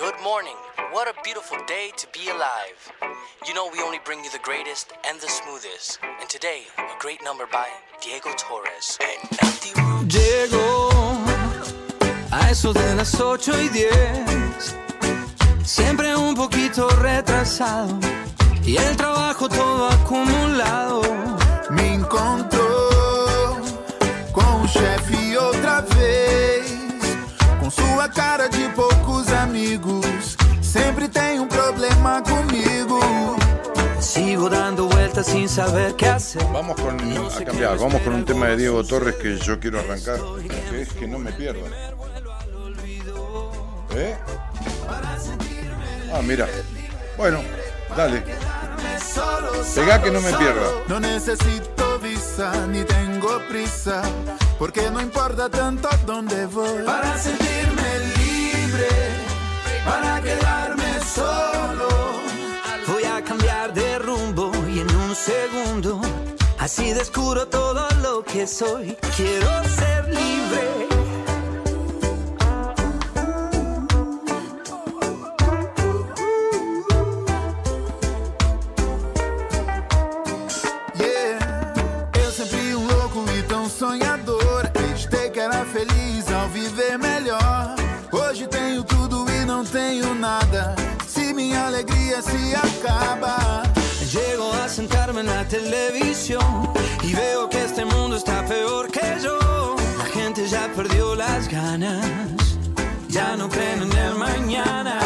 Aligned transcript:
good 0.00 0.22
morning. 0.24 0.56
What 0.92 1.08
a 1.08 1.14
beautiful 1.22 1.58
day 1.66 1.92
to 1.98 2.06
be 2.16 2.30
alive. 2.30 2.80
You 3.46 3.52
know, 3.52 3.68
we 3.70 3.80
only 3.82 4.00
bring 4.02 4.24
you 4.24 4.30
the 4.30 4.42
greatest 4.42 4.94
and 5.06 5.20
the 5.20 5.28
smoothest. 5.28 5.98
And 6.20 6.26
today, 6.26 6.62
a 6.78 6.98
great 6.98 7.22
number 7.22 7.44
by 7.52 7.68
Diego 8.00 8.30
Torres 8.38 8.96
and 9.08 9.20
Nati 9.36 9.70
Roots. 9.76 10.14
Llego 10.14 10.90
a 12.32 12.50
eso 12.50 12.72
de 12.72 12.94
las 12.94 13.20
8 13.20 13.52
y 13.60 13.68
10, 13.68 14.76
siempre 15.64 16.16
un 16.16 16.34
poquito 16.34 16.88
retrasado 16.88 17.98
y 18.64 18.78
el 18.78 18.96
trabajo 18.96 19.50
todo 19.50 19.86
acumulado. 19.88 21.02
Me 21.68 21.92
encontrou 21.92 23.60
com 24.32 24.62
o 24.64 24.66
chefe 24.66 25.36
outra 25.36 25.82
vez. 25.82 26.49
Com 27.80 27.94
sua 27.94 28.08
cara 28.08 28.48
de 28.48 28.68
poucos 28.70 29.32
amigos. 29.32 30.36
Sempre 30.62 31.08
tem 31.08 31.40
um 31.40 31.46
problema 31.46 32.22
comigo. 32.22 33.00
Sigo 34.00 34.48
dando 34.48 34.88
vueltas 34.88 35.26
sin 35.26 35.48
saber 35.48 35.94
qué 35.94 36.08
hacer. 36.08 36.42
Vamos 36.52 36.80
con, 36.80 36.96
a 36.96 37.44
cambiar, 37.44 37.78
vamos 37.78 38.00
con 38.02 38.14
un 38.14 38.24
tema 38.24 38.46
de 38.48 38.56
Diego 38.56 38.82
Torres 38.84 39.16
que 39.16 39.36
yo 39.38 39.58
quiero 39.60 39.78
arrancar, 39.80 40.18
que 40.70 40.82
es 40.82 40.92
que 40.92 41.06
no 41.06 41.18
me 41.18 41.32
pierda. 41.32 41.68
¿Eh? 43.94 44.16
Ah, 46.12 46.20
mira. 46.22 46.48
Bueno, 47.16 47.40
dale. 47.96 48.22
Pegá 49.74 50.02
que 50.02 50.10
no 50.10 50.20
me 50.20 50.32
pierda. 50.32 50.68
No 50.88 51.00
necesito 51.00 51.98
visa 51.98 52.66
ni 52.66 52.82
tengo 52.84 53.40
prisa. 53.48 54.02
Porque 54.58 54.90
no 54.90 55.00
importa 55.00 55.48
tanto 55.48 55.88
dónde 56.06 56.46
voy. 56.46 56.84
Para 56.84 57.18
sentirme 57.18 57.98
libre. 58.16 58.88
Para 59.84 60.20
quedarme 60.20 61.00
solo. 61.14 61.88
Voy 62.86 63.04
a 63.04 63.22
cambiar 63.22 63.72
de 63.72 63.98
rumbo 63.98 64.50
y 64.68 64.80
en 64.80 64.96
un 64.96 65.14
segundo 65.14 66.00
así 66.58 66.92
descubro 66.92 67.46
todo 67.48 67.88
lo 68.02 68.22
que 68.22 68.46
soy. 68.46 68.96
Quiero 69.16 69.50
ser 69.64 70.08
libre. 70.08 70.89
Hoje 88.30 88.46
tenho 88.46 88.84
tudo 88.84 89.28
e 89.28 89.44
não 89.44 89.64
tenho 89.64 90.14
nada. 90.14 90.76
Se 91.08 91.32
minha 91.32 91.66
alegria 91.66 92.22
se 92.22 92.54
acaba. 92.54 93.64
Llego 94.08 94.52
a 94.52 94.68
sentarme 94.68 95.22
en 95.22 95.26
la 95.26 95.44
televisión 95.48 96.72
y 97.02 97.12
veo 97.12 97.48
que 97.48 97.64
este 97.64 97.84
mundo 97.84 98.14
está 98.14 98.44
peor 98.44 98.88
que 98.88 99.18
yo. 99.20 99.74
La 99.98 100.04
gente 100.04 100.46
ya 100.46 100.70
perdió 100.76 101.16
las 101.16 101.48
ganas, 101.48 102.06
ya 103.08 103.36
no 103.36 103.48
creen 103.48 103.82
en 103.82 103.98
el 103.98 104.14
mañana. 104.14 105.00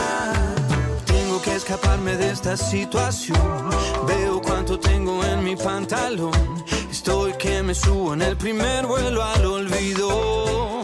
Tengo 1.06 1.40
que 1.40 1.54
escaparme 1.54 2.18
de 2.18 2.30
esta 2.30 2.58
situación. 2.58 3.70
Veo 4.06 4.42
cuánto 4.42 4.78
tengo 4.78 5.24
en 5.24 5.42
mi 5.42 5.56
pantalón. 5.56 6.62
Estoy 6.90 7.32
que 7.38 7.62
me 7.62 7.74
subo 7.74 8.12
en 8.12 8.20
el 8.20 8.36
primer 8.36 8.86
vuelo 8.86 9.24
al 9.24 9.46
olvido. 9.46 10.83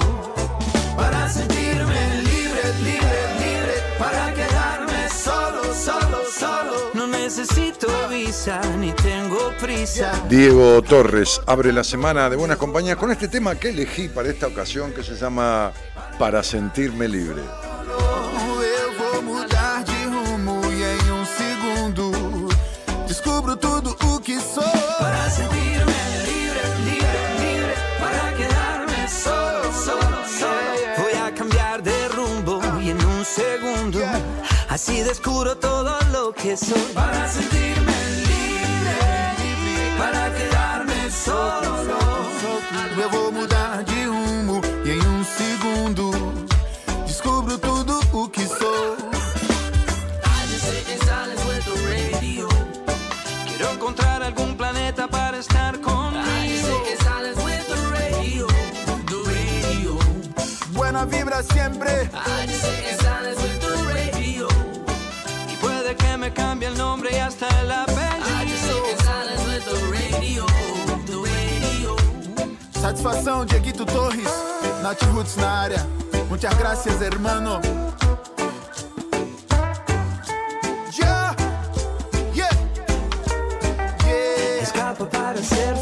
Solo, 5.80 6.18
solo. 6.30 6.90
No 6.94 7.06
necesito 7.06 7.86
visa 8.08 8.60
ni 8.78 8.92
tengo 8.92 9.52
prisa. 9.60 10.12
Diego 10.28 10.82
Torres 10.82 11.40
abre 11.46 11.72
la 11.72 11.84
semana 11.84 12.28
de 12.28 12.36
Buenas 12.36 12.58
Compañías 12.58 12.96
con 12.96 13.10
este 13.10 13.28
tema 13.28 13.54
que 13.54 13.70
elegí 13.70 14.08
para 14.08 14.28
esta 14.28 14.46
ocasión 14.46 14.92
que 14.92 15.02
se 15.02 15.14
llama 15.14 15.72
Para 16.18 16.42
sentirme 16.42 17.08
libre. 17.08 17.42
Descubro 23.06 23.56
tudo 23.56 23.96
o 24.06 24.20
que 24.20 24.38
sou. 24.38 24.79
Así 34.70 35.02
descubro 35.02 35.56
todo 35.56 35.98
lo 36.12 36.32
que 36.32 36.56
soy. 36.56 36.92
Para 36.94 37.28
sentirme 37.28 37.92
libre, 38.28 38.98
Para 39.98 40.30
quedarme 40.30 41.10
solo, 41.10 41.70
eu 43.02 43.10
vou 43.10 43.32
mudar 43.32 43.82
de 43.84 44.04
rumo 44.04 44.60
e 44.84 44.90
em 44.90 45.06
um 45.06 45.24
segundo 45.24 46.10
descubro 47.06 47.58
tudo 47.58 48.00
o 48.12 48.28
que 48.28 48.46
sou. 48.46 48.96
quiero 53.46 53.72
encontrar 53.74 54.22
algún 54.22 54.56
planeta 54.56 55.08
para 55.08 55.38
estar 55.38 55.78
conmigo. 55.80 56.20
Buena 60.72 61.04
vibra 61.04 61.42
siempre. 61.42 62.10
Y 63.96 63.99
me 66.30 66.34
cambie 66.34 66.68
el 66.68 66.76
nombre 66.78 67.10
y 67.12 67.16
hasta 67.16 67.48
el 67.60 67.70
apellido. 67.70 68.80
Satisfação, 72.72 73.44
Dieguito 73.44 73.84
Torres, 73.84 74.24
Nath 74.82 75.02
Roots 75.12 75.36
na 75.36 75.62
área. 75.62 75.86
Muchas 76.28 76.56
gracias, 76.58 77.00
hermano. 77.02 77.60
Yeah, 80.98 81.34
yeah, 82.34 82.50
yeah. 84.06 84.62
Escapa 84.62 85.04
para 85.10 85.42
ser 85.42 85.74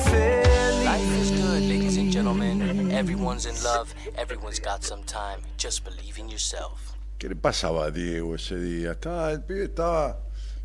Life 0.84 1.20
is 1.20 1.30
feliz. 1.30 1.40
good, 1.40 1.62
ladies 1.68 1.96
and 1.98 2.10
gentlemen. 2.12 2.90
Everyone's 2.90 3.46
in 3.46 3.54
love. 3.62 3.94
Everyone's 4.16 4.58
got 4.58 4.82
some 4.82 5.04
time. 5.04 5.40
Just 5.56 5.84
believe 5.84 6.18
in 6.18 6.28
yourself. 6.28 6.94
¿Qué 7.18 7.28
le 7.28 7.36
pasaba 7.36 7.86
a 7.86 7.90
Diego 7.90 8.34
ese 8.34 8.56
día? 8.56 8.92
Estaba, 8.92 9.30
el 9.32 9.42
pibe 9.42 9.64
estaba. 9.64 10.16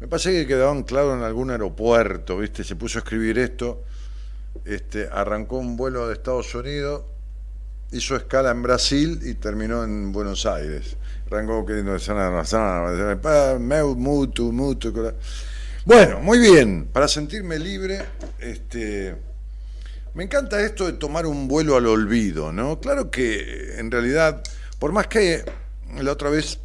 Me 0.03 0.09
parece 0.09 0.33
que 0.33 0.45
quedaban 0.45 0.83
claro 0.83 1.15
en 1.15 1.23
algún 1.23 1.49
aeropuerto, 1.49 2.39
¿viste? 2.39 2.65
Se 2.65 2.75
puso 2.75 2.99
a 2.99 3.03
escribir 3.03 3.39
esto. 3.39 3.85
Este, 4.65 5.07
arrancó 5.09 5.59
un 5.59 5.77
vuelo 5.77 6.09
de 6.09 6.15
Estados 6.15 6.53
Unidos, 6.55 7.03
hizo 7.93 8.17
escala 8.17 8.51
en 8.51 8.61
Brasil 8.61 9.21
y 9.23 9.35
terminó 9.35 9.85
en 9.85 10.11
Buenos 10.11 10.45
Aires. 10.45 10.97
Arrancó 11.27 11.65
queriendo 11.65 11.97
meu, 13.59 13.95
mutu, 13.95 14.51
mutu. 14.51 15.13
Bueno, 15.85 16.19
muy 16.19 16.39
bien. 16.39 16.89
Para 16.91 17.07
sentirme 17.07 17.57
libre, 17.57 18.03
este. 18.39 19.15
Me 20.15 20.25
encanta 20.25 20.59
esto 20.59 20.85
de 20.85 20.93
tomar 20.93 21.25
un 21.25 21.47
vuelo 21.47 21.77
al 21.77 21.87
olvido, 21.87 22.51
¿no? 22.51 22.81
Claro 22.81 23.09
que 23.09 23.79
en 23.79 23.89
realidad, 23.89 24.43
por 24.79 24.91
más 24.91 25.07
que 25.07 25.45
la 25.95 26.11
otra 26.11 26.29
vez, 26.29 26.59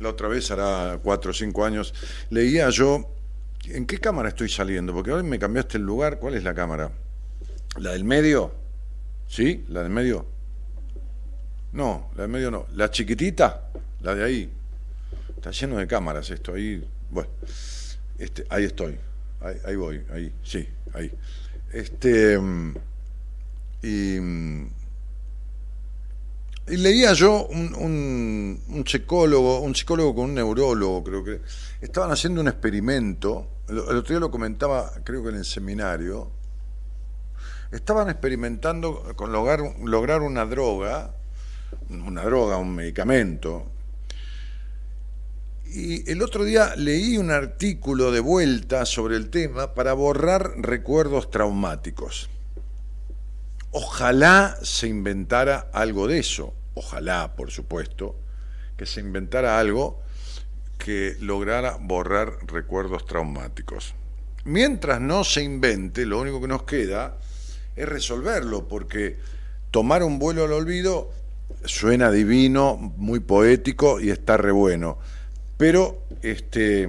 la 0.00 0.08
otra 0.08 0.28
vez 0.28 0.50
hará 0.50 0.98
cuatro 1.02 1.30
o 1.30 1.34
cinco 1.34 1.64
años, 1.64 1.94
leía 2.30 2.68
yo 2.70 3.14
en 3.66 3.86
qué 3.86 3.98
cámara 3.98 4.30
estoy 4.30 4.48
saliendo, 4.48 4.92
porque 4.92 5.12
hoy 5.12 5.22
me 5.22 5.38
cambiaste 5.38 5.78
el 5.78 5.84
lugar, 5.84 6.18
¿cuál 6.18 6.34
es 6.34 6.42
la 6.42 6.54
cámara? 6.54 6.90
¿La 7.76 7.92
del 7.92 8.04
medio? 8.04 8.52
¿Sí? 9.28 9.64
¿La 9.68 9.82
del 9.82 9.90
medio? 9.90 10.26
No, 11.72 12.10
la 12.16 12.22
de 12.22 12.28
medio 12.28 12.50
no. 12.50 12.66
La 12.74 12.90
chiquitita, 12.90 13.70
la 14.00 14.14
de 14.14 14.24
ahí. 14.24 14.50
Está 15.36 15.52
lleno 15.52 15.76
de 15.76 15.86
cámaras 15.86 16.28
esto. 16.30 16.54
Ahí, 16.54 16.84
bueno, 17.10 17.30
este, 18.18 18.44
ahí 18.48 18.64
estoy. 18.64 18.98
Ahí, 19.40 19.56
ahí 19.64 19.76
voy, 19.76 20.02
ahí, 20.12 20.32
sí, 20.42 20.68
ahí. 20.92 21.12
Este, 21.72 22.36
mm, 22.38 22.74
y, 23.82 24.20
mm, 24.20 24.70
y 26.70 26.76
leía 26.76 27.12
yo 27.12 27.46
un, 27.46 28.60
un, 28.68 28.84
psicólogo, 28.86 29.60
un 29.60 29.74
psicólogo 29.74 30.14
con 30.14 30.24
un 30.26 30.34
neurólogo, 30.34 31.04
creo 31.04 31.24
que 31.24 31.40
estaban 31.80 32.10
haciendo 32.10 32.40
un 32.40 32.48
experimento. 32.48 33.46
El, 33.68 33.78
el 33.78 33.96
otro 33.96 34.14
día 34.14 34.20
lo 34.20 34.30
comentaba, 34.30 34.92
creo 35.04 35.22
que 35.22 35.30
en 35.30 35.36
el 35.36 35.44
seminario. 35.44 36.30
Estaban 37.72 38.08
experimentando 38.08 39.14
con 39.16 39.32
lograr, 39.32 39.60
lograr 39.84 40.22
una 40.22 40.44
droga, 40.46 41.14
una 41.88 42.22
droga, 42.22 42.56
un 42.56 42.74
medicamento, 42.74 43.66
y 45.72 46.10
el 46.10 46.20
otro 46.22 46.44
día 46.44 46.74
leí 46.76 47.16
un 47.16 47.30
artículo 47.30 48.10
de 48.10 48.18
vuelta 48.18 48.84
sobre 48.86 49.16
el 49.16 49.30
tema 49.30 49.74
para 49.74 49.92
borrar 49.92 50.54
recuerdos 50.56 51.30
traumáticos. 51.30 52.28
Ojalá 53.70 54.58
se 54.62 54.88
inventara 54.88 55.70
algo 55.72 56.08
de 56.08 56.18
eso, 56.18 56.54
ojalá, 56.74 57.34
por 57.36 57.50
supuesto, 57.50 58.16
que 58.76 58.86
se 58.86 59.00
inventara 59.00 59.58
algo 59.58 60.00
que 60.78 61.16
lograra 61.20 61.76
borrar 61.80 62.38
recuerdos 62.46 63.06
traumáticos. 63.06 63.94
Mientras 64.44 65.00
no 65.00 65.24
se 65.24 65.42
invente, 65.42 66.06
lo 66.06 66.20
único 66.20 66.40
que 66.40 66.48
nos 66.48 66.62
queda 66.62 67.18
es 67.76 67.88
resolverlo, 67.88 68.68
porque 68.68 69.18
tomar 69.70 70.02
un 70.02 70.18
vuelo 70.18 70.44
al 70.44 70.52
olvido 70.52 71.10
suena 71.64 72.10
divino, 72.10 72.76
muy 72.76 73.20
poético 73.20 74.00
y 74.00 74.10
está 74.10 74.36
re 74.36 74.52
bueno 74.52 74.98
pero 75.60 76.04
este, 76.22 76.88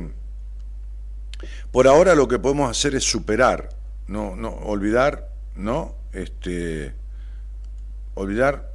por 1.74 1.90
ahora 1.90 2.16
lo 2.16 2.30
que 2.30 2.40
podemos 2.40 2.72
hacer 2.72 2.96
es 2.96 3.04
superar, 3.04 3.68
no, 4.08 4.38
no, 4.38 4.48
olvidar, 4.48 5.28
no, 5.58 5.94
este, 6.14 6.94
olvidar, 8.14 8.71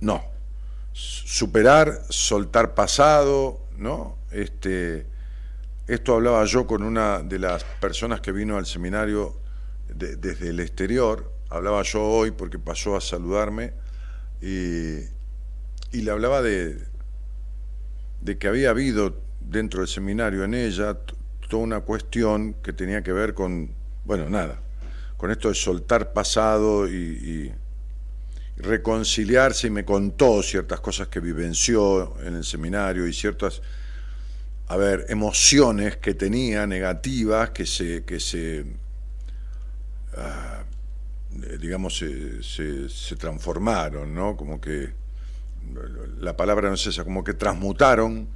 no, 0.00 0.24
superar, 0.92 2.02
soltar 2.08 2.74
pasado, 2.74 3.60
¿no? 3.76 4.18
Este, 4.30 5.06
esto 5.86 6.14
hablaba 6.14 6.44
yo 6.44 6.66
con 6.66 6.82
una 6.82 7.20
de 7.20 7.38
las 7.38 7.64
personas 7.64 8.20
que 8.20 8.32
vino 8.32 8.56
al 8.56 8.66
seminario 8.66 9.36
desde 9.88 10.48
el 10.48 10.60
exterior, 10.60 11.32
hablaba 11.48 11.82
yo 11.82 12.02
hoy 12.02 12.32
porque 12.32 12.58
pasó 12.58 12.96
a 12.96 13.00
saludarme 13.00 13.72
y, 14.42 14.98
y 15.92 16.02
le 16.02 16.10
hablaba 16.10 16.42
de, 16.42 16.76
de 18.20 18.38
que 18.38 18.48
había 18.48 18.70
habido 18.70 19.20
dentro 19.40 19.80
del 19.80 19.88
seminario 19.88 20.44
en 20.44 20.54
ella 20.54 20.98
toda 21.48 21.62
una 21.62 21.80
cuestión 21.80 22.54
que 22.54 22.72
tenía 22.72 23.02
que 23.02 23.12
ver 23.12 23.34
con, 23.34 23.70
bueno, 24.04 24.28
nada, 24.28 24.60
con 25.16 25.30
esto 25.30 25.48
de 25.48 25.54
soltar 25.54 26.12
pasado 26.12 26.88
y, 26.88 27.52
reconciliarse 28.56 29.66
y 29.66 29.70
me 29.70 29.84
contó 29.84 30.42
ciertas 30.42 30.80
cosas 30.80 31.08
que 31.08 31.20
vivenció 31.20 32.16
en 32.22 32.36
el 32.36 32.44
seminario 32.44 33.06
y 33.06 33.12
ciertas, 33.12 33.62
a 34.68 34.76
ver, 34.76 35.06
emociones 35.08 35.96
que 35.96 36.14
tenía 36.14 36.66
negativas 36.66 37.50
que 37.50 37.66
se, 37.66 38.04
que 38.04 38.18
se 38.18 38.64
ah, 40.16 40.64
digamos, 41.60 41.98
se, 41.98 42.42
se, 42.42 42.88
se 42.88 43.16
transformaron, 43.16 44.14
¿no? 44.14 44.36
Como 44.36 44.60
que 44.60 44.92
la 46.20 46.36
palabra 46.36 46.68
no 46.68 46.74
es 46.74 46.86
esa, 46.86 47.04
como 47.04 47.24
que 47.24 47.34
transmutaron, 47.34 48.28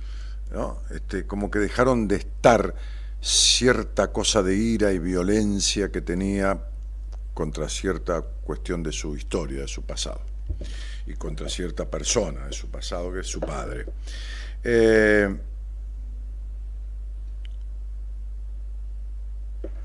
¿no? 0.52 0.82
este, 0.90 1.26
como 1.26 1.50
que 1.50 1.58
dejaron 1.58 2.08
de 2.08 2.16
estar 2.16 2.74
cierta 3.20 4.12
cosa 4.12 4.42
de 4.42 4.56
ira 4.56 4.92
y 4.92 4.98
violencia 4.98 5.90
que 5.90 6.00
tenía 6.00 6.64
contra 7.34 7.68
cierta 7.68 8.22
cuestión 8.22 8.82
de 8.82 8.92
su 8.92 9.16
historia, 9.16 9.62
de 9.62 9.68
su 9.68 9.82
pasado, 9.82 10.20
y 11.06 11.14
contra 11.14 11.48
cierta 11.48 11.88
persona 11.88 12.46
de 12.46 12.52
su 12.52 12.68
pasado, 12.68 13.12
que 13.12 13.20
es 13.20 13.26
su 13.26 13.40
padre. 13.40 13.86
Eh, 14.62 15.36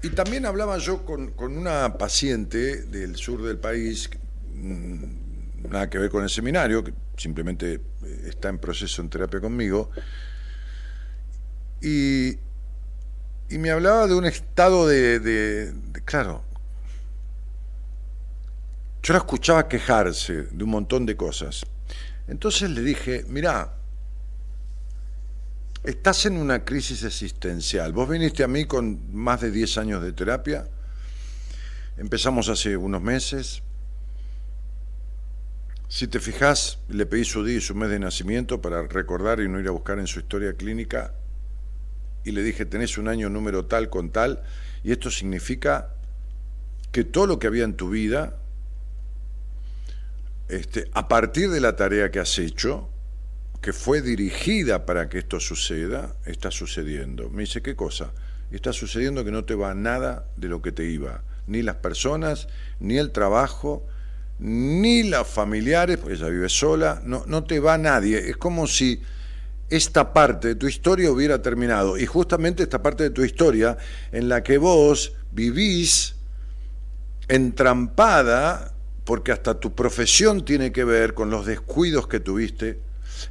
y 0.01 0.09
también 0.09 0.45
hablaba 0.45 0.77
yo 0.77 1.05
con, 1.05 1.31
con, 1.31 1.57
una 1.57 1.97
paciente 1.97 2.83
del 2.83 3.15
sur 3.15 3.41
del 3.43 3.57
país, 3.57 4.09
mm, 4.53 5.69
nada 5.69 5.89
que 5.89 5.97
ver 5.97 6.09
con 6.09 6.23
el 6.23 6.29
seminario, 6.29 6.83
que 6.83 6.93
simplemente 7.17 7.73
eh, 7.73 7.81
está 8.27 8.49
en 8.49 8.59
proceso 8.59 9.01
en 9.01 9.09
terapia 9.09 9.39
conmigo, 9.39 9.89
y, 11.81 12.37
y 13.49 13.57
me 13.57 13.71
hablaba 13.71 14.07
de 14.07 14.15
un 14.15 14.25
estado 14.25 14.87
de, 14.87 15.19
de, 15.19 15.71
de, 15.71 16.01
claro, 16.03 16.43
yo 19.05 19.13
la 19.13 19.19
escuchaba 19.19 19.67
quejarse 19.67 20.47
de 20.51 20.63
un 20.63 20.71
montón 20.71 21.05
de 21.05 21.15
cosas. 21.15 21.63
Entonces 22.27 22.71
le 22.71 22.81
dije, 22.81 23.23
mira, 23.27 23.75
estás 25.83 26.25
en 26.25 26.37
una 26.37 26.65
crisis 26.65 27.03
existencial. 27.03 27.93
Vos 27.93 28.09
viniste 28.09 28.43
a 28.43 28.47
mí 28.47 28.65
con 28.65 29.15
más 29.15 29.41
de 29.41 29.51
10 29.51 29.77
años 29.77 30.01
de 30.01 30.11
terapia, 30.11 30.67
empezamos 31.97 32.49
hace 32.49 32.75
unos 32.77 33.03
meses, 33.03 33.61
si 35.87 36.07
te 36.07 36.19
fijas, 36.19 36.79
le 36.89 37.05
pedí 37.05 37.25
su 37.25 37.45
día 37.45 37.57
y 37.57 37.61
su 37.61 37.75
mes 37.75 37.91
de 37.91 37.99
nacimiento 37.99 38.59
para 38.59 38.87
recordar 38.87 39.39
y 39.39 39.47
no 39.47 39.59
ir 39.59 39.67
a 39.67 39.71
buscar 39.71 39.99
en 39.99 40.07
su 40.07 40.17
historia 40.17 40.53
clínica 40.53 41.13
y 42.23 42.31
le 42.31 42.41
dije, 42.41 42.65
tenés 42.65 42.97
un 42.97 43.07
año 43.07 43.29
número 43.29 43.65
tal 43.65 43.91
con 43.91 44.09
tal, 44.09 44.41
y 44.83 44.91
esto 44.91 45.11
significa 45.11 45.93
que 46.91 47.03
todo 47.03 47.27
lo 47.27 47.37
que 47.37 47.45
había 47.45 47.65
en 47.65 47.75
tu 47.75 47.91
vida, 47.91 48.39
este, 50.47 50.89
a 50.93 51.07
partir 51.07 51.49
de 51.49 51.59
la 51.59 51.75
tarea 51.75 52.11
que 52.11 52.19
has 52.19 52.37
hecho, 52.39 52.89
que 53.61 53.73
fue 53.73 54.01
dirigida 54.01 54.85
para 54.85 55.09
que 55.09 55.19
esto 55.19 55.39
suceda, 55.39 56.15
está 56.25 56.51
sucediendo. 56.51 57.29
Me 57.29 57.43
dice, 57.43 57.61
¿qué 57.61 57.75
cosa? 57.75 58.11
Está 58.51 58.73
sucediendo 58.73 59.25
que 59.25 59.31
no 59.31 59.43
te 59.43 59.55
va 59.55 59.73
nada 59.73 60.27
de 60.37 60.47
lo 60.49 60.61
que 60.61 60.71
te 60.71 60.85
iba, 60.85 61.23
ni 61.47 61.63
las 61.63 61.77
personas, 61.77 62.47
ni 62.79 62.97
el 62.97 63.11
trabajo, 63.11 63.85
ni 64.37 65.03
las 65.03 65.27
familiares, 65.27 65.97
porque 65.97 66.13
ella 66.13 66.27
vive 66.27 66.49
sola, 66.49 67.01
no, 67.03 67.23
no 67.25 67.43
te 67.43 67.59
va 67.59 67.77
nadie. 67.77 68.29
Es 68.29 68.37
como 68.37 68.67
si 68.67 69.01
esta 69.69 70.13
parte 70.13 70.49
de 70.49 70.55
tu 70.55 70.67
historia 70.67 71.11
hubiera 71.11 71.41
terminado. 71.41 71.97
Y 71.97 72.05
justamente 72.05 72.63
esta 72.63 72.83
parte 72.83 73.03
de 73.03 73.09
tu 73.09 73.23
historia 73.23 73.77
en 74.11 74.29
la 74.29 74.43
que 74.43 74.57
vos 74.57 75.13
vivís 75.31 76.15
entrampada, 77.27 78.74
porque 79.05 79.31
hasta 79.31 79.59
tu 79.59 79.73
profesión 79.73 80.43
tiene 80.43 80.71
que 80.71 80.83
ver 80.83 81.13
con 81.13 81.29
los 81.29 81.45
descuidos 81.45 82.07
que 82.07 82.19
tuviste 82.19 82.79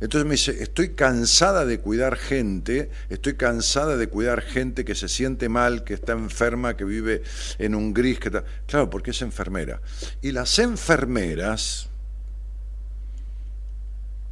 entonces 0.00 0.26
me 0.26 0.32
dice, 0.32 0.62
estoy 0.62 0.90
cansada 0.90 1.64
de 1.64 1.80
cuidar 1.80 2.16
gente, 2.16 2.90
estoy 3.08 3.34
cansada 3.34 3.96
de 3.96 4.08
cuidar 4.08 4.40
gente 4.40 4.84
que 4.84 4.94
se 4.94 5.08
siente 5.08 5.48
mal, 5.48 5.84
que 5.84 5.94
está 5.94 6.12
enferma, 6.12 6.76
que 6.76 6.84
vive 6.84 7.22
en 7.58 7.74
un 7.74 7.94
gris, 7.94 8.18
que. 8.18 8.30
Claro, 8.66 8.90
porque 8.90 9.10
es 9.12 9.22
enfermera. 9.22 9.80
Y 10.22 10.32
las 10.32 10.58
enfermeras, 10.58 11.88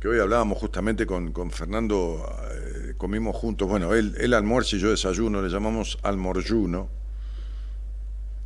que 0.01 0.09
hoy 0.09 0.19
hablábamos 0.19 0.59
justamente 0.59 1.07
con, 1.07 1.33
con 1.33 1.51
Fernando, 1.51 2.29
eh, 2.51 2.95
comimos 2.97 3.37
juntos, 3.37 3.69
bueno, 3.69 3.95
él, 3.95 4.17
él 4.19 4.35
almuerza 4.35 4.77
y 4.77 4.81
yo 4.81 4.91
desayuno, 4.91 5.43
le 5.43 5.49
llamamos 5.49 5.99
almorjuno. 6.03 6.89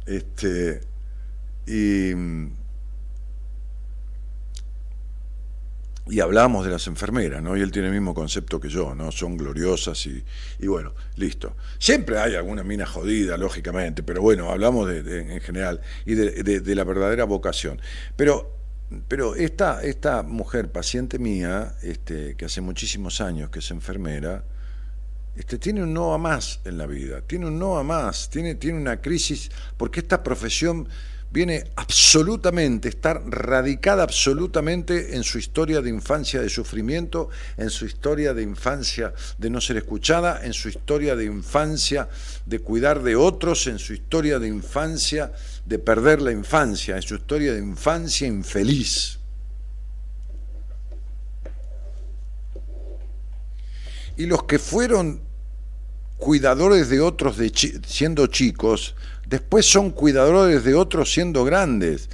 Este, 0.05 0.83
y 1.67 2.13
y 6.09 6.21
hablamos 6.21 6.65
de 6.65 6.71
las 6.71 6.87
enfermeras, 6.87 7.43
¿no? 7.43 7.57
Y 7.57 7.61
él 7.61 7.73
tiene 7.73 7.89
el 7.89 7.95
mismo 7.95 8.15
concepto 8.15 8.61
que 8.61 8.69
yo, 8.69 8.95
¿no? 8.95 9.11
Son 9.11 9.37
gloriosas 9.37 10.07
y, 10.07 10.23
y 10.61 10.67
bueno, 10.69 10.95
listo. 11.17 11.57
Siempre 11.79 12.19
hay 12.19 12.37
alguna 12.37 12.63
mina 12.63 12.87
jodida, 12.87 13.37
lógicamente, 13.37 14.05
pero 14.05 14.23
bueno, 14.23 14.51
hablamos 14.51 14.89
de, 14.89 15.35
en 15.35 15.41
general 15.41 15.81
y 16.05 16.15
de, 16.15 16.61
de, 16.61 16.75
la 16.77 16.85
verdadera 16.85 17.25
vocación. 17.25 17.81
Pero, 18.15 18.57
pero 19.09 19.35
esta, 19.35 19.83
esta 19.83 20.23
mujer, 20.23 20.71
paciente 20.71 21.19
mía, 21.19 21.75
este, 21.83 22.37
que 22.37 22.45
hace 22.45 22.61
muchísimos 22.61 23.21
años 23.21 23.51
que 23.51 23.59
es 23.59 23.71
enfermera, 23.73 24.45
este, 25.35 25.59
tiene 25.59 25.83
un 25.83 25.93
no 25.93 26.15
a 26.15 26.19
más 26.19 26.61
en 26.65 26.79
la 26.79 26.87
vida, 26.87 27.21
tiene 27.23 27.47
un 27.47 27.59
no 27.59 27.79
a 27.79 27.83
más, 27.83 28.31
tiene, 28.31 28.55
tiene 28.55 28.79
una 28.79 29.01
crisis, 29.01 29.51
porque 29.77 30.01
esta 30.01 30.23
profesión 30.23 30.89
viene 31.31 31.65
absolutamente, 31.77 32.89
estar 32.89 33.23
radicada 33.27 34.03
absolutamente 34.03 35.17
en 35.17 35.25
su 35.25 35.39
historia 35.39 35.81
de 35.83 35.91
infancia 35.91 36.41
de 36.41 36.49
sufrimiento, 36.49 37.29
en 37.57 37.71
su 37.71 37.85
historia 37.85 38.33
de 38.33 38.43
infancia 38.43 39.13
de 39.39 39.51
no 39.51 39.61
ser 39.61 39.77
escuchada, 39.77 40.45
en 40.45 40.53
su 40.53 40.69
historia 40.69 41.17
de 41.17 41.25
infancia 41.25 42.09
de 42.47 42.59
cuidar 42.61 43.03
de 43.03 43.17
otros, 43.17 43.67
en 43.67 43.79
su 43.79 43.93
historia 43.93 44.39
de 44.39 44.49
infancia 44.49 45.33
de 45.65 45.79
perder 45.79 46.23
la 46.23 46.33
infancia, 46.33 46.97
en 46.97 47.03
su 47.03 47.17
historia 47.17 47.53
de 47.53 47.59
infancia 47.59 48.27
infeliz. 48.27 49.19
Y 54.17 54.27
los 54.27 54.45
que 54.45 54.59
fueron 54.59 55.21
cuidadores 56.17 56.89
de 56.89 57.01
otros 57.01 57.37
siendo 57.87 58.27
chicos, 58.29 58.95
después 59.27 59.67
son 59.67 59.91
cuidadores 59.91 60.65
de 60.65 60.75
otros 60.75 61.13
siendo 61.13 61.45
grandes. 61.45 62.09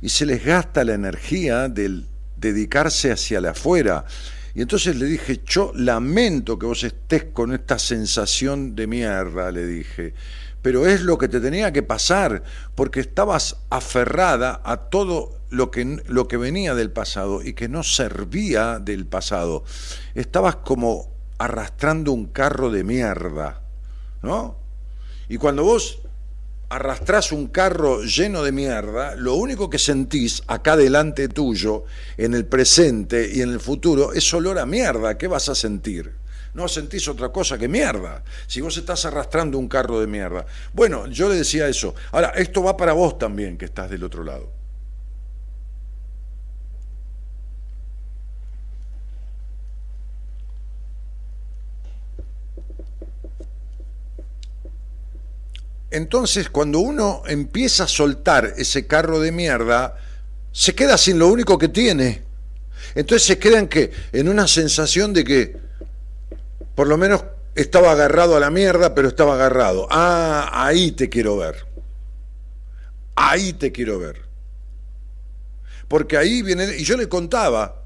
Y 0.00 0.10
se 0.10 0.26
les 0.26 0.44
gasta 0.44 0.84
la 0.84 0.94
energía 0.94 1.68
del 1.68 2.06
dedicarse 2.36 3.10
hacia 3.10 3.40
la 3.40 3.50
afuera. 3.50 4.04
Y 4.54 4.62
entonces 4.62 4.96
le 4.96 5.06
dije, 5.06 5.40
yo 5.44 5.72
lamento 5.74 6.58
que 6.58 6.66
vos 6.66 6.82
estés 6.84 7.24
con 7.32 7.52
esta 7.52 7.78
sensación 7.78 8.74
de 8.74 8.86
mierda, 8.86 9.50
le 9.50 9.66
dije, 9.66 10.14
pero 10.62 10.86
es 10.86 11.02
lo 11.02 11.18
que 11.18 11.28
te 11.28 11.40
tenía 11.40 11.72
que 11.72 11.82
pasar, 11.82 12.42
porque 12.74 13.00
estabas 13.00 13.56
aferrada 13.70 14.60
a 14.64 14.76
todo 14.88 15.38
lo 15.50 15.70
que, 15.70 16.02
lo 16.06 16.28
que 16.28 16.36
venía 16.36 16.74
del 16.74 16.90
pasado 16.90 17.42
y 17.42 17.52
que 17.52 17.68
no 17.68 17.82
servía 17.82 18.78
del 18.78 19.06
pasado. 19.06 19.64
Estabas 20.14 20.56
como 20.56 21.08
arrastrando 21.38 22.12
un 22.12 22.26
carro 22.26 22.70
de 22.70 22.84
mierda, 22.84 23.62
¿no? 24.22 24.56
Y 25.28 25.36
cuando 25.36 25.62
vos 25.62 26.00
arrastrás 26.68 27.32
un 27.32 27.48
carro 27.48 28.02
lleno 28.02 28.42
de 28.42 28.52
mierda, 28.52 29.14
lo 29.16 29.34
único 29.34 29.70
que 29.70 29.78
sentís 29.78 30.42
acá 30.46 30.76
delante 30.76 31.28
tuyo, 31.28 31.84
en 32.16 32.34
el 32.34 32.44
presente 32.46 33.30
y 33.32 33.40
en 33.40 33.50
el 33.50 33.60
futuro, 33.60 34.12
es 34.12 34.32
olor 34.34 34.58
a 34.58 34.66
mierda. 34.66 35.16
¿Qué 35.16 35.26
vas 35.28 35.48
a 35.48 35.54
sentir? 35.54 36.12
No 36.54 36.68
sentís 36.68 37.06
otra 37.08 37.30
cosa 37.30 37.58
que 37.58 37.68
mierda. 37.68 38.22
Si 38.46 38.60
vos 38.60 38.76
estás 38.76 39.04
arrastrando 39.04 39.58
un 39.58 39.68
carro 39.68 40.00
de 40.00 40.06
mierda. 40.06 40.46
Bueno, 40.72 41.06
yo 41.06 41.28
le 41.28 41.36
decía 41.36 41.68
eso. 41.68 41.94
Ahora, 42.12 42.30
esto 42.30 42.62
va 42.62 42.76
para 42.76 42.92
vos 42.92 43.18
también, 43.18 43.56
que 43.56 43.66
estás 43.66 43.90
del 43.90 44.04
otro 44.04 44.24
lado. 44.24 44.57
Entonces, 55.90 56.50
cuando 56.50 56.80
uno 56.80 57.22
empieza 57.26 57.84
a 57.84 57.88
soltar 57.88 58.54
ese 58.56 58.86
carro 58.86 59.20
de 59.20 59.32
mierda, 59.32 59.96
se 60.52 60.74
queda 60.74 60.98
sin 60.98 61.18
lo 61.18 61.28
único 61.28 61.56
que 61.56 61.68
tiene. 61.68 62.22
Entonces 62.94 63.26
se 63.26 63.38
queda 63.38 63.58
en 63.58 63.68
que 63.68 63.90
en 64.12 64.28
una 64.28 64.46
sensación 64.46 65.12
de 65.12 65.24
que 65.24 65.56
por 66.74 66.86
lo 66.86 66.96
menos 66.96 67.24
estaba 67.54 67.92
agarrado 67.92 68.36
a 68.36 68.40
la 68.40 68.50
mierda, 68.50 68.94
pero 68.94 69.08
estaba 69.08 69.34
agarrado. 69.34 69.88
Ah, 69.90 70.50
ahí 70.52 70.92
te 70.92 71.08
quiero 71.08 71.36
ver. 71.36 71.66
Ahí 73.16 73.52
te 73.52 73.72
quiero 73.72 73.98
ver. 73.98 74.22
Porque 75.88 76.16
ahí 76.16 76.42
viene 76.42 76.76
y 76.76 76.84
yo 76.84 76.96
le 76.96 77.08
contaba 77.08 77.82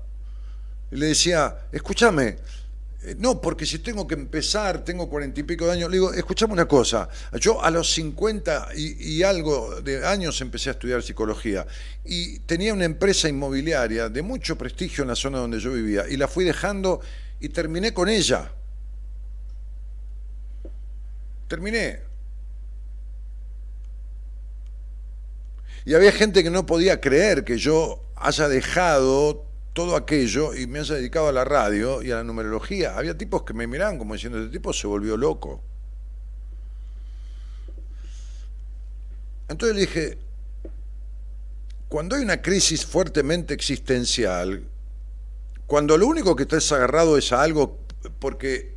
y 0.90 0.96
le 0.96 1.06
decía, 1.06 1.56
"Escúchame, 1.72 2.36
no, 3.18 3.40
porque 3.40 3.66
si 3.66 3.80
tengo 3.80 4.06
que 4.06 4.14
empezar, 4.14 4.84
tengo 4.84 5.08
cuarenta 5.08 5.40
y 5.40 5.42
pico 5.42 5.66
de 5.66 5.72
años, 5.72 5.90
le 5.90 5.96
digo, 5.96 6.12
escuchame 6.12 6.52
una 6.52 6.66
cosa, 6.66 7.08
yo 7.40 7.62
a 7.62 7.68
los 7.70 7.92
cincuenta 7.92 8.68
y, 8.76 9.22
algo 9.24 9.80
de 9.80 10.06
años 10.06 10.40
empecé 10.40 10.70
a 10.70 10.72
estudiar 10.72 11.02
psicología 11.02 11.66
y 12.04 12.38
tenía 12.40 12.72
una 12.72 12.84
empresa 12.84 13.28
inmobiliaria 13.28 14.08
de 14.08 14.22
mucho 14.22 14.56
prestigio 14.56 15.02
en 15.02 15.08
la 15.08 15.16
zona 15.16 15.38
donde 15.38 15.58
yo 15.58 15.72
vivía 15.72 16.04
y 16.08 16.16
la 16.16 16.28
fui 16.28 16.44
dejando 16.44 17.00
y 17.40 17.48
terminé 17.48 17.92
con 17.92 18.08
ella. 18.08 18.52
Terminé. 21.48 22.00
Y 25.84 25.94
había 25.94 26.12
gente 26.12 26.44
que 26.44 26.50
no 26.50 26.66
podía 26.66 27.00
creer 27.00 27.44
que 27.44 27.58
yo 27.58 28.04
haya 28.14 28.48
dejado 28.48 29.51
todo 29.72 29.96
aquello 29.96 30.54
y 30.54 30.66
me 30.66 30.80
haya 30.80 30.96
dedicado 30.96 31.28
a 31.28 31.32
la 31.32 31.44
radio 31.44 32.02
y 32.02 32.10
a 32.10 32.16
la 32.16 32.24
numerología. 32.24 32.96
Había 32.96 33.16
tipos 33.16 33.42
que 33.42 33.54
me 33.54 33.66
miraban 33.66 33.98
como 33.98 34.14
diciendo, 34.14 34.38
este 34.38 34.52
tipo 34.52 34.72
se 34.72 34.86
volvió 34.86 35.16
loco. 35.16 35.62
Entonces 39.48 39.74
le 39.74 39.80
dije, 39.82 40.18
cuando 41.88 42.16
hay 42.16 42.22
una 42.22 42.40
crisis 42.40 42.86
fuertemente 42.86 43.52
existencial, 43.54 44.64
cuando 45.66 45.96
lo 45.98 46.06
único 46.06 46.36
que 46.36 46.44
estás 46.44 46.70
agarrado 46.72 47.18
es 47.18 47.32
a 47.32 47.42
algo 47.42 47.78
porque 48.18 48.74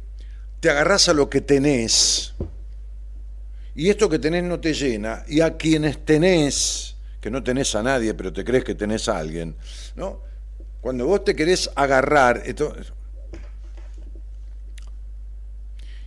te 0.60 0.70
agarras 0.70 1.10
a 1.10 1.14
lo 1.14 1.30
que 1.30 1.42
tenés, 1.42 2.34
y 3.74 3.90
esto 3.90 4.10
que 4.10 4.20
tenés 4.20 4.44
no 4.44 4.60
te 4.60 4.74
llena, 4.74 5.24
y 5.28 5.42
a 5.42 5.58
quienes 5.58 6.04
tenés, 6.04 6.96
que 7.22 7.30
no 7.30 7.44
tenés 7.44 7.74
a 7.76 7.84
nadie, 7.84 8.14
pero 8.14 8.32
te 8.32 8.44
crees 8.44 8.64
que 8.64 8.76
tenés 8.76 9.08
a 9.10 9.18
alguien, 9.18 9.56
¿no? 9.96 10.22
Cuando 10.86 11.08
vos 11.08 11.24
te 11.24 11.36
querés 11.36 11.72
agarrar, 11.76 12.44
esto, 12.46 12.76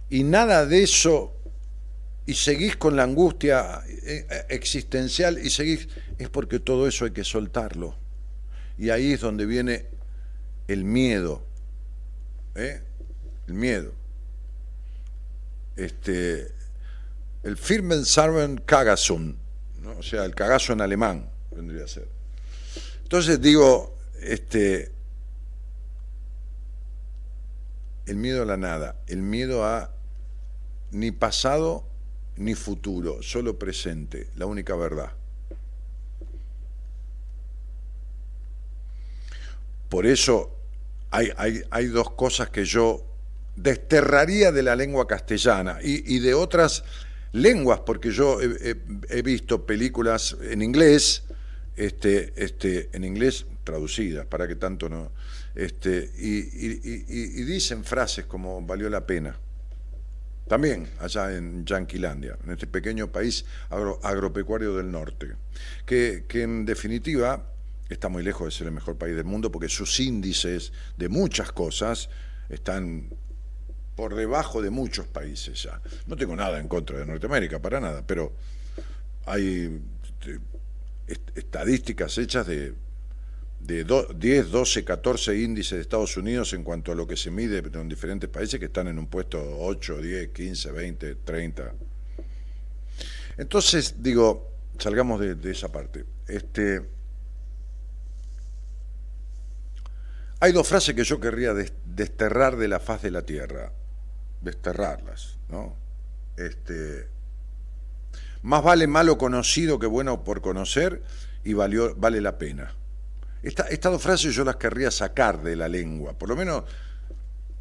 y 0.08 0.23
nada 0.23 0.66
de 0.66 0.85
eso, 0.85 1.35
y 2.26 2.35
seguís 2.35 2.76
con 2.76 2.94
la 2.94 3.02
angustia 3.02 3.82
eh, 3.88 4.25
eh, 4.30 4.44
existencial 4.50 5.44
y 5.44 5.50
seguís, 5.50 5.88
es 6.16 6.28
porque 6.28 6.61
todo 6.61 6.87
eso 6.87 7.06
hay 7.06 7.11
que 7.11 7.25
soltarlo. 7.25 7.97
Y 8.78 8.90
ahí 8.90 9.14
es 9.14 9.20
donde 9.20 9.47
viene 9.47 9.87
el 10.68 10.85
miedo. 10.85 11.42
¿eh? 12.54 12.80
El 13.49 13.54
miedo. 13.54 13.92
Este, 15.75 16.52
el 17.42 17.56
Firmenserven 17.56 18.58
Kagasun, 18.58 19.37
¿no? 19.82 19.99
o 19.99 20.02
sea, 20.04 20.25
el 20.25 20.37
cagazo 20.37 20.73
en 20.73 20.82
alemán 20.82 21.28
vendría 21.50 21.82
a 21.82 21.88
ser. 21.88 22.06
Entonces 23.02 23.40
digo, 23.40 23.98
este, 24.23 24.93
el 28.07 28.17
miedo 28.17 28.43
a 28.43 28.47
la 28.47 28.57
nada, 28.57 28.97
el 29.07 29.23
miedo 29.23 29.65
a 29.65 29.93
ni 30.91 31.11
pasado 31.11 31.85
ni 32.37 32.55
futuro, 32.55 33.23
solo 33.23 33.59
presente, 33.59 34.29
la 34.37 34.47
única 34.47 34.75
verdad. 34.77 35.13
Por 39.89 40.07
eso 40.07 40.55
hay, 41.11 41.31
hay, 41.71 41.87
dos 41.87 42.11
cosas 42.11 42.51
que 42.51 42.65
yo 42.65 43.05
desterraría 43.57 44.53
de 44.53 44.63
la 44.63 44.77
lengua 44.77 45.07
castellana 45.07 45.79
y, 45.83 46.19
de 46.19 46.35
otras 46.35 46.85
lenguas, 47.33 47.81
porque 47.81 48.11
yo 48.11 48.39
he, 48.41 49.23
visto 49.23 49.65
películas 49.65 50.37
en 50.43 50.63
inglés, 50.63 51.25
este, 51.77 52.33
este, 52.37 52.91
en 52.93 53.05
inglés 53.05 53.47
traducidas, 53.69 54.25
para 54.25 54.49
que 54.49 54.57
tanto 54.57 54.89
no. 54.89 55.13
Este, 55.55 56.11
y, 56.17 57.45
dicen 57.45 57.85
frases 57.85 58.25
como 58.25 58.63
valió 58.63 58.89
la 58.89 59.07
pena. 59.07 59.37
También 60.49 60.89
allá 61.01 61.37
en 61.37 61.67
Yanquilandia, 61.67 62.39
en 62.43 62.53
este 62.53 62.67
pequeño 62.67 63.13
país 63.13 63.45
agropecuario 63.69 64.75
del 64.75 64.91
norte, 64.91 65.35
que, 65.85 66.25
que 66.27 66.43
en 66.43 66.65
definitiva 66.65 67.53
está 67.91 68.09
muy 68.09 68.23
lejos 68.23 68.47
de 68.47 68.51
ser 68.53 68.67
el 68.69 68.73
mejor 68.73 68.97
país 68.97 69.15
del 69.15 69.27
mundo 69.27 69.53
porque 69.53 69.69
sus 69.69 70.01
índices 70.01 70.73
de 70.97 71.11
muchas 71.11 71.53
cosas 71.53 72.09
están 72.49 73.11
por 73.95 74.15
debajo 74.15 74.63
de 74.63 74.71
muchos 74.71 75.07
países 75.07 75.65
ya. 75.65 75.83
No 76.07 76.17
tengo 76.17 76.35
nada 76.35 76.59
en 76.59 76.69
contra 76.69 76.99
de 76.99 77.05
Norteamérica, 77.05 77.61
para 77.61 77.79
nada, 77.79 78.03
pero 78.07 78.33
hay 79.27 79.83
este, 80.15 80.41
estadísticas 81.35 82.17
hechas 82.17 82.47
de 82.47 82.73
de 83.61 83.85
10, 83.85 84.50
12, 84.50 84.85
14 84.85 85.37
índices 85.38 85.73
de 85.73 85.81
Estados 85.83 86.17
Unidos 86.17 86.53
en 86.53 86.62
cuanto 86.65 86.93
a 86.93 86.95
lo 86.95 87.07
que 87.07 87.17
se 87.17 87.31
mide 87.31 87.59
en 87.59 87.88
diferentes 87.88 88.31
países 88.31 88.59
que 88.59 88.67
están 88.67 88.88
en 88.88 88.99
un 88.99 89.09
puesto 89.09 89.38
8, 89.59 89.99
10, 90.00 90.29
15, 90.29 90.73
20, 90.73 91.15
30. 91.17 91.75
Entonces, 93.37 93.97
digo, 93.99 94.50
salgamos 94.79 95.21
de, 95.21 95.50
esa 95.50 95.71
parte. 95.71 96.05
Este, 96.27 96.83
hay 100.41 100.53
dos 100.53 100.67
frases 100.67 100.95
que 100.95 101.05
yo 101.05 101.21
querría 101.21 101.53
desterrar 101.53 102.57
de 102.57 102.69
la 102.69 102.81
faz 102.81 103.03
de 103.03 103.11
la 103.11 103.23
tierra, 103.23 103.73
desterrarlas, 104.41 105.37
¿no? 105.49 105.77
Este, 106.37 107.09
más 108.43 108.62
vale 108.62 108.87
malo 108.87 109.19
conocido 109.19 109.79
que 109.79 109.87
bueno 109.87 110.23
por 110.23 110.41
conocer 110.41 111.03
y 111.45 111.55
valió, 111.55 111.95
vale 111.97 112.21
la 112.21 112.38
pena 112.38 112.79
estas 113.42 113.92
dos 113.92 114.02
frases 114.02 114.35
yo 114.35 114.45
las 114.45 114.57
querría 114.57 114.90
sacar 114.90 115.42
de 115.42 115.54
la 115.54 115.68
lengua, 115.68 116.14
por 116.14 116.28
lo 116.28 116.37
menos 116.37 116.64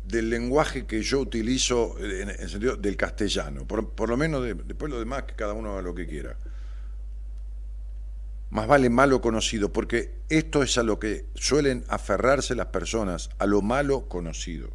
del 0.08 0.30
lenguaje 0.30 0.86
que 0.86 1.02
yo 1.04 1.20
utilizo 1.20 1.98
en 2.00 2.30
el 2.30 2.50
sentido 2.50 2.78
del 2.78 2.96
castellano, 2.96 3.68
por, 3.68 4.10
lo 4.10 4.18
menos 4.18 4.44
después 4.66 4.90
lo 4.90 5.00
demás 5.00 5.24
que 5.24 5.36
cada 5.36 5.54
uno 5.54 5.74
haga 5.74 5.82
lo 5.82 5.94
que 5.94 6.08
quiera. 6.08 6.38
Más 8.50 8.66
vale 8.66 8.90
malo 8.90 9.20
conocido, 9.20 9.74
porque 9.74 10.14
esto 10.30 10.64
es 10.64 10.78
a 10.78 10.84
lo 10.84 11.00
que 11.00 11.26
suelen 11.36 11.84
aferrarse 11.90 12.56
las 12.56 12.68
personas, 12.68 13.30
a 13.38 13.46
lo 13.46 13.62
malo 13.62 14.08
conocido. 14.08 14.70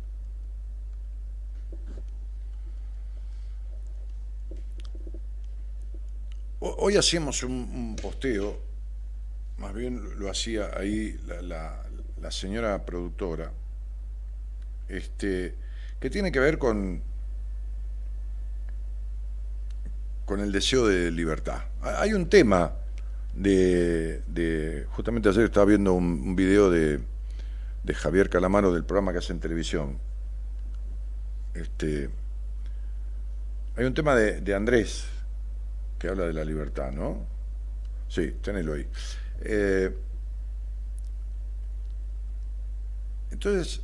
Hoy 6.60 6.96
hacíamos 6.96 7.42
un 7.42 7.96
posteo 8.00 8.71
más 9.58 9.74
bien 9.74 10.18
lo 10.18 10.30
hacía 10.30 10.70
ahí 10.76 11.18
la, 11.42 11.82
señora 12.30 12.84
productora, 12.84 13.52
este, 14.88 15.54
que 16.00 16.10
tiene 16.10 16.32
que 16.32 16.40
ver 16.40 16.58
con, 16.58 17.02
con 20.24 20.40
el 20.40 20.52
deseo 20.52 20.86
de 20.86 21.10
libertad. 21.10 21.62
Hay 21.82 22.12
un 22.12 22.28
tema 22.28 22.74
de, 23.34 24.22
de 24.26 24.86
justamente 24.90 25.28
ayer 25.28 25.44
estaba 25.44 25.66
viendo 25.66 25.92
un, 25.94 26.04
un 26.04 26.36
video 26.36 26.70
de, 26.70 27.00
de 27.82 27.94
Javier 27.94 28.28
Calamaro 28.28 28.72
del 28.72 28.84
programa 28.84 29.12
que 29.12 29.18
hace 29.18 29.32
en 29.32 29.40
televisión. 29.40 29.98
Este, 31.54 32.08
hay 33.76 33.84
un 33.84 33.94
tema 33.94 34.14
de, 34.14 34.40
de 34.40 34.54
Andrés 34.54 35.06
que 35.98 36.08
habla 36.08 36.24
de 36.24 36.32
la 36.32 36.44
libertad, 36.44 36.92
¿no? 36.92 37.26
Sí, 38.08 38.34
tenelo 38.42 38.74
ahí. 38.74 38.86
Eh, 39.44 39.94
entonces, 43.30 43.80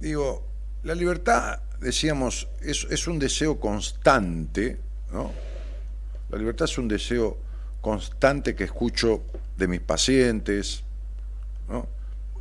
digo, 0.00 0.46
la 0.82 0.94
libertad, 0.94 1.60
decíamos, 1.80 2.48
es, 2.60 2.86
es 2.90 3.06
un 3.06 3.18
deseo 3.18 3.58
constante, 3.58 4.78
¿no? 5.12 5.32
La 6.30 6.38
libertad 6.38 6.64
es 6.64 6.78
un 6.78 6.88
deseo 6.88 7.38
constante 7.80 8.54
que 8.54 8.64
escucho 8.64 9.22
de 9.56 9.68
mis 9.68 9.80
pacientes, 9.80 10.82
¿no? 11.68 11.86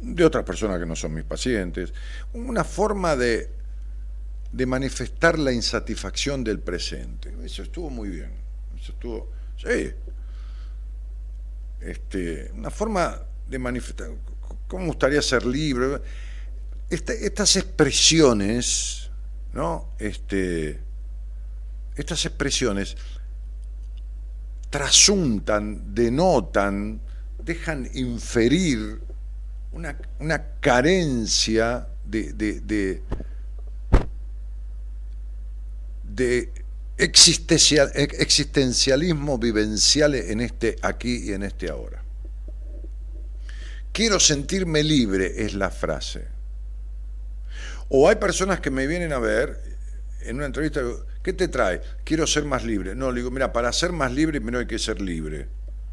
de 0.02 0.26
otras 0.26 0.44
personas 0.44 0.80
que 0.80 0.86
no 0.86 0.96
son 0.96 1.14
mis 1.14 1.24
pacientes, 1.24 1.94
una 2.34 2.64
forma 2.64 3.16
de, 3.16 3.50
de 4.52 4.66
manifestar 4.66 5.40
la 5.40 5.52
insatisfacción 5.52 6.44
del 6.44 6.60
presente. 6.60 7.34
Eso 7.44 7.64
estuvo 7.64 7.90
muy 7.90 8.10
bien, 8.10 8.32
eso 8.78 8.92
estuvo, 8.92 9.32
sí, 9.58 9.92
este, 11.86 12.52
una 12.54 12.70
forma 12.70 13.20
de 13.48 13.60
manifestar, 13.60 14.10
¿cómo 14.68 14.88
gustaría 14.88 15.22
ser 15.22 15.46
libre? 15.46 16.02
Este, 16.90 17.26
estas 17.26 17.56
expresiones, 17.56 19.10
¿no? 19.54 19.90
Este, 20.00 20.80
estas 21.96 22.26
expresiones 22.26 22.96
trasuntan, 24.70 25.94
denotan, 25.94 27.00
dejan 27.44 27.90
inferir 27.94 29.02
una, 29.72 29.98
una 30.20 30.44
carencia 30.60 31.88
de 32.06 32.34
existencial, 36.98 37.92
existencialismo 37.96 39.38
vivencial 39.38 40.16
en 40.16 40.42
este 40.42 40.78
aquí 40.82 41.30
y 41.30 41.34
en 41.34 41.44
este 41.44 41.70
ahora. 41.70 42.04
Quiero 43.92 44.20
sentirme 44.20 44.84
libre 44.84 45.46
es 45.46 45.54
la 45.54 45.70
frase. 45.70 46.26
O 47.90 48.10
hay 48.10 48.16
personas 48.16 48.60
que 48.60 48.72
me 48.72 48.88
vienen 48.88 49.14
a 49.14 49.20
ver 49.20 49.62
en 50.22 50.38
una 50.38 50.46
entrevista, 50.46 50.82
¿qué 51.22 51.34
te 51.34 51.48
trae? 51.48 51.82
Quiero 52.04 52.26
ser 52.26 52.46
más 52.46 52.64
libre. 52.64 52.96
No, 52.96 53.12
le 53.12 53.20
digo, 53.20 53.30
mira, 53.30 53.54
para 53.54 53.72
ser 53.72 53.92
más 53.92 54.12
libre 54.12 54.40
primero 54.40 54.60
hay 54.60 54.68
que 54.68 54.80
ser 54.80 55.02
libre. 55.02 55.48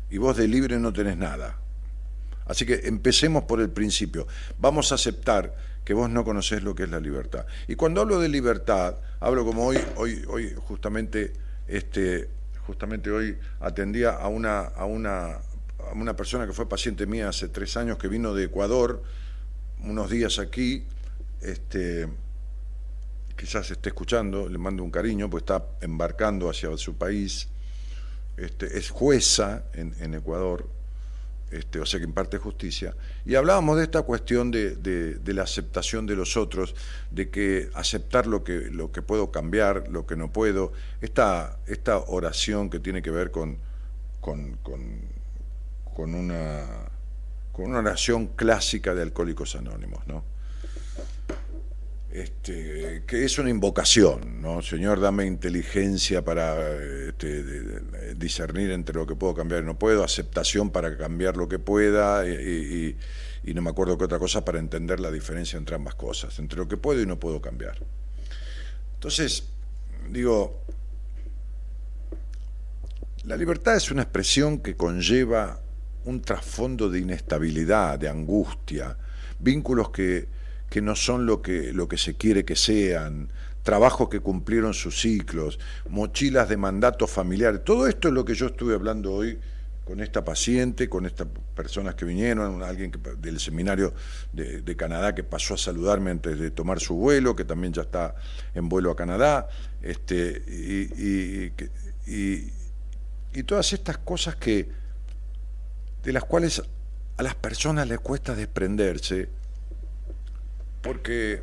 Y 0.08 0.18
vos 0.18 0.36
de 0.36 0.48
libre 0.48 0.78
no 0.78 0.92
tenés 0.92 1.16
nada. 1.16 1.58
Así 2.46 2.64
que 2.64 2.80
empecemos 2.84 3.44
por 3.44 3.60
el 3.60 3.70
principio. 3.70 4.26
Vamos 4.58 4.92
a 4.92 4.94
aceptar 4.96 5.54
que 5.84 5.94
vos 5.94 6.10
no 6.10 6.24
conocés 6.24 6.62
lo 6.62 6.74
que 6.74 6.84
es 6.84 6.90
la 6.90 7.00
libertad. 7.00 7.46
Y 7.68 7.74
cuando 7.74 8.00
hablo 8.00 8.20
de 8.20 8.28
libertad, 8.28 8.96
hablo 9.18 9.44
como 9.44 9.66
hoy, 9.66 9.78
hoy, 9.96 10.24
hoy 10.28 10.54
justamente, 10.66 11.32
este, 11.66 12.28
justamente 12.66 13.10
hoy 13.10 13.36
atendía 13.60 14.10
a 14.10 14.28
una, 14.28 14.60
a 14.60 14.84
una, 14.84 15.32
a 15.34 15.92
una 15.94 16.14
persona 16.14 16.46
que 16.46 16.52
fue 16.52 16.68
paciente 16.68 17.06
mía 17.06 17.28
hace 17.28 17.48
tres 17.48 17.76
años 17.76 17.98
que 17.98 18.08
vino 18.08 18.34
de 18.34 18.44
Ecuador, 18.44 19.02
unos 19.82 20.10
días 20.10 20.38
aquí, 20.38 20.84
este, 21.40 22.06
quizás 23.36 23.70
esté 23.70 23.88
escuchando, 23.88 24.48
le 24.48 24.58
mando 24.58 24.84
un 24.84 24.90
cariño, 24.90 25.30
pues 25.30 25.42
está 25.42 25.64
embarcando 25.80 26.50
hacia 26.50 26.76
su 26.76 26.96
país, 26.96 27.48
este, 28.36 28.78
es 28.78 28.90
jueza 28.90 29.64
en, 29.72 29.94
en 30.00 30.14
Ecuador, 30.14 30.68
este, 31.50 31.80
o 31.80 31.86
sea 31.86 31.98
que 31.98 32.06
imparte 32.06 32.38
justicia, 32.38 32.94
y 33.24 33.34
hablábamos 33.34 33.76
de 33.76 33.84
esta 33.84 34.02
cuestión 34.02 34.50
de, 34.50 35.18
la 35.26 35.42
aceptación 35.42 36.06
de 36.06 36.16
los 36.16 36.36
otros, 36.36 36.74
de 37.10 37.30
que 37.30 37.70
aceptar 37.74 38.26
lo 38.26 38.44
que, 38.44 38.70
puedo 39.06 39.30
cambiar, 39.30 39.88
lo 39.88 40.06
que 40.06 40.16
no 40.16 40.32
puedo, 40.32 40.72
esta, 41.00 41.58
oración 42.06 42.70
que 42.70 42.78
tiene 42.78 43.02
que 43.02 43.10
ver 43.10 43.30
con, 43.30 43.58
una, 45.96 46.66
con 47.52 47.66
una 47.70 47.78
oración 47.78 48.28
clásica 48.28 48.94
de 48.94 49.02
Alcohólicos 49.02 49.56
Anónimos, 49.56 50.06
¿no? 50.06 50.29
Este, 52.12 53.04
que 53.06 53.24
es 53.24 53.38
una 53.38 53.50
invocación, 53.50 54.42
¿no? 54.42 54.62
Señor, 54.62 54.98
dame 54.98 55.26
inteligencia 55.26 56.24
para 56.24 56.74
este, 57.08 57.44
discernir 58.16 58.72
entre 58.72 58.96
lo 58.96 59.06
que 59.06 59.14
puedo 59.14 59.32
cambiar 59.32 59.62
y 59.62 59.66
no 59.66 59.78
puedo, 59.78 60.02
aceptación 60.02 60.70
para 60.70 60.96
cambiar 60.96 61.36
lo 61.36 61.48
que 61.48 61.60
pueda 61.60 62.28
y, 62.28 62.96
y, 63.44 63.54
no 63.54 63.62
me 63.62 63.70
acuerdo 63.70 63.96
qué 63.96 64.04
otra 64.06 64.18
cosa 64.18 64.44
para 64.44 64.58
entender 64.58 64.98
la 64.98 65.12
diferencia 65.12 65.56
entre 65.56 65.76
ambas 65.76 65.94
cosas, 65.94 66.36
entre 66.40 66.58
lo 66.58 66.66
que 66.66 66.76
puedo 66.76 67.00
y 67.00 67.06
no 67.06 67.20
puedo 67.20 67.40
cambiar. 67.40 67.78
Entonces, 68.94 69.44
digo, 70.10 70.64
la 73.22 73.36
libertad 73.36 73.76
es 73.76 73.88
una 73.92 74.02
expresión 74.02 74.58
que 74.58 74.76
conlleva 74.76 75.60
un 76.06 76.22
trasfondo 76.22 76.90
de 76.90 76.98
inestabilidad, 76.98 78.00
de 78.00 78.08
angustia, 78.08 78.96
vínculos 79.38 79.90
que 79.90 80.39
que 80.70 80.80
no 80.80 80.94
son 80.96 81.26
lo 81.26 81.42
que, 81.42 81.72
lo 81.72 81.88
que 81.88 81.98
se 81.98 82.14
quiere 82.14 82.44
que 82.44 82.56
sean, 82.56 83.28
trabajos 83.62 84.08
que 84.08 84.20
cumplieron 84.20 84.72
sus 84.72 85.00
ciclos, 85.00 85.58
mochilas 85.88 86.48
de 86.48 86.56
mandato 86.56 87.06
familiar. 87.06 87.58
Todo 87.58 87.88
esto 87.88 88.08
es 88.08 88.14
lo 88.14 88.24
que 88.24 88.34
yo 88.34 88.46
estuve 88.46 88.74
hablando 88.74 89.12
hoy 89.12 89.38
con 89.84 90.00
esta 90.00 90.24
paciente, 90.24 90.88
con 90.88 91.04
estas 91.04 91.26
personas 91.56 91.96
que 91.96 92.04
vinieron, 92.04 92.62
alguien 92.62 92.92
del 93.18 93.40
seminario 93.40 93.92
de, 94.32 94.76
Canadá 94.76 95.14
que 95.16 95.24
pasó 95.24 95.54
a 95.54 95.58
saludarme 95.58 96.12
antes 96.12 96.38
de 96.38 96.52
tomar 96.52 96.78
su 96.78 96.94
vuelo, 96.94 97.34
que 97.34 97.44
también 97.44 97.72
ya 97.72 97.82
está 97.82 98.14
en 98.54 98.68
vuelo 98.68 98.92
a 98.92 98.96
Canadá, 98.96 99.48
este, 99.82 100.42
y, 100.46 101.02
y, 101.04 101.52
y, 102.06 102.52
y 103.32 103.42
todas 103.42 103.72
estas 103.72 103.98
cosas 103.98 104.36
que 104.36 104.68
de 106.04 106.12
las 106.12 106.22
cuales 106.22 106.62
a 107.16 107.22
las 107.22 107.34
personas 107.34 107.88
les 107.88 107.98
cuesta 107.98 108.36
desprenderse 108.36 109.39
porque 110.82 111.42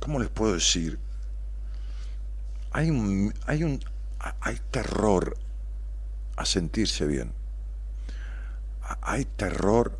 ¿cómo 0.00 0.18
les 0.18 0.28
puedo 0.28 0.54
decir? 0.54 0.98
Hay 2.72 2.90
un, 2.90 3.34
hay 3.46 3.64
un 3.64 3.80
hay 4.40 4.58
terror 4.70 5.36
a 6.36 6.44
sentirse 6.44 7.06
bien. 7.06 7.32
Hay 9.02 9.24
terror 9.24 9.98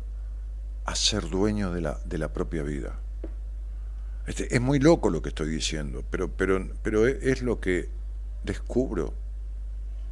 a 0.85 0.95
ser 0.95 1.29
dueño 1.29 1.71
de 1.71 1.81
la, 1.81 1.99
de 2.05 2.17
la 2.17 2.33
propia 2.33 2.63
vida. 2.63 2.99
Este, 4.25 4.53
es 4.53 4.61
muy 4.61 4.79
loco 4.79 5.09
lo 5.09 5.21
que 5.21 5.29
estoy 5.29 5.49
diciendo, 5.49 6.03
pero, 6.09 6.31
pero, 6.31 6.67
pero 6.81 7.07
es 7.07 7.41
lo 7.41 7.59
que 7.59 7.89
descubro. 8.43 9.13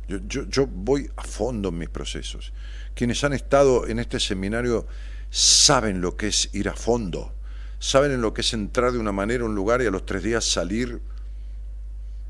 Yo, 0.07 0.67
voy 0.67 1.09
a 1.17 1.23
fondo 1.23 1.69
en 1.69 1.77
mis 1.77 1.89
procesos. 1.89 2.53
Quienes 2.95 3.23
han 3.23 3.33
estado 3.33 3.87
en 3.87 3.99
este 3.99 4.19
seminario 4.19 4.87
saben 5.29 5.99
lo 5.99 6.15
que 6.15 6.27
es 6.27 6.49
ir 6.53 6.69
a 6.69 6.73
fondo, 6.73 7.33
saben 7.79 8.11
en 8.11 8.21
lo 8.21 8.33
que 8.33 8.41
es 8.41 8.53
entrar 8.53 8.93
de 8.93 8.99
una 8.99 9.11
manera 9.11 9.43
a 9.43 9.47
un 9.47 9.55
lugar 9.55 9.81
y 9.81 9.85
a 9.85 9.91
los 9.91 10.05
tres 10.05 10.23
días 10.23 10.45
salir 10.45 11.01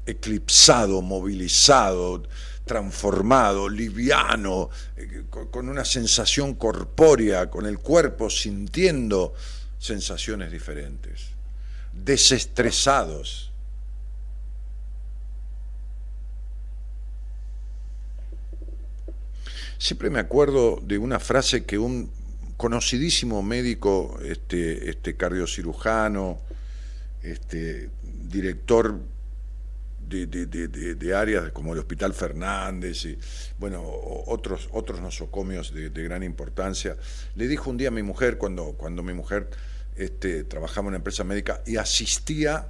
eclipsado, 0.07 1.01
movilizado, 1.01 2.23
transformado, 2.65 3.69
liviano, 3.69 4.69
eh, 4.95 5.23
con 5.29 5.69
una 5.69 5.85
sensación 5.85 6.55
corpórea, 6.55 7.49
con 7.49 7.65
el 7.65 7.77
cuerpo 7.77 8.29
sintiendo 8.29 9.35
sensaciones 9.77 10.51
diferentes, 10.51 11.27
desestresados 11.93 13.51
Siempre 19.77 20.09
me 20.09 20.19
acuerdo 20.19 20.79
de 20.81 20.97
una 20.97 21.19
frase 21.19 21.65
que 21.65 21.77
un 21.77 22.09
conocidísimo 22.57 23.43
médico, 23.43 24.19
este, 24.23 24.89
este 24.89 25.15
cardiocirujano, 25.15 26.39
este, 27.21 27.89
director 28.03 28.99
de, 30.07 31.13
áreas 31.15 31.51
como 31.51 31.73
el 31.73 31.79
Hospital 31.79 32.13
Fernández 32.13 33.05
y 33.05 33.17
bueno, 33.59 33.83
otros, 34.25 34.69
otros 34.71 35.01
nosocomios 35.01 35.73
de, 35.73 35.89
gran 35.89 36.23
importancia, 36.23 36.95
le 37.35 37.47
dijo 37.47 37.69
un 37.69 37.77
día 37.77 37.89
a 37.89 37.91
mi 37.91 38.03
mujer, 38.03 38.37
cuando, 38.37 38.73
cuando 38.73 39.03
mi 39.03 39.13
mujer 39.13 39.49
este, 39.95 40.43
trabajaba 40.43 40.85
en 40.85 40.87
una 40.87 40.97
empresa 40.97 41.23
médica 41.23 41.61
y 41.65 41.77
asistía 41.77 42.67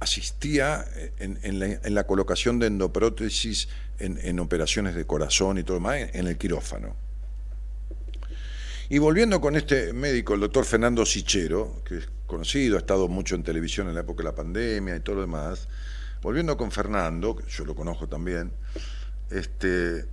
asistía 0.00 0.84
en, 1.18 1.38
en, 1.42 1.60
la, 1.60 1.66
en, 1.66 1.94
la, 1.94 2.08
colocación 2.08 2.58
de 2.58 2.66
endoprótesis 2.66 3.68
en, 4.02 4.40
operaciones 4.40 4.94
de 4.94 5.06
corazón 5.06 5.58
y 5.58 5.62
todo 5.62 5.76
demás 5.76 5.96
en 6.12 6.26
el 6.26 6.36
quirófano. 6.36 6.96
Y 8.88 8.98
volviendo 8.98 9.40
con 9.40 9.56
este 9.56 9.92
médico, 9.92 10.34
el 10.34 10.40
doctor 10.40 10.64
Fernando 10.64 11.06
Sichero, 11.06 11.82
que 11.84 11.98
es 11.98 12.08
conocido, 12.26 12.76
ha 12.76 12.80
estado 12.80 13.08
mucho 13.08 13.34
en 13.34 13.42
televisión 13.42 13.88
en 13.88 13.94
la 13.94 14.00
época 14.00 14.18
de 14.18 14.28
la 14.28 14.34
pandemia 14.34 14.96
y 14.96 15.00
todo 15.00 15.16
lo 15.16 15.20
demás, 15.22 15.68
volviendo 16.20 16.56
con 16.56 16.70
Fernando, 16.70 17.34
que 17.36 17.44
yo 17.48 17.64
lo 17.64 17.74
conozco 17.74 18.06
también, 18.06 18.52
este, 19.30 20.04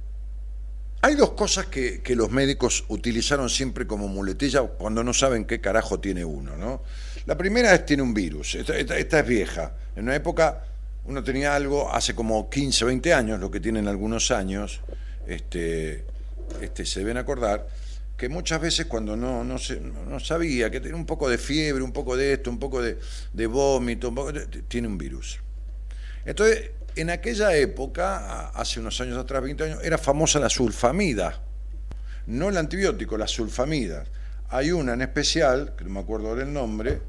hay 1.01 1.15
dos 1.15 1.31
cosas 1.31 1.65
que, 1.65 2.01
que, 2.01 2.15
los 2.15 2.31
médicos 2.31 2.85
utilizaron 2.87 3.49
siempre 3.49 3.85
como 3.85 4.07
muletilla 4.07 4.61
cuando 4.61 5.03
no 5.03 5.13
saben 5.13 5.45
qué 5.45 5.59
carajo 5.59 5.99
tiene 5.99 6.23
uno, 6.23 6.55
¿no? 6.57 6.81
La 7.25 7.37
primera 7.37 7.73
es 7.73 7.85
tiene 7.85 8.03
un 8.03 8.13
virus, 8.13 8.55
esta, 8.55 8.77
esta, 8.77 8.97
esta 8.97 9.19
es 9.19 9.27
vieja. 9.27 9.75
En 9.95 10.03
una 10.03 10.15
época 10.15 10.63
uno 11.09 11.23
tenía 11.23 11.55
algo 11.55 11.91
hace 11.91 12.13
como 12.13 12.51
15, 12.51 12.85
20 12.85 13.13
años, 13.15 13.39
lo 13.39 13.49
que 13.49 13.59
tienen 13.59 13.87
algunos 13.87 14.29
años, 14.29 14.81
este, 15.25 16.05
este, 16.61 16.85
se 16.85 16.99
deben 16.99 17.17
acordar, 17.17 17.67
que 18.15 18.29
muchas 18.29 18.61
veces 18.61 18.85
cuando 18.85 19.17
no, 19.17 19.43
no, 19.43 19.57
se, 19.57 19.79
no 19.79 20.19
sabía, 20.19 20.69
que 20.69 20.79
tenía 20.79 20.95
un 20.95 21.07
poco 21.07 21.27
de 21.27 21.39
fiebre, 21.39 21.81
un 21.81 21.91
poco 21.91 22.15
de 22.15 22.33
esto, 22.33 22.51
un 22.51 22.59
poco 22.59 22.83
de, 22.83 22.99
de 23.33 23.47
vómito, 23.47 24.09
un 24.09 24.15
poco 24.15 24.31
de, 24.31 24.45
tiene 24.67 24.87
un 24.87 24.99
virus. 24.99 25.39
Entonces, 26.25 26.71
en 26.95 27.09
aquella 27.09 27.55
época, 27.55 28.49
hace 28.49 28.79
unos 28.79 29.01
años 29.01 29.17
atrás, 29.17 29.41
20 29.41 29.63
años, 29.63 29.79
era 29.83 29.97
famosa 29.97 30.39
la 30.39 30.49
sulfamida, 30.49 31.41
no 32.27 32.49
el 32.49 32.57
antibiótico, 32.57 33.17
la 33.17 33.27
sulfamida. 33.27 34.05
Hay 34.49 34.71
una 34.71 34.93
en 34.93 35.01
especial, 35.01 35.73
que 35.75 35.85
no 35.85 35.89
me 35.89 36.01
acuerdo 36.01 36.35
del 36.35 36.53
nombre, 36.53 37.01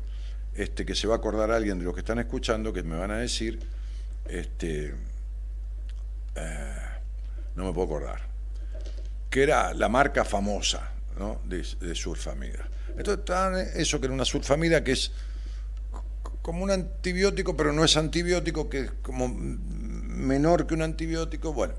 este, 0.54 0.86
que 0.86 0.94
se 0.94 1.06
va 1.06 1.16
a 1.16 1.18
acordar 1.18 1.50
alguien 1.50 1.78
de 1.78 1.84
los 1.84 1.92
que 1.92 2.00
están 2.00 2.18
escuchando, 2.18 2.72
que 2.72 2.82
me 2.82 2.96
van 2.96 3.10
a 3.10 3.18
decir, 3.18 3.58
este, 4.30 4.94
eh, 6.34 6.76
no 7.56 7.64
me 7.64 7.72
puedo 7.72 7.86
acordar, 7.86 8.20
que 9.28 9.42
era 9.42 9.74
la 9.74 9.88
marca 9.88 10.24
famosa, 10.24 10.92
de, 11.44 11.94
sulfamida. 11.94 12.68
Entonces, 12.96 13.76
eso 13.76 14.00
que 14.00 14.06
era 14.06 14.14
una 14.14 14.24
sulfamida 14.24 14.82
que 14.82 14.92
es 14.92 15.12
como 16.42 16.64
un 16.64 16.70
antibiótico, 16.70 17.56
pero 17.56 17.72
no 17.72 17.84
es 17.84 17.96
antibiótico, 17.96 18.68
que 18.68 18.80
es 18.80 18.90
como 19.02 19.28
menor 19.28 20.66
que 20.66 20.74
un 20.74 20.82
antibiótico, 20.82 21.52
bueno. 21.52 21.74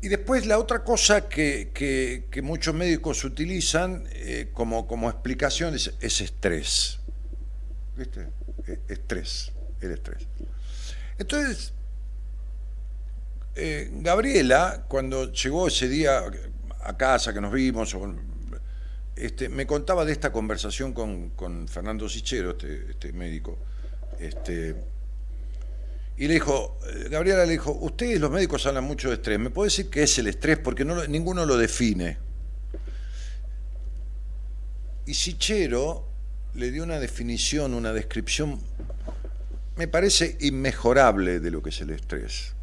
Y 0.00 0.08
después 0.08 0.46
la 0.46 0.58
otra 0.58 0.84
cosa 0.84 1.28
que, 1.28 2.28
muchos 2.42 2.74
médicos 2.74 3.24
utilizan 3.24 4.04
eh, 4.12 4.50
como, 4.52 4.86
como 4.86 5.08
explicación 5.08 5.74
es, 5.74 5.94
es, 6.00 6.20
estrés. 6.20 7.00
¿Viste? 7.96 8.28
Estrés, 8.88 9.50
el 9.80 9.92
estrés. 9.92 10.26
Entonces, 11.18 11.72
eh, 13.54 13.90
Gabriela, 13.92 14.84
cuando 14.88 15.32
llegó 15.32 15.68
ese 15.68 15.88
día 15.88 16.22
a 16.82 16.96
casa 16.96 17.32
que 17.32 17.40
nos 17.40 17.52
vimos, 17.52 17.96
este, 19.16 19.48
me 19.48 19.66
contaba 19.66 20.04
de 20.04 20.12
esta 20.12 20.32
conversación 20.32 20.92
con, 20.92 21.68
Fernando 21.68 22.08
Sichero, 22.08 22.50
este, 22.50 22.90
este 22.90 23.12
médico, 23.12 23.58
este, 24.18 24.74
y 26.16 26.28
le 26.28 26.34
dijo, 26.34 26.78
eh, 26.86 27.08
Gabriela 27.10 27.44
le 27.44 27.52
dijo, 27.52 27.72
ustedes 27.72 28.20
los 28.20 28.30
médicos 28.30 28.66
hablan 28.66 28.84
mucho 28.84 29.08
de 29.08 29.14
estrés, 29.14 29.38
¿me 29.38 29.50
puede 29.50 29.68
decir 29.68 29.90
qué 29.90 30.04
es 30.04 30.18
el 30.18 30.28
estrés? 30.28 30.58
Porque 30.58 30.84
no, 30.84 31.06
ninguno 31.06 31.44
lo 31.46 31.56
define. 31.56 32.18
Y 35.06 35.14
Sichero 35.14 36.08
le 36.54 36.70
dio 36.70 36.82
una 36.82 36.98
definición, 36.98 37.74
una 37.74 37.92
descripción, 37.92 38.60
me 39.76 39.88
parece 39.88 40.36
inmejorable 40.40 41.40
de 41.40 41.50
lo 41.50 41.62
que 41.62 41.70
es 41.70 41.80
el 41.80 41.90
estrés. 41.90 42.54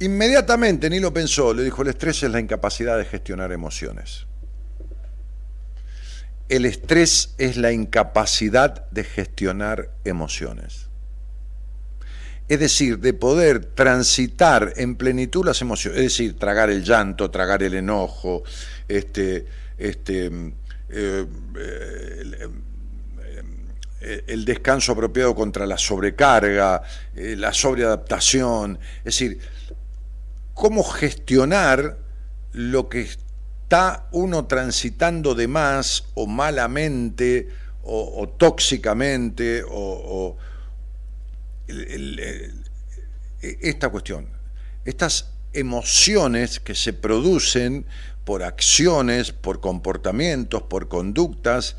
Inmediatamente, 0.00 0.88
ni 0.88 1.00
lo 1.00 1.12
pensó, 1.12 1.52
le 1.52 1.64
dijo, 1.64 1.82
el 1.82 1.88
estrés 1.88 2.22
es 2.22 2.30
la 2.30 2.38
incapacidad 2.38 2.96
de 2.96 3.04
gestionar 3.04 3.50
emociones. 3.52 4.26
El 6.48 6.64
estrés 6.64 7.34
es 7.36 7.56
la 7.56 7.72
incapacidad 7.72 8.88
de 8.90 9.04
gestionar 9.04 9.90
emociones. 10.04 10.86
Es 12.48 12.60
decir, 12.60 13.00
de 13.00 13.12
poder 13.12 13.66
transitar 13.66 14.72
en 14.76 14.96
plenitud 14.96 15.44
las 15.44 15.60
emociones, 15.60 15.98
es 15.98 16.04
decir, 16.04 16.38
tragar 16.38 16.70
el 16.70 16.82
llanto, 16.84 17.30
tragar 17.30 17.62
el 17.62 17.74
enojo, 17.74 18.44
este, 18.86 19.46
este, 19.76 20.26
eh, 20.26 20.30
eh, 20.88 21.26
eh, 22.40 22.48
el 24.00 24.44
descanso 24.44 24.92
apropiado 24.92 25.34
contra 25.34 25.66
la 25.66 25.76
sobrecarga, 25.76 26.82
eh, 27.14 27.34
la 27.36 27.52
sobreadaptación, 27.52 28.78
es 28.98 29.04
decir, 29.04 29.38
cómo 30.54 30.82
gestionar 30.84 31.98
lo 32.52 32.88
que 32.88 33.02
está 33.02 34.08
uno 34.12 34.46
transitando 34.46 35.34
de 35.34 35.48
más 35.48 36.04
o 36.14 36.26
malamente 36.26 37.48
o, 37.82 38.28
tóxicamente 38.28 39.62
o, 39.66 40.36
el, 41.68 42.18
el, 42.18 42.64
esta 43.40 43.88
cuestión, 43.88 44.28
estas 44.84 45.30
emociones 45.52 46.60
que 46.60 46.74
se 46.74 46.92
producen 46.92 47.86
por 48.24 48.42
acciones, 48.42 49.32
por 49.32 49.60
comportamientos, 49.60 50.62
por 50.64 50.88
conductas 50.88 51.76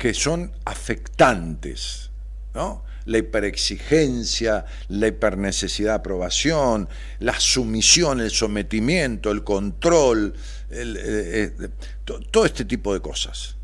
que 0.00 0.14
son 0.14 0.50
afectantes, 0.64 2.10
¿no? 2.54 2.82
la 3.04 3.18
hiperexigencia, 3.18 4.64
la 4.88 5.08
hipernecesidad 5.08 5.90
de 5.90 5.96
aprobación, 5.96 6.88
la 7.18 7.38
sumisión, 7.38 8.22
el 8.22 8.30
sometimiento, 8.30 9.30
el 9.30 9.44
control, 9.44 10.34
eh, 10.70 11.52
eh, 11.60 11.68
todo 12.30 12.46
este 12.46 12.64
tipo 12.64 12.94
de 12.94 13.00
cosas. 13.00 13.56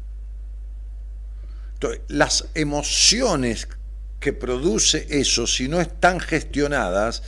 Las 2.09 2.49
emociones 2.55 3.67
que 4.21 4.35
produce 4.35 5.07
eso, 5.09 5.47
si 5.47 5.69
no 5.69 5.81
están 5.81 6.21
gestionadas, 6.21 7.23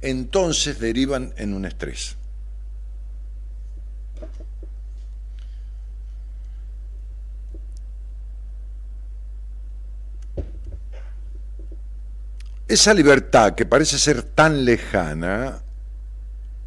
entonces 0.00 0.80
derivan 0.80 1.32
en 1.36 1.54
un 1.54 1.64
estrés. 1.64 2.17
Esa 12.68 12.92
libertad 12.92 13.54
que 13.54 13.64
parece 13.64 13.98
ser 13.98 14.22
tan 14.22 14.66
lejana, 14.66 15.62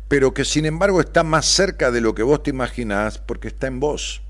pero 0.08 0.34
que 0.34 0.44
sin 0.44 0.66
embargo 0.66 1.00
está 1.00 1.24
más 1.24 1.46
cerca 1.46 1.92
de 1.92 2.02
lo 2.02 2.16
que 2.16 2.24
vos 2.24 2.42
te 2.42 2.50
imaginás 2.50 3.20
porque 3.20 3.50
está 3.50 3.68
en 3.68 3.80
vos. 3.80 4.24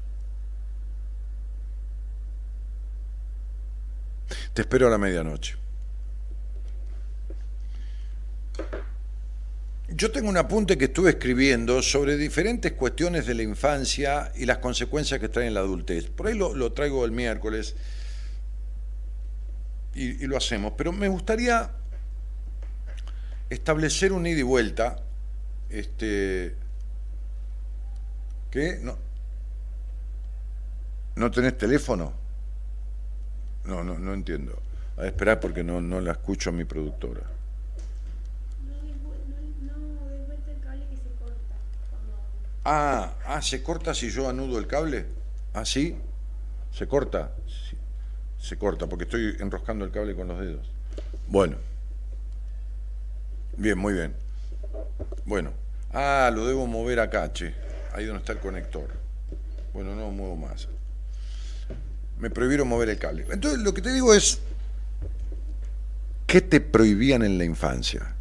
Te 4.54 4.64
espero 4.64 4.88
a 4.88 4.90
la 4.90 4.98
medianoche. 4.98 5.56
Yo 9.88 10.12
tengo 10.12 10.30
un 10.30 10.38
apunte 10.38 10.78
que 10.78 10.86
estuve 10.86 11.12
escribiendo 11.12 11.82
sobre 11.82 12.18
diferentes 12.18 12.74
cuestiones 12.74 13.26
de 13.26 13.34
la 13.34 13.44
infancia 13.44 14.32
y 14.36 14.46
las 14.46 14.58
consecuencias 14.58 15.22
que 15.22 15.30
trae 15.30 15.48
en 15.48 15.54
la 15.54 15.62
adultez. 15.62 16.10
Por 16.10 16.28
ahí 16.28 16.34
lo, 16.34 16.54
lo 16.54 16.74
traigo 16.74 17.06
el 17.06 17.12
miércoles 17.12 17.76
y, 19.94 20.24
y, 20.24 20.28
lo 20.28 20.38
hacemos, 20.38 20.74
pero 20.78 20.92
me 20.92 21.08
gustaría 21.08 21.72
establecer 23.50 24.14
un 24.14 24.26
ida 24.26 24.40
y 24.40 24.44
vuelta. 24.44 25.04
Este, 25.70 26.56
¿Qué? 28.50 28.80
¿No, 28.82 28.98
¿No 31.16 31.32
tenés 31.32 31.58
teléfono? 31.58 32.14
No, 33.66 33.84
no, 33.84 33.98
no 34.00 34.14
entiendo. 34.14 34.60
A 34.98 35.06
esperar 35.06 35.40
porque 35.40 35.64
no, 35.64 35.82
no 35.82 36.02
la 36.02 36.14
escucho 36.14 36.50
a 36.50 36.54
mi 36.54 36.66
productora. 36.66 37.22
Ah, 42.64 43.14
ah, 43.26 43.42
¿se 43.42 43.64
corta 43.64 43.94
si 43.94 44.12
yo 44.12 44.30
anudo 44.30 44.60
el 44.60 44.68
cable? 44.68 45.06
¿Ah, 45.54 45.66
sí? 45.66 45.98
¿Se 46.72 46.88
corta? 46.88 47.32
Se 48.42 48.58
corta 48.58 48.88
porque 48.88 49.04
estoy 49.04 49.38
enroscando 49.40 49.86
el 49.86 49.92
cable 49.92 50.16
con 50.16 50.28
los 50.28 50.40
dedos. 50.40 50.68
Bueno. 51.28 51.58
Bien, 53.56 53.78
muy 53.78 53.94
bien. 53.94 54.16
Bueno. 55.26 55.52
Ah, 55.94 56.32
lo 56.34 56.48
debo 56.48 56.66
mover 56.66 57.00
acá, 57.00 57.32
che. 57.32 57.54
Ahí 57.94 58.06
donde 58.06 58.22
está 58.22 58.34
el 58.34 58.40
conector. 58.40 58.90
Bueno, 59.74 59.96
no 59.96 60.10
muevo 60.10 60.36
más. 60.36 60.68
Me 62.18 62.32
prohibieron 62.32 62.68
mover 62.68 62.90
el 62.90 62.98
cable. 62.98 63.28
Entonces, 63.30 63.60
lo 63.60 63.74
que 63.76 63.82
te 63.84 63.94
digo 63.94 64.14
es, 64.14 64.40
¿qué 66.26 66.42
te 66.42 66.62
prohibían 66.62 67.22
en 67.24 67.38
la 67.38 67.46
infancia? 67.46 68.16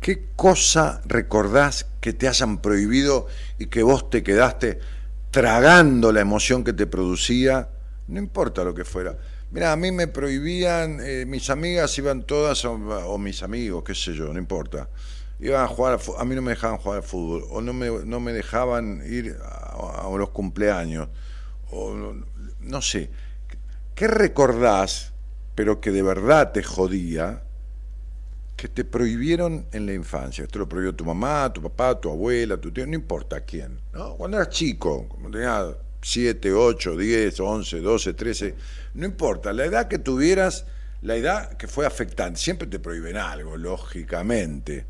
¿Qué 0.00 0.28
cosa 0.36 1.00
recordás 1.06 1.86
que 2.00 2.12
te 2.12 2.28
hayan 2.28 2.58
prohibido 2.58 3.26
y 3.58 3.66
que 3.66 3.82
vos 3.82 4.10
te 4.10 4.22
quedaste 4.22 4.80
tragando 5.30 6.12
la 6.12 6.20
emoción 6.20 6.62
que 6.62 6.72
te 6.74 6.86
producía? 6.86 7.70
No 8.08 8.18
importa 8.18 8.64
lo 8.64 8.74
que 8.74 8.84
fuera 8.84 9.16
Mira, 9.52 9.70
a 9.70 9.76
mí 9.76 9.92
me 9.92 10.08
prohibían, 10.08 11.00
eh, 11.02 11.26
mis 11.26 11.50
amigas 11.50 11.96
iban 11.98 12.22
todas, 12.22 12.64
o, 12.64 13.18
mis 13.18 13.42
amigos, 13.42 13.84
qué 13.84 13.94
sé 13.94 14.14
yo, 14.14 14.32
no 14.32 14.38
importa. 14.38 14.88
iban 15.40 15.62
a 15.62 15.68
jugar, 15.68 16.00
a 16.16 16.24
mí 16.24 16.34
no 16.34 16.40
me 16.40 16.52
dejaban 16.52 16.78
jugar 16.78 17.00
al 17.00 17.02
fútbol, 17.02 17.44
o 17.50 17.60
no 17.60 17.74
me, 17.74 17.90
no 18.06 18.18
me 18.18 18.32
dejaban 18.32 19.02
ir 19.06 19.36
a, 19.44 20.06
a 20.06 20.16
los 20.16 20.30
cumpleaños, 20.30 21.08
o 21.70 21.92
no, 21.92 22.24
no 22.60 22.80
sé. 22.80 23.10
¿Qué 23.94 24.08
recordás, 24.08 25.12
pero 25.54 25.82
que 25.82 25.90
de 25.90 26.02
verdad 26.02 26.52
te 26.52 26.62
jodía, 26.62 27.42
que 28.56 28.68
te 28.68 28.86
prohibieron 28.86 29.66
en 29.72 29.84
la 29.84 29.92
infancia? 29.92 30.44
Esto 30.44 30.60
lo 30.60 30.68
prohibió 30.68 30.94
tu 30.94 31.04
mamá, 31.04 31.52
tu 31.52 31.60
papá, 31.60 32.00
tu 32.00 32.08
abuela, 32.08 32.56
tu 32.56 32.72
tío, 32.72 32.86
no 32.86 32.94
importa 32.94 33.42
quién. 33.42 33.78
¿no? 33.92 34.14
Cuando 34.14 34.38
eras 34.38 34.48
chico, 34.48 35.06
como 35.08 35.30
tenías 35.30 35.74
7, 36.02 36.52
8, 36.52 36.96
10, 36.96 37.40
11, 37.40 37.80
12, 37.80 38.14
13, 38.14 38.54
no 38.94 39.06
importa, 39.06 39.52
la 39.52 39.64
edad 39.64 39.88
que 39.88 39.98
tuvieras, 39.98 40.66
la 41.00 41.16
edad 41.16 41.56
que 41.56 41.68
fue 41.68 41.86
afectante, 41.86 42.38
siempre 42.38 42.66
te 42.66 42.78
prohíben 42.78 43.16
algo, 43.16 43.56
lógicamente. 43.56 44.84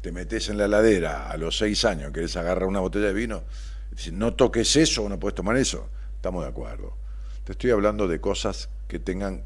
Te 0.00 0.12
metes 0.12 0.48
en 0.48 0.58
la 0.58 0.66
heladera 0.66 1.30
a 1.30 1.36
los 1.36 1.58
6 1.58 1.84
años, 1.84 2.12
querés 2.12 2.36
agarrar 2.36 2.68
una 2.68 2.80
botella 2.80 3.06
de 3.06 3.12
vino, 3.12 3.42
no 4.12 4.34
toques 4.34 4.76
eso, 4.76 5.08
no 5.08 5.18
puedes 5.18 5.34
tomar 5.34 5.56
eso. 5.56 5.88
Estamos 6.16 6.44
de 6.44 6.50
acuerdo. 6.50 6.94
Te 7.44 7.52
estoy 7.52 7.70
hablando 7.70 8.06
de 8.06 8.20
cosas 8.20 8.68
que 8.88 8.98
tengan 8.98 9.42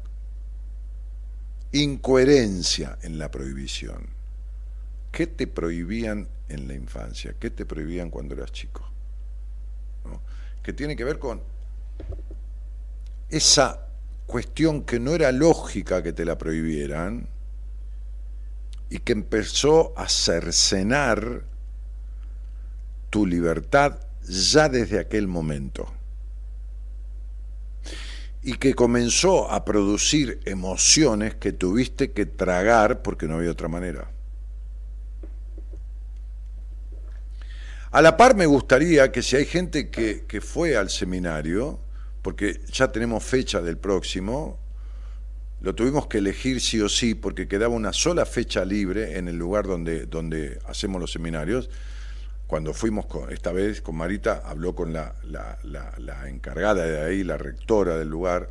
incoherencia 1.71 2.97
en 3.01 3.17
la 3.17 3.31
prohibición. 3.31 4.07
¿Qué 5.11 5.27
te 5.27 5.47
prohibían 5.47 6.27
en 6.49 6.67
la 6.67 6.73
infancia? 6.73 7.35
¿Qué 7.39 7.49
te 7.49 7.65
prohibían 7.65 8.09
cuando 8.09 8.35
eras 8.35 8.51
chico? 8.51 8.89
Que 10.65 10.73
tiene 10.73 10.95
que 10.95 11.03
ver 11.03 11.19
con 11.19 11.43
esa 13.29 13.87
cuestión 14.25 14.81
que 14.81 14.99
no 14.99 15.13
era 15.13 15.31
lógica 15.31 16.01
que 16.01 16.11
te 16.11 16.25
la 16.25 16.39
prohibieran 16.39 17.27
y 18.89 18.97
que 18.97 19.13
empezó 19.13 19.93
a 19.95 20.09
cercenar 20.09 21.43
tu 23.11 23.27
libertad 23.27 23.99
ya 24.27 24.67
desde 24.67 24.97
aquel 24.97 25.27
momento 25.27 25.87
y 28.41 28.53
que 28.55 28.73
comenzó 28.73 29.51
a 29.51 29.65
producir 29.65 30.39
emociones 30.45 31.35
que 31.35 31.51
tuviste 31.51 32.11
que 32.11 32.25
tragar 32.25 33.03
porque 33.03 33.27
no 33.27 33.35
había 33.35 33.51
otra 33.51 33.67
manera. 33.67 34.14
A 37.95 38.01
la 38.01 38.17
par 38.17 38.35
me 38.35 38.45
gustaría 38.45 39.09
que 39.09 39.21
si 39.21 39.37
hay 39.37 39.45
gente 39.45 39.89
que, 39.89 40.25
que 40.27 40.41
fue 40.41 40.75
al 40.75 40.89
seminario, 40.89 41.79
porque 42.21 42.59
ya 42.69 42.91
tenemos 42.91 43.23
fecha 43.23 43.61
del 43.61 43.77
próximo, 43.77 44.59
lo 45.61 45.73
tuvimos 45.75 46.07
que 46.07 46.17
elegir 46.17 46.59
sí 46.59 46.81
o 46.81 46.89
sí 46.89 47.15
porque 47.15 47.47
quedaba 47.47 47.73
una 47.73 47.93
sola 47.93 48.25
fecha 48.25 48.65
libre 48.65 49.17
en 49.17 49.29
el 49.29 49.37
lugar 49.37 49.65
donde, 49.65 50.07
donde 50.07 50.59
hacemos 50.65 50.99
los 50.99 51.13
seminarios. 51.13 51.69
Cuando 52.47 52.73
fuimos 52.73 53.05
esta 53.29 53.53
vez 53.53 53.81
con 53.81 53.95
Marita, 53.95 54.41
habló 54.43 54.75
con 54.75 54.91
la, 54.91 55.15
la 55.23 56.27
encargada 56.27 56.85
de 56.85 56.99
ahí, 56.99 57.23
la 57.23 57.37
rectora 57.37 57.97
del 57.97 58.09
lugar, 58.09 58.49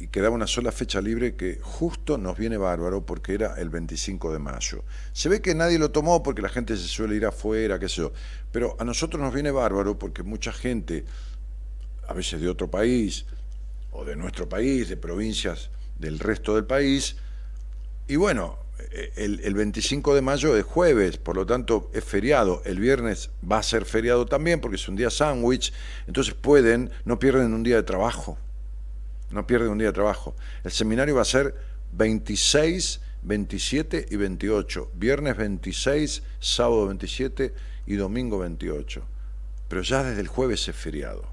y 0.00 0.08
quedaba 0.08 0.34
una 0.34 0.46
sola 0.46 0.72
fecha 0.72 1.00
libre 1.00 1.36
que 1.36 1.58
justo 1.62 2.18
nos 2.18 2.36
viene 2.36 2.56
bárbaro 2.56 3.06
porque 3.06 3.34
era 3.34 3.54
el 3.54 3.70
25 3.70 4.32
de 4.32 4.38
mayo. 4.38 4.84
Se 5.12 5.28
ve 5.28 5.40
que 5.40 5.54
nadie 5.54 5.78
lo 5.78 5.90
tomó 5.90 6.22
porque 6.22 6.42
la 6.42 6.48
gente 6.48 6.76
se 6.76 6.88
suele 6.88 7.14
ir 7.16 7.26
afuera, 7.26 7.78
qué 7.78 7.88
sé 7.88 7.96
yo, 7.96 8.12
pero 8.50 8.76
a 8.80 8.84
nosotros 8.84 9.22
nos 9.22 9.32
viene 9.32 9.50
bárbaro 9.50 9.98
porque 9.98 10.22
mucha 10.22 10.52
gente, 10.52 11.04
a 12.08 12.14
veces 12.14 12.40
de 12.40 12.48
otro 12.48 12.70
país, 12.70 13.26
o 13.92 14.04
de 14.04 14.16
nuestro 14.16 14.48
país, 14.48 14.88
de 14.88 14.96
provincias 14.96 15.70
del 15.98 16.18
resto 16.18 16.54
del 16.54 16.64
país, 16.64 17.16
y 18.08 18.16
bueno, 18.16 18.58
el, 19.14 19.40
el 19.44 19.54
25 19.54 20.14
de 20.14 20.22
mayo 20.22 20.56
es 20.56 20.64
jueves, 20.64 21.16
por 21.18 21.36
lo 21.36 21.46
tanto 21.46 21.90
es 21.94 22.02
feriado, 22.02 22.62
el 22.64 22.80
viernes 22.80 23.30
va 23.48 23.58
a 23.58 23.62
ser 23.62 23.84
feriado 23.84 24.26
también 24.26 24.60
porque 24.60 24.76
es 24.76 24.88
un 24.88 24.96
día 24.96 25.10
sándwich, 25.10 25.72
entonces 26.08 26.34
pueden, 26.34 26.90
no 27.04 27.20
pierden 27.20 27.54
un 27.54 27.62
día 27.62 27.76
de 27.76 27.82
trabajo 27.84 28.36
no 29.32 29.46
pierde 29.46 29.68
un 29.68 29.78
día 29.78 29.88
de 29.88 29.92
trabajo. 29.92 30.34
El 30.64 30.70
seminario 30.70 31.16
va 31.16 31.22
a 31.22 31.26
ser 31.26 31.54
26, 31.92 33.00
27 33.22 34.06
y 34.10 34.16
28. 34.16 34.90
Viernes 34.94 35.36
26, 35.36 36.22
sábado 36.40 36.86
27 36.86 37.54
y 37.86 37.96
domingo 37.96 38.38
28. 38.38 39.02
Pero 39.68 39.82
ya 39.82 40.02
desde 40.02 40.20
el 40.20 40.28
jueves 40.28 40.68
es 40.68 40.76
feriado. 40.76 41.24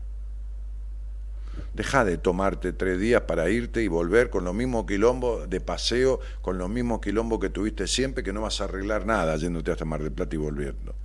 Deja 1.74 2.06
de 2.06 2.18
tomarte 2.18 2.74
tres 2.74 3.00
días 3.00 3.22
para 3.24 3.50
irte 3.50 3.84
y 3.84 3.88
volver 3.88 4.30
con 4.30 4.46
lo 4.46 4.54
mismo 4.54 4.86
quilombo 4.86 5.46
de 5.46 5.60
paseo, 5.60 6.20
con 6.42 6.58
lo 6.58 6.68
mismo 6.68 7.02
quilombo 7.02 7.40
que 7.40 7.50
tuviste 7.50 7.88
siempre, 7.88 8.24
que 8.24 8.34
no 8.34 8.42
vas 8.42 8.62
a 8.62 8.66
arreglar 8.66 9.06
nada 9.06 9.36
yéndote 9.36 9.72
hasta 9.72 9.86
Mar 9.86 10.02
del 10.02 10.12
Plata 10.12 10.36
y 10.36 10.40
volviendo. 10.40 10.96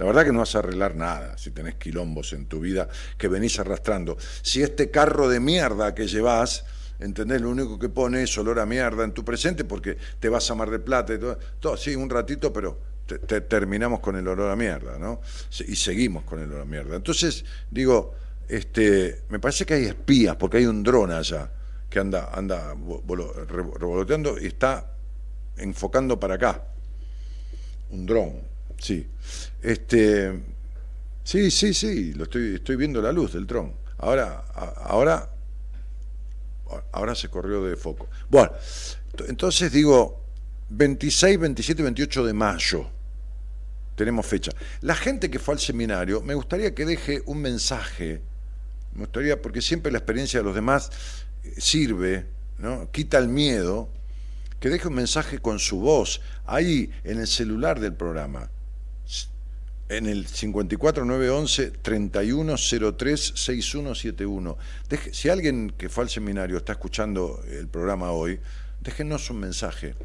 La 0.00 0.06
verdad 0.06 0.24
que 0.24 0.32
no 0.32 0.38
vas 0.38 0.56
a 0.56 0.60
arreglar 0.60 0.96
nada 0.96 1.36
si 1.36 1.50
tenés 1.50 1.74
quilombos 1.74 2.32
en 2.32 2.46
tu 2.46 2.58
vida 2.58 2.88
que 3.18 3.28
venís 3.28 3.58
arrastrando. 3.58 4.16
Si 4.40 4.62
este 4.62 4.90
carro 4.90 5.28
de 5.28 5.40
mierda 5.40 5.94
que 5.94 6.06
llevas, 6.06 6.64
¿entendés? 7.00 7.42
Lo 7.42 7.50
único 7.50 7.78
que 7.78 7.90
pone 7.90 8.22
es 8.22 8.38
olor 8.38 8.60
a 8.60 8.64
mierda 8.64 9.04
en 9.04 9.12
tu 9.12 9.26
presente 9.26 9.64
porque 9.64 9.98
te 10.18 10.30
vas 10.30 10.50
a 10.50 10.54
Mar 10.54 10.70
de 10.70 10.78
Plata 10.78 11.12
y 11.12 11.18
todo, 11.18 11.38
todo 11.60 11.76
sí, 11.76 11.94
un 11.94 12.08
ratito, 12.08 12.50
pero 12.50 12.80
te, 13.04 13.18
te 13.18 13.42
terminamos 13.42 14.00
con 14.00 14.16
el 14.16 14.26
olor 14.26 14.50
a 14.50 14.56
mierda, 14.56 14.98
¿no? 14.98 15.20
Y 15.68 15.76
seguimos 15.76 16.24
con 16.24 16.38
el 16.38 16.46
olor 16.46 16.62
a 16.62 16.64
mierda. 16.64 16.96
Entonces, 16.96 17.44
digo, 17.70 18.14
este, 18.48 19.24
me 19.28 19.38
parece 19.38 19.66
que 19.66 19.74
hay 19.74 19.84
espías, 19.84 20.34
porque 20.36 20.56
hay 20.56 20.64
un 20.64 20.82
dron 20.82 21.12
allá 21.12 21.50
que 21.90 21.98
anda, 21.98 22.30
anda 22.32 22.74
revoloteando 23.48 24.40
y 24.40 24.46
está 24.46 24.94
enfocando 25.58 26.18
para 26.18 26.36
acá. 26.36 26.64
Un 27.90 28.06
dron, 28.06 28.49
sí. 28.80 29.06
Este, 29.62 30.42
sí, 31.22 31.50
sí, 31.50 31.74
sí, 31.74 32.12
lo 32.14 32.24
estoy, 32.24 32.56
estoy 32.56 32.76
viendo 32.76 33.00
la 33.00 33.12
luz 33.12 33.34
del 33.34 33.46
tron. 33.46 33.72
Ahora, 33.98 34.44
ahora, 34.84 35.30
ahora 36.92 37.14
se 37.14 37.28
corrió 37.28 37.62
de 37.62 37.76
foco. 37.76 38.08
Bueno, 38.28 38.52
entonces 39.28 39.70
digo, 39.70 40.24
26, 40.70 41.38
27 41.38 41.82
28 41.82 42.24
de 42.26 42.32
mayo 42.32 42.90
tenemos 43.94 44.26
fecha. 44.26 44.52
La 44.80 44.94
gente 44.94 45.30
que 45.30 45.38
fue 45.38 45.54
al 45.54 45.60
seminario, 45.60 46.22
me 46.22 46.34
gustaría 46.34 46.74
que 46.74 46.86
deje 46.86 47.22
un 47.26 47.42
mensaje, 47.42 48.22
me 48.94 49.00
gustaría, 49.00 49.42
porque 49.42 49.60
siempre 49.60 49.92
la 49.92 49.98
experiencia 49.98 50.40
de 50.40 50.44
los 50.44 50.54
demás 50.54 50.90
eh, 51.44 51.52
sirve, 51.58 52.26
¿no? 52.56 52.90
quita 52.90 53.18
el 53.18 53.28
miedo, 53.28 53.90
que 54.58 54.70
deje 54.70 54.88
un 54.88 54.94
mensaje 54.94 55.38
con 55.38 55.58
su 55.58 55.80
voz 55.80 56.22
ahí 56.46 56.90
en 57.04 57.20
el 57.20 57.26
celular 57.26 57.80
del 57.80 57.92
programa 57.92 58.50
en 59.90 60.06
el 60.06 60.26
54911 60.26 61.72
3103 61.82 63.32
6171. 63.34 64.58
si 65.10 65.28
alguien 65.28 65.74
que 65.76 65.88
fue 65.88 66.04
al 66.04 66.10
seminario 66.10 66.56
está 66.58 66.72
escuchando 66.72 67.42
el 67.50 67.66
programa 67.66 68.12
hoy, 68.12 68.38
déjenos 68.80 69.28
un 69.30 69.40
mensaje. 69.40 69.96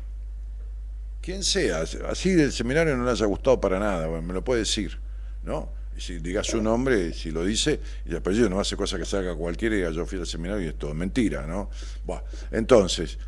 Quien 1.22 1.44
sea, 1.44 1.84
así 2.10 2.32
del 2.32 2.52
seminario 2.52 2.98
no 2.98 3.06
le 3.06 3.12
haya 3.12 3.28
gustado 3.28 3.62
para 3.62 3.80
nada, 3.80 4.08
me 4.22 4.34
lo 4.34 4.44
puede 4.44 4.62
decir, 4.62 4.98
¿no? 5.44 5.70
Si 5.98 6.18
diga 6.18 6.44
su 6.44 6.62
nombre, 6.62 7.14
si 7.14 7.30
lo 7.30 7.46
dice, 7.46 7.80
y 8.06 8.10
el 8.10 8.18
apellido 8.18 8.50
no 8.50 8.60
hace 8.60 8.76
cosa 8.76 8.98
que 8.98 9.06
salga 9.06 9.36
cualquiera 9.36 9.76
y 9.76 9.78
diga 9.80 9.92
yo 9.92 10.06
fui 10.08 10.20
al 10.20 10.28
seminario 10.28 10.66
y 10.66 10.70
es 10.70 10.78
todo 10.80 10.96
mentira, 10.96 11.46
¿no? 11.46 11.70
Bueno, 12.06 12.24
entonces, 12.52 13.20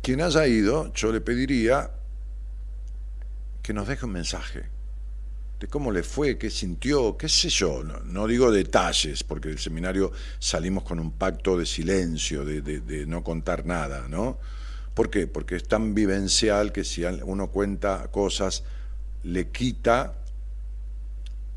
quien 0.00 0.20
haya 0.20 0.46
ido, 0.46 0.92
yo 0.94 1.12
le 1.12 1.20
pediría 1.20 1.90
que 3.62 3.74
nos 3.74 3.88
deje 3.88 4.06
un 4.06 4.12
mensaje 4.12 4.77
de 5.60 5.66
cómo 5.66 5.90
le 5.90 6.02
fue, 6.02 6.38
qué 6.38 6.50
sintió, 6.50 7.16
qué 7.16 7.28
sé 7.28 7.48
yo. 7.48 7.82
No, 7.82 8.26
digo 8.26 8.52
detalles, 8.52 9.24
porque 9.24 9.48
del 9.48 9.58
seminario 9.58 10.12
salimos 10.38 10.84
con 10.84 11.00
un 11.00 11.12
pacto 11.12 11.58
de 11.58 11.66
silencio, 11.66 12.44
de, 12.44 13.06
no 13.06 13.24
contar 13.24 13.66
nada, 13.66 14.06
¿no? 14.08 14.38
¿Por 14.94 15.10
qué? 15.10 15.26
Porque 15.26 15.56
es 15.56 15.66
tan 15.66 15.94
vivencial 15.94 16.72
que 16.72 16.84
si 16.84 17.04
uno 17.04 17.48
cuenta 17.48 18.08
cosas, 18.10 18.64
le 19.24 19.48
quita 19.48 20.14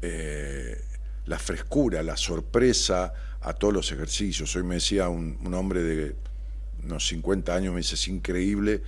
eh, 0.02 0.82
la 1.26 1.40
frescura, 1.40 2.02
la 2.04 2.18
sorpresa 2.18 3.14
a 3.42 3.54
todos 3.54 3.74
los 3.74 3.92
ejercicios. 3.92 4.56
Hoy 4.56 4.64
me 4.64 4.76
decía 4.76 5.10
un, 5.10 5.38
un 5.44 5.54
hombre 5.54 5.82
de 5.82 6.16
unos 6.84 7.08
50 7.08 7.54
años, 7.54 7.74
me 7.74 7.80
dice, 7.80 7.96
es 7.96 8.08
increíble 8.08 8.82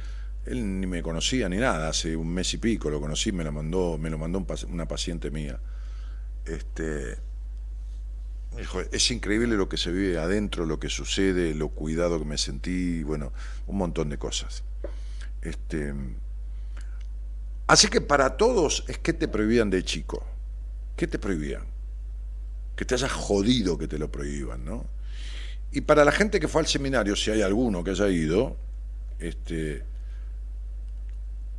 él 0.46 0.82
ni 0.82 0.88
me 0.88 1.02
conocía 1.02 1.48
ni 1.48 1.58
nada, 1.58 1.90
hace 1.90 2.16
un 2.16 2.34
mes 2.34 2.54
y 2.54 2.58
pico 2.58 2.90
lo 2.90 3.00
conocí, 3.00 3.32
me 3.32 3.44
lo 3.44 3.52
mandó, 3.52 3.98
me 3.98 4.10
lo 4.10 4.18
mandó 4.18 4.46
una 4.68 4.88
paciente 4.88 5.32
mía. 5.32 5.60
Este, 6.46 7.18
dijo, 8.58 8.82
es 8.82 9.12
increíble 9.12 9.56
lo 9.56 9.70
que 9.70 9.78
se 9.78 9.92
vive 9.92 10.18
adentro, 10.18 10.66
lo 10.66 10.80
que 10.80 10.90
sucede, 10.90 11.56
lo 11.56 11.70
cuidado 11.70 12.20
que 12.20 12.26
me 12.26 12.38
sentí, 12.38 13.04
bueno, 13.04 13.32
un 13.68 13.78
montón 13.78 14.10
de 14.10 14.18
cosas. 14.18 14.64
Este, 15.42 15.94
así 17.68 17.88
que 17.88 18.02
para 18.02 18.36
todos 18.36 18.84
es 18.88 18.98
que 18.98 19.14
te 19.14 19.28
prohibían 19.28 19.70
de 19.70 19.84
chico. 19.84 20.26
¿Qué 20.98 21.08
te 21.08 21.20
prohibían? 21.20 21.64
Que 22.76 22.86
te 22.86 22.96
hayas 22.96 23.12
jodido 23.12 23.78
que 23.78 23.88
te 23.88 23.98
lo 23.98 24.12
prohíban, 24.12 24.66
¿no? 24.66 24.86
Y 25.72 25.82
para 25.82 26.06
la 26.06 26.12
gente 26.12 26.40
que 26.40 26.48
fue 26.48 26.62
al 26.62 26.68
seminario, 26.68 27.16
si 27.16 27.32
hay 27.32 27.42
alguno 27.42 27.84
que 27.84 27.92
haya 27.92 28.08
ido, 28.10 28.58
este, 29.18 29.84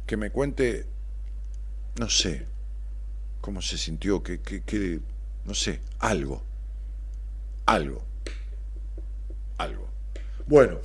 que 0.06 0.16
me 0.16 0.30
cuente 0.30 0.86
no 1.98 2.08
sé, 2.08 2.46
cómo 3.40 3.62
se 3.62 3.78
sintió, 3.78 4.22
que, 4.22 4.40
que, 4.40 4.62
que 4.62 5.00
no 5.44 5.54
sé, 5.54 5.80
algo, 6.00 6.42
algo, 7.66 8.04
algo. 9.58 9.88
Bueno, 10.46 10.78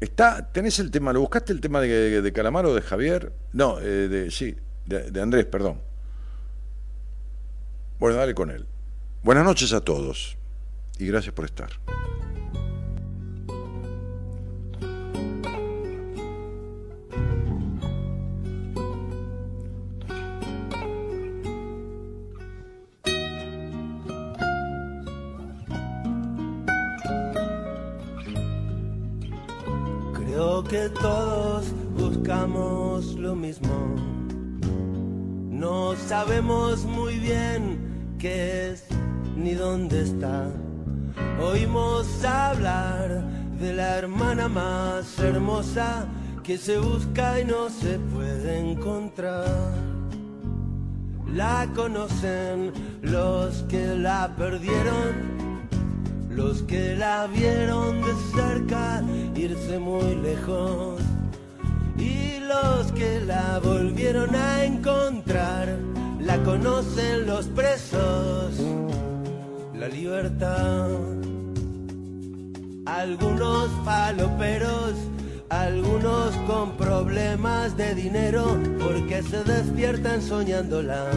está, 0.00 0.50
tenés 0.52 0.78
el 0.78 0.90
tema, 0.90 1.12
¿lo 1.12 1.20
buscaste 1.20 1.52
el 1.52 1.60
tema 1.60 1.80
de, 1.80 2.22
de 2.22 2.32
Calamaro, 2.32 2.74
de 2.74 2.82
Javier? 2.82 3.32
No, 3.52 3.78
eh, 3.80 4.08
de, 4.08 4.30
sí, 4.30 4.56
de, 4.86 5.10
de 5.10 5.20
Andrés, 5.20 5.44
perdón. 5.44 5.80
Bueno, 7.98 8.16
dale 8.16 8.34
con 8.34 8.50
él. 8.50 8.66
Buenas 9.22 9.44
noches 9.44 9.72
a 9.72 9.80
todos 9.80 10.36
y 10.98 11.06
gracias 11.06 11.34
por 11.34 11.44
estar. 11.44 11.70
Sabemos 36.32 36.86
muy 36.86 37.18
bien 37.18 38.16
qué 38.18 38.70
es 38.70 38.86
ni 39.36 39.52
dónde 39.52 40.00
está. 40.00 40.50
Oímos 41.38 42.24
hablar 42.24 43.22
de 43.60 43.74
la 43.74 43.98
hermana 43.98 44.48
más 44.48 45.18
hermosa 45.18 46.06
que 46.42 46.56
se 46.56 46.78
busca 46.78 47.38
y 47.38 47.44
no 47.44 47.68
se 47.68 47.98
puede 47.98 48.58
encontrar. 48.58 49.44
La 51.34 51.68
conocen 51.74 52.72
los 53.02 53.64
que 53.68 53.94
la 53.94 54.34
perdieron, 54.34 55.12
los 56.30 56.62
que 56.62 56.96
la 56.96 57.26
vieron 57.26 58.00
de 58.00 58.14
cerca 58.34 59.02
irse 59.36 59.78
muy 59.78 60.14
lejos 60.14 61.02
y 61.98 62.38
los 62.40 62.90
que 62.92 63.20
la 63.20 63.60
volvieron 63.62 64.34
a 64.34 64.64
encontrar. 64.64 66.01
La 66.24 66.42
conocen 66.44 67.26
los 67.26 67.46
presos 67.48 68.60
la 69.82 69.88
libertad. 69.88 70.90
Algunos 72.86 73.68
paloperos, 73.84 74.92
algunos 75.48 76.36
con 76.46 76.76
problemas 76.76 77.76
de 77.76 77.92
dinero 77.96 78.56
porque 78.78 79.24
se 79.24 79.42
despiertan 79.42 80.22
soñándola. 80.22 81.10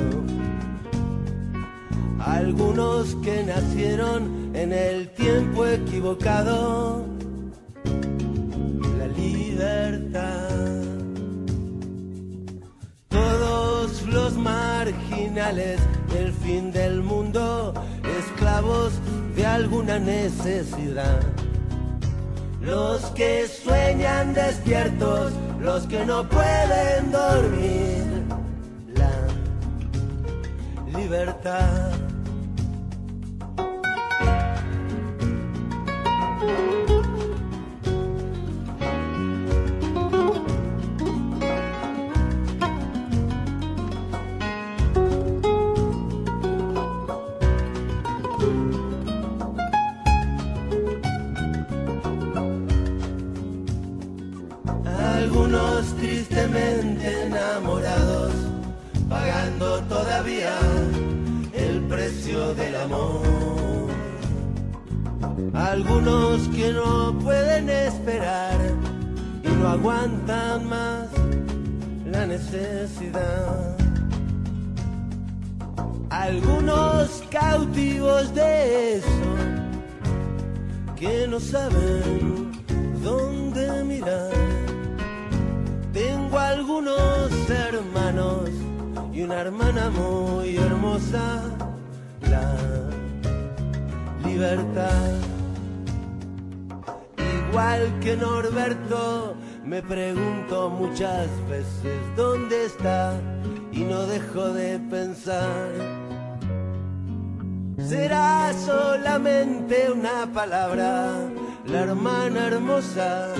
Algunos 2.19 3.15
que 3.17 3.43
nacieron 3.43 4.55
en 4.55 4.73
el 4.73 5.09
tiempo 5.09 5.67
equivocado. 5.67 7.14
Marginales 14.45 15.79
del 16.13 16.31
fin 16.31 16.71
del 16.71 17.01
mundo 17.01 17.73
esclavos 18.19 18.93
de 19.35 19.43
alguna 19.45 19.97
necesidad. 19.97 21.19
Los 22.61 23.01
que 23.17 23.47
sueñan 23.47 24.33
despiertos, 24.33 25.33
los 25.59 25.87
que 25.87 26.05
no 26.05 26.29
pueden 26.29 27.11
dormir. 27.11 28.05
La 28.93 29.13
libertad. 30.99 31.91
Algunos 65.55 66.47
que 66.49 66.71
no 66.73 67.17
pueden 67.19 67.69
esperar 67.69 68.59
y 69.43 69.47
no 69.47 69.67
aguantan 69.69 70.67
más 70.67 71.07
la 72.05 72.25
necesidad. 72.25 73.77
Algunos 76.09 77.23
cautivos 77.29 78.33
de 78.33 78.97
eso 78.97 79.35
que 80.95 81.27
no 81.27 81.39
saben 81.39 82.51
dónde 83.03 83.83
mirar 83.83 84.31
tengo 85.95 86.37
algunos 86.37 87.31
hermanos 87.49 88.49
y 89.13 89.21
una 89.21 89.39
hermana 89.39 89.89
muy 89.91 90.57
hermosa, 90.57 91.41
la 92.29 92.53
libertad. 94.25 95.34
Igual 97.55 97.99
que 98.01 98.17
Norberto, 98.17 99.37
me 99.63 99.81
pregunto 99.81 100.69
muchas 100.69 101.29
veces 101.47 102.01
dónde 102.17 102.65
está 102.65 103.17
y 103.71 103.85
no 103.85 104.05
dejo 104.07 104.49
de 104.49 104.77
pensar. 104.77 105.71
Será 107.77 108.51
solamente 108.51 109.89
una 109.89 110.29
palabra, 110.33 111.29
la 111.65 111.79
hermana 111.79 112.47
hermosa, 112.47 113.33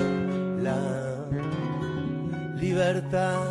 la 0.62 1.26
libertad. 2.58 3.44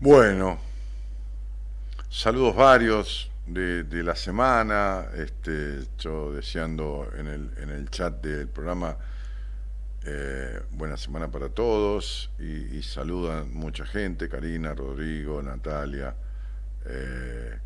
Bueno, 0.00 0.56
saludos 2.08 2.56
varios 2.56 3.31
de, 3.52 4.02
la 4.02 4.14
semana, 4.16 5.08
este, 5.14 5.80
yo 5.98 6.32
deseando 6.32 7.10
en 7.16 7.26
el, 7.26 7.50
en 7.58 7.70
el 7.70 7.90
chat 7.90 8.22
del 8.22 8.48
programa 8.48 8.96
eh, 10.04 10.60
buena 10.72 10.96
semana 10.96 11.30
para 11.30 11.48
todos 11.48 12.30
y, 12.38 12.76
y, 12.76 12.82
saludan 12.82 13.52
mucha 13.54 13.86
gente, 13.86 14.28
Karina, 14.28 14.74
Rodrigo, 14.74 15.42
Natalia. 15.42 16.14
Eh, 16.86 17.58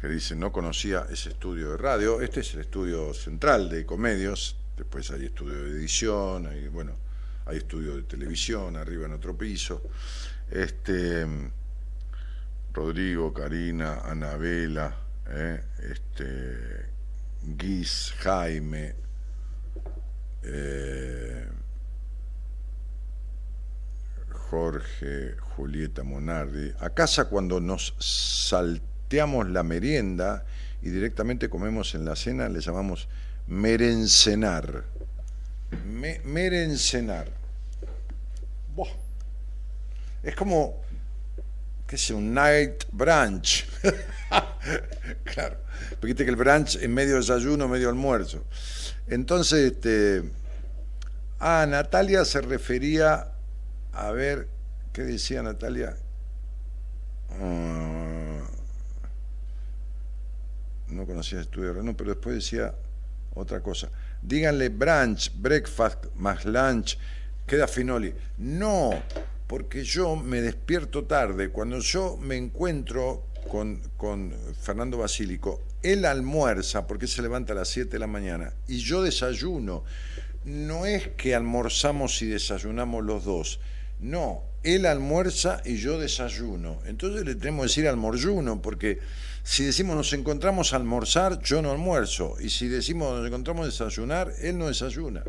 que 0.00 0.08
dice 0.08 0.36
no 0.36 0.52
conocía 0.52 1.06
ese 1.10 1.30
estudio 1.30 1.72
de 1.72 1.76
radio. 1.76 2.20
Este 2.20 2.40
es 2.40 2.54
el 2.54 2.60
estudio 2.60 3.12
central 3.14 3.68
de 3.68 3.84
Comedios, 3.84 4.56
después 4.76 5.10
hay 5.10 5.26
estudio 5.26 5.64
de 5.64 5.70
edición, 5.70 6.46
hay, 6.46 6.68
bueno, 6.68 6.92
hay 7.46 7.58
estudio 7.58 7.96
de 7.96 8.02
televisión 8.02 8.76
arriba 8.76 9.06
en 9.06 9.12
otro 9.12 9.36
piso. 9.36 9.82
Este, 10.50 11.26
Rodrigo, 12.78 13.34
Karina, 13.34 14.02
Anabela, 14.04 14.94
eh, 15.28 15.60
este, 15.90 16.86
Guis, 17.42 18.14
Jaime, 18.20 18.94
eh, 20.44 21.44
Jorge, 24.30 25.34
Julieta 25.56 26.04
Monardi. 26.04 26.72
A 26.78 26.90
casa 26.90 27.24
cuando 27.24 27.58
nos 27.58 27.96
saltamos 27.98 29.50
la 29.50 29.64
merienda 29.64 30.46
y 30.80 30.90
directamente 30.90 31.50
comemos 31.50 31.96
en 31.96 32.04
la 32.04 32.14
cena, 32.14 32.48
le 32.48 32.60
llamamos 32.60 33.08
merencenar. 33.48 34.84
Me, 35.84 36.20
merencenar. 36.20 37.28
Es 40.22 40.36
como, 40.36 40.80
qué 41.88 41.96
sé, 41.96 42.14
un 42.14 42.34
night 42.34 42.84
brunch. 42.92 43.66
claro, 45.24 45.56
porque 45.98 46.14
que 46.14 46.24
el 46.24 46.36
brunch 46.36 46.76
es 46.76 46.88
medio 46.88 47.16
desayuno, 47.16 47.66
medio 47.66 47.88
almuerzo. 47.88 48.44
Entonces, 49.06 49.72
este, 49.72 50.22
ah, 51.40 51.66
Natalia 51.66 52.26
se 52.26 52.42
refería 52.42 53.32
a 53.92 54.12
ver, 54.12 54.48
¿qué 54.92 55.02
decía 55.02 55.42
Natalia? 55.42 55.96
Uh, 57.40 58.42
no 60.88 61.06
conocía 61.06 61.40
estudio 61.40 61.68
de 61.68 61.74
Renault, 61.74 61.96
pero 61.96 62.10
después 62.10 62.36
decía 62.36 62.74
otra 63.34 63.60
cosa. 63.60 63.88
Díganle 64.20 64.68
brunch, 64.68 65.32
breakfast 65.34 66.04
más 66.16 66.44
lunch, 66.44 66.98
queda 67.46 67.66
finoli. 67.66 68.14
No, 68.36 68.90
porque 69.48 69.82
yo 69.82 70.14
me 70.14 70.40
despierto 70.40 71.04
tarde. 71.04 71.48
Cuando 71.48 71.80
yo 71.80 72.16
me 72.18 72.36
encuentro 72.36 73.24
con, 73.50 73.80
con 73.96 74.32
Fernando 74.60 74.98
Basílico, 74.98 75.62
él 75.82 76.04
almuerza 76.04 76.86
porque 76.86 77.06
se 77.06 77.22
levanta 77.22 77.54
a 77.54 77.56
las 77.56 77.68
7 77.68 77.90
de 77.90 77.98
la 77.98 78.06
mañana 78.06 78.52
y 78.68 78.78
yo 78.78 79.02
desayuno. 79.02 79.84
No 80.44 80.86
es 80.86 81.08
que 81.08 81.34
almorzamos 81.34 82.22
y 82.22 82.26
desayunamos 82.26 83.04
los 83.04 83.24
dos. 83.24 83.60
No, 84.00 84.42
él 84.62 84.86
almuerza 84.86 85.62
y 85.64 85.76
yo 85.76 85.98
desayuno. 85.98 86.78
Entonces 86.86 87.24
le 87.24 87.34
tenemos 87.34 87.62
que 87.62 87.68
decir 87.68 87.88
almorzuno, 87.88 88.60
porque 88.62 88.98
si 89.42 89.64
decimos 89.64 89.96
nos 89.96 90.12
encontramos 90.12 90.72
a 90.72 90.76
almorzar, 90.76 91.40
yo 91.42 91.62
no 91.62 91.70
almuerzo. 91.70 92.36
Y 92.40 92.50
si 92.50 92.68
decimos 92.68 93.16
nos 93.16 93.26
encontramos 93.26 93.62
a 93.62 93.66
desayunar, 93.66 94.32
él 94.40 94.58
no 94.58 94.68
desayuna. 94.68 95.24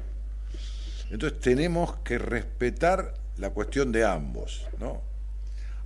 Entonces 1.09 1.39
tenemos 1.39 1.95
que 2.03 2.17
respetar 2.17 3.13
la 3.39 3.51
cuestión 3.51 3.91
de 3.91 4.05
ambos, 4.05 4.67
¿no? 4.79 5.01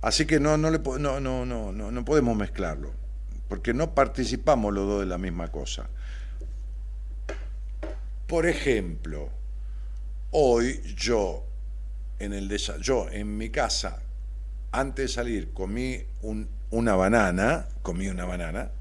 Así 0.02 0.26
que 0.26 0.38
no, 0.38 0.58
no, 0.58 0.70
le, 0.70 0.78
no, 0.78 1.20
no, 1.20 1.46
no, 1.46 1.72
no, 1.72 2.04
podemos 2.04 2.36
mezclarlo, 2.36 2.92
porque 3.48 3.72
no 3.72 3.94
participamos 3.94 4.74
los 4.74 4.86
dos 4.86 5.00
de 5.00 5.06
la 5.06 5.16
misma 5.16 5.50
cosa. 5.50 5.88
Por 8.26 8.46
ejemplo, 8.46 9.30
hoy 10.30 10.80
yo 10.96 11.44
en 12.18 12.32
el 12.32 12.48
yo 12.80 13.08
en 13.10 13.36
mi 13.36 13.50
casa 13.50 14.02
antes 14.72 15.06
de 15.06 15.08
salir 15.08 15.52
comí 15.52 16.02
un, 16.22 16.48
una 16.70 16.96
banana, 16.96 17.68
comí 17.82 18.08
una 18.08 18.24
banana. 18.24 18.72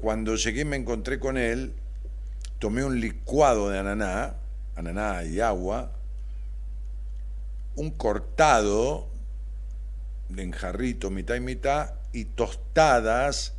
Cuando 0.00 0.36
llegué 0.36 0.64
me 0.64 0.76
encontré 0.76 1.18
con 1.18 1.36
él, 1.36 1.74
tomé 2.58 2.84
un 2.84 3.00
licuado 3.00 3.68
de 3.68 3.80
ananá, 3.80 4.36
ananá 4.76 5.24
y 5.24 5.40
agua, 5.40 5.97
un 7.78 7.92
cortado 7.92 9.06
de 10.28 10.42
enjarrito 10.42 11.10
mitad 11.10 11.36
y 11.36 11.40
mitad 11.40 11.94
y 12.12 12.24
tostadas 12.24 13.54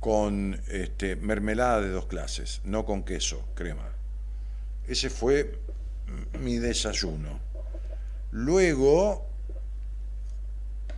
con 0.00 0.60
este, 0.66 1.14
mermelada 1.14 1.80
de 1.80 1.90
dos 1.90 2.06
clases, 2.06 2.60
no 2.64 2.84
con 2.84 3.04
queso, 3.04 3.46
crema. 3.54 3.88
Ese 4.88 5.08
fue 5.08 5.56
mi 6.40 6.58
desayuno. 6.58 7.38
Luego 8.32 9.24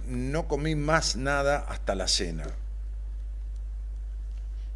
no 0.06 0.48
comí 0.48 0.74
más 0.76 1.14
nada 1.14 1.58
hasta 1.68 1.94
la 1.94 2.08
cena. 2.08 2.46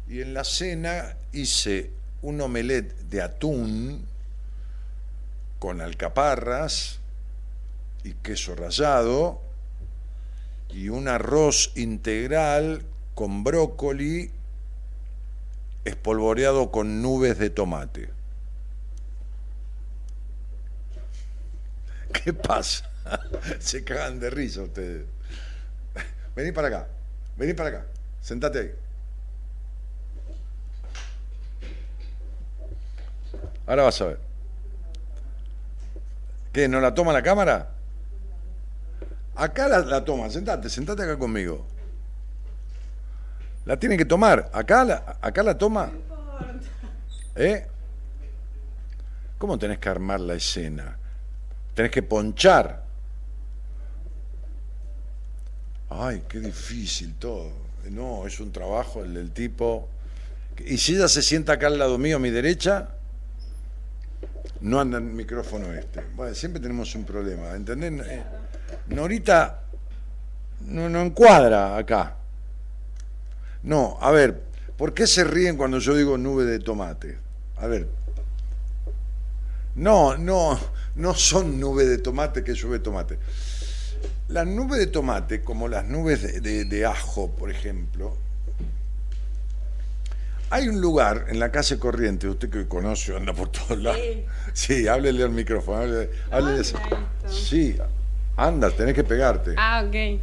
Y 0.07 0.21
en 0.21 0.35
la 0.35 0.43
cena 0.43 1.17
hice 1.31 1.89
un 2.21 2.39
omelette 2.41 2.93
de 3.09 3.23
atún 3.23 4.05
con 5.57 5.81
alcaparras 5.81 6.99
y 8.03 8.13
queso 8.13 8.55
rallado 8.55 9.41
y 10.69 10.89
un 10.89 11.07
arroz 11.07 11.71
integral 11.75 12.83
con 13.15 13.43
brócoli 13.43 14.31
espolvoreado 15.85 16.71
con 16.71 17.01
nubes 17.01 17.37
de 17.37 17.49
tomate. 17.49 18.09
¿Qué 22.23 22.33
pasa? 22.33 22.89
Se 23.59 23.83
cagan 23.83 24.19
de 24.19 24.29
risa 24.29 24.63
ustedes. 24.63 25.05
Vení 26.35 26.51
para 26.51 26.67
acá, 26.67 26.87
vení 27.37 27.53
para 27.53 27.69
acá, 27.69 27.85
sentate 28.21 28.59
ahí. 28.59 28.71
Ahora 33.67 33.83
vas 33.83 34.01
a 34.01 34.05
ver. 34.05 34.19
¿Qué? 36.51 36.67
¿No 36.67 36.81
la 36.81 36.93
toma 36.93 37.13
la 37.13 37.23
cámara? 37.23 37.69
Acá 39.35 39.67
la, 39.67 40.05
toma, 40.05 40.29
sentate, 40.29 40.69
sentate 40.69 41.03
acá 41.03 41.17
conmigo. 41.17 41.65
La 43.65 43.77
tiene 43.77 43.97
que 43.97 44.05
tomar. 44.05 44.49
Acá 44.53 44.83
la, 44.83 45.17
acá 45.21 45.41
la 45.41 45.57
toma. 45.57 45.91
¿Eh? 47.35 47.65
¿Cómo 49.37 49.57
tenés 49.57 49.79
que 49.79 49.89
armar 49.89 50.19
la 50.19 50.35
escena? 50.35 50.97
Tenés 51.73 51.91
que 51.91 52.03
ponchar. 52.03 52.83
Ay, 55.89 56.23
qué 56.27 56.39
difícil 56.39 57.15
todo. 57.15 57.51
No, 57.89 58.25
es 58.27 58.39
un 58.39 58.51
trabajo 58.51 59.03
el 59.03 59.13
del 59.15 59.31
tipo. 59.31 59.89
Y 60.59 60.77
si 60.77 60.95
ella 60.95 61.07
se 61.07 61.21
sienta 61.21 61.53
acá 61.53 61.67
al 61.67 61.79
lado 61.79 61.97
mío, 61.97 62.17
a 62.17 62.19
mi 62.19 62.29
derecha, 62.29 62.89
no 64.61 64.79
anda 64.79 64.99
el 64.99 65.03
micrófono 65.03 65.73
este. 65.73 66.01
Bueno, 66.15 66.33
siempre 66.35 66.61
tenemos 66.61 66.93
un 66.95 67.03
problema, 67.03 67.53
¿entendés? 67.55 68.23
Norita 68.87 69.63
no, 70.67 70.89
no 70.89 71.01
encuadra 71.01 71.77
acá. 71.77 72.15
No, 73.63 73.97
a 74.01 74.11
ver, 74.11 74.43
¿por 74.77 74.93
qué 74.93 75.07
se 75.07 75.23
ríen 75.23 75.57
cuando 75.57 75.79
yo 75.79 75.95
digo 75.95 76.17
nube 76.17 76.45
de 76.45 76.59
tomate? 76.59 77.17
A 77.57 77.67
ver. 77.67 77.87
No, 79.75 80.17
no, 80.17 80.59
no 80.95 81.13
son 81.15 81.59
nubes 81.59 81.87
de 81.87 81.97
tomate 81.97 82.43
que 82.43 82.53
llueve 82.53 82.79
tomate. 82.79 83.17
Las 84.27 84.45
nubes 84.47 84.79
de 84.79 84.87
tomate, 84.87 85.41
como 85.41 85.67
las 85.67 85.85
nubes 85.85 86.41
de, 86.41 86.85
ajo, 86.85 87.31
por 87.31 87.49
ejemplo, 87.49 88.15
hay 90.49 90.67
un 90.67 90.81
lugar 90.81 91.25
en 91.29 91.39
la 91.39 91.51
calle 91.51 91.79
Corriente, 91.79 92.27
usted 92.27 92.49
que 92.49 92.67
conoce, 92.67 93.15
anda 93.15 93.33
por 93.33 93.49
todos 93.49 93.79
lados. 93.81 93.99
Sí, 94.53 94.87
háblele 94.87 95.23
al 95.23 95.31
micrófono. 95.31 95.79
Háblele, 96.31 96.63
Sí, 97.27 97.75
anda, 98.37 98.69
tenés 98.71 98.93
que 98.93 99.03
pegarte. 99.03 99.53
Ah, 99.57 99.83
ok. 99.85 100.19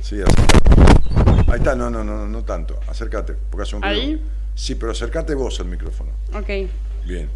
Sí, 0.00 0.20
acércate. 0.22 1.50
Ahí 1.50 1.58
está, 1.58 1.74
no, 1.74 1.90
no, 1.90 2.02
no, 2.04 2.26
no 2.26 2.44
tanto. 2.44 2.78
Acércate, 2.88 3.34
porque 3.50 3.62
hace 3.62 3.76
un 3.76 3.84
¿Ahí? 3.84 4.22
Sí, 4.54 4.74
pero 4.74 4.92
acércate 4.92 5.34
vos 5.34 5.58
al 5.60 5.66
micrófono. 5.66 6.10
Ok. 6.32 6.48
Bien. 7.04 7.28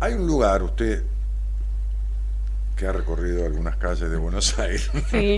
Hay 0.00 0.14
un 0.14 0.26
lugar, 0.26 0.62
usted 0.62 1.02
que 2.76 2.86
ha 2.86 2.92
recorrido 2.92 3.44
algunas 3.44 3.76
calles 3.76 4.08
de 4.08 4.16
Buenos 4.16 4.56
Aires, 4.58 4.88
Sí. 5.10 5.36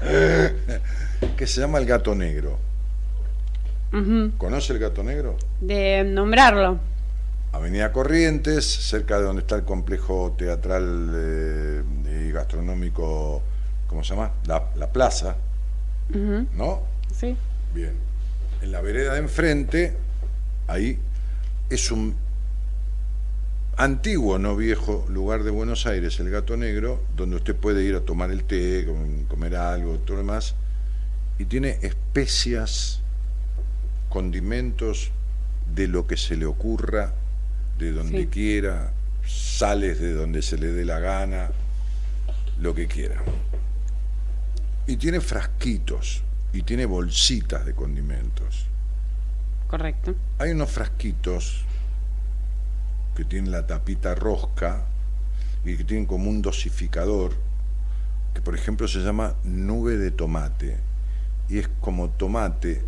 que 1.36 1.46
se 1.46 1.60
llama 1.60 1.78
El 1.78 1.86
Gato 1.86 2.14
Negro. 2.14 2.58
¿Conoce 4.38 4.72
el 4.72 4.80
Gato 4.80 5.02
Negro? 5.04 5.36
De 5.60 6.02
nombrarlo. 6.04 6.78
Avenida 7.54 7.92
Corrientes, 7.92 8.64
cerca 8.64 9.18
de 9.18 9.24
donde 9.24 9.42
está 9.42 9.54
el 9.56 9.64
complejo 9.64 10.34
teatral 10.36 11.10
eh, 11.14 11.82
y 12.26 12.30
gastronómico, 12.32 13.42
¿cómo 13.86 14.02
se 14.02 14.14
llama? 14.14 14.32
La, 14.46 14.70
la 14.76 14.90
Plaza. 14.92 15.36
¿no? 16.56 16.82
Sí. 17.16 17.36
Bien. 17.74 17.92
En 18.60 18.72
la 18.72 18.80
vereda 18.80 19.14
de 19.14 19.20
enfrente, 19.20 19.96
ahí 20.66 20.98
es 21.70 21.90
un 21.90 22.14
antiguo, 23.76 24.38
no 24.38 24.56
viejo, 24.56 25.04
lugar 25.08 25.42
de 25.44 25.50
Buenos 25.50 25.86
Aires, 25.86 26.18
el 26.20 26.30
Gato 26.30 26.56
Negro, 26.56 27.02
donde 27.16 27.36
usted 27.36 27.54
puede 27.56 27.84
ir 27.84 27.94
a 27.94 28.00
tomar 28.00 28.30
el 28.30 28.44
té, 28.44 28.84
com- 28.86 29.24
comer 29.26 29.56
algo, 29.56 29.98
todo 29.98 30.16
lo 30.16 30.22
demás, 30.22 30.54
y 31.38 31.44
tiene 31.46 31.78
especias, 31.82 33.00
condimentos 34.08 35.10
de 35.74 35.88
lo 35.88 36.06
que 36.06 36.16
se 36.16 36.36
le 36.36 36.46
ocurra, 36.46 37.14
de 37.78 37.92
donde 37.92 38.22
Sí. 38.22 38.26
quiera, 38.28 38.92
sales 39.26 40.00
de 40.00 40.12
donde 40.12 40.42
se 40.42 40.58
le 40.58 40.68
dé 40.68 40.84
la 40.84 40.98
gana, 41.00 41.50
lo 42.60 42.74
que 42.74 42.86
quiera. 42.86 43.22
Y 44.86 44.96
tiene 44.96 45.20
frasquitos, 45.20 46.22
y 46.52 46.62
tiene 46.62 46.86
bolsitas 46.86 47.64
de 47.66 47.74
condimentos. 47.74 48.66
Correcto. 49.68 50.14
Hay 50.38 50.50
unos 50.50 50.70
frasquitos 50.70 51.64
que 53.16 53.24
tienen 53.24 53.50
la 53.50 53.66
tapita 53.66 54.14
rosca 54.14 54.84
y 55.64 55.76
que 55.76 55.84
tienen 55.84 56.06
como 56.06 56.28
un 56.30 56.42
dosificador, 56.42 57.34
que 58.34 58.40
por 58.42 58.54
ejemplo 58.54 58.86
se 58.88 58.98
llama 59.00 59.34
nube 59.44 59.96
de 59.96 60.10
tomate. 60.10 60.76
Y 61.48 61.58
es 61.58 61.68
como 61.80 62.10
tomate, 62.10 62.82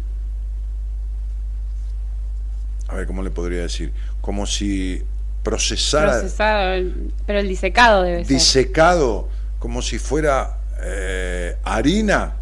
a 2.88 2.94
ver, 2.94 3.06
¿cómo 3.06 3.22
le 3.22 3.30
podría 3.30 3.62
decir? 3.62 3.92
Como 4.20 4.46
si 4.46 5.02
procesara, 5.42 6.12
Procesado, 6.18 6.82
pero 7.26 7.38
el 7.38 7.48
disecado 7.48 8.02
debe 8.02 8.24
ser. 8.24 8.26
disecado, 8.26 9.28
como 9.58 9.82
si 9.82 9.98
fuera 9.98 10.58
eh, 10.82 11.56
harina, 11.64 12.34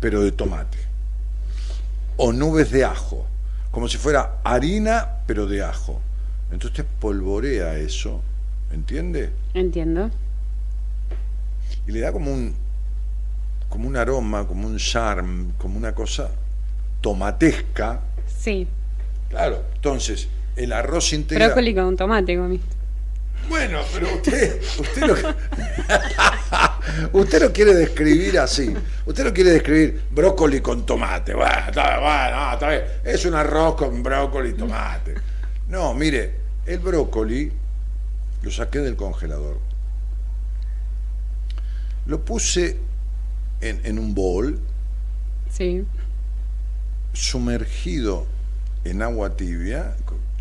pero 0.00 0.22
de 0.22 0.32
tomate. 0.32 0.78
O 2.16 2.32
nubes 2.32 2.70
de 2.70 2.84
ajo, 2.84 3.26
como 3.70 3.88
si 3.88 3.98
fuera 3.98 4.36
harina, 4.44 5.18
pero 5.26 5.46
de 5.46 5.62
ajo. 5.64 6.00
Entonces 6.52 6.78
usted 6.78 6.86
polvorea 7.00 7.76
eso, 7.76 8.20
¿entiende? 8.72 9.32
Entiendo. 9.54 10.10
Y 11.86 11.92
le 11.92 12.00
da 12.00 12.12
como 12.12 12.32
un, 12.32 12.54
como 13.68 13.88
un 13.88 13.96
aroma, 13.96 14.46
como 14.46 14.68
un 14.68 14.76
charm, 14.78 15.52
como 15.58 15.76
una 15.76 15.92
cosa 15.92 16.30
tomatesca. 17.00 18.00
Sí. 18.38 18.68
Claro, 19.34 19.64
entonces, 19.74 20.28
el 20.54 20.72
arroz 20.72 21.12
integral. 21.12 21.48
Brócoli 21.48 21.74
con 21.74 21.96
tomate 21.96 22.36
comiste. 22.36 22.66
Bueno, 23.48 23.80
pero 23.92 24.14
usted, 24.14 24.62
usted 24.78 25.02
lo, 25.06 25.14
usted 27.20 27.42
lo 27.42 27.52
quiere 27.52 27.74
describir 27.74 28.38
así. 28.38 28.72
Usted 29.04 29.24
lo 29.24 29.34
quiere 29.34 29.50
describir 29.50 30.02
brócoli 30.12 30.60
con 30.60 30.86
tomate. 30.86 31.34
Bueno, 31.34 31.52
está, 31.68 31.98
bueno, 31.98 32.52
está 32.54 32.70
bien. 32.70 32.82
Es 33.04 33.24
un 33.26 33.34
arroz 33.34 33.74
con 33.74 34.02
brócoli 34.04 34.50
y 34.50 34.54
tomate. 34.54 35.14
No, 35.68 35.92
mire, 35.94 36.32
el 36.64 36.78
brócoli 36.78 37.50
lo 38.42 38.50
saqué 38.52 38.78
del 38.78 38.94
congelador. 38.94 39.58
Lo 42.06 42.24
puse 42.24 42.78
en, 43.60 43.80
en 43.84 43.98
un 43.98 44.14
bol 44.14 44.60
Sí. 45.50 45.84
sumergido 47.12 48.26
en 48.84 49.02
agua 49.02 49.36
tibia, 49.36 49.96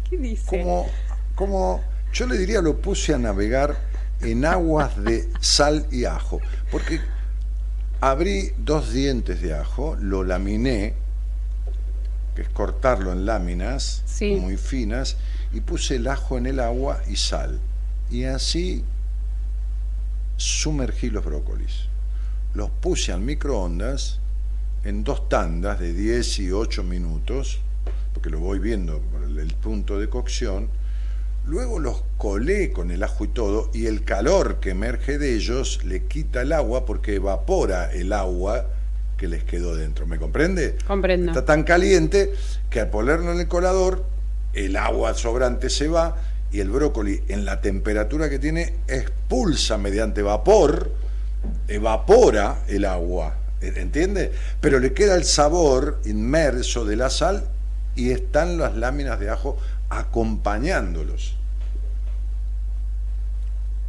¿Qué 0.10 0.18
dice? 0.18 0.46
como, 0.46 0.88
como 1.36 1.84
yo 2.14 2.28
le 2.28 2.38
diría 2.38 2.62
lo 2.62 2.78
puse 2.82 3.14
a 3.14 3.18
navegar 3.18 3.78
en 4.22 4.46
aguas 4.46 5.02
de 5.04 5.30
sal 5.40 5.88
y 5.92 6.06
ajo, 6.06 6.40
porque 6.72 7.00
abrí 8.02 8.52
dos 8.58 8.92
dientes 8.94 9.42
de 9.42 9.54
ajo, 9.54 9.96
lo 10.00 10.24
laminé, 10.24 10.94
que 12.36 12.42
es 12.44 12.50
cortarlo 12.50 13.12
en 13.12 13.26
láminas 13.26 14.02
Sí. 14.06 14.36
muy 14.36 14.58
finas, 14.58 15.18
y 15.52 15.62
puse 15.62 15.96
el 15.98 16.08
ajo 16.08 16.38
en 16.38 16.46
el 16.48 16.60
agua 16.60 17.02
y 17.08 17.16
sal. 17.16 17.60
Y 18.10 18.24
así 18.26 18.84
sumergí 20.38 21.10
los 21.10 21.24
brócolis. 21.24 21.88
Los 22.54 22.70
puse 22.70 23.12
al 23.12 23.22
microondas 23.22 24.20
en 24.84 25.04
dos 25.04 25.30
tandas 25.30 25.80
de 25.80 25.94
10 25.94 26.40
y 26.40 26.52
8 26.52 26.84
minutos, 26.84 27.60
porque 28.14 28.30
lo 28.30 28.40
voy 28.40 28.60
viendo 28.60 29.00
por 29.00 29.24
el, 29.24 29.40
el 29.40 29.54
punto 29.56 30.00
de 30.00 30.10
cocción. 30.10 30.70
Luego 31.46 31.80
los 31.80 32.04
colé 32.18 32.72
con 32.72 32.92
el 32.92 33.04
ajo 33.04 33.26
y 33.26 33.28
todo, 33.28 33.70
y 33.74 33.88
el 33.88 34.06
calor 34.06 34.62
que 34.62 34.70
emerge 34.70 35.18
de 35.18 35.36
ellos 35.36 35.84
le 35.84 36.06
quita 36.06 36.42
el 36.42 36.54
agua 36.54 36.86
porque 36.86 37.16
evapora 37.16 37.92
el 37.92 38.14
agua 38.14 38.66
que 39.18 39.28
les 39.28 39.44
quedó 39.44 39.76
dentro. 39.76 40.08
¿Me 40.08 40.18
comprende? 40.18 40.78
Comprendo. 40.88 41.32
Está 41.32 41.44
tan 41.44 41.64
caliente 41.64 42.34
que 42.70 42.80
al 42.80 42.90
ponerlo 42.90 43.34
en 43.34 43.42
el 43.42 43.48
colador, 43.48 44.06
el 44.54 44.78
agua 44.78 45.14
sobrante 45.16 45.70
se 45.70 45.88
va 45.88 46.16
y 46.52 46.60
el 46.60 46.70
brócoli, 46.70 47.24
en 47.28 47.46
la 47.46 47.60
temperatura 47.60 48.30
que 48.30 48.40
tiene, 48.40 48.74
expulsa 48.88 49.78
mediante 49.78 50.22
vapor, 50.22 50.92
evapora 51.68 52.64
el 52.68 52.86
agua. 52.86 53.38
¿Entiende? 53.60 54.32
Pero 54.62 54.80
le 54.80 54.94
queda 54.94 55.16
el 55.16 55.24
sabor 55.24 56.00
inmerso 56.06 56.86
de 56.86 56.98
la 56.98 57.10
sal 57.10 57.48
y 57.96 58.12
están 58.12 58.58
las 58.58 58.76
láminas 58.76 59.20
de 59.20 59.30
ajo 59.30 59.58
acompañándolos. 59.90 61.36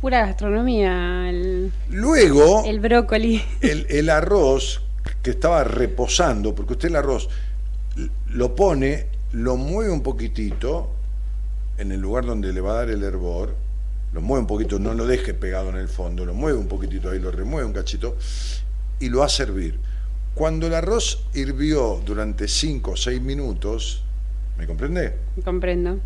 Pura 0.01 0.27
gastronomía, 0.27 1.31
el, 1.31 1.73
Luego, 1.89 2.65
el 2.67 2.81
brócoli. 2.81 3.43
el, 3.63 3.87
el 3.89 4.11
arroz 4.11 4.83
que 5.23 5.31
estaba 5.31 5.65
reposando, 5.65 6.55
porque 6.55 6.75
usted 6.75 6.89
el 6.91 6.97
arroz 6.97 7.29
lo 8.29 8.55
pone, 8.55 9.07
lo 9.33 9.57
mueve 9.57 9.91
un 9.91 10.03
poquitito 10.03 10.91
en 11.79 11.93
el 11.93 12.01
lugar 12.01 12.27
donde 12.27 12.53
le 12.53 12.61
va 12.61 12.73
a 12.73 12.75
dar 12.77 12.91
el 12.91 13.03
hervor, 13.03 13.55
lo 14.13 14.21
mueve 14.21 14.43
un 14.43 14.47
poquito, 14.47 14.79
no 14.79 14.95
lo 14.95 15.07
deje 15.07 15.33
pegado 15.35 15.71
en 15.71 15.77
el 15.77 15.89
fondo, 15.89 16.25
lo 16.25 16.35
mueve 16.35 16.59
un 16.59 16.69
poquitito 16.69 17.11
ahí, 17.11 17.19
lo 17.19 17.31
remueve 17.31 17.67
un 17.67 17.73
cachito 17.73 18.17
y 19.01 19.09
lo 19.09 19.21
va 19.21 19.27
a 19.27 19.31
servir. 19.31 19.81
Cuando 20.35 20.67
el 20.67 20.75
arroz 20.75 21.25
hirvió 21.33 22.03
durante 22.05 22.49
5 22.49 22.91
o 22.91 22.97
6 22.97 23.21
minutos, 23.21 24.03
¿me 24.59 24.67
comprende? 24.67 25.17
Comprendo. 25.45 26.01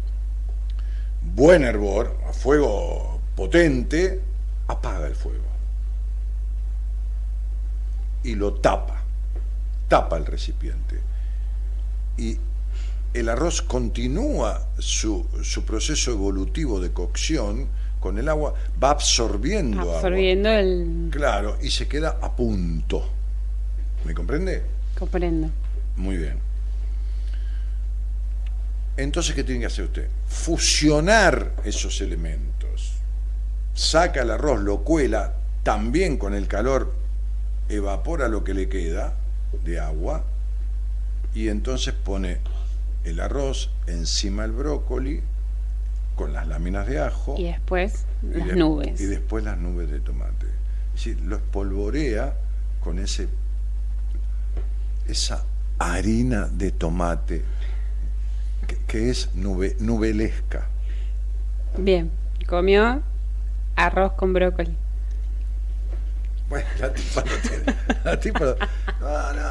Buen 1.35 1.65
hervor, 1.65 2.19
a 2.29 2.33
fuego 2.35 3.21
potente, 3.35 4.21
apaga 4.67 5.07
el 5.07 5.15
fuego. 5.15 5.45
Y 8.23 8.35
lo 8.35 8.53
tapa, 8.55 9.03
tapa 9.89 10.19
el 10.19 10.27
recipiente. 10.27 11.01
Y 12.19 12.37
el 13.15 13.31
arroz 13.31 13.63
continúa 13.63 14.67
su, 14.79 15.27
su 15.43 15.65
proceso 15.65 16.11
evolutivo 16.11 16.81
de 16.81 16.93
cocción 16.93 17.69
con 17.99 18.19
el 18.19 18.29
agua, 18.29 18.55
va 18.83 18.91
absorbiendo, 18.91 19.81
agua. 19.81 19.95
Absorbiendo 19.97 20.51
el. 20.51 21.09
Claro, 21.11 21.57
y 21.63 21.71
se 21.71 21.89
queda 21.89 22.19
a 22.21 22.37
punto. 22.37 23.18
¿Me 24.05 24.15
comprende? 24.15 24.63
Comprendo. 24.99 25.51
Muy 25.97 26.17
bien. 26.17 26.39
Entonces, 28.97 29.35
¿qué 29.35 29.45
tiene 29.45 29.61
que 29.61 29.67
hacer 29.67 29.85
usted? 29.85 30.09
Fusionar 30.27 31.53
esos 31.65 32.01
elementos. 32.01 32.95
Saca 33.75 34.23
el 34.23 34.31
arroz, 34.31 34.61
lo 34.61 34.83
cuela, 34.83 35.35
también 35.63 36.17
con 36.17 36.35
el 36.35 36.49
calor 36.49 36.95
evapora 37.69 38.29
lo 38.29 38.43
que 38.45 38.55
le 38.55 38.69
queda 38.69 39.15
de 39.65 39.79
agua 39.79 40.25
y 41.35 41.49
entonces 41.49 41.93
pone 41.95 42.39
el 43.05 43.21
arroz 43.21 43.71
encima 43.87 44.45
el 44.45 44.53
brócoli 44.53 45.21
con 46.17 46.33
las 46.33 46.49
láminas 46.49 46.87
de 46.87 46.99
ajo 46.99 47.35
Y 47.39 47.45
después 47.45 48.05
y 48.23 48.39
las 48.39 48.49
de- 48.49 48.57
nubes. 48.57 49.01
y 49.01 49.05
después 49.05 49.45
las 49.45 49.59
nubes 49.59 49.91
de 49.91 50.01
tomate. 50.01 50.47
Es 50.95 51.05
decir, 51.05 51.21
lo 51.21 51.37
espolvorea 51.37 52.35
con 52.81 52.99
ese 52.99 53.29
esa 55.09 55.45
harina 55.79 56.49
de 56.53 56.71
tomate 56.71 57.43
que, 58.67 58.77
que 58.87 59.11
es 59.11 59.35
nube, 59.35 59.77
nubelesca. 59.81 60.69
Bien. 61.77 62.11
Comió 62.47 63.03
arroz 63.77 64.13
con 64.13 64.33
brócoli. 64.33 64.75
Bueno, 66.49 66.67
la 66.81 66.93
tipa 66.93 67.25
no 67.25 67.49
tiene. 67.49 67.79
La 68.05 68.21
tipa 68.21 68.41
no, 68.41 68.55
no, 69.01 69.33
no, 69.35 69.51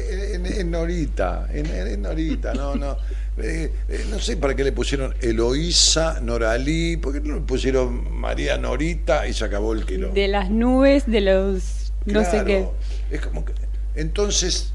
en, 0.00 0.46
en 0.46 0.70
Norita, 0.70 1.46
en, 1.52 1.66
en 1.66 2.02
Norita, 2.02 2.54
no, 2.54 2.74
no. 2.74 2.96
Eh, 3.36 3.72
eh, 3.88 4.06
no 4.10 4.18
sé 4.18 4.36
para 4.36 4.54
qué 4.54 4.64
le 4.64 4.72
pusieron 4.72 5.14
Eloísa 5.20 6.20
Noralí, 6.20 6.96
¿por 6.96 7.12
qué 7.12 7.20
no 7.20 7.34
le 7.34 7.40
pusieron 7.40 8.16
María 8.16 8.56
Norita 8.56 9.26
y 9.26 9.34
se 9.34 9.44
acabó 9.44 9.72
el 9.72 9.84
kilo? 9.84 10.12
De 10.12 10.28
las 10.28 10.50
nubes, 10.50 11.06
de 11.06 11.20
los. 11.20 11.92
No 12.06 12.24
sé 12.24 12.44
qué. 12.44 12.68
Es 13.10 13.20
como 13.20 13.44
que, 13.44 13.52
entonces, 13.94 14.72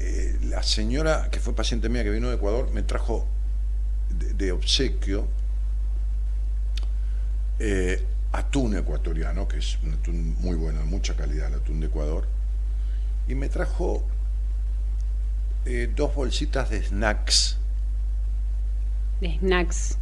eh, 0.00 0.38
la 0.44 0.62
señora 0.62 1.28
que 1.30 1.40
fue 1.40 1.54
paciente 1.54 1.88
mía 1.88 2.04
que 2.04 2.10
vino 2.10 2.28
de 2.28 2.36
Ecuador 2.36 2.70
me 2.72 2.82
trajo 2.82 3.26
de, 4.10 4.32
de 4.34 4.52
obsequio 4.52 5.26
eh, 7.58 8.04
atún 8.32 8.76
ecuatoriano, 8.76 9.48
que 9.48 9.58
es 9.58 9.78
un 9.82 9.94
atún 9.94 10.36
muy 10.40 10.56
bueno, 10.56 10.80
de 10.80 10.84
mucha 10.86 11.16
calidad, 11.16 11.48
el 11.48 11.54
atún 11.54 11.80
de 11.80 11.86
Ecuador, 11.86 12.26
y 13.26 13.34
me 13.34 13.48
trajo 13.48 14.06
eh, 15.64 15.92
dos 15.94 16.14
bolsitas 16.14 16.70
de 16.70 16.82
snacks. 16.82 17.56
De 19.20 19.38
snacks. 19.38 19.98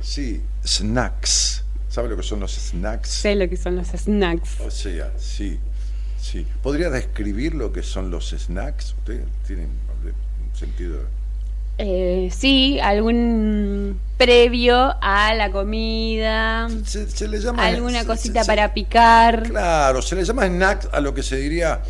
Sí, 0.00 0.42
snacks. 0.64 1.62
¿Sabe 1.88 2.08
lo 2.08 2.16
que 2.16 2.22
son 2.22 2.40
los 2.40 2.52
snacks? 2.52 3.08
Sé 3.08 3.34
lo 3.36 3.48
que 3.48 3.56
son 3.56 3.76
los 3.76 3.88
snacks. 3.88 4.60
O 4.60 4.70
sea, 4.70 5.12
sí, 5.16 5.58
sí. 6.30 6.46
¿Podría 6.62 6.90
describir 6.90 7.54
lo 7.54 7.72
que 7.72 7.82
son 7.82 8.10
los 8.10 8.30
snacks? 8.30 8.94
¿Usted 8.98 9.22
tiene 9.46 9.64
un 9.64 10.56
sentido? 10.58 10.98
Eh, 11.78 12.30
sí, 12.34 12.78
algún 12.80 14.00
previo 14.16 14.94
a 15.02 15.34
la 15.34 15.50
comida, 15.52 16.68
Se, 16.84 17.08
se 17.10 17.28
le 17.28 17.38
llama... 17.38 17.66
alguna 17.66 18.00
se- 18.00 18.06
cosita 18.06 18.42
se- 18.42 18.46
para 18.46 18.72
picar, 18.72 19.42
Claro, 19.44 20.00
se 20.00 20.16
le 20.16 20.24
llama 20.24 20.46
snacks 20.46 20.88
a 20.92 21.00
lo 21.00 21.12
que 21.14 21.22
se 21.22 21.36
diría... 21.36 21.82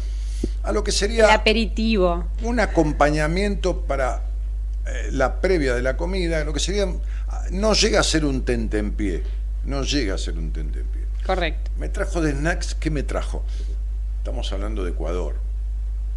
A 0.64 0.72
lo 0.72 0.82
que 0.82 0.90
el 0.90 0.96
sería 0.96 1.32
aperitivo. 1.32 2.24
un 2.42 2.58
acompañamiento 2.58 3.82
para 3.82 4.22
eh, 4.86 5.10
la 5.12 5.40
previa 5.40 5.74
de 5.74 5.82
la 5.82 5.96
comida, 5.96 6.42
lo 6.44 6.52
que 6.52 6.58
sería... 6.60 6.86
No 7.52 7.72
llega 7.74 8.00
a 8.00 8.02
ser 8.02 8.24
un 8.24 8.44
tentempié, 8.44 9.22
no 9.64 9.82
llega 9.84 10.14
a 10.14 10.18
ser 10.18 10.36
un 10.36 10.50
tentempié. 10.52 11.02
Correcto. 11.24 11.70
Me 11.78 11.88
trajo 11.88 12.20
de 12.20 12.32
snacks, 12.32 12.74
¿qué 12.74 12.90
me 12.90 13.04
trajo? 13.04 13.44
Estamos 14.26 14.52
hablando 14.52 14.82
de 14.82 14.90
Ecuador, 14.90 15.36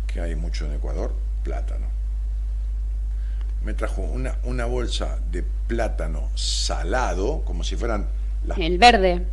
que 0.08 0.20
hay 0.20 0.34
mucho 0.34 0.66
en 0.66 0.74
Ecuador, 0.74 1.14
plátano. 1.44 1.86
Me 3.64 3.76
trajo 3.76 4.02
una, 4.02 4.36
una 4.46 4.66
bolsa 4.66 5.20
de 5.32 5.44
plátano 5.68 6.28
salado, 6.34 7.44
como 7.46 7.64
si 7.64 7.76
fueran 7.76 8.08
las 8.48 8.58
El 8.58 8.80
verde. 8.80 9.28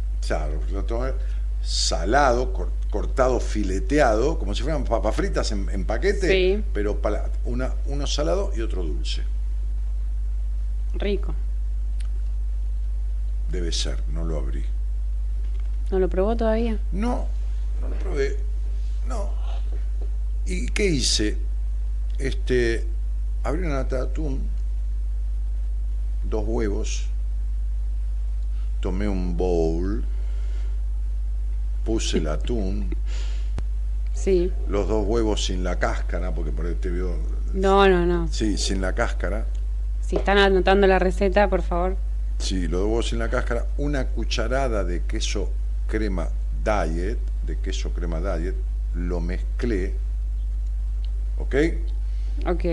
salado, 1.62 2.52
cor- 2.52 2.70
cortado, 2.90 3.40
fileteado, 3.40 4.38
como 4.38 4.54
si 4.54 4.62
fueran 4.62 4.84
papas 4.84 5.16
fritas 5.16 5.50
en, 5.52 5.70
en 5.70 5.86
paquete, 5.86 6.28
Sí. 6.28 6.62
pero 6.74 7.00
para 7.00 7.30
una, 7.46 7.72
uno 7.86 8.06
salado 8.06 8.52
y 8.54 8.60
otro 8.60 8.82
dulce. 8.84 9.22
Rico. 10.96 11.34
Debe 13.50 13.72
ser, 13.72 14.02
no 14.12 14.22
lo 14.22 14.36
abrí. 14.36 14.66
¿No 15.90 15.98
lo 15.98 16.10
probó 16.10 16.36
todavía? 16.36 16.78
No, 16.92 17.26
no 17.80 17.88
lo 17.88 17.94
probé. 17.96 18.36
No. 19.06 19.30
¿Y 20.46 20.66
qué 20.68 20.86
hice? 20.86 21.36
Este, 22.18 22.84
abrí 23.42 23.62
una 23.66 23.76
lata 23.76 23.96
de 23.96 24.02
atún 24.02 24.48
dos 26.24 26.44
huevos, 26.46 27.06
tomé 28.80 29.06
un 29.08 29.36
bowl, 29.36 30.04
puse 31.84 32.18
el 32.18 32.26
atún, 32.28 32.90
Sí. 34.12 34.50
los 34.68 34.88
dos 34.88 35.06
huevos 35.06 35.44
sin 35.44 35.62
la 35.62 35.78
cáscara, 35.78 36.34
porque 36.34 36.50
por 36.50 36.66
ahí 36.66 36.74
te 36.74 36.90
vio, 36.90 37.14
No, 37.52 37.88
no, 37.88 38.04
no. 38.06 38.26
sí, 38.28 38.58
sin 38.58 38.80
la 38.80 38.92
cáscara, 38.94 39.46
Si 40.00 40.16
están 40.16 40.38
anotando 40.38 40.86
la 40.88 40.98
receta, 40.98 41.48
por 41.48 41.62
favor. 41.62 41.96
sí, 42.38 42.62
los 42.62 42.80
dos 42.80 42.88
huevos 42.88 43.08
sin 43.10 43.18
la 43.20 43.28
cáscara, 43.30 43.66
una 43.76 44.06
cucharada 44.08 44.82
de 44.82 45.02
queso 45.04 45.50
crema 45.86 46.28
diet, 46.64 47.18
de 47.46 47.58
queso 47.60 47.90
crema 47.90 48.20
diet, 48.20 48.56
lo 48.96 49.20
mezclé, 49.20 49.92
¿ok? 51.38 51.54
Ok. 52.46 52.64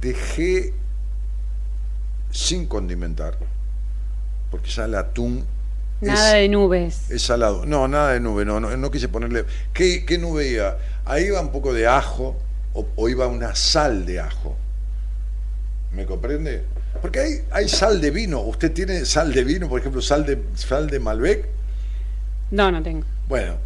Dejé 0.00 0.72
sin 2.30 2.66
condimentar, 2.66 3.36
porque 4.50 4.70
ya 4.70 4.84
el 4.84 4.94
atún 4.94 5.44
Nada 6.00 6.36
es, 6.36 6.42
de 6.42 6.48
nubes. 6.48 7.10
es 7.10 7.22
salado. 7.22 7.66
No, 7.66 7.88
nada 7.88 8.12
de 8.12 8.20
nube, 8.20 8.44
no, 8.44 8.60
no, 8.60 8.76
no 8.76 8.90
quise 8.90 9.08
ponerle. 9.08 9.44
¿Qué, 9.72 10.04
qué 10.06 10.16
nube 10.18 10.46
iba? 10.46 10.78
Ahí 11.04 11.24
iba 11.26 11.40
un 11.40 11.50
poco 11.50 11.72
de 11.74 11.88
ajo 11.88 12.36
o, 12.74 12.86
o 12.94 13.08
iba 13.08 13.26
una 13.26 13.56
sal 13.56 14.06
de 14.06 14.20
ajo. 14.20 14.56
¿Me 15.92 16.06
comprende? 16.06 16.64
Porque 17.02 17.18
hay, 17.20 17.32
hay 17.50 17.68
sal 17.68 18.00
de 18.00 18.10
vino. 18.12 18.40
¿Usted 18.42 18.72
tiene 18.72 19.04
sal 19.04 19.32
de 19.32 19.42
vino, 19.42 19.68
por 19.68 19.80
ejemplo, 19.80 20.00
sal 20.00 20.24
de, 20.24 20.40
sal 20.54 20.88
de 20.88 21.00
Malbec? 21.00 21.48
No, 22.52 22.70
no 22.70 22.80
tengo. 22.82 23.04
Bueno, 23.26 23.56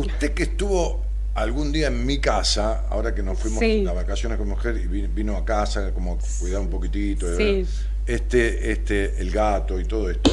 usted 0.00 0.34
que 0.34 0.44
estuvo 0.44 1.04
algún 1.34 1.72
día 1.72 1.88
en 1.88 2.04
mi 2.06 2.18
casa, 2.18 2.86
ahora 2.88 3.14
que 3.14 3.22
nos 3.22 3.38
fuimos 3.38 3.60
Sí. 3.60 3.86
a 3.86 3.92
vacaciones 3.92 4.38
con 4.38 4.48
mujer 4.48 4.76
y 4.76 4.86
vi- 4.86 5.06
vino 5.06 5.36
a 5.36 5.44
casa 5.44 5.92
como 5.92 6.18
cuidar 6.40 6.60
un 6.60 6.68
poquitito, 6.70 7.34
Sí. 7.36 7.66
este, 8.06 8.72
este, 8.72 9.20
el 9.20 9.30
gato 9.30 9.78
y 9.80 9.84
todo 9.84 10.10
esto, 10.10 10.30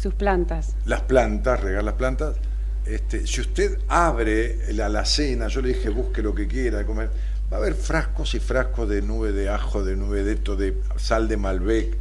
Sus 0.00 0.14
plantas. 0.14 0.74
las 0.86 1.02
plantas, 1.02 1.60
regar 1.60 1.84
las 1.84 1.94
plantas, 1.94 2.36
este, 2.86 3.26
si 3.26 3.40
usted 3.40 3.78
abre 3.88 4.72
la 4.74 4.86
alacena, 4.86 5.48
yo 5.48 5.62
le 5.62 5.68
dije 5.68 5.88
busque 5.90 6.20
lo 6.22 6.34
que 6.34 6.46
quiera 6.46 6.78
de 6.78 6.84
comer, 6.84 7.10
va 7.50 7.56
a 7.56 7.60
haber 7.60 7.74
frascos 7.74 8.34
y 8.34 8.40
frascos 8.40 8.88
de 8.88 9.02
nube 9.02 9.32
de 9.32 9.48
ajo, 9.48 9.84
de 9.84 9.96
nube 9.96 10.22
de 10.24 10.32
esto, 10.34 10.56
de 10.56 10.76
sal 10.96 11.28
de 11.28 11.36
Malbec. 11.36 11.96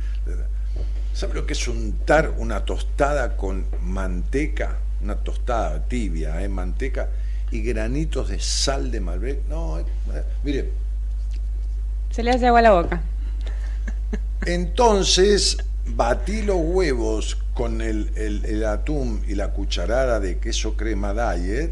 ¿Sabe 1.13 1.33
lo 1.35 1.45
que 1.45 1.53
es 1.53 1.67
untar 1.67 2.33
una 2.37 2.63
tostada 2.65 3.35
con 3.37 3.65
manteca? 3.81 4.77
Una 5.03 5.15
tostada 5.15 5.83
tibia, 5.87 6.41
¿eh? 6.43 6.47
manteca 6.49 7.09
y 7.51 7.61
granitos 7.61 8.29
de 8.29 8.39
sal 8.39 8.91
de 8.91 8.99
Malbec. 9.01 9.47
No, 9.49 9.79
eh, 9.79 9.85
mire, 10.43 10.69
Se 12.11 12.23
le 12.23 12.31
hace 12.31 12.47
agua 12.47 12.59
a 12.59 12.63
la 12.63 12.71
boca. 12.71 13.01
Entonces 14.45 15.57
batí 15.85 16.41
los 16.41 16.57
huevos 16.59 17.37
con 17.53 17.81
el, 17.81 18.11
el- 18.15 18.45
el 18.45 18.65
atún 18.65 19.23
y 19.27 19.35
la 19.35 19.49
cucharada 19.49 20.19
de 20.19 20.37
queso 20.39 20.75
crema 20.75 21.13
diet. 21.13 21.71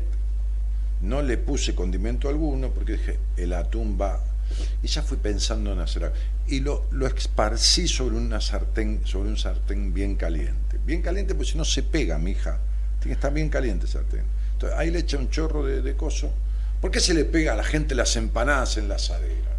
No 1.01 1.21
le 1.21 1.37
puse 1.37 1.75
condimento 1.75 2.27
alguno 2.27 2.69
porque 2.71 2.93
dije, 2.93 3.19
el 3.37 3.53
atún 3.53 3.97
va. 3.99 4.19
Y 4.83 4.87
ya 4.87 5.01
fui 5.01 5.17
pensando 5.17 5.71
en 5.71 5.79
hacer 5.79 6.05
algo. 6.05 6.15
Y 6.47 6.59
lo, 6.59 6.85
lo 6.91 7.07
esparcí 7.07 7.87
sobre 7.87 8.17
una 8.17 8.41
sartén, 8.41 9.01
sobre 9.05 9.29
un 9.29 9.37
sartén 9.37 9.93
bien 9.93 10.15
caliente. 10.15 10.77
Bien 10.85 11.01
caliente 11.01 11.35
porque 11.35 11.51
si 11.51 11.57
no 11.57 11.63
se 11.65 11.83
pega, 11.83 12.17
mija. 12.17 12.59
Tiene 12.99 13.07
que 13.09 13.13
estar 13.13 13.33
bien 13.33 13.49
caliente 13.49 13.85
el 13.85 13.91
sartén. 13.91 14.23
Entonces, 14.53 14.77
ahí 14.77 14.91
le 14.91 14.99
echa 14.99 15.17
un 15.17 15.29
chorro 15.29 15.65
de, 15.65 15.81
de 15.81 15.95
coso. 15.95 16.31
¿Por 16.81 16.91
qué 16.91 16.99
se 16.99 17.13
le 17.13 17.25
pega 17.25 17.53
a 17.53 17.55
la 17.55 17.63
gente 17.63 17.95
las 17.95 18.15
empanadas 18.15 18.77
en 18.77 18.87
la 18.89 18.95
asadera? 18.95 19.49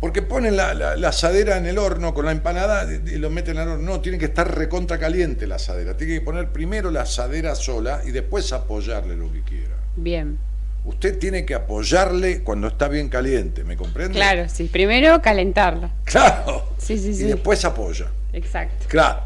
Porque 0.00 0.22
ponen 0.22 0.56
la, 0.56 0.72
la- 0.72 0.96
la 0.96 1.08
asadera 1.10 1.58
en 1.58 1.66
el 1.66 1.76
horno 1.76 2.14
con 2.14 2.24
la 2.24 2.32
empanada 2.32 2.86
y 2.90 3.10
y 3.10 3.18
lo 3.18 3.28
meten 3.28 3.58
al 3.58 3.68
horno. 3.68 3.84
No, 3.84 4.00
tiene 4.00 4.16
que 4.18 4.24
estar 4.26 4.52
recontra 4.56 4.98
caliente 4.98 5.46
la 5.46 5.56
asadera. 5.56 5.96
Tiene 5.96 6.14
que 6.14 6.20
poner 6.22 6.48
primero 6.48 6.90
la 6.90 7.02
asadera 7.02 7.54
sola 7.54 8.00
y 8.06 8.10
después 8.10 8.50
apoyarle 8.52 9.14
lo 9.16 9.30
que 9.30 9.42
quiera. 9.42 9.74
Bien. 9.96 10.38
Usted 10.86 11.18
tiene 11.18 11.44
que 11.44 11.54
apoyarle 11.54 12.42
cuando 12.42 12.68
está 12.68 12.88
bien 12.88 13.10
caliente, 13.10 13.62
¿me 13.64 13.76
comprende? 13.76 14.14
Claro, 14.14 14.48
sí. 14.48 14.64
Primero 14.72 15.20
calentarla. 15.20 15.90
Claro. 16.04 16.72
Sí, 16.78 16.96
sí, 16.96 17.10
Y 17.10 17.14
sí. 17.14 17.24
después 17.24 17.62
apoya. 17.66 18.06
Exacto. 18.32 18.86
Claro. 18.88 19.20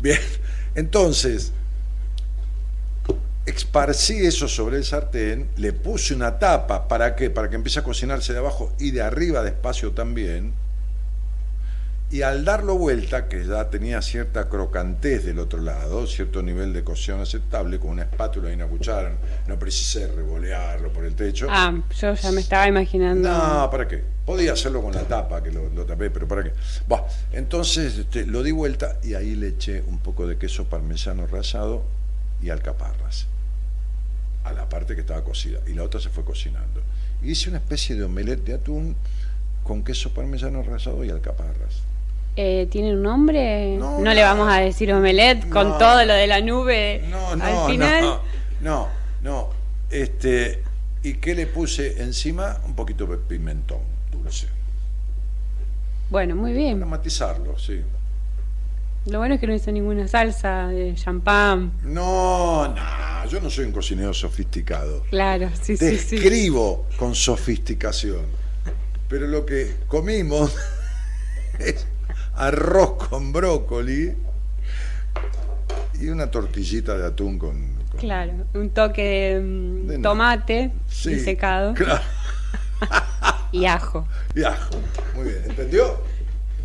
Bien. 0.00 0.18
Entonces, 0.74 1.52
esparcí 3.48 4.26
eso 4.26 4.48
sobre 4.48 4.76
el 4.76 4.84
sartén, 4.84 5.48
le 5.56 5.72
puse 5.72 6.14
una 6.14 6.38
tapa, 6.38 6.88
¿para 6.88 7.14
qué? 7.14 7.30
Para 7.30 7.48
que 7.48 7.56
empiece 7.56 7.80
a 7.80 7.82
cocinarse 7.82 8.32
de 8.32 8.38
abajo 8.38 8.72
y 8.78 8.90
de 8.90 9.02
arriba 9.02 9.42
despacio 9.42 9.92
también. 9.92 10.52
Y 12.10 12.22
al 12.22 12.42
darlo 12.42 12.78
vuelta, 12.78 13.28
que 13.28 13.46
ya 13.46 13.68
tenía 13.68 14.00
cierta 14.00 14.48
crocantez 14.48 15.26
del 15.26 15.38
otro 15.38 15.60
lado, 15.60 16.06
cierto 16.06 16.42
nivel 16.42 16.72
de 16.72 16.82
cocción 16.82 17.20
aceptable, 17.20 17.78
con 17.78 17.90
una 17.90 18.04
espátula 18.04 18.50
y 18.50 18.54
una 18.54 18.66
cuchara, 18.66 19.12
no 19.46 19.58
precisé 19.58 20.06
revolearlo 20.06 20.90
por 20.90 21.04
el 21.04 21.14
techo. 21.14 21.48
Ah, 21.50 21.74
yo 22.00 22.14
ya 22.14 22.32
me 22.32 22.40
estaba 22.40 22.66
imaginando. 22.66 23.28
No, 23.28 23.70
¿para 23.70 23.86
qué? 23.86 24.02
Podía 24.24 24.54
hacerlo 24.54 24.80
con 24.80 24.94
la 24.94 25.02
tapa, 25.02 25.42
que 25.42 25.52
lo, 25.52 25.68
lo 25.68 25.84
tapé, 25.84 26.08
pero 26.08 26.26
¿para 26.26 26.44
qué? 26.44 26.52
Bah, 26.88 27.06
entonces 27.30 27.98
este, 27.98 28.24
lo 28.24 28.42
di 28.42 28.52
vuelta 28.52 28.96
y 29.02 29.12
ahí 29.12 29.34
le 29.34 29.48
eché 29.48 29.82
un 29.86 29.98
poco 29.98 30.26
de 30.26 30.38
queso 30.38 30.64
parmesano 30.64 31.26
rallado 31.26 31.84
y 32.40 32.48
alcaparras. 32.48 33.26
A 34.48 34.52
la 34.52 34.68
parte 34.68 34.94
que 34.94 35.02
estaba 35.02 35.22
cocida. 35.24 35.58
Y 35.66 35.74
la 35.74 35.82
otra 35.82 36.00
se 36.00 36.08
fue 36.08 36.24
cocinando. 36.24 36.80
Y 37.22 37.32
hice 37.32 37.48
una 37.50 37.58
especie 37.58 37.94
de 37.96 38.04
omelette 38.04 38.44
de 38.44 38.54
atún 38.54 38.96
con 39.64 39.82
queso 39.84 40.14
parmesano 40.14 40.62
rallado 40.62 41.04
y 41.04 41.10
alcaparras. 41.10 41.82
Eh, 42.36 42.66
¿Tiene 42.70 42.92
un 42.94 43.02
nombre? 43.02 43.76
No, 43.76 43.98
No, 43.98 44.04
no. 44.04 44.14
le 44.14 44.22
vamos 44.22 44.48
a 44.50 44.60
decir 44.60 44.92
omelette 44.92 45.48
con 45.50 45.76
todo 45.76 46.04
lo 46.04 46.14
de 46.14 46.26
la 46.28 46.40
nube 46.40 47.04
No, 47.10 47.34
no, 47.36 47.44
al 47.44 47.70
final. 47.70 48.02
no. 48.02 48.20
No, 48.60 48.88
no. 49.22 49.50
Este, 49.90 50.62
¿Y 51.02 51.14
qué 51.14 51.34
le 51.34 51.46
puse 51.46 52.02
encima? 52.02 52.60
Un 52.64 52.74
poquito 52.74 53.06
de 53.06 53.18
pimentón 53.18 53.80
dulce. 54.10 54.46
Bueno, 56.10 56.34
muy 56.36 56.52
Para 56.52 56.58
bien. 56.64 56.88
matizarlo, 56.88 57.58
sí. 57.58 57.82
Lo 59.10 59.18
bueno 59.18 59.34
es 59.36 59.40
que 59.40 59.46
no 59.46 59.54
hizo 59.54 59.72
ninguna 59.72 60.06
salsa 60.06 60.68
de 60.68 60.94
champán. 60.94 61.72
No, 61.82 62.68
no, 62.68 63.26
yo 63.28 63.40
no 63.40 63.48
soy 63.48 63.64
un 63.66 63.72
cocinero 63.72 64.12
sofisticado. 64.12 65.02
Claro, 65.10 65.48
sí, 65.62 65.76
sí, 65.76 65.96
sí. 65.96 66.16
Describo 66.16 66.86
con 66.98 67.14
sofisticación. 67.14 68.22
Pero 69.08 69.26
lo 69.26 69.46
que 69.46 69.76
comimos 69.86 70.54
es 71.58 71.86
arroz 72.34 73.08
con 73.08 73.32
brócoli 73.32 74.14
y 76.00 76.08
una 76.08 76.30
tortillita 76.30 76.96
de 76.98 77.06
atún 77.06 77.38
con... 77.38 77.74
con- 77.90 78.00
Claro, 78.00 78.32
un 78.54 78.70
toque 78.70 79.02
de, 79.02 79.40
mm, 79.40 79.86
De 79.86 79.98
tomate 79.98 80.70
Sí, 80.88 81.14
disecado 81.14 81.72
Claro, 81.74 82.02
y 83.52 83.64
ajo. 83.64 84.06
y 84.34 84.44
ajo. 84.44 84.70
Muy 85.16 85.24
bien, 85.24 85.42
¿entendió? 85.46 85.96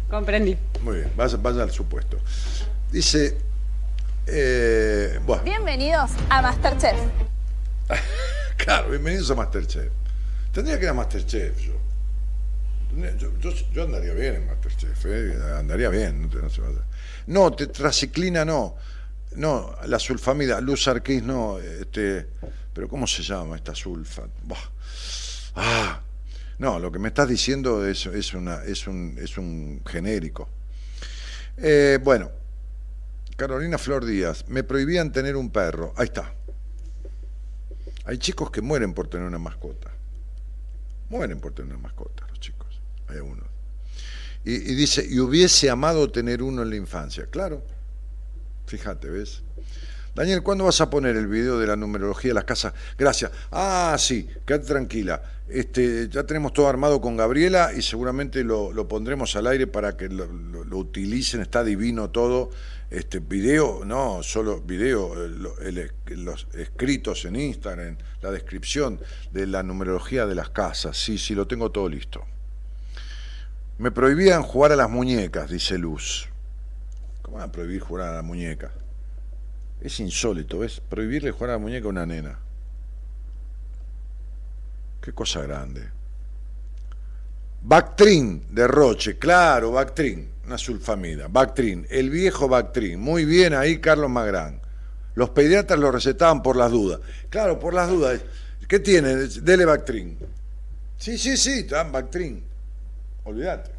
Comprendí. 0.10 0.58
Muy 0.84 0.98
bien, 0.98 1.12
vaya, 1.16 1.38
vaya 1.38 1.64
al 1.64 1.72
supuesto. 1.72 2.20
Dice, 2.92 3.38
eh, 4.28 5.20
bueno, 5.26 5.44
Bienvenidos 5.44 6.12
a 6.30 6.42
Masterchef. 6.42 6.96
claro, 8.58 8.90
bienvenidos 8.90 9.32
a 9.32 9.36
Masterchef. 9.36 9.92
Tendría 10.52 10.78
que 10.78 10.86
ir 10.86 10.90
a 10.90 10.94
Masterchef 10.94 11.58
yo. 11.60 11.74
Yo, 13.18 13.32
yo- 13.40 13.52
yo 13.74 13.84
andaría 13.84 14.14
bien 14.14 14.36
en 14.36 14.46
Masterchef, 14.48 15.06
¿eh? 15.06 15.36
andaría 15.58 15.90
bien. 15.90 16.22
No, 16.22 16.28
te- 16.30 16.38
no. 16.42 16.50
No, 17.28 17.52
tetraciclina 17.54 18.46
no. 18.46 18.76
No, 19.36 19.76
la 19.88 19.98
sulfamida, 19.98 20.62
luz 20.62 20.88
arquís 20.88 21.24
no. 21.24 21.58
Este, 21.60 22.28
pero 22.74 22.88
¿cómo 22.88 23.08
se 23.08 23.24
llama 23.24 23.56
esta 23.56 23.74
sulfa? 23.74 24.24
Ah, 25.56 26.02
no, 26.60 26.78
lo 26.78 26.92
que 26.92 27.00
me 27.00 27.08
estás 27.08 27.28
diciendo 27.28 27.88
es, 27.88 28.06
es, 28.06 28.34
una, 28.36 28.64
es, 28.64 28.86
un, 28.86 29.18
es 29.20 29.38
un 29.40 29.82
genérico. 29.88 30.50
Eh, 31.58 32.00
bueno, 32.04 32.32
Carolina 33.36 33.78
Flor 33.78 34.06
Díaz, 34.06 34.46
me 34.48 34.64
prohibían 34.64 35.12
tener 35.12 35.36
un 35.36 35.50
perro. 35.50 35.94
Ahí 35.96 36.06
está. 36.06 36.34
Hay 38.06 38.18
chicos 38.18 38.52
que 38.52 38.62
mueren 38.62 38.94
por 38.94 39.08
tener 39.08 39.26
una 39.26 39.40
mascota. 39.40 39.92
Mueren 41.10 41.40
por 41.40 41.54
tener 41.54 41.74
una 41.74 41.82
mascota, 41.84 42.26
los 42.30 42.40
chicos. 42.40 42.82
Hay 43.08 43.18
algunos. 43.18 43.46
Y, 44.44 44.56
y 44.56 44.76
dice, 44.76 45.06
y 45.10 45.20
hubiese 45.20 45.70
amado 45.70 46.12
tener 46.12 46.44
uno 46.44 46.64
en 46.64 46.70
la 46.70 46.76
infancia. 46.76 47.28
Claro. 47.28 47.64
Fíjate, 48.66 49.10
¿ves? 49.10 49.44
Daniel, 50.16 50.44
¿cuándo 50.44 50.66
vas 50.66 50.80
a 50.80 50.92
poner 50.92 51.16
el 51.16 51.26
video 51.26 51.58
de 51.58 51.66
la 51.66 51.76
numerología 51.76 52.30
de 52.30 52.36
las 52.36 52.44
casas? 52.44 52.74
Gracias. 53.00 53.32
Ah, 53.52 53.96
sí, 53.98 54.30
quédate 54.46 54.68
tranquila. 54.68 55.24
Este, 55.50 56.08
ya 56.08 56.24
tenemos 56.24 56.54
todo 56.54 56.68
armado 56.68 57.02
con 57.02 57.18
Gabriela 57.18 57.72
y 57.76 57.82
seguramente 57.82 58.44
lo, 58.44 58.72
lo 58.72 58.88
pondremos 58.88 59.36
al 59.36 59.48
aire 59.48 59.66
para 59.66 59.98
que 59.98 60.10
lo, 60.10 60.28
utilicen. 60.78 61.42
Está 61.42 61.64
divino 61.64 62.12
todo. 62.12 62.52
Este 62.92 63.18
video, 63.18 63.84
no, 63.86 64.22
solo 64.22 64.62
video, 64.62 65.16
eh, 65.26 65.90
los 66.10 66.48
escritos 66.54 67.26
en 67.26 67.36
Instagram, 67.36 67.98
la 68.22 68.30
descripción 68.30 69.00
de 69.32 69.48
la 69.48 69.64
numerología 69.64 70.28
de 70.28 70.36
las 70.36 70.52
casas. 70.52 70.96
Sí, 70.96 71.18
sí, 71.18 71.34
lo 71.34 71.48
tengo 71.48 71.72
todo 71.72 71.90
listo. 71.90 72.24
Me 73.80 73.90
prohibían 73.90 74.44
jugar 74.44 74.74
a 74.74 74.76
las 74.76 74.92
muñecas, 74.92 75.50
dice 75.50 75.80
Luz. 75.80 76.30
¿Cómo 77.24 77.38
van 77.38 77.50
a 77.50 77.52
prohibir 77.52 77.82
jugar 77.82 78.10
a 78.10 78.14
la 78.14 78.22
muñeca? 78.22 78.72
Es 79.84 80.00
insólito, 80.00 80.60
¿ves? 80.60 80.80
Prohibirle 80.80 81.32
jugar 81.32 81.50
a 81.50 81.54
la 81.54 81.60
muñeca 81.60 81.88
a 81.88 81.90
una 81.90 82.06
nena. 82.06 82.40
Qué 85.02 85.12
cosa 85.12 85.42
grande. 85.42 85.90
Bactrin 87.62 88.46
de 88.50 88.66
Roche, 88.66 89.18
claro, 89.18 89.72
Bactrin, 89.72 90.30
una 90.46 90.58
sulfamida. 90.58 91.28
Bactrin, 91.28 91.86
el 91.90 92.10
viejo 92.10 92.48
Bactrin. 92.48 92.98
Muy 92.98 93.26
bien 93.26 93.54
ahí, 93.54 93.80
Carlos 93.80 94.10
Magrán. 94.10 94.62
Los 95.16 95.32
pediatras 95.32 95.78
lo 95.78 95.92
recetaban 95.92 96.42
por 96.42 96.56
las 96.56 96.72
dudas. 96.72 97.02
Claro, 97.30 97.60
por 97.60 97.74
las 97.74 97.90
dudas. 97.90 98.22
¿Qué 98.70 98.80
tiene? 98.80 99.16
Dele 99.16 99.66
Bactrin. 99.66 100.18
Sí, 100.98 101.18
sí, 101.18 101.36
sí, 101.36 101.64
dan 101.64 101.92
Bactrin. 101.92 102.42
Olvídate. 103.26 103.72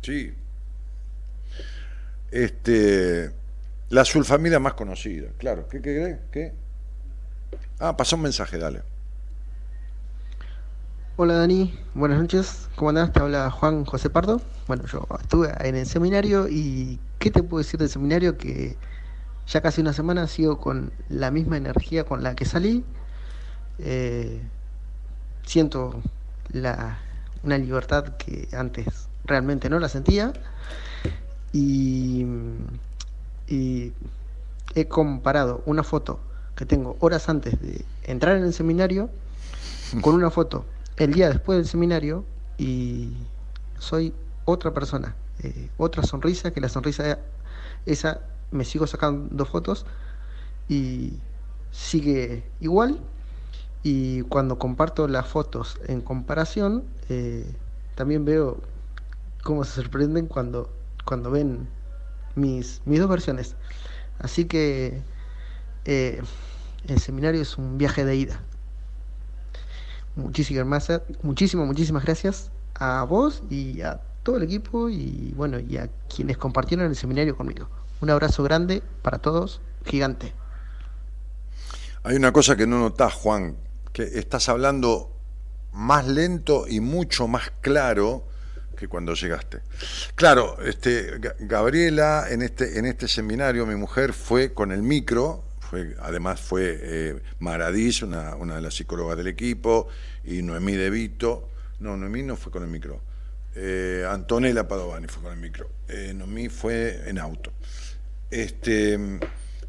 Sí. 0.00 0.32
Este, 2.30 3.32
la 3.88 4.04
sulfamida 4.04 4.58
más 4.58 4.74
conocida, 4.74 5.28
claro. 5.38 5.68
¿Qué, 5.68 5.80
crees? 5.80 6.18
¿Qué? 6.32 6.52
Ah, 7.78 7.96
pasó 7.96 8.16
un 8.16 8.22
mensaje, 8.22 8.58
dale. 8.58 8.82
Hola 11.16 11.34
Dani, 11.34 11.78
buenas 11.94 12.20
noches. 12.20 12.68
¿Cómo 12.76 12.90
andás? 12.90 13.12
Te 13.12 13.20
habla 13.20 13.50
Juan 13.50 13.84
José 13.84 14.10
Pardo. 14.10 14.40
Bueno, 14.66 14.84
yo 14.86 15.06
estuve 15.20 15.50
en 15.60 15.76
el 15.76 15.86
seminario 15.86 16.46
y 16.48 16.98
¿qué 17.18 17.30
te 17.30 17.42
puedo 17.42 17.62
decir 17.62 17.80
del 17.80 17.88
seminario? 17.88 18.36
Que 18.36 18.76
ya 19.46 19.62
casi 19.62 19.80
una 19.80 19.92
semana 19.92 20.26
sigo 20.26 20.58
con 20.58 20.92
la 21.08 21.30
misma 21.30 21.56
energía 21.56 22.04
con 22.04 22.22
la 22.22 22.34
que 22.34 22.44
salí. 22.44 22.84
Eh, 23.78 24.42
siento 25.44 26.02
la, 26.50 26.98
una 27.44 27.56
libertad 27.56 28.16
que 28.16 28.48
antes 28.52 29.08
realmente 29.24 29.70
no 29.70 29.78
la 29.78 29.88
sentía. 29.88 30.32
Y, 31.52 32.26
y 33.48 33.92
he 34.74 34.88
comparado 34.88 35.62
una 35.66 35.82
foto 35.82 36.20
que 36.54 36.66
tengo 36.66 36.96
horas 37.00 37.28
antes 37.28 37.60
de 37.60 37.84
entrar 38.04 38.36
en 38.36 38.44
el 38.44 38.52
seminario 38.52 39.10
con 40.00 40.14
una 40.14 40.30
foto 40.30 40.64
el 40.96 41.12
día 41.12 41.28
después 41.28 41.58
del 41.58 41.66
seminario 41.66 42.24
y 42.58 43.12
soy 43.78 44.14
otra 44.44 44.72
persona, 44.72 45.14
eh, 45.42 45.68
otra 45.76 46.02
sonrisa, 46.02 46.50
que 46.52 46.60
la 46.60 46.68
sonrisa 46.68 47.18
esa 47.84 48.20
me 48.50 48.64
sigo 48.64 48.86
sacando 48.86 49.44
fotos 49.44 49.84
y 50.68 51.14
sigue 51.70 52.44
igual. 52.60 52.98
Y 53.82 54.22
cuando 54.22 54.58
comparto 54.58 55.06
las 55.06 55.28
fotos 55.28 55.78
en 55.86 56.00
comparación 56.00 56.84
eh, 57.08 57.46
también 57.94 58.24
veo 58.24 58.58
cómo 59.44 59.64
se 59.64 59.72
sorprenden 59.80 60.26
cuando, 60.26 60.70
cuando 61.04 61.30
ven 61.30 61.68
mis, 62.36 62.80
mis 62.84 63.00
dos 63.00 63.08
versiones. 63.08 63.56
Así 64.18 64.44
que 64.44 65.02
eh, 65.84 66.22
el 66.86 67.00
seminario 67.00 67.42
es 67.42 67.58
un 67.58 67.78
viaje 67.78 68.04
de 68.04 68.16
ida. 68.16 68.40
Muchísimas, 70.14 70.92
muchísimas, 71.22 71.66
muchísimas 71.66 72.04
gracias 72.04 72.50
a 72.74 73.04
vos 73.04 73.42
y 73.50 73.82
a 73.82 74.00
todo 74.22 74.36
el 74.36 74.42
equipo 74.42 74.88
y 74.88 75.32
bueno, 75.36 75.58
y 75.58 75.76
a 75.76 75.90
quienes 76.14 76.38
compartieron 76.38 76.86
el 76.86 76.96
seminario 76.96 77.36
conmigo. 77.36 77.68
Un 78.00 78.10
abrazo 78.10 78.42
grande 78.42 78.82
para 79.02 79.18
todos, 79.18 79.60
gigante. 79.84 80.32
Hay 82.02 82.16
una 82.16 82.32
cosa 82.32 82.56
que 82.56 82.66
no 82.66 82.78
notás, 82.78 83.14
Juan, 83.14 83.56
que 83.92 84.02
estás 84.02 84.48
hablando 84.48 85.10
más 85.72 86.06
lento 86.06 86.66
y 86.68 86.80
mucho 86.80 87.28
más 87.28 87.52
claro 87.60 88.24
que 88.76 88.88
cuando 88.88 89.14
llegaste. 89.14 89.60
Claro, 90.14 90.58
este, 90.64 91.18
Gabriela 91.40 92.26
en 92.30 92.42
este, 92.42 92.78
en 92.78 92.86
este 92.86 93.08
seminario, 93.08 93.66
mi 93.66 93.74
mujer 93.74 94.12
fue 94.12 94.52
con 94.52 94.70
el 94.70 94.82
micro, 94.82 95.44
fue, 95.60 95.96
además 96.00 96.40
fue 96.40 96.78
eh, 96.80 97.22
una, 98.02 98.36
una, 98.36 98.56
de 98.56 98.60
las 98.60 98.74
psicólogas 98.74 99.16
del 99.16 99.26
equipo, 99.26 99.88
y 100.24 100.42
Noemí 100.42 100.76
De 100.76 100.90
Vito, 100.90 101.50
no, 101.80 101.96
Noemí 101.96 102.22
no 102.22 102.36
fue 102.36 102.52
con 102.52 102.62
el 102.62 102.68
micro, 102.68 103.00
eh, 103.54 104.06
Antonella 104.08 104.68
Padovani 104.68 105.08
fue 105.08 105.22
con 105.22 105.32
el 105.32 105.38
micro, 105.38 105.70
eh, 105.88 106.12
Noemí 106.14 106.48
fue 106.48 107.08
en 107.08 107.18
auto. 107.18 107.52
Este, 108.30 108.98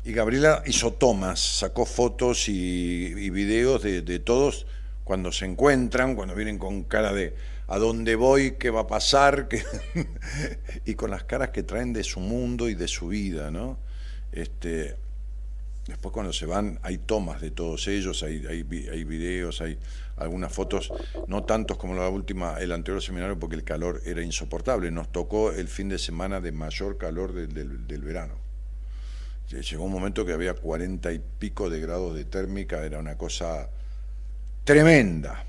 y 0.03 0.13
Gabriela 0.13 0.63
hizo 0.65 0.93
tomas, 0.93 1.39
sacó 1.39 1.85
fotos 1.85 2.47
y, 2.49 3.29
videos 3.29 3.83
de, 3.83 4.01
de 4.01 4.19
todos 4.19 4.65
cuando 5.03 5.31
se 5.31 5.45
encuentran, 5.45 6.15
cuando 6.15 6.35
vienen 6.35 6.57
con 6.57 6.83
cara 6.83 7.13
de 7.13 7.33
a 7.67 7.77
dónde 7.79 8.15
voy, 8.15 8.51
qué 8.53 8.69
va 8.69 8.81
a 8.81 8.87
pasar, 8.87 9.49
y 10.85 10.95
con 10.95 11.11
las 11.11 11.25
caras 11.25 11.49
que 11.49 11.63
traen 11.63 11.93
de 11.93 12.03
su 12.03 12.19
mundo 12.19 12.69
y 12.69 12.75
de 12.75 12.87
su 12.87 13.09
vida, 13.09 13.51
¿no? 13.51 13.77
Este, 14.31 14.95
después 15.87 16.13
cuando 16.13 16.31
se 16.31 16.45
van 16.45 16.79
hay 16.81 16.97
tomas 16.97 17.41
de 17.41 17.51
todos 17.51 17.87
ellos, 17.87 18.23
hay, 18.23 18.45
hay, 18.45 18.65
hay 18.91 19.03
videos, 19.03 19.61
hay 19.61 19.77
algunas 20.15 20.51
fotos, 20.51 20.91
no 21.27 21.43
tantos 21.43 21.77
como 21.77 21.93
la 21.93 22.09
última, 22.09 22.57
el 22.59 22.71
anterior 22.71 23.01
seminario, 23.01 23.37
porque 23.37 23.55
el 23.55 23.63
calor 23.63 24.01
era 24.05 24.21
insoportable. 24.21 24.89
Nos 24.89 25.11
tocó 25.11 25.51
el 25.51 25.67
fin 25.67 25.89
de 25.89 25.99
semana 25.99 26.41
de 26.41 26.51
mayor 26.51 26.97
calor 26.97 27.33
del, 27.33 27.53
del, 27.53 27.85
del 27.85 28.01
verano. 28.01 28.35
Llegó 29.49 29.85
un 29.85 29.91
momento 29.91 30.25
que 30.25 30.33
había 30.33 30.53
cuarenta 30.55 31.13
y 31.13 31.19
pico 31.19 31.69
de 31.69 31.79
grados 31.79 32.15
de 32.15 32.25
térmica, 32.25 32.83
era 32.83 32.99
una 32.99 33.17
cosa 33.17 33.69
tremenda. 34.63 35.45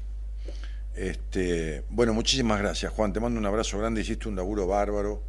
Este, 0.99 1.85
bueno, 1.91 2.13
muchísimas 2.13 2.59
gracias, 2.59 2.93
Juan. 2.93 3.13
Te 3.13 3.21
mando 3.21 3.39
un 3.39 3.47
abrazo 3.47 3.79
grande. 3.79 4.01
Hiciste 4.01 4.29
un 4.29 4.35
laburo 4.35 4.67
bárbaro, 4.67 5.23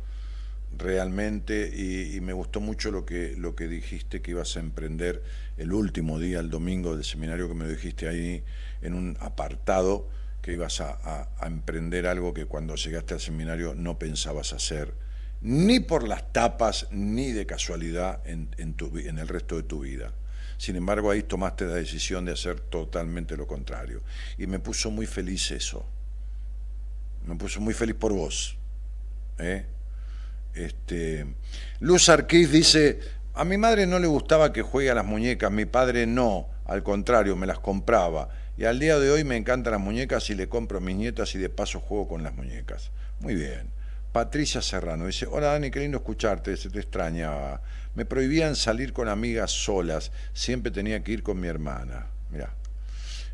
realmente, 0.76 1.67
y, 1.67 2.20
me 2.22 2.34
gustó 2.34 2.59
mucho 2.59 2.89
lo 2.89 3.05
que, 3.05 3.36
lo 3.38 3.55
que 3.55 3.67
dijiste 3.67 4.24
que 4.24 4.32
ibas 4.32 4.57
a 4.57 4.61
emprender 4.61 5.22
el 5.57 5.72
último 5.72 6.17
día, 6.17 6.39
el 6.39 6.49
domingo 6.49 6.95
del 6.95 7.05
seminario, 7.05 7.47
que 7.47 7.53
me 7.53 7.65
lo 7.65 7.72
dijiste 7.72 8.07
ahí 8.07 8.43
en 8.82 8.95
un 8.95 9.15
apartado, 9.20 10.09
que 10.41 10.53
ibas 10.53 10.82
a, 10.82 10.89
a, 11.03 11.30
a 11.38 11.45
emprender 11.45 12.07
algo 12.07 12.34
que 12.34 12.45
cuando 12.45 12.74
llegaste 12.74 13.13
al 13.13 13.20
seminario 13.20 13.76
no 13.76 13.99
pensabas 13.99 14.53
hacer, 14.53 14.95
ni 15.41 15.80
por 15.80 16.07
las 16.07 16.34
tapas, 16.34 16.88
ni 16.89 17.32
de 17.32 17.45
casualidad 17.45 18.26
en, 18.26 18.49
en, 18.57 18.74
tu, 18.74 18.97
en 18.97 19.20
el 19.20 19.28
resto 19.28 19.55
de 19.57 19.63
tu 19.63 19.82
vida. 19.82 20.13
Sin 20.60 20.76
embargo, 20.76 21.10
ahí 21.10 21.24
tomaste 21.24 21.64
la 21.64 21.76
decisión 21.76 22.26
de 22.26 22.34
hacer 22.34 22.60
totalmente 22.60 23.38
lo 23.38 23.47
contrario. 23.47 24.01
Y 24.38 24.45
me 24.45 24.60
puso 24.60 24.91
muy 24.91 25.05
feliz 25.05 25.51
eso. 25.51 25.86
Me 27.26 27.34
puso 27.36 27.62
muy 27.62 27.74
feliz 27.74 27.95
por 27.95 28.12
vos. 28.12 28.57
¿eh? 29.38 29.66
Este, 30.53 31.26
Luz 31.80 32.10
Arquiz 32.10 32.51
dice, 32.51 32.99
a 33.36 33.45
mi 33.45 33.57
madre 33.57 33.88
no 33.88 33.99
le 33.99 34.07
gustaba 34.07 34.51
que 34.51 34.62
juegue 34.62 34.89
a 34.91 34.95
las 34.95 35.05
muñecas, 35.05 35.49
mi 35.49 35.64
padre 35.64 36.05
no, 36.05 36.49
al 36.66 36.84
contrario, 36.84 37.38
me 37.38 37.47
las 37.47 37.60
compraba. 37.60 38.28
Y 38.57 38.66
al 38.66 38.80
día 38.80 38.99
de 38.99 39.12
hoy 39.12 39.24
me 39.24 39.38
encantan 39.38 39.72
las 39.72 39.82
muñecas 39.82 40.30
y 40.30 40.36
le 40.36 40.49
compro 40.49 40.80
a 40.80 40.82
mis 40.82 40.97
nietas 40.97 41.36
y 41.36 41.38
de 41.38 41.47
paso 41.47 41.80
juego 41.80 42.10
con 42.10 42.22
las 42.22 42.36
muñecas. 42.36 42.91
Muy 43.22 43.36
bien. 43.36 43.79
Patricia 44.12 44.62
Serrano 44.62 45.05
dice, 45.05 45.28
hola 45.30 45.47
Dani, 45.47 45.70
qué 45.70 45.82
lindo 45.82 45.97
escucharte, 45.97 46.57
se 46.57 46.70
te 46.70 46.80
extrañaba. 46.80 47.62
Me 47.95 48.05
prohibían 48.05 48.55
salir 48.55 48.91
con 48.91 49.07
amigas 49.07 49.51
solas, 49.51 50.12
siempre 50.34 50.72
tenía 50.72 51.03
que 51.03 51.12
ir 51.12 51.24
con 51.24 51.39
mi 51.39 51.47
hermana. 51.47 52.07
Mirá. 52.32 52.53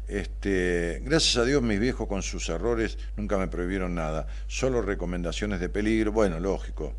Este, 0.08 1.02
gracias 1.04 1.38
a 1.38 1.46
Dios 1.46 1.64
mis 1.64 1.80
viejos 1.80 2.08
con 2.08 2.22
sus 2.22 2.48
errores 2.50 3.00
nunca 3.18 3.40
me 3.40 3.48
prohibieron 3.48 3.96
nada, 3.96 4.28
solo 4.46 4.84
recomendaciones 4.84 5.60
de 5.60 5.68
peligro, 5.68 6.12
bueno, 6.12 6.40
lógico, 6.40 6.94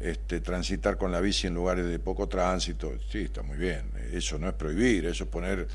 este, 0.00 0.40
transitar 0.40 0.96
con 0.96 1.12
la 1.12 1.20
bici 1.20 1.46
en 1.46 1.54
lugares 1.54 1.86
de 1.86 2.00
poco 2.00 2.28
tránsito, 2.28 2.92
sí, 3.08 3.22
está 3.22 3.42
muy 3.42 3.56
bien, 3.56 3.92
eso 4.12 4.36
no 4.40 4.48
es 4.48 4.54
prohibir, 4.54 5.06
eso 5.06 5.24
es 5.24 5.30
poner 5.30 5.68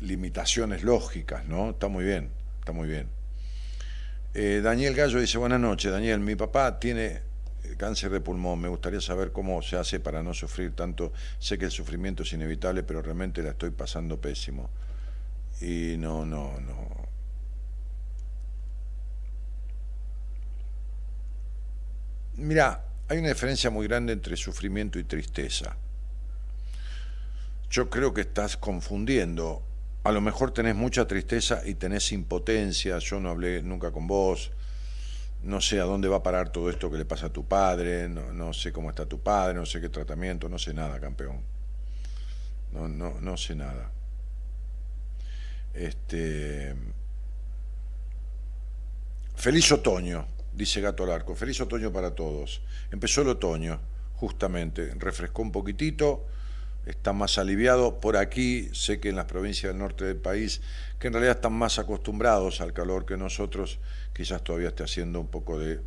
limitaciones 0.00 0.82
lógicas, 0.82 1.44
¿no? 1.46 1.70
Está 1.70 1.86
muy 1.86 2.04
bien, 2.04 2.28
está 2.58 2.72
muy 2.72 2.88
bien. 2.88 3.06
Eh, 4.36 4.60
Daniel 4.60 4.96
Gallo 4.96 5.20
dice, 5.20 5.38
buenas 5.38 5.60
noches, 5.60 5.92
Daniel, 5.92 6.18
mi 6.18 6.34
papá 6.34 6.80
tiene 6.80 7.22
cáncer 7.76 8.10
de 8.10 8.20
pulmón, 8.20 8.60
me 8.60 8.68
gustaría 8.68 9.00
saber 9.00 9.30
cómo 9.30 9.62
se 9.62 9.76
hace 9.76 10.00
para 10.00 10.22
no 10.24 10.34
sufrir 10.34 10.74
tanto. 10.74 11.12
Sé 11.38 11.56
que 11.56 11.66
el 11.66 11.70
sufrimiento 11.70 12.24
es 12.24 12.32
inevitable, 12.32 12.82
pero 12.82 13.00
realmente 13.00 13.42
la 13.42 13.50
estoy 13.50 13.70
pasando 13.70 14.20
pésimo. 14.20 14.70
Y 15.60 15.96
no, 15.98 16.26
no, 16.26 16.58
no. 16.60 17.06
Mira, 22.36 22.84
hay 23.08 23.18
una 23.18 23.28
diferencia 23.28 23.70
muy 23.70 23.86
grande 23.86 24.12
entre 24.12 24.36
sufrimiento 24.36 24.98
y 24.98 25.04
tristeza. 25.04 25.76
Yo 27.70 27.88
creo 27.88 28.12
que 28.12 28.22
estás 28.22 28.56
confundiendo. 28.56 29.62
A 30.04 30.12
lo 30.12 30.20
mejor 30.20 30.52
tenés 30.52 30.74
mucha 30.74 31.06
tristeza 31.06 31.62
y 31.64 31.74
tenés 31.74 32.12
impotencia. 32.12 32.98
Yo 32.98 33.20
no 33.20 33.30
hablé 33.30 33.62
nunca 33.62 33.90
con 33.90 34.06
vos 34.06 34.52
no 35.44 35.60
sé 35.60 35.78
a 35.78 35.84
dónde 35.84 36.08
va 36.08 36.16
a 36.16 36.22
parar 36.22 36.50
todo 36.50 36.70
esto 36.70 36.90
que 36.90 36.96
le 36.96 37.04
pasa 37.04 37.26
a 37.26 37.32
tu 37.32 37.46
padre, 37.46 38.08
no, 38.08 38.32
no, 38.32 38.52
sé 38.54 38.72
cómo 38.72 38.88
está 38.88 39.06
tu 39.06 39.20
padre, 39.20 39.54
no 39.54 39.66
sé 39.66 39.80
qué 39.80 39.90
tratamiento, 39.90 40.48
no 40.48 40.58
sé 40.58 40.72
nada, 40.72 40.98
campeón. 40.98 41.40
No, 42.72 42.88
no, 42.88 43.20
no 43.20 43.36
sé 43.36 43.54
nada. 43.54 43.90
Este. 45.74 46.74
Feliz 49.36 49.70
otoño, 49.70 50.26
dice 50.54 50.80
Gato 50.80 51.04
Larco. 51.04 51.34
Feliz 51.34 51.60
otoño 51.60 51.92
para 51.92 52.14
todos. 52.14 52.62
Empezó 52.90 53.20
el 53.20 53.28
otoño, 53.28 53.80
justamente, 54.14 54.94
refrescó 54.96 55.42
un 55.42 55.52
poquitito, 55.52 56.26
está 56.86 57.12
más 57.12 57.38
aliviado. 57.38 58.00
Por 58.00 58.16
aquí, 58.16 58.68
sé 58.72 59.00
que 59.00 59.08
en 59.08 59.16
las 59.16 59.26
provincias 59.26 59.72
del 59.72 59.78
norte 59.78 60.04
del 60.04 60.16
país, 60.16 60.60
que 60.98 61.08
en 61.08 61.14
realidad 61.14 61.36
están 61.36 61.54
más 61.54 61.78
acostumbrados 61.78 62.60
al 62.60 62.72
calor 62.72 63.06
que 63.06 63.16
nosotros, 63.16 63.78
quizás 64.12 64.42
todavía 64.42 64.68
esté 64.68 64.84
haciendo 64.84 65.20
un 65.20 65.28
poco 65.28 65.58
de 65.58 65.80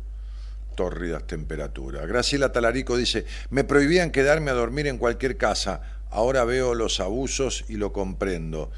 tórridas 0.78 1.26
temperaturas. 1.26 2.06
Graciela 2.06 2.52
Talarico 2.52 2.96
dice, 2.96 3.26
me 3.50 3.64
prohibían 3.64 4.12
quedarme 4.12 4.52
a 4.52 4.54
dormir 4.54 4.86
en 4.86 4.98
cualquier 4.98 5.36
casa, 5.36 5.82
ahora 6.10 6.44
veo 6.44 6.74
los 6.74 7.00
abusos 7.00 7.64
y 7.68 7.74
lo 7.74 7.92
comprendo. 7.92 8.70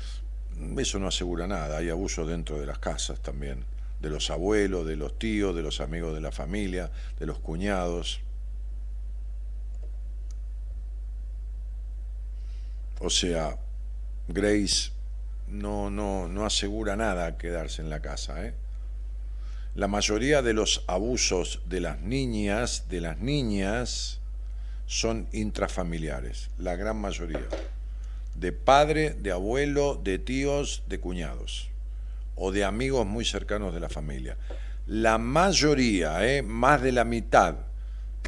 Eso 0.79 0.99
no 0.99 1.09
asegura 1.09 1.47
nada, 1.47 1.77
hay 1.77 1.91
abusos 1.91 2.27
dentro 2.27 2.59
de 2.59 2.67
las 2.67 2.79
casas 2.79 3.21
también, 3.21 3.65
de 4.01 4.09
los 4.09 4.31
abuelos, 4.31 4.87
de 4.87 4.97
los 4.97 5.19
tíos, 5.19 5.55
de 5.55 5.63
los 5.63 5.81
amigos 5.81 6.15
de 6.15 6.23
la 6.23 6.33
familia, 6.33 6.91
de 7.19 7.27
los 7.27 7.39
cuñados. 7.39 8.21
O 13.01 13.09
sea, 13.09 13.59
Grace 14.29 14.93
no, 15.49 15.91
no, 15.91 16.29
no 16.29 16.45
asegura 16.45 16.97
nada 16.97 17.39
quedarse 17.39 17.83
en 17.83 17.91
la 17.91 18.01
casa, 18.01 18.47
¿eh? 18.47 18.55
la 19.75 19.89
mayoría 19.89 20.43
de 20.43 20.53
los 20.53 20.85
abusos 20.87 21.63
de 21.67 21.81
las 21.81 22.01
niñas, 22.01 22.85
de 22.89 23.01
las 23.01 23.19
niñas, 23.19 24.21
son 24.87 25.29
intrafamiliares, 25.33 26.51
la 26.59 26.77
gran 26.77 27.01
mayoría. 27.01 27.47
De 28.35 28.53
padre, 28.53 29.15
de 29.15 29.33
abuelo, 29.33 30.01
de 30.03 30.19
tíos, 30.19 30.83
de 30.89 31.01
cuñados 31.01 31.69
o 32.35 32.53
de 32.53 32.65
amigos 32.65 33.07
muy 33.07 33.25
cercanos 33.25 33.73
de 33.73 33.81
la 33.81 33.89
familia. 33.89 34.37
La 34.87 35.19
mayoría, 35.19 36.27
¿eh? 36.27 36.43
más 36.43 36.83
de 36.83 36.93
la 36.93 37.05
mitad, 37.05 37.57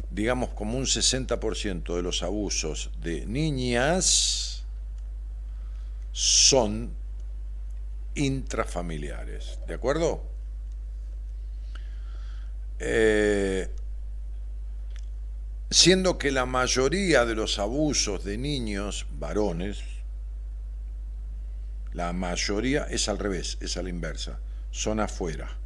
digamos 0.09 0.49
como 0.49 0.77
un 0.77 0.85
60% 0.85 1.95
de 1.95 2.01
los 2.01 2.23
abusos 2.23 2.91
de 3.01 3.25
niñas 3.25 4.52
son 6.13 6.93
intrafamiliares. 8.15 9.59
¿De 9.67 9.73
acuerdo? 9.73 10.23
Eh, 12.79 13.69
siendo 15.69 16.17
que 16.17 16.31
la 16.31 16.45
mayoría 16.45 17.25
de 17.25 17.35
los 17.35 17.59
abusos 17.59 18.23
de 18.23 18.37
niños 18.37 19.07
varones, 19.17 19.79
la 21.93 22.13
mayoría 22.13 22.83
es 22.83 23.09
al 23.09 23.19
revés, 23.19 23.57
es 23.59 23.75
a 23.77 23.83
la 23.83 23.89
inversa, 23.89 24.39
son 24.71 24.99
afuera. 24.99 25.57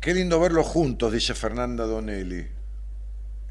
Qué 0.00 0.14
lindo 0.14 0.40
verlos 0.40 0.66
juntos, 0.66 1.12
dice 1.12 1.34
Fernanda 1.34 1.86
Donelli. 1.86 2.48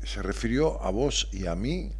¿Se 0.03 0.21
refirió 0.21 0.81
a 0.83 0.89
vos 0.91 1.29
y 1.31 1.45
a 1.47 1.55
mí? 1.55 1.93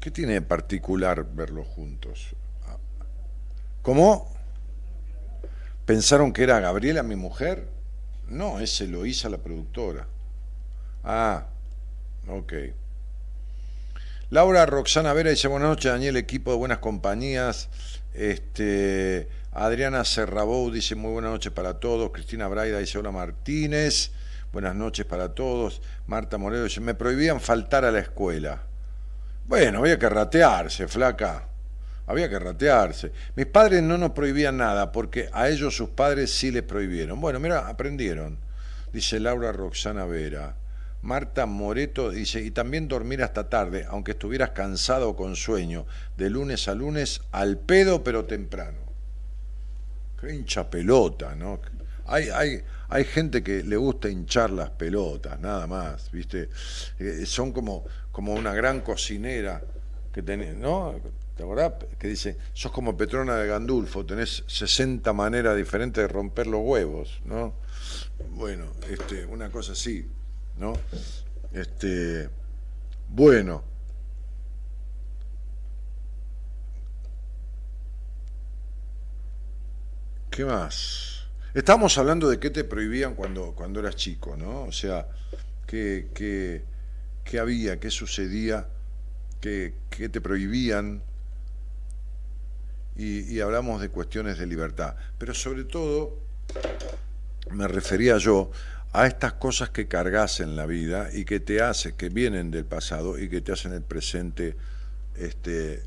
¿Qué 0.00 0.10
tiene 0.10 0.34
de 0.34 0.42
particular 0.42 1.26
verlos 1.34 1.66
juntos? 1.66 2.34
¿Cómo? 3.82 4.30
¿Pensaron 5.86 6.32
que 6.32 6.42
era 6.42 6.60
Gabriela 6.60 7.02
mi 7.02 7.16
mujer? 7.16 7.66
No, 8.28 8.60
ese 8.60 8.86
lo 8.86 9.06
hizo 9.06 9.28
la 9.28 9.38
productora. 9.38 10.06
Ah, 11.02 11.46
ok. 12.28 12.52
Laura 14.30 14.66
Roxana 14.66 15.14
Vera 15.14 15.30
dice, 15.30 15.48
buenas 15.48 15.70
noches 15.70 15.90
Daniel, 15.90 16.18
equipo 16.18 16.50
de 16.50 16.58
buenas 16.58 16.78
compañías. 16.78 17.70
Este, 18.12 19.28
Adriana 19.52 20.04
Serrabou 20.04 20.70
dice, 20.70 20.94
muy 20.94 21.12
buenas 21.12 21.30
noches 21.30 21.52
para 21.52 21.80
todos. 21.80 22.10
Cristina 22.10 22.46
Braida 22.46 22.78
dice, 22.78 22.98
hola 22.98 23.10
Martínez, 23.10 24.12
buenas 24.52 24.74
noches 24.74 25.06
para 25.06 25.34
todos. 25.34 25.82
Marta 26.06 26.38
Moreno 26.38 26.64
dice, 26.64 26.80
me 26.80 26.94
prohibían 26.94 27.40
faltar 27.40 27.84
a 27.84 27.90
la 27.90 28.00
escuela. 28.00 28.62
Bueno, 29.46 29.78
había 29.78 29.98
que 29.98 30.08
ratearse, 30.08 30.88
flaca. 30.88 31.48
Había 32.06 32.28
que 32.28 32.38
ratearse. 32.38 33.12
Mis 33.36 33.46
padres 33.46 33.82
no 33.82 33.98
nos 33.98 34.12
prohibían 34.12 34.56
nada 34.56 34.92
porque 34.92 35.28
a 35.32 35.48
ellos 35.48 35.76
sus 35.76 35.90
padres 35.90 36.34
sí 36.34 36.50
les 36.50 36.62
prohibieron. 36.62 37.20
Bueno, 37.20 37.38
mira, 37.38 37.68
aprendieron. 37.68 38.38
Dice 38.92 39.20
Laura 39.20 39.52
Roxana 39.52 40.06
Vera. 40.06 40.56
Marta 41.02 41.46
Moreto 41.46 42.10
dice, 42.10 42.40
y 42.40 42.50
también 42.50 42.88
dormir 42.88 43.22
hasta 43.22 43.48
tarde, 43.48 43.86
aunque 43.88 44.12
estuvieras 44.12 44.50
cansado 44.50 45.10
o 45.10 45.16
con 45.16 45.36
sueño, 45.36 45.86
de 46.16 46.28
lunes 46.28 46.66
a 46.66 46.74
lunes, 46.74 47.20
al 47.30 47.58
pedo 47.58 48.02
pero 48.02 48.24
temprano. 48.24 48.78
Qué 50.20 50.34
hincha 50.34 50.68
pelota, 50.68 51.36
¿no? 51.36 51.60
Hay, 52.06 52.30
hay, 52.30 52.64
hay 52.88 53.04
gente 53.04 53.42
que 53.42 53.62
le 53.62 53.76
gusta 53.76 54.08
hinchar 54.08 54.50
las 54.50 54.70
pelotas, 54.70 55.38
nada 55.38 55.66
más, 55.66 56.10
¿viste? 56.10 56.48
Eh, 56.98 57.26
son 57.26 57.52
como, 57.52 57.84
como 58.10 58.34
una 58.34 58.54
gran 58.54 58.80
cocinera 58.80 59.62
que 60.12 60.22
tenés, 60.22 60.56
¿no? 60.56 60.94
¿Te 61.36 61.42
acordás? 61.42 61.74
Que 61.98 62.08
dice, 62.08 62.36
sos 62.52 62.72
como 62.72 62.96
Petrona 62.96 63.36
de 63.36 63.46
Gandulfo, 63.46 64.04
tenés 64.04 64.42
60 64.46 65.12
maneras 65.12 65.56
diferentes 65.56 66.02
de 66.02 66.08
romper 66.08 66.46
los 66.46 66.62
huevos, 66.64 67.20
¿no? 67.24 67.54
Bueno, 68.30 68.64
este, 68.90 69.26
una 69.26 69.50
cosa 69.50 69.72
así, 69.72 70.08
¿no? 70.56 70.72
Este, 71.52 72.28
bueno. 73.08 73.62
¿Qué 80.30 80.44
más? 80.44 81.17
Estamos 81.54 81.96
hablando 81.96 82.28
de 82.28 82.38
qué 82.38 82.50
te 82.50 82.64
prohibían 82.64 83.14
cuando, 83.14 83.52
cuando 83.52 83.80
eras 83.80 83.96
chico, 83.96 84.36
¿no? 84.36 84.64
O 84.64 84.72
sea, 84.72 85.08
qué, 85.66 86.08
qué, 86.14 86.62
qué 87.24 87.38
había, 87.38 87.80
qué 87.80 87.90
sucedía, 87.90 88.68
qué, 89.40 89.74
te 89.90 90.20
prohibían, 90.20 91.02
y, 92.96 93.38
hablamos 93.40 93.80
de 93.80 93.88
cuestiones 93.88 94.38
de 94.38 94.46
libertad. 94.46 94.96
Pero 95.18 95.32
sobre 95.32 95.64
todo 95.64 96.18
me 97.50 97.68
refería 97.68 98.18
yo 98.18 98.50
a 98.92 99.06
estas 99.06 99.34
cosas 99.34 99.70
que 99.70 99.86
cargas 99.86 100.40
en 100.40 100.56
la 100.56 100.66
vida 100.66 101.08
y 101.12 101.24
que 101.24 101.38
te 101.40 101.62
hacen, 101.62 101.94
que 101.96 102.08
vienen 102.08 102.50
del 102.50 102.64
pasado 102.64 103.18
y 103.18 103.28
que 103.28 103.40
te 103.40 103.52
hacen 103.52 103.72
el 103.72 103.82
presente 103.82 104.56
este, 105.16 105.82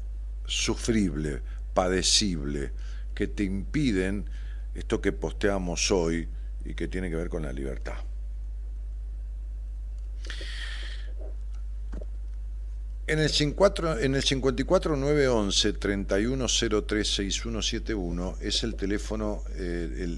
sufrible, 0.46 1.42
padecible, 1.74 2.72
que 3.14 3.28
te 3.28 3.44
impiden 3.44 4.26
esto 4.74 5.02
que 5.02 5.12
posteamos 5.12 5.92
hoy 5.92 6.28
y 6.66 6.74
que 6.74 6.88
tiene 6.88 7.10
que 7.10 7.16
ver 7.16 7.30
con 7.30 7.44
la 7.44 7.52
libertad. 7.52 7.96
En 13.08 13.20
el, 13.20 13.30
54, 13.30 14.00
en 14.00 14.16
el 14.16 14.24
54911 14.24 15.80
31036171 15.80 18.38
es 18.40 18.64
el 18.64 18.76
teléfono, 18.76 19.44
eh, 19.56 20.18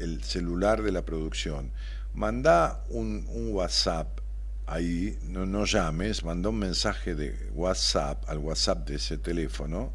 el, 0.00 0.24
celular 0.24 0.82
de 0.82 0.90
la 0.90 1.04
producción. 1.04 1.70
Manda 2.14 2.82
un, 2.88 3.26
WhatsApp 3.52 4.20
ahí, 4.66 5.18
no, 5.24 5.44
no 5.44 5.66
llames, 5.66 6.24
manda 6.24 6.48
un 6.48 6.58
mensaje 6.58 7.14
de 7.14 7.36
WhatsApp 7.52 8.24
al 8.26 8.38
WhatsApp 8.38 8.88
de 8.88 8.94
ese 8.94 9.18
teléfono, 9.18 9.92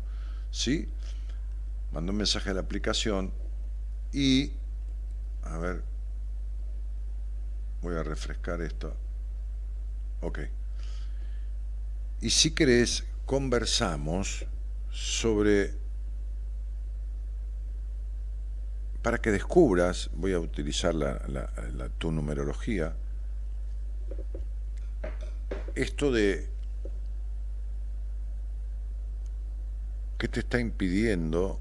¿sí? 0.52 0.88
Manda 1.94 2.12
un 2.12 2.18
mensaje 2.18 2.52
a 2.52 2.54
la 2.54 2.62
aplicación 2.62 3.32
y, 4.12 4.52
a 5.44 5.58
ver, 5.58 5.84
voy 7.82 7.96
a 7.96 8.04
refrescar 8.04 8.62
esto. 8.62 8.96
Ok. 10.22 10.40
Y 12.22 12.30
si 12.30 12.52
querés, 12.52 13.04
conversamos 13.26 14.46
sobre, 14.90 15.74
para 19.02 19.18
que 19.20 19.32
descubras, 19.32 20.10
voy 20.16 20.34
a 20.34 20.40
utilizar 20.40 20.96
la, 20.96 21.20
tu 21.98 22.12
numerología, 22.12 22.96
esto 25.76 26.12
de 26.12 26.50
qué 30.18 30.28
te 30.28 30.40
está 30.40 30.60
impidiendo 30.60 31.60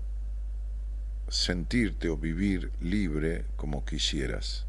sentirte 1.35 2.09
o 2.09 2.17
vivir 2.17 2.71
libre 2.81 3.45
como 3.57 3.85
quisieras. 3.85 4.67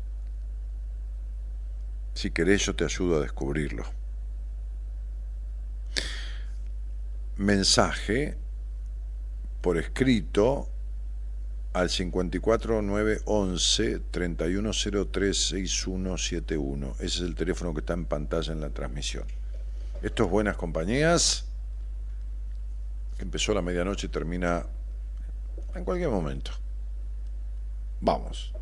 Si 2.13 2.31
querés 2.31 2.65
yo 2.65 2.75
te 2.75 2.85
ayudo 2.85 3.17
a 3.17 3.21
descubrirlo. 3.21 3.85
mensaje 7.37 8.37
por 9.61 9.77
escrito 9.77 10.67
al 11.73 11.89
54911 11.89 14.01
31036171. 14.11 16.95
Ese 16.95 17.05
es 17.05 17.21
el 17.21 17.35
teléfono 17.35 17.73
que 17.73 17.81
está 17.81 17.93
en 17.93 18.05
pantalla 18.05 18.53
en 18.53 18.61
la 18.61 18.69
transmisión. 18.69 19.25
Esto 20.01 20.23
es 20.25 20.29
Buenas 20.29 20.55
Compañías. 20.55 21.45
empezó 23.17 23.53
la 23.53 23.61
medianoche 23.61 24.07
y 24.07 24.09
termina 24.09 24.65
en 25.75 25.83
cualquier 25.83 26.09
momento. 26.09 26.51
Vamos. 28.01 28.53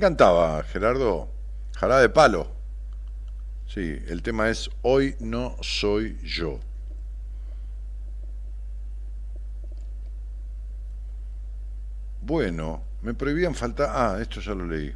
¿Quién 0.00 0.12
cantaba, 0.12 0.62
Gerardo? 0.62 1.28
Jará 1.76 1.98
de 1.98 2.08
Palo. 2.08 2.46
Sí, 3.66 4.02
el 4.08 4.22
tema 4.22 4.48
es 4.48 4.70
Hoy 4.80 5.14
no 5.20 5.58
soy 5.60 6.18
yo. 6.24 6.58
Bueno, 12.22 12.82
me 13.02 13.12
prohibían 13.12 13.54
faltar. 13.54 13.90
Ah, 13.92 14.18
esto 14.22 14.40
ya 14.40 14.54
lo 14.54 14.64
leí. 14.64 14.90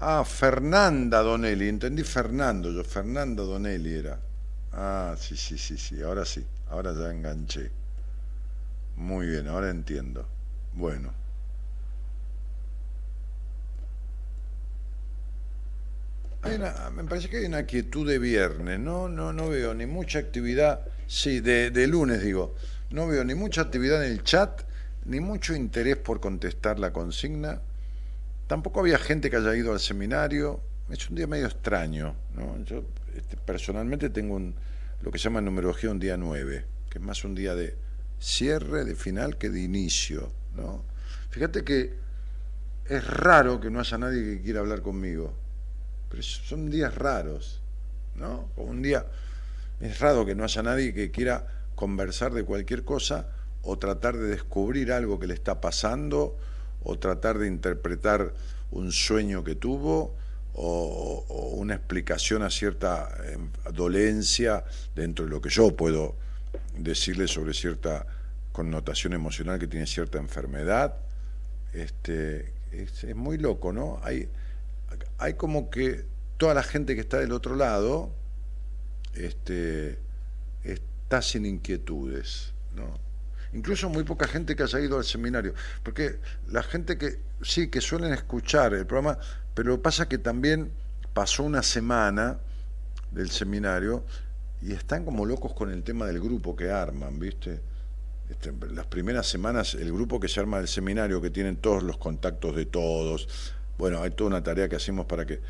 Ah, 0.00 0.24
Fernanda 0.24 1.22
Donelli. 1.22 1.68
Entendí 1.68 2.02
Fernando, 2.02 2.72
yo. 2.72 2.82
Fernanda 2.82 3.44
Donelli 3.44 3.94
era. 3.94 4.18
Ah, 4.72 5.14
sí, 5.16 5.36
sí, 5.36 5.56
sí, 5.58 5.78
sí. 5.78 6.02
Ahora 6.02 6.24
sí. 6.24 6.44
Ahora 6.70 6.92
ya 6.92 7.12
enganché. 7.12 7.70
Muy 8.96 9.28
bien, 9.28 9.46
ahora 9.46 9.70
entiendo. 9.70 10.26
Bueno. 10.72 11.21
Me 16.58 17.04
parece 17.04 17.28
que 17.28 17.38
hay 17.38 17.44
una 17.44 17.64
quietud 17.64 18.08
de 18.08 18.18
viernes, 18.18 18.78
¿no? 18.78 19.08
No, 19.08 19.32
no 19.32 19.48
veo 19.48 19.74
ni 19.74 19.86
mucha 19.86 20.18
actividad, 20.18 20.86
sí, 21.06 21.40
de, 21.40 21.86
lunes 21.86 22.22
digo, 22.22 22.54
no 22.90 23.06
veo 23.06 23.24
ni 23.24 23.34
mucha 23.34 23.62
actividad 23.62 24.04
en 24.04 24.12
el 24.12 24.22
chat, 24.22 24.62
ni 25.04 25.20
mucho 25.20 25.54
interés 25.54 25.96
por 25.96 26.20
contestar 26.20 26.78
la 26.78 26.92
consigna. 26.92 27.60
Tampoco 28.46 28.80
había 28.80 28.98
gente 28.98 29.30
que 29.30 29.36
haya 29.36 29.54
ido 29.56 29.72
al 29.72 29.80
seminario. 29.80 30.60
Es 30.90 31.08
un 31.08 31.16
día 31.16 31.26
medio 31.26 31.46
extraño, 31.46 32.14
¿no? 32.34 32.62
Yo 32.64 32.84
este, 33.16 33.36
personalmente 33.36 34.10
tengo 34.10 34.34
un, 34.34 34.54
lo 35.00 35.10
que 35.10 35.18
se 35.18 35.24
llama 35.24 35.40
numerología 35.40 35.90
un 35.90 35.98
día 35.98 36.16
9, 36.16 36.64
que 36.90 36.98
es 36.98 37.04
más 37.04 37.24
un 37.24 37.34
día 37.34 37.54
de 37.54 37.74
cierre, 38.18 38.84
de 38.84 38.94
final 38.94 39.38
que 39.38 39.50
de 39.50 39.60
inicio, 39.60 40.32
¿no? 40.54 40.84
Fíjate 41.30 41.64
que 41.64 41.94
es 42.86 43.06
raro 43.06 43.60
que 43.60 43.70
no 43.70 43.80
haya 43.80 43.98
nadie 43.98 44.22
que 44.22 44.42
quiera 44.42 44.60
hablar 44.60 44.82
conmigo, 44.82 45.34
pero 46.12 46.22
son 46.22 46.68
días 46.68 46.94
raros, 46.94 47.62
¿no? 48.16 48.50
Un 48.56 48.82
día, 48.82 49.06
es 49.80 49.98
raro 49.98 50.26
que 50.26 50.34
no 50.34 50.44
haya 50.44 50.62
nadie 50.62 50.92
que 50.92 51.10
quiera 51.10 51.46
conversar 51.74 52.34
de 52.34 52.44
cualquier 52.44 52.84
cosa 52.84 53.28
o 53.62 53.78
tratar 53.78 54.18
de 54.18 54.28
descubrir 54.28 54.92
algo 54.92 55.18
que 55.18 55.26
le 55.26 55.32
está 55.32 55.62
pasando 55.62 56.36
o 56.84 56.98
tratar 56.98 57.38
de 57.38 57.48
interpretar 57.48 58.34
un 58.72 58.92
sueño 58.92 59.42
que 59.42 59.54
tuvo 59.54 60.14
o, 60.52 61.54
una 61.56 61.76
explicación 61.76 62.42
a 62.42 62.50
cierta 62.50 63.08
eh, 63.24 63.38
dolencia 63.72 64.64
dentro 64.94 65.24
de 65.24 65.30
lo 65.30 65.40
que 65.40 65.48
yo 65.48 65.74
puedo 65.74 66.16
decirle 66.76 67.26
sobre 67.26 67.54
cierta 67.54 68.04
connotación 68.52 69.14
emocional 69.14 69.58
que 69.58 69.66
tiene 69.66 69.86
cierta 69.86 70.18
enfermedad. 70.18 70.94
Este, 71.72 72.52
es, 72.70 73.02
es 73.02 73.16
muy 73.16 73.38
loco, 73.38 73.72
¿no? 73.72 73.98
Hay, 74.02 74.28
hay 75.22 75.34
como 75.34 75.70
que 75.70 76.04
toda 76.36 76.52
la 76.54 76.64
gente 76.64 76.96
que 76.96 77.00
está 77.02 77.18
del 77.18 77.32
otro 77.32 77.54
lado 77.54 78.12
este, 79.14 79.98
está 80.64 81.22
sin 81.22 81.46
inquietudes, 81.46 82.52
¿no? 82.74 82.98
Incluso 83.52 83.88
muy 83.88 84.02
poca 84.02 84.26
gente 84.26 84.56
que 84.56 84.62
haya 84.62 84.80
ido 84.80 84.96
al 84.96 85.04
seminario, 85.04 85.54
porque 85.84 86.18
la 86.48 86.62
gente 86.62 86.98
que 86.98 87.20
sí, 87.42 87.68
que 87.68 87.80
suelen 87.80 88.12
escuchar 88.12 88.74
el 88.74 88.86
programa, 88.86 89.18
pero 89.54 89.80
pasa 89.80 90.08
que 90.08 90.18
también 90.18 90.72
pasó 91.12 91.44
una 91.44 91.62
semana 91.62 92.38
del 93.12 93.30
seminario 93.30 94.04
y 94.60 94.72
están 94.72 95.04
como 95.04 95.26
locos 95.26 95.52
con 95.52 95.70
el 95.70 95.82
tema 95.82 96.06
del 96.06 96.18
grupo 96.18 96.56
que 96.56 96.70
arman, 96.70 97.18
¿viste? 97.20 97.60
Este, 98.30 98.52
las 98.72 98.86
primeras 98.86 99.28
semanas, 99.28 99.74
el 99.74 99.92
grupo 99.92 100.18
que 100.18 100.28
se 100.28 100.40
arma 100.40 100.58
del 100.58 100.68
seminario, 100.68 101.20
que 101.20 101.30
tienen 101.30 101.56
todos 101.56 101.82
los 101.82 101.98
contactos 101.98 102.56
de 102.56 102.64
todos, 102.64 103.28
bueno, 103.78 104.02
hay 104.02 104.10
toda 104.10 104.28
una 104.28 104.42
tarea 104.42 104.68
que 104.68 104.76
hacemos 104.76 105.06
para 105.06 105.26
que 105.26 105.40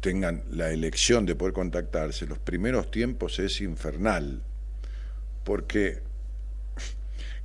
tengan 0.00 0.44
la 0.50 0.70
elección 0.70 1.26
de 1.26 1.34
poder 1.34 1.54
contactarse. 1.54 2.26
Los 2.26 2.38
primeros 2.38 2.90
tiempos 2.90 3.38
es 3.38 3.60
infernal, 3.60 4.42
porque, 5.44 6.02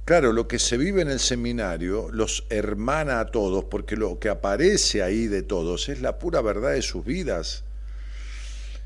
claro, 0.05 0.33
lo 0.33 0.47
que 0.47 0.59
se 0.59 0.77
vive 0.77 1.01
en 1.01 1.09
el 1.09 1.19
seminario 1.19 2.09
los 2.11 2.45
hermana 2.49 3.19
a 3.19 3.25
todos, 3.27 3.65
porque 3.65 3.95
lo 3.95 4.19
que 4.19 4.29
aparece 4.29 5.03
ahí 5.03 5.27
de 5.27 5.41
todos 5.41 5.89
es 5.89 6.01
la 6.01 6.19
pura 6.19 6.41
verdad 6.41 6.71
de 6.71 6.81
sus 6.81 7.03
vidas. 7.03 7.63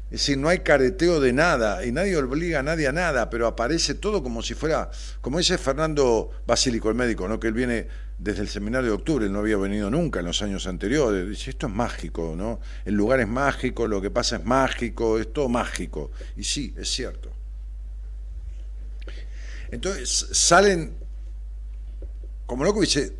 Es 0.05 0.19
decir, 0.19 0.37
no 0.37 0.47
hay 0.47 0.59
careteo 0.59 1.19
de 1.19 1.33
nada 1.33 1.83
y 1.83 1.91
nadie 1.91 2.15
obliga 2.17 2.59
a 2.59 2.63
nadie 2.63 2.87
a 2.87 2.91
nada, 2.91 3.31
pero 3.31 3.47
aparece 3.47 3.95
todo 3.95 4.21
como 4.21 4.43
si 4.43 4.53
fuera, 4.53 4.91
como 5.21 5.39
dice 5.39 5.57
Fernando 5.57 6.29
Basílico, 6.45 6.89
el 6.89 6.95
médico, 6.95 7.27
¿no? 7.27 7.39
que 7.39 7.47
él 7.47 7.53
viene 7.53 7.87
desde 8.17 8.41
el 8.41 8.47
seminario 8.47 8.91
de 8.91 8.95
octubre, 8.95 9.25
él 9.25 9.33
no 9.33 9.39
había 9.39 9.57
venido 9.57 9.89
nunca 9.89 10.19
en 10.19 10.25
los 10.25 10.41
años 10.41 10.67
anteriores. 10.67 11.27
Dice, 11.27 11.49
esto 11.51 11.67
es 11.67 11.73
mágico, 11.73 12.35
¿no? 12.37 12.59
El 12.85 12.93
lugar 12.95 13.19
es 13.19 13.27
mágico, 13.27 13.87
lo 13.87 14.01
que 14.01 14.11
pasa 14.11 14.37
es 14.37 14.45
mágico, 14.45 15.19
es 15.19 15.33
todo 15.33 15.49
mágico. 15.49 16.11
Y 16.35 16.43
sí, 16.43 16.73
es 16.77 16.89
cierto. 16.89 17.29
Entonces 19.71 20.27
salen, 20.31 20.95
como 22.45 22.63
loco, 22.63 22.81
dice, 22.81 23.13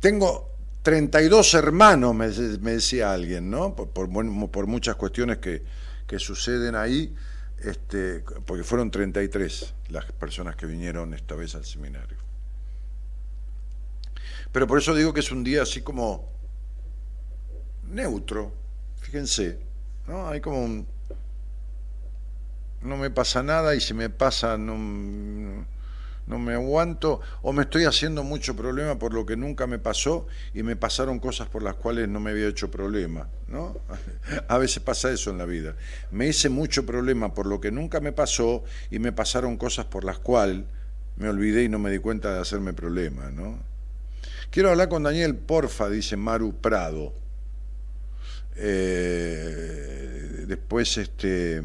tengo 0.00 0.48
32 0.82 1.54
hermanos, 1.54 2.14
me, 2.14 2.28
decía 2.28 3.12
alguien, 3.12 3.50
¿no? 3.50 3.74
Por, 3.74 3.90
por, 3.90 4.08
por 4.50 4.66
muchas 4.66 4.94
cuestiones 4.94 5.38
que, 5.38 5.62
que, 6.06 6.18
suceden 6.18 6.76
ahí, 6.76 7.14
este, 7.58 8.20
porque 8.46 8.62
fueron 8.62 8.90
33 8.90 9.74
las 9.88 10.04
personas 10.12 10.54
que 10.54 10.66
vinieron 10.66 11.14
esta 11.14 11.34
vez 11.34 11.56
al 11.56 11.64
seminario. 11.64 12.17
Pero 14.52 14.66
por 14.66 14.78
eso 14.78 14.94
digo 14.94 15.12
que 15.12 15.20
es 15.20 15.30
un 15.30 15.44
día 15.44 15.62
así 15.62 15.82
como 15.82 16.28
neutro, 17.90 18.52
fíjense, 18.96 19.58
¿no? 20.06 20.28
Hay 20.28 20.40
como 20.40 20.62
un... 20.62 20.86
No 22.82 22.96
me 22.96 23.10
pasa 23.10 23.42
nada 23.42 23.74
y 23.74 23.80
si 23.80 23.92
me 23.92 24.08
pasa 24.08 24.56
no 24.56 24.74
no 26.28 26.38
me 26.38 26.54
aguanto 26.54 27.20
o 27.42 27.52
me 27.52 27.62
estoy 27.62 27.84
haciendo 27.84 28.22
mucho 28.22 28.54
problema 28.54 28.98
por 28.98 29.14
lo 29.14 29.24
que 29.24 29.36
nunca 29.36 29.66
me 29.66 29.78
pasó 29.78 30.26
y 30.54 30.62
me 30.62 30.76
pasaron 30.76 31.18
cosas 31.18 31.48
por 31.48 31.62
las 31.62 31.74
cuales 31.74 32.08
no 32.08 32.20
me 32.20 32.30
había 32.30 32.48
hecho 32.48 32.70
problema, 32.70 33.28
¿no? 33.48 33.76
A 34.48 34.58
veces 34.58 34.82
pasa 34.82 35.10
eso 35.10 35.30
en 35.30 35.38
la 35.38 35.46
vida. 35.46 35.74
Me 36.10 36.28
hice 36.28 36.50
mucho 36.50 36.84
problema 36.84 37.34
por 37.34 37.46
lo 37.46 37.60
que 37.60 37.70
nunca 37.70 38.00
me 38.00 38.12
pasó 38.12 38.62
y 38.90 38.98
me 38.98 39.12
pasaron 39.12 39.56
cosas 39.56 39.86
por 39.86 40.04
las 40.04 40.18
cuales 40.18 40.64
me 41.16 41.28
olvidé 41.28 41.64
y 41.64 41.68
no 41.68 41.78
me 41.78 41.90
di 41.90 41.98
cuenta 41.98 42.32
de 42.34 42.40
hacerme 42.40 42.74
problema, 42.74 43.30
¿no? 43.30 43.58
Quiero 44.50 44.70
hablar 44.70 44.88
con 44.88 45.02
Daniel, 45.02 45.36
porfa, 45.36 45.88
dice 45.88 46.16
Maru 46.16 46.54
Prado. 46.60 47.12
Eh, 48.56 50.44
después 50.46 50.98
este 50.98 51.62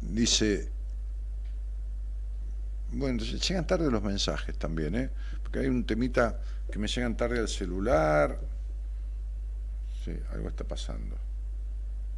dice 0.00 0.68
bueno, 2.92 3.22
llegan 3.22 3.66
tarde 3.66 3.90
los 3.90 4.02
mensajes 4.02 4.56
también, 4.58 4.96
¿eh? 4.96 5.10
Porque 5.42 5.60
hay 5.60 5.66
un 5.66 5.84
temita 5.84 6.40
que 6.70 6.78
me 6.78 6.88
llegan 6.88 7.16
tarde 7.16 7.38
al 7.38 7.48
celular. 7.48 8.40
Sí, 10.04 10.12
algo 10.32 10.48
está 10.48 10.64
pasando. 10.64 11.16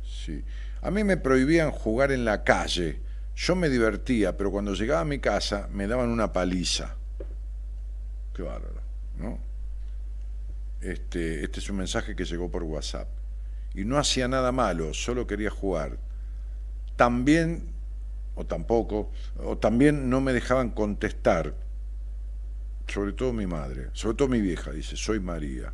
Sí. 0.03 0.43
A 0.81 0.91
mí 0.91 1.05
me 1.05 1.17
prohibían 1.19 1.71
jugar 1.71 2.11
en 2.11 2.25
la 2.25 2.43
calle. 2.43 3.01
Yo 3.37 3.55
me 3.55 3.69
divertía, 3.69 4.37
pero 4.37 4.51
cuando 4.51 4.75
llegaba 4.75 5.01
a 5.01 5.05
mi 5.05 5.19
casa 5.19 5.69
me 5.71 5.87
daban 5.87 6.09
una 6.09 6.33
paliza. 6.33 6.97
Qué 8.35 8.43
bárbaro, 8.43 8.81
¿no? 9.19 9.39
Este, 10.81 11.45
este 11.45 11.61
es 11.61 11.71
un 11.71 11.77
mensaje 11.77 12.17
que 12.17 12.25
llegó 12.25 12.51
por 12.51 12.63
WhatsApp. 12.63 13.09
Y 13.75 13.85
no 13.85 13.99
hacía 13.99 14.29
nada 14.29 14.53
malo, 14.53 14.93
solo 14.95 15.27
quería 15.27 15.51
jugar. 15.51 15.99
También 16.97 17.73
o 18.35 18.45
tampoco, 18.45 19.11
o 19.39 19.59
también 19.59 20.09
no 20.09 20.21
me 20.21 20.33
dejaban 20.33 20.71
contestar, 20.71 21.55
sobre 22.87 23.13
todo 23.13 23.33
mi 23.33 23.47
madre, 23.47 23.91
sobre 23.93 24.17
todo 24.17 24.29
mi 24.29 24.41
vieja, 24.41 24.71
dice, 24.71 24.97
soy 24.97 25.21
María. 25.21 25.73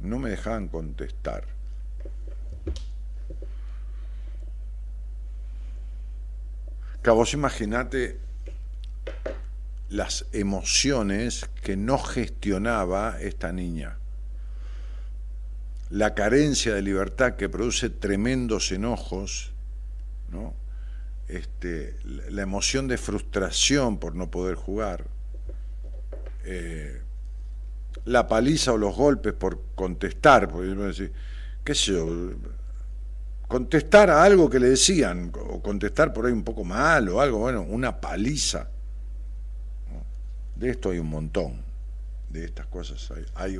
No 0.00 0.18
me 0.18 0.30
dejaban 0.30 0.68
contestar. 0.68 1.44
Que 7.02 7.10
vos 7.10 7.32
imaginate 7.34 8.18
las 9.90 10.24
emociones 10.32 11.50
que 11.62 11.76
no 11.76 11.98
gestionaba 11.98 13.20
esta 13.20 13.52
niña. 13.52 13.98
La 15.90 16.14
carencia 16.14 16.72
de 16.74 16.82
libertad 16.82 17.34
que 17.34 17.48
produce 17.48 17.90
tremendos 17.90 18.70
enojos, 18.70 19.52
¿no? 20.30 20.54
este, 21.26 21.96
la 22.30 22.42
emoción 22.42 22.86
de 22.86 22.98
frustración 22.98 23.98
por 23.98 24.14
no 24.14 24.30
poder 24.30 24.54
jugar, 24.54 25.04
eh, 26.44 27.02
la 28.04 28.28
paliza 28.28 28.72
o 28.72 28.78
los 28.78 28.94
golpes 28.94 29.32
por 29.32 29.60
contestar, 29.74 30.48
porque 30.48 30.68
decir, 30.68 31.12
qué 31.64 31.74
sé 31.74 31.92
yo, 31.92 32.32
contestar 33.48 34.08
a 34.10 34.22
algo 34.22 34.48
que 34.48 34.60
le 34.60 34.70
decían, 34.70 35.32
o 35.34 35.60
contestar 35.60 36.12
por 36.12 36.26
ahí 36.26 36.32
un 36.32 36.44
poco 36.44 36.62
mal 36.62 37.08
o 37.08 37.20
algo, 37.20 37.38
bueno, 37.38 37.62
una 37.62 38.00
paliza. 38.00 38.68
De 40.60 40.68
esto 40.68 40.90
hay 40.90 40.98
un 40.98 41.08
montón, 41.08 41.62
de 42.28 42.44
estas 42.44 42.66
cosas 42.66 43.10
hay, 43.34 43.58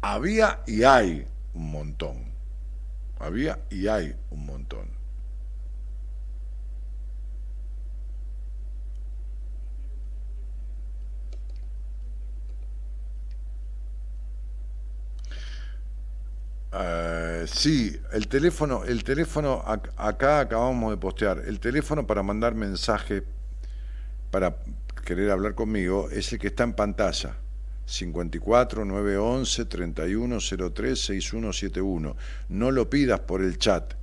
había 0.00 0.60
y 0.64 0.84
hay 0.84 1.26
un 1.54 1.72
montón, 1.72 2.18
había 3.18 3.58
y 3.68 3.88
hay 3.88 4.14
un 4.30 4.46
montón. 4.46 4.86
Uh, 16.72 17.44
sí, 17.48 18.00
el 18.12 18.28
teléfono, 18.28 18.84
el 18.84 19.02
teléfono, 19.02 19.64
acá 19.96 20.38
acabamos 20.38 20.92
de 20.92 20.96
postear, 20.96 21.42
el 21.44 21.58
teléfono 21.58 22.06
para 22.06 22.22
mandar 22.22 22.54
mensaje, 22.54 23.24
para 24.30 24.56
querer 25.06 25.30
hablar 25.30 25.54
conmigo, 25.54 26.10
es 26.10 26.32
el 26.34 26.38
que 26.38 26.48
está 26.48 26.64
en 26.64 26.74
pantalla. 26.74 27.36
54 27.86 28.84
911 28.84 29.64
3103 29.64 30.98
6171. 31.00 32.16
No 32.48 32.70
lo 32.72 32.90
pidas 32.90 33.20
por 33.20 33.40
el 33.40 33.56
chat. 33.56 33.94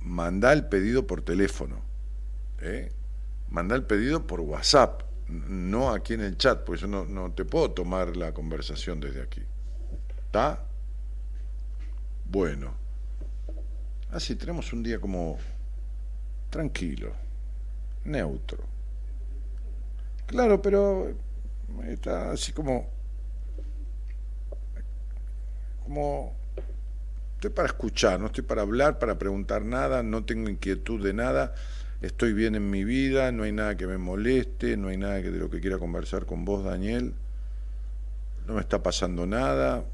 Manda 0.00 0.52
el 0.52 0.66
pedido 0.66 1.06
por 1.06 1.20
teléfono. 1.20 1.82
¿eh? 2.60 2.92
Manda 3.50 3.74
el 3.74 3.82
pedido 3.82 4.26
por 4.26 4.40
WhatsApp, 4.40 5.02
no 5.28 5.90
aquí 5.90 6.14
en 6.14 6.20
el 6.20 6.38
chat, 6.38 6.62
porque 6.64 6.82
yo 6.82 6.86
no, 6.86 7.04
no 7.04 7.32
te 7.32 7.44
puedo 7.44 7.72
tomar 7.72 8.16
la 8.16 8.32
conversación 8.32 9.00
desde 9.00 9.22
aquí. 9.22 9.42
¿Está? 10.26 10.64
Bueno, 12.26 12.72
así 14.12 14.36
tenemos 14.36 14.72
un 14.72 14.84
día 14.84 15.00
como 15.00 15.36
tranquilo, 16.48 17.12
neutro. 18.04 18.79
Claro, 20.30 20.62
pero 20.62 21.12
está 21.88 22.30
así 22.30 22.52
como 22.52 22.88
como 25.82 26.36
estoy 27.34 27.50
para 27.50 27.66
escuchar, 27.66 28.20
no 28.20 28.26
estoy 28.26 28.44
para 28.44 28.62
hablar, 28.62 29.00
para 29.00 29.18
preguntar 29.18 29.64
nada, 29.64 30.04
no 30.04 30.24
tengo 30.24 30.48
inquietud 30.48 31.04
de 31.04 31.14
nada, 31.14 31.52
estoy 32.00 32.32
bien 32.32 32.54
en 32.54 32.70
mi 32.70 32.84
vida, 32.84 33.32
no 33.32 33.42
hay 33.42 33.50
nada 33.50 33.76
que 33.76 33.88
me 33.88 33.98
moleste, 33.98 34.76
no 34.76 34.86
hay 34.86 34.98
nada 34.98 35.20
que 35.20 35.32
de 35.32 35.38
lo 35.40 35.50
que 35.50 35.60
quiera 35.60 35.78
conversar 35.78 36.26
con 36.26 36.44
vos, 36.44 36.62
Daniel. 36.62 37.12
No 38.46 38.54
me 38.54 38.60
está 38.60 38.84
pasando 38.84 39.26
nada, 39.26 39.84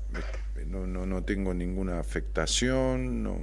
no, 0.67 0.87
no, 0.87 1.07
no 1.07 1.25
tengo 1.25 1.55
ninguna 1.55 1.99
afectación, 1.99 3.23
no, 3.23 3.39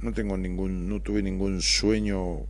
no 0.00 0.12
tengo 0.14 0.38
ningún, 0.38 0.88
no 0.88 1.02
tuve 1.02 1.22
ningún 1.22 1.60
sueño 1.60 2.46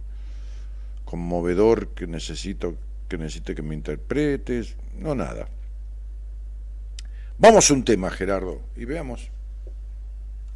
conmovedor 1.09 1.89
que 1.94 2.06
necesito, 2.06 2.76
que 3.09 3.16
necesite 3.16 3.55
que 3.55 3.62
me 3.62 3.74
interpretes, 3.74 4.76
no 4.94 5.14
nada. 5.14 5.48
Vamos 7.39 7.70
a 7.70 7.74
un 7.74 7.82
tema, 7.82 8.10
Gerardo, 8.10 8.60
y 8.76 8.85
veamos. 8.85 9.30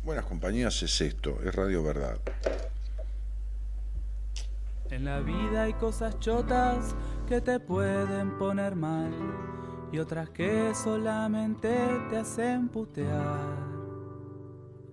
Buenas 0.05 0.27
compañías 0.27 0.83
es 0.83 1.01
esto, 1.01 1.39
es 1.43 1.55
Radio 1.55 1.83
Verdad. 1.83 2.19
En 4.91 5.07
la 5.07 5.21
vida 5.21 5.63
hay 5.63 5.73
cosas 5.73 6.21
chotas 6.21 6.95
que 7.27 7.41
te 7.41 7.59
pueden 7.59 8.37
poner 8.37 8.77
mal 8.77 9.11
y 9.91 10.01
otras 10.01 10.29
que 10.29 10.75
solamente 10.75 11.75
te 12.11 12.19
hacen 12.19 12.69
putear. 12.69 13.72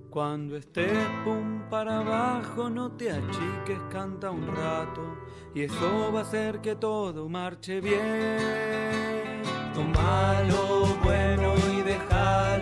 Cuando 0.10 0.58
estés 0.58 1.08
pum 1.24 1.70
para 1.70 2.00
abajo, 2.00 2.68
no 2.68 2.92
te 2.94 3.12
achiques, 3.12 3.80
canta 3.92 4.32
un 4.32 4.48
rato. 4.48 5.20
Y 5.54 5.62
eso 5.62 6.12
va 6.12 6.20
a 6.20 6.24
hacer 6.24 6.62
que 6.62 6.76
todo 6.76 7.30
marche 7.30 7.80
bien. 7.80 9.44
Toma 9.72 10.42
lo 10.48 10.88
bueno 11.04 11.54
y 11.72 11.82
deja 11.84 12.58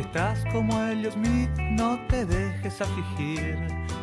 si 0.00 0.06
estás 0.06 0.42
como 0.50 0.82
Elliot 0.82 1.12
Smith, 1.12 1.50
no 1.72 1.98
te 2.08 2.24
dejes 2.24 2.80
afligir. 2.80 3.58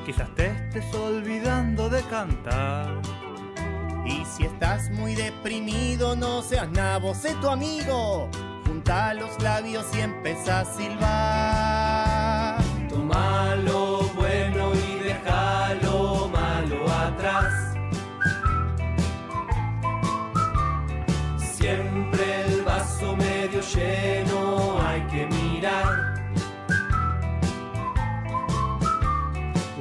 Quizás 0.05 0.29
te 0.35 0.47
estés 0.47 0.93
olvidando 0.93 1.89
de 1.89 2.03
cantar. 2.03 3.01
Y 4.05 4.23
si 4.25 4.43
estás 4.43 4.91
muy 4.91 5.15
deprimido, 5.15 6.15
no 6.15 6.43
seas 6.43 6.69
nabo, 6.69 7.15
sé 7.15 7.33
tu 7.41 7.49
amigo. 7.49 8.29
Junta 8.67 9.15
los 9.15 9.41
labios 9.41 9.87
y 9.95 10.01
empieza 10.01 10.59
a 10.59 10.65
silbar. 10.65 12.57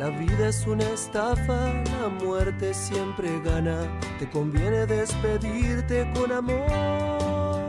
La 0.07 0.13
vida 0.13 0.51
es 0.51 0.65
una 0.69 0.85
estafa, 0.85 1.73
la 1.99 2.09
muerte 2.23 2.73
siempre 2.73 3.29
gana. 3.45 3.77
Te 4.21 4.31
conviene 4.31 4.87
despedirte 4.87 6.09
con 6.15 6.31
amor. 6.31 7.69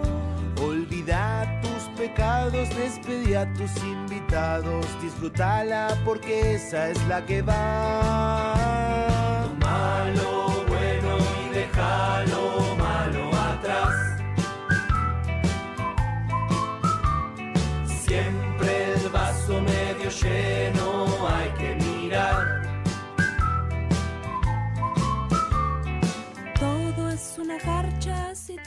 Olvida 0.62 1.60
tus 1.64 1.90
pecados, 1.98 2.70
despedí 2.78 3.34
a 3.34 3.52
tus 3.54 3.76
invitados. 3.78 4.86
Disfrútala 5.02 6.00
porque 6.06 6.54
esa 6.54 6.90
es 6.90 7.08
la 7.08 7.26
que 7.26 7.42
va. 7.42 8.54
Toma 9.60 10.06
lo 10.14 10.64
bueno 10.68 11.18
y 11.44 11.56
deja 11.56 12.24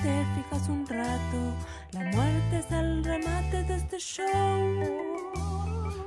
te 0.03 0.25
fijas 0.35 0.69
un 0.69 0.87
rato. 0.87 1.39
La 1.93 2.01
muerte 2.01 2.59
es 2.59 2.71
el 2.71 3.05
remate 3.05 3.63
de 3.65 3.77
este 3.77 3.99
show. 3.99 4.25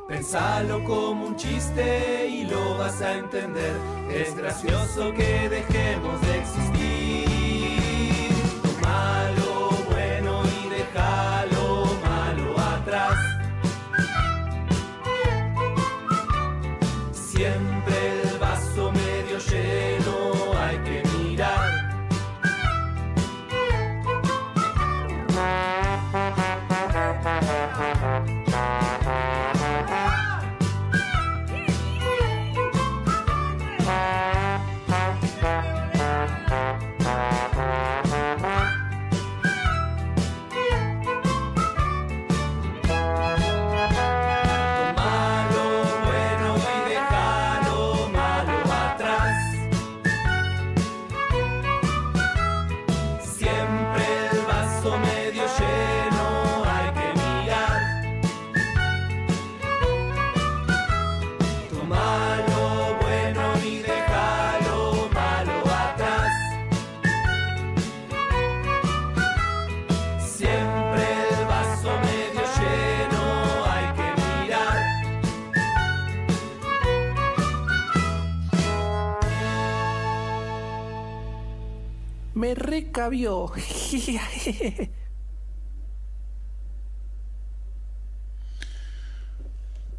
Pensalo 0.07 0.83
como 0.83 1.27
un 1.27 1.35
chiste 1.35 2.27
y 2.27 2.45
lo 2.45 2.77
vas 2.77 3.01
a 3.01 3.13
entender. 3.13 3.75
Es 4.11 4.35
gracioso 4.35 5.11
que 5.13 5.49
dejemos 5.49 6.21
de 6.21 6.39
existir. 6.39 7.23
Lo 9.37 9.69
bueno 9.91 10.43
y 10.45 10.69
deja 10.69 11.22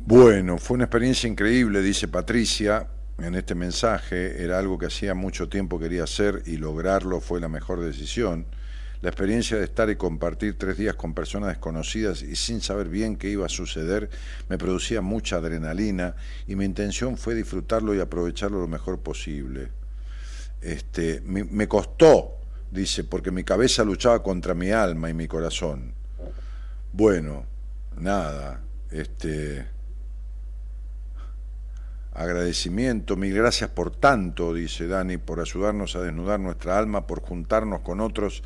Bueno, 0.07 0.59
fue 0.59 0.75
una 0.75 0.85
experiencia 0.85 1.29
increíble, 1.29 1.81
dice 1.81 2.09
Patricia 2.09 2.89
en 3.19 3.35
este 3.35 3.55
mensaje. 3.55 4.43
Era 4.45 4.59
algo 4.59 4.79
que 4.79 4.87
hacía 4.87 5.15
mucho 5.15 5.49
tiempo 5.49 5.79
quería 5.79 6.05
hacer 6.05 6.43
y 6.45 6.59
lograrlo 6.59 7.21
fue 7.21 7.41
la 7.41 7.49
mejor 7.49 7.81
decisión. 7.81 8.47
La 9.01 9.09
experiencia 9.09 9.57
de 9.57 9.65
estar 9.65 9.89
y 9.89 9.97
compartir 9.97 10.59
tres 10.59 10.77
días 10.77 10.95
con 10.95 11.15
personas 11.15 11.49
desconocidas 11.49 12.23
y 12.23 12.37
sin 12.37 12.61
saber 12.61 12.89
bien 12.89 13.17
qué 13.17 13.31
iba 13.31 13.47
a 13.47 13.51
suceder 13.51 14.11
me 14.49 14.59
producía 14.59 15.01
mucha 15.01 15.37
adrenalina 15.37 16.17
y 16.47 16.55
mi 16.55 16.67
intención 16.67 17.17
fue 17.17 17.35
disfrutarlo 17.35 17.95
y 17.95 18.01
aprovecharlo 18.01 18.61
lo 18.61 18.69
mejor 18.69 19.01
posible. 19.01 19.71
Este, 20.61 21.23
me 21.23 21.67
costó, 21.67 22.44
dice, 22.75 23.05
porque 23.05 23.31
mi 23.31 23.45
cabeza 23.45 23.85
luchaba 23.85 24.23
contra 24.23 24.53
mi 24.53 24.73
alma 24.73 25.09
y 25.09 25.15
mi 25.15 25.29
corazón. 25.29 25.95
Bueno, 26.93 27.47
nada, 27.97 28.63
este 28.91 29.67
agradecimiento, 32.13 33.17
mil 33.17 33.33
gracias 33.35 33.71
por 33.71 33.93
tanto, 33.93 34.53
dice 34.53 34.89
Dani, 34.89 35.19
por 35.19 35.41
ayudarnos 35.41 35.95
a 35.95 36.01
desnudar 36.01 36.41
nuestra 36.41 36.77
alma, 36.77 37.07
por 37.07 37.21
juntarnos 37.21 37.81
con 37.81 38.01
otros, 38.01 38.43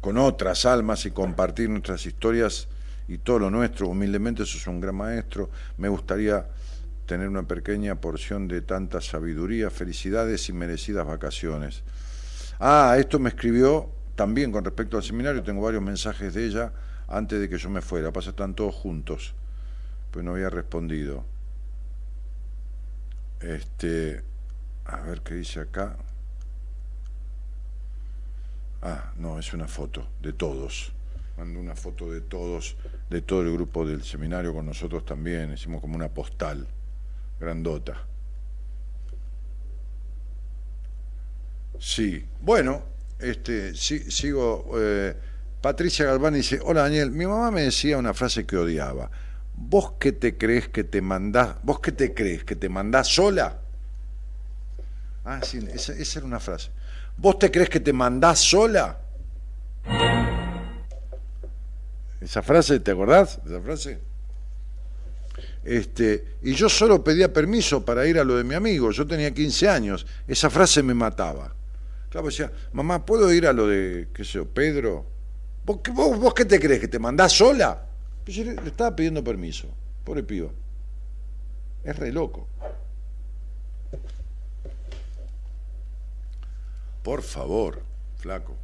con 0.00 0.16
otras 0.16 0.64
almas 0.64 1.04
y 1.06 1.10
compartir 1.10 1.70
nuestras 1.70 2.06
historias 2.06 2.68
y 3.08 3.18
todo 3.18 3.40
lo 3.40 3.50
nuestro. 3.50 3.88
Humildemente 3.88 4.46
sos 4.46 4.68
un 4.68 4.80
gran 4.80 4.94
maestro. 4.94 5.50
Me 5.76 5.88
gustaría 5.88 6.46
tener 7.06 7.28
una 7.28 7.42
pequeña 7.42 7.96
porción 7.96 8.46
de 8.46 8.62
tanta 8.62 9.00
sabiduría, 9.00 9.70
felicidades 9.70 10.48
y 10.48 10.52
merecidas 10.52 11.04
vacaciones. 11.04 11.82
Ah, 12.60 12.96
esto 12.98 13.18
me 13.18 13.30
escribió 13.30 13.88
también 14.14 14.52
con 14.52 14.62
respecto 14.64 14.98
al 14.98 15.02
seminario, 15.02 15.42
tengo 15.42 15.62
varios 15.62 15.82
mensajes 15.82 16.34
de 16.34 16.44
ella 16.44 16.72
antes 17.08 17.40
de 17.40 17.48
que 17.48 17.56
yo 17.56 17.70
me 17.70 17.80
fuera, 17.80 18.12
pasa 18.12 18.30
están 18.30 18.54
todos 18.54 18.74
juntos, 18.74 19.34
pues 20.10 20.24
no 20.24 20.32
había 20.32 20.50
respondido. 20.50 21.24
Este, 23.40 24.22
A 24.84 25.00
ver 25.02 25.22
qué 25.22 25.34
dice 25.34 25.60
acá. 25.60 25.96
Ah, 28.82 29.12
no, 29.16 29.38
es 29.38 29.52
una 29.54 29.68
foto 29.68 30.08
de 30.20 30.32
todos. 30.32 30.92
Mando 31.38 31.60
una 31.60 31.76
foto 31.76 32.10
de 32.10 32.20
todos, 32.20 32.76
de 33.08 33.22
todo 33.22 33.42
el 33.42 33.52
grupo 33.52 33.86
del 33.86 34.02
seminario 34.02 34.52
con 34.52 34.66
nosotros 34.66 35.04
también. 35.04 35.52
Hicimos 35.52 35.80
como 35.80 35.96
una 35.96 36.08
postal 36.08 36.66
grandota. 37.38 38.09
Sí, 41.80 42.26
bueno, 42.42 42.82
este, 43.18 43.74
sí, 43.74 44.10
sigo. 44.10 44.70
eh, 44.76 45.16
Patricia 45.62 46.04
Galván 46.04 46.34
dice: 46.34 46.60
Hola 46.62 46.82
Daniel, 46.82 47.10
mi 47.10 47.26
mamá 47.26 47.50
me 47.50 47.62
decía 47.62 47.96
una 47.96 48.12
frase 48.12 48.44
que 48.44 48.56
odiaba. 48.56 49.10
¿Vos 49.56 49.94
qué 49.98 50.12
te 50.12 50.36
crees 50.36 50.68
que 50.68 50.84
te 50.84 51.00
mandás? 51.00 51.56
¿Vos 51.62 51.80
qué 51.80 51.92
te 51.92 52.12
crees 52.14 52.44
que 52.44 52.54
te 52.54 52.68
mandás 52.68 53.08
sola? 53.08 53.60
Ah, 55.24 55.40
sí, 55.42 55.66
esa, 55.72 55.94
esa 55.94 56.18
era 56.18 56.26
una 56.26 56.40
frase. 56.40 56.70
¿Vos 57.16 57.38
te 57.38 57.50
crees 57.50 57.70
que 57.70 57.80
te 57.80 57.92
mandás 57.92 58.38
sola? 58.38 59.00
Esa 62.20 62.42
frase, 62.42 62.80
¿te 62.80 62.90
acordás 62.90 63.40
esa 63.46 63.60
frase? 63.60 64.00
Este, 65.64 66.36
y 66.42 66.52
yo 66.54 66.68
solo 66.68 67.02
pedía 67.02 67.32
permiso 67.32 67.84
para 67.84 68.06
ir 68.06 68.18
a 68.18 68.24
lo 68.24 68.36
de 68.36 68.44
mi 68.44 68.54
amigo, 68.54 68.90
yo 68.90 69.06
tenía 69.06 69.32
15 69.32 69.68
años, 69.68 70.06
esa 70.26 70.50
frase 70.50 70.82
me 70.82 70.94
mataba. 70.94 71.54
Claro, 72.10 72.26
decía, 72.26 72.50
mamá, 72.72 73.06
¿puedo 73.06 73.32
ir 73.32 73.46
a 73.46 73.52
lo 73.52 73.66
de, 73.68 74.08
qué 74.12 74.24
sé 74.24 74.32
yo, 74.32 74.46
Pedro? 74.48 75.06
¿Vos, 75.64 75.78
qué- 76.34 76.44
te 76.44 76.58
crees, 76.58 76.80
que 76.80 76.88
te 76.88 76.98
mandás 76.98 77.32
sola? 77.32 77.86
Pues 78.24 78.36
yo 78.36 78.44
le, 78.44 78.54
estaba 78.68 78.94
pidiendo 78.96 79.22
permiso, 79.22 79.68
pobre 80.04 80.22
piba. 80.24 80.50
Es 81.84 81.96
re 81.96 82.12
loco. 82.12 82.48
Por 87.02 87.22
favor, 87.22 87.82
flaco. 88.18 88.56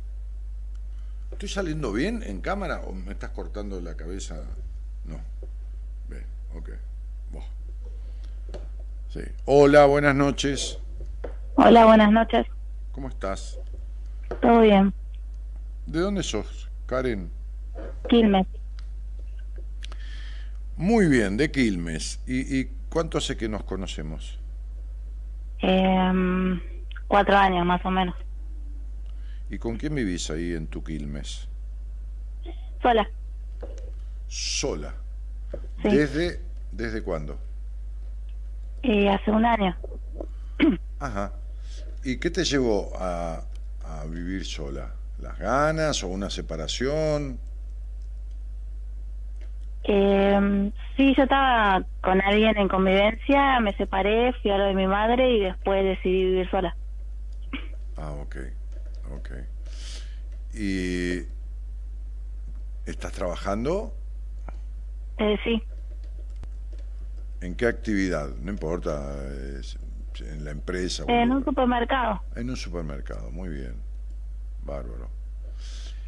¿Estoy 1.31 1.49
saliendo 1.49 1.93
bien 1.93 2.23
en 2.23 2.41
cámara 2.41 2.81
o 2.81 2.93
me 2.93 3.13
estás 3.13 3.31
cortando 3.31 3.81
la 3.81 3.95
cabeza? 3.97 4.43
No. 5.05 5.21
Bien, 6.09 6.27
ok. 6.55 6.71
Hola, 9.47 9.87
buenas 9.87 10.15
noches. 10.15 10.79
Hola, 11.55 11.87
buenas 11.87 12.13
noches. 12.13 12.47
¿Cómo 12.97 13.09
estás? 13.09 13.61
¿Todo 14.41 14.63
bien? 14.63 14.91
¿De 15.85 16.01
dónde 16.01 16.23
sos, 16.23 16.71
Karen? 16.87 17.31
Quilmes. 18.09 18.47
Muy 20.79 21.07
bien, 21.07 21.37
de 21.37 21.51
Quilmes. 21.51 22.23
¿Y, 22.27 22.59
y 22.59 22.71
cuánto 22.89 23.19
hace 23.19 23.37
que 23.37 23.51
nos 23.51 23.65
conocemos? 23.65 24.39
Em, 25.59 26.59
cuatro 27.07 27.37
años 27.37 27.67
más 27.67 27.85
o 27.85 27.91
menos. 27.91 28.15
¿Y 29.51 29.59
con 29.59 29.77
quién 29.77 29.95
vivís 29.95 30.31
ahí 30.31 30.55
en 30.55 30.67
tu 30.67 30.83
Quilmes? 30.83 31.51
Sola. 32.81 33.07
Sola. 34.27 34.95
Sí. 35.83 35.91
¿Desde, 35.91 36.41
¿Desde 36.73 37.03
cuándo? 37.03 37.39
Y 38.83 39.07
hace 39.07 39.31
un 39.31 39.45
año. 39.45 39.77
Ajá. 40.99 41.35
¿Y 42.07 42.19
qué 42.19 42.31
te 42.31 42.45
llevó 42.45 42.93
a, 42.97 43.43
a 43.85 44.05
vivir 44.05 44.45
sola? 44.45 44.93
¿Las 45.19 45.37
ganas 45.41 46.05
o 46.05 46.07
una 46.07 46.31
separación? 46.31 47.37
Em, 49.83 50.71
sí, 50.97 51.15
yo 51.17 51.25
estaba 51.25 51.85
con 52.05 52.21
alguien 52.21 52.57
en 52.59 52.69
convivencia, 52.69 53.59
me 53.59 53.75
separé, 53.75 54.33
fui 54.41 54.53
a 54.53 54.59
lo 54.59 54.67
de 54.67 54.75
mi 54.75 54.87
madre 54.87 55.29
y 55.33 55.41
después 55.41 55.83
decidí 55.83 56.27
vivir 56.27 56.49
sola. 56.49 56.77
Ah, 57.97 58.13
ok, 58.13 58.37
ok. 59.11 59.31
¿Y 60.55 61.23
estás 62.89 63.11
trabajando? 63.15 63.93
Eh, 65.19 65.37
sí, 65.43 65.61
¿En 67.41 67.57
qué 67.57 67.67
actividad? 67.67 68.29
No 68.43 68.53
importa, 68.53 69.13
es- 69.59 69.77
en 70.21 70.45
la 70.45 70.51
empresa. 70.51 71.05
o 71.05 71.11
en 71.11 71.31
un 71.31 71.45
supermercado. 71.45 72.21
En 72.35 72.51
un 72.51 72.57
supermercado, 72.57 73.31
muy 73.31 73.49
bien. 73.49 73.75
Bárbaro. 74.65 75.09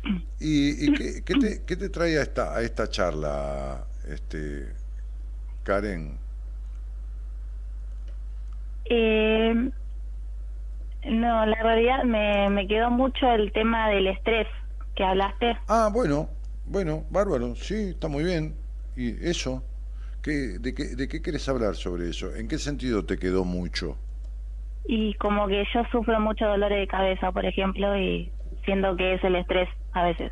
¿Y, 0.40 0.86
y 0.86 0.92
qué, 0.94 1.22
qué 1.24 1.34
te, 1.34 1.62
qué 1.64 1.76
te 1.76 1.88
trae 1.88 2.18
a 2.18 2.22
esta, 2.22 2.56
a 2.56 2.62
esta 2.62 2.88
charla, 2.88 3.84
este, 4.08 4.68
Karen? 5.64 6.18
Em, 8.84 9.70
no, 11.04 11.46
la 11.46 11.62
realidad 11.62 12.04
me, 12.04 12.48
me 12.50 12.66
quedó 12.66 12.90
mucho 12.90 13.30
el 13.32 13.52
tema 13.52 13.90
del 13.90 14.06
estrés 14.06 14.46
que 14.94 15.04
hablaste. 15.04 15.56
Ah, 15.68 15.90
bueno, 15.92 16.28
bueno, 16.66 17.04
bárbaro, 17.10 17.54
sí, 17.54 17.90
está 17.90 18.08
muy 18.08 18.24
bien. 18.24 18.54
¿Y 18.96 19.10
eso? 19.26 19.62
¿Qué, 20.28 20.58
de, 20.58 20.74
qué, 20.74 20.84
¿De 20.94 21.08
qué 21.08 21.22
quieres 21.22 21.48
hablar 21.48 21.74
sobre 21.74 22.10
eso? 22.10 22.34
¿En 22.34 22.48
qué 22.48 22.58
sentido 22.58 23.02
te 23.02 23.18
quedó 23.18 23.44
mucho? 23.46 23.96
Y 24.84 25.14
como 25.14 25.48
que 25.48 25.64
yo 25.72 25.82
sufro 25.90 26.20
mucho 26.20 26.44
dolores 26.44 26.80
de 26.80 26.86
cabeza, 26.86 27.32
por 27.32 27.46
ejemplo, 27.46 27.96
y 27.96 28.30
siento 28.66 28.94
que 28.94 29.14
es 29.14 29.24
el 29.24 29.36
estrés 29.36 29.70
a 29.92 30.04
veces. 30.04 30.30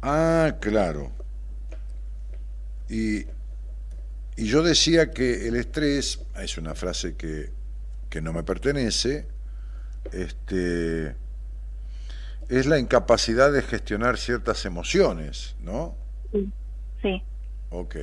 Ah, 0.00 0.56
claro. 0.58 1.12
Y, 2.88 3.26
y 4.38 4.46
yo 4.46 4.62
decía 4.62 5.10
que 5.10 5.48
el 5.48 5.56
estrés, 5.56 6.24
es 6.36 6.56
una 6.56 6.74
frase 6.74 7.14
que, 7.14 7.50
que 8.08 8.22
no 8.22 8.32
me 8.32 8.42
pertenece, 8.42 9.26
este, 10.14 11.14
es 12.48 12.64
la 12.64 12.78
incapacidad 12.78 13.52
de 13.52 13.60
gestionar 13.60 14.16
ciertas 14.16 14.64
emociones, 14.64 15.56
¿no? 15.60 15.94
Sí. 16.32 16.50
Sí. 17.02 17.22
Ok. 17.68 17.96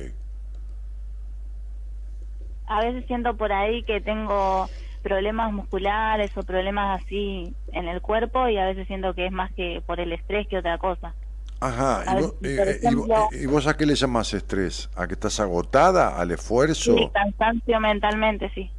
A 2.68 2.80
veces 2.80 3.04
siento 3.06 3.36
por 3.36 3.52
ahí 3.52 3.82
que 3.84 4.00
tengo 4.00 4.68
problemas 5.02 5.52
musculares 5.52 6.30
o 6.36 6.42
problemas 6.42 7.00
así 7.02 7.54
en 7.72 7.88
el 7.88 8.00
cuerpo 8.02 8.48
y 8.48 8.58
a 8.58 8.66
veces 8.66 8.86
siento 8.86 9.14
que 9.14 9.26
es 9.26 9.32
más 9.32 9.52
que 9.54 9.82
por 9.86 10.00
el 10.00 10.12
estrés 10.12 10.46
que 10.48 10.58
otra 10.58 10.76
cosa. 10.78 11.14
Ajá, 11.60 12.04
¿y 12.06 12.20
vos, 12.22 12.34
si, 12.40 12.46
eh, 12.48 12.56
eh, 12.58 12.78
y 12.82 12.94
vos- 12.94 13.08
ejemplo- 13.08 13.28
y 13.32 13.46
vos 13.46 13.66
a 13.66 13.76
qué 13.76 13.86
le 13.86 13.94
llamas 13.94 14.34
estrés? 14.34 14.90
¿A 14.96 15.06
que 15.06 15.14
estás 15.14 15.40
agotada? 15.40 16.18
¿Al 16.20 16.30
esfuerzo? 16.30 16.96
Sí, 16.96 17.08
cansancio 17.12 17.80
mentalmente, 17.80 18.50
sí. 18.54 18.70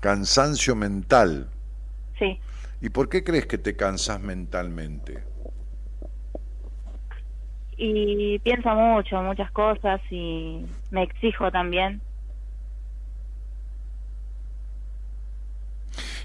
¿Cansancio 0.00 0.74
mental? 0.74 1.48
Sí. 2.18 2.38
¿Y 2.80 2.88
por 2.90 3.08
qué 3.08 3.22
crees 3.22 3.46
que 3.46 3.58
te 3.58 3.76
cansas 3.76 4.20
mentalmente? 4.20 5.22
Y 7.76 8.38
pienso 8.40 8.74
mucho, 8.74 9.22
muchas 9.22 9.50
cosas 9.52 10.00
y 10.10 10.66
me 10.90 11.02
exijo 11.02 11.50
también. 11.50 12.00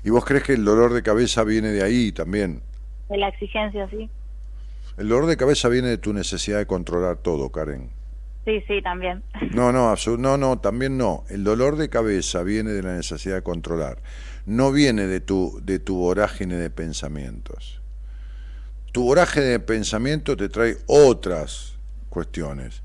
¿Y 0.04 0.12
vos 0.12 0.24
crees 0.24 0.44
que 0.44 0.54
el 0.54 0.64
dolor 0.64 0.94
de 0.94 1.02
cabeza 1.02 1.44
viene 1.44 1.70
de 1.70 1.84
ahí 1.84 2.12
también? 2.12 2.62
De 3.10 3.18
la 3.18 3.30
exigencia, 3.30 3.90
sí. 3.90 4.10
El 4.98 5.10
dolor 5.10 5.26
de 5.26 5.36
cabeza 5.36 5.68
viene 5.68 5.90
de 5.90 5.98
tu 5.98 6.14
necesidad 6.14 6.60
de 6.60 6.68
controlar 6.68 7.18
todo, 7.18 7.52
Karen. 7.52 7.90
Sí, 8.46 8.64
sí, 8.68 8.82
también. 8.82 9.24
No, 9.52 9.72
no, 9.72 9.96
no, 10.18 10.38
no, 10.38 10.60
también 10.60 10.98
no. 10.98 11.24
El 11.30 11.44
dolor 11.44 11.76
de 11.78 11.90
cabeza 11.90 12.44
viene 12.44 12.72
de 12.72 12.84
la 12.84 12.96
necesidad 12.96 13.36
de 13.36 13.42
controlar. 13.42 13.98
No 14.46 14.72
viene 14.72 15.08
de 15.08 15.20
tu, 15.20 15.60
de 15.64 15.80
tu 15.80 15.98
vorágine 15.98 16.56
de 16.56 16.70
pensamientos. 16.70 17.82
Tu 18.92 19.04
vorágine 19.04 19.46
de 19.46 19.60
pensamiento 19.60 20.38
te 20.38 20.50
trae 20.50 20.78
otras 20.86 21.78
cuestiones. 22.10 22.84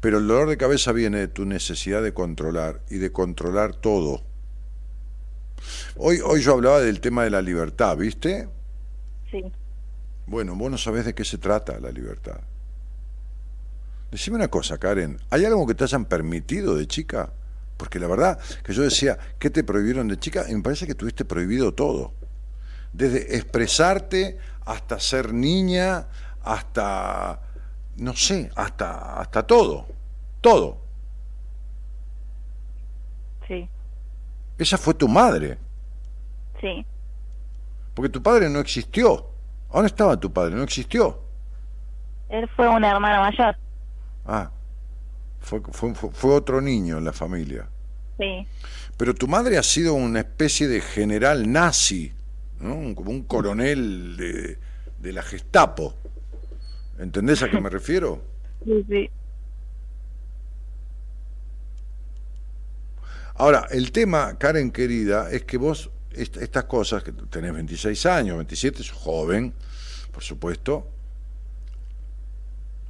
Pero 0.00 0.18
el 0.18 0.28
dolor 0.28 0.48
de 0.48 0.56
cabeza 0.56 0.92
viene 0.92 1.18
de 1.18 1.28
tu 1.28 1.44
necesidad 1.44 2.02
de 2.02 2.14
controlar 2.14 2.80
y 2.88 2.98
de 2.98 3.10
controlar 3.10 3.74
todo. 3.74 4.22
Hoy, 5.96 6.20
hoy 6.24 6.40
yo 6.40 6.52
hablaba 6.52 6.80
del 6.80 7.00
tema 7.00 7.24
de 7.24 7.30
la 7.30 7.42
libertad, 7.42 7.96
¿viste? 7.96 8.48
Sí. 9.30 9.44
Bueno, 10.26 10.54
vos 10.54 10.70
no 10.70 10.78
sabés 10.78 11.04
de 11.04 11.14
qué 11.14 11.24
se 11.24 11.38
trata 11.38 11.80
la 11.80 11.90
libertad. 11.90 12.38
Decime 14.10 14.36
una 14.36 14.48
cosa, 14.48 14.78
Karen, 14.78 15.18
¿hay 15.30 15.44
algo 15.44 15.66
que 15.66 15.74
te 15.74 15.84
hayan 15.84 16.04
permitido 16.04 16.76
de 16.76 16.86
chica? 16.86 17.32
Porque 17.76 17.98
la 17.98 18.06
verdad 18.06 18.38
que 18.62 18.72
yo 18.72 18.82
decía, 18.82 19.18
¿qué 19.38 19.50
te 19.50 19.64
prohibieron 19.64 20.08
de 20.08 20.18
chica? 20.18 20.46
Y 20.48 20.54
me 20.54 20.62
parece 20.62 20.86
que 20.86 20.94
tuviste 20.94 21.24
prohibido 21.24 21.74
todo. 21.74 22.12
Desde 22.92 23.36
expresarte 23.36 24.38
hasta 24.64 24.98
ser 24.98 25.32
niña, 25.32 26.08
hasta, 26.42 27.40
no 27.98 28.14
sé, 28.14 28.50
hasta, 28.56 29.20
hasta 29.20 29.46
todo. 29.46 29.86
Todo. 30.40 30.78
Sí, 33.46 33.68
Esa 34.58 34.76
fue 34.78 34.94
tu 34.94 35.08
madre. 35.08 35.58
sí. 36.60 36.84
Porque 37.94 38.10
tu 38.10 38.22
padre 38.22 38.48
no 38.48 38.60
existió. 38.60 39.26
¿Dónde 39.72 39.88
estaba 39.88 40.16
tu 40.16 40.32
padre? 40.32 40.54
No 40.54 40.62
existió. 40.62 41.18
Él 42.28 42.48
fue 42.54 42.68
un 42.68 42.84
hermano 42.84 43.22
mayor. 43.22 43.56
Ah, 44.24 44.50
fue, 45.40 45.60
fue, 45.72 45.92
fue- 45.94 46.32
otro 46.34 46.60
niño 46.60 46.98
en 46.98 47.04
la 47.04 47.12
familia. 47.12 47.66
Sí. 48.16 48.46
Pero 48.96 49.14
tu 49.14 49.26
madre 49.26 49.58
ha 49.58 49.64
sido 49.64 49.94
una 49.94 50.20
especie 50.20 50.68
de 50.68 50.80
general 50.80 51.50
nazi, 51.50 52.12
¿no? 52.60 52.94
Como 52.94 53.10
un 53.10 53.24
coronel 53.24 54.16
de, 54.16 54.58
de 54.98 55.12
la 55.12 55.22
Gestapo. 55.22 55.94
¿Entendés 56.98 57.42
a 57.42 57.50
qué 57.50 57.60
me 57.60 57.70
refiero? 57.70 58.22
Sí, 58.64 58.84
sí. 58.88 59.08
Ahora, 63.36 63.68
el 63.70 63.92
tema, 63.92 64.36
Karen 64.36 64.72
querida, 64.72 65.30
es 65.30 65.44
que 65.44 65.58
vos, 65.58 65.90
est- 66.10 66.36
estas 66.38 66.64
cosas, 66.64 67.04
que 67.04 67.12
tenés 67.12 67.52
26 67.52 68.04
años, 68.06 68.36
27, 68.36 68.82
sos 68.82 68.96
joven, 68.98 69.54
por 70.12 70.24
supuesto, 70.24 70.88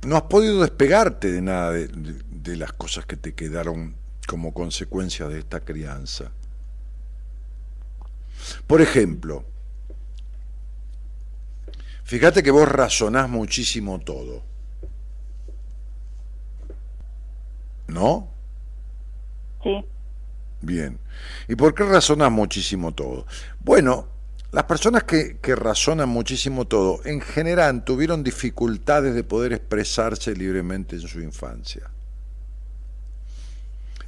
no 0.07 0.17
has 0.17 0.23
podido 0.23 0.63
despegarte 0.63 1.31
de 1.31 1.43
nada 1.43 1.73
de, 1.73 1.89
de- 1.89 2.23
de 2.31 2.57
las 2.57 2.73
cosas 2.73 3.05
que 3.05 3.17
te 3.19 3.35
quedaron 3.35 3.95
como 4.27 4.55
consecuencia 4.55 5.29
de 5.29 5.41
esta 5.41 5.61
crianza. 5.61 6.33
Por 8.67 8.81
ejemplo, 8.81 9.45
fíjate 12.09 12.43
que 12.43 12.51
vos 12.51 12.67
razonás 12.67 13.29
muchísimo 13.29 14.01
todo. 14.01 14.43
¿No? 17.87 18.31
Sí. 19.63 19.85
Bien. 20.63 20.99
¿Y 21.49 21.55
por 21.55 21.75
qué 21.75 21.85
razonás 21.85 22.33
muchísimo 22.33 22.93
todo? 22.93 23.27
Bueno, 23.61 24.09
las 24.53 24.65
personas 24.65 25.05
que, 25.05 25.37
que 25.37 25.55
razonan 25.55 26.09
muchísimo 26.09 26.67
todo, 26.67 27.01
en 27.05 27.21
general 27.21 27.85
tuvieron 27.85 28.23
dificultades 28.25 29.15
de 29.15 29.23
poder 29.23 29.53
expresarse 29.53 30.35
libremente 30.35 30.97
en 30.97 31.03
su 31.03 31.21
infancia. 31.21 31.91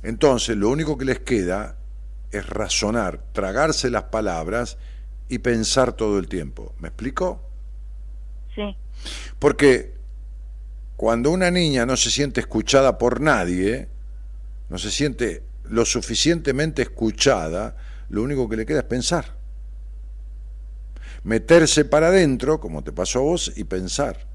Entonces, 0.03 0.57
lo 0.57 0.71
único 0.71 0.97
que 0.97 1.05
les 1.05 1.21
queda 1.21 1.77
es 2.31 2.49
razonar, 2.49 3.23
tragarse 3.33 3.91
las 3.91 4.05
palabras 4.05 4.79
y 5.29 5.41
pensar 5.41 5.93
todo 5.93 6.19
el 6.19 6.29
tiempo. 6.29 6.75
¿Me 6.79 6.89
explico? 6.89 7.50
Sí. 8.61 8.77
Porque 9.39 9.95
cuando 10.97 11.31
una 11.31 11.51
niña 11.51 11.87
no 11.87 11.97
se 11.97 12.11
siente 12.11 12.41
escuchada 12.41 12.99
por 12.99 13.21
nadie, 13.21 13.89
no 14.69 14.77
se 14.79 14.91
siente 14.91 15.43
lo 15.65 15.85
suficientemente 15.87 16.83
escuchada, 16.83 17.77
lo 18.11 18.23
único 18.23 18.49
que 18.49 18.57
le 18.57 18.67
queda 18.67 18.81
es 18.81 18.85
pensar. 18.85 19.37
Meterse 21.25 21.85
para 21.85 22.09
adentro, 22.09 22.61
como 22.61 22.83
te 22.85 22.93
pasó 22.93 23.21
a 23.21 23.23
vos, 23.23 23.53
y 23.57 23.65
pensar. 23.65 24.27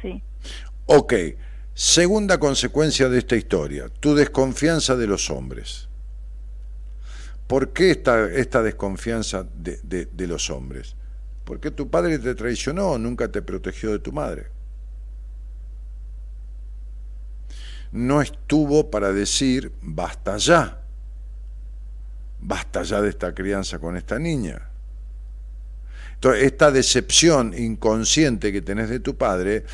Sí. 0.00 0.22
Ok, 0.86 1.12
segunda 1.74 2.38
consecuencia 2.38 3.08
de 3.08 3.18
esta 3.18 3.36
historia, 3.36 3.88
tu 4.00 4.14
desconfianza 4.14 4.96
de 4.96 5.06
los 5.06 5.30
hombres. 5.30 5.88
¿Por 7.46 7.72
qué 7.72 7.90
esta, 7.90 8.30
esta 8.30 8.62
desconfianza 8.62 9.46
de, 9.54 9.80
de- 9.82 10.06
de 10.06 10.26
los 10.26 10.50
hombres? 10.50 10.96
Porque 11.48 11.70
tu 11.70 11.88
padre 11.88 12.18
te 12.18 12.34
traicionó, 12.34 12.98
nunca 12.98 13.32
te 13.32 13.40
protegió 13.40 13.92
de 13.92 14.00
tu 14.00 14.12
madre. 14.12 14.48
No 17.90 18.20
estuvo 18.20 18.90
para 18.90 19.14
decir, 19.14 19.72
basta 19.80 20.36
ya, 20.36 20.82
basta 22.38 22.82
ya 22.82 23.00
de 23.00 23.08
esta 23.08 23.34
crianza 23.34 23.78
con 23.78 23.96
esta 23.96 24.18
niña. 24.18 24.60
Entonces, 26.16 26.42
esta 26.42 26.70
decepción 26.70 27.54
inconsciente 27.56 28.52
que 28.52 28.60
tenés 28.60 28.90
de 28.90 29.00
tu 29.00 29.16
padre, 29.16 29.64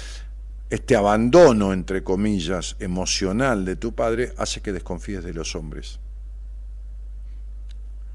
este 0.70 0.94
abandono, 0.94 1.72
entre 1.72 2.04
comillas, 2.04 2.76
emocional 2.78 3.64
de 3.64 3.74
tu 3.74 3.92
padre, 3.92 4.32
hace 4.38 4.60
que 4.60 4.72
desconfíes 4.72 5.24
de 5.24 5.34
los 5.34 5.56
hombres. 5.56 5.98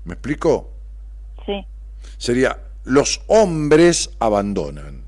¿Me 0.05 0.13
explico? 0.13 0.71
Sí. 1.45 1.67
Sería, 2.17 2.68
los 2.89 3.21
hombres 3.27 4.09
abandonan, 4.19 5.03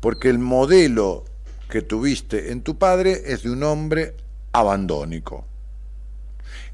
porque 0.00 0.28
el 0.28 0.40
modelo 0.40 1.24
que 1.68 1.82
tuviste 1.82 2.50
en 2.50 2.62
tu 2.62 2.78
padre 2.78 3.22
es 3.26 3.44
de 3.44 3.50
un 3.50 3.62
hombre 3.62 4.16
abandónico. 4.50 5.46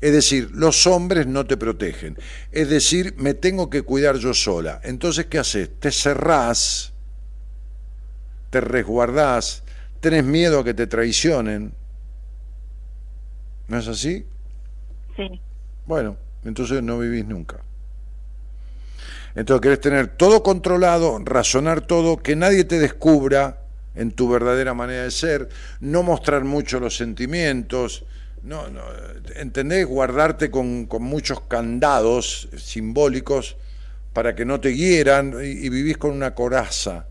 Es 0.01 0.13
decir, 0.13 0.51
los 0.53 0.87
hombres 0.87 1.27
no 1.27 1.47
te 1.47 1.59
protegen. 1.59 2.17
Es 2.51 2.71
decir, 2.71 3.15
me 3.19 3.35
tengo 3.35 3.69
que 3.69 3.83
cuidar 3.83 4.17
yo 4.17 4.33
sola. 4.33 4.81
Entonces, 4.85 5.27
¿qué 5.27 5.39
haces? 5.39 5.69
Te 5.81 5.91
cerrás, 5.91 6.95
te 8.49 8.63
resguardás, 8.63 9.65
tenés 10.01 10.25
miedo 10.25 10.61
a 10.61 10.65
que 10.65 10.73
te 10.73 10.87
traicionen. 10.87 11.75
¿No 13.69 13.79
es 13.79 13.87
así? 13.87 14.25
Sí. 15.15 15.41
Bueno, 15.85 16.17
entonces 16.43 16.83
no 16.83 16.99
vivís 16.99 17.27
nunca. 17.27 17.61
Entonces 19.37 19.61
querés 19.61 19.81
tener 19.81 20.09
todo 20.09 20.43
controlado, 20.43 21.19
razonar 21.23 21.83
todo, 21.83 22.17
que 22.17 22.35
nadie 22.35 22.65
te 22.65 22.79
descubra 22.79 23.61
en 23.95 24.11
tu 24.11 24.31
verdadera 24.31 24.73
manera 24.73 25.03
de 25.03 25.11
ser, 25.11 25.51
no 25.81 26.03
mostrar 26.03 26.45
mucho 26.45 26.81
los 26.81 26.97
sentimientos, 26.97 28.07
no, 28.43 28.69
no, 28.71 28.81
¿entendés? 29.35 29.87
Guardarte 29.87 30.51
con, 30.51 30.87
con 30.87 31.03
muchos 31.03 31.41
candados 31.43 32.49
simbólicos 32.57 33.57
para 34.15 34.35
que 34.35 34.47
no 34.47 34.59
te 34.59 34.75
hieran 34.75 35.35
y, 35.43 35.67
y 35.67 35.69
vivís 35.69 35.99
con 35.99 36.13
una 36.13 36.35
coraza, 36.35 37.07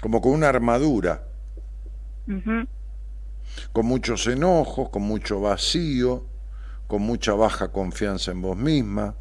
como 0.00 0.22
con 0.22 0.32
una 0.32 0.48
armadura. 0.48 1.24
Con 3.72 3.84
muchos 3.84 4.26
enojos, 4.28 4.88
con 4.88 5.02
mucho 5.02 5.40
vacío, 5.40 6.31
con 6.92 7.00
mucha 7.00 7.32
baja 7.32 7.68
confianza 7.72 8.32
en 8.32 8.42
vos 8.42 8.54
misma, 8.54 9.14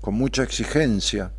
con 0.00 0.14
mucha 0.14 0.42
exigencia. 0.42 1.30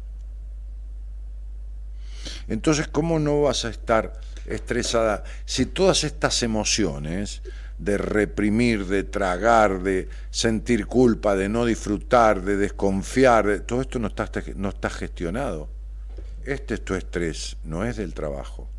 Entonces, 2.48 2.88
¿cómo 2.88 3.20
no 3.20 3.42
vas 3.42 3.66
a 3.66 3.70
estar 3.70 4.22
estresada 4.46 5.26
si 5.44 5.66
todas 5.66 6.06
estas 6.06 6.44
emociones 6.44 7.42
de 7.78 7.98
reprimir, 7.98 8.86
de 8.86 9.04
tragar, 9.04 9.84
de 9.84 10.08
sentir 10.30 10.88
culpa, 10.88 11.36
de 11.36 11.50
no 11.50 11.66
disfrutar, 11.66 12.44
de 12.44 12.56
desconfiar, 12.56 13.48
de- 13.48 13.60
todo 13.60 13.82
esto 13.82 14.00
no 14.00 14.08
está, 14.08 14.32
no 14.56 14.70
está 14.70 14.90
gestionado? 14.90 15.68
Este 16.46 16.76
es 16.76 16.86
tu 16.86 16.96
estrés, 16.96 17.58
no 17.66 17.84
es 17.84 17.98
del 17.98 18.14
trabajo. 18.14 18.70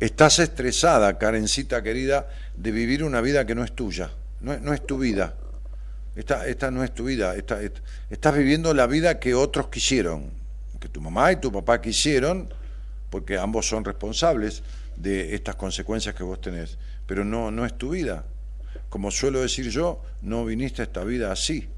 Estás 0.00 0.38
estresada, 0.38 1.18
Karencita 1.18 1.82
querida, 1.82 2.28
de 2.56 2.70
vivir 2.72 3.04
una 3.04 3.20
vida 3.20 3.46
que 3.46 3.54
no 3.54 3.64
es 3.64 3.72
tuya, 3.72 4.10
no, 4.40 4.52
es- 4.52 4.60
no 4.60 4.72
es 4.74 4.84
tu 4.86 4.98
vida. 4.98 5.34
Esta, 6.16 6.46
esta 6.46 6.70
no 6.70 6.84
es 6.84 6.94
tu 6.94 7.04
vida, 7.04 7.34
esta- 7.34 7.60
est- 7.62 7.78
estás 8.10 8.36
viviendo 8.36 8.72
la 8.74 8.86
vida 8.86 9.18
que 9.18 9.34
otros 9.34 9.68
quisieron, 9.68 10.30
que 10.80 10.88
tu 10.88 11.00
mamá 11.00 11.32
y 11.32 11.36
tu 11.36 11.50
papá 11.50 11.80
quisieron, 11.80 12.48
porque 13.10 13.38
ambos 13.38 13.68
son 13.68 13.84
responsables 13.84 14.62
de 14.96 15.34
estas 15.34 15.56
consecuencias 15.56 16.14
que 16.14 16.22
vos 16.22 16.40
tenés, 16.40 16.78
pero 17.06 17.24
no, 17.24 17.50
no 17.50 17.64
es 17.64 17.76
tu 17.76 17.90
vida. 17.90 18.24
Como 18.88 19.10
suelo 19.10 19.40
decir 19.40 19.70
yo, 19.70 20.02
no 20.22 20.44
viniste 20.44 20.82
a 20.82 20.84
esta 20.84 21.02
vida 21.02 21.32
así. 21.32 21.68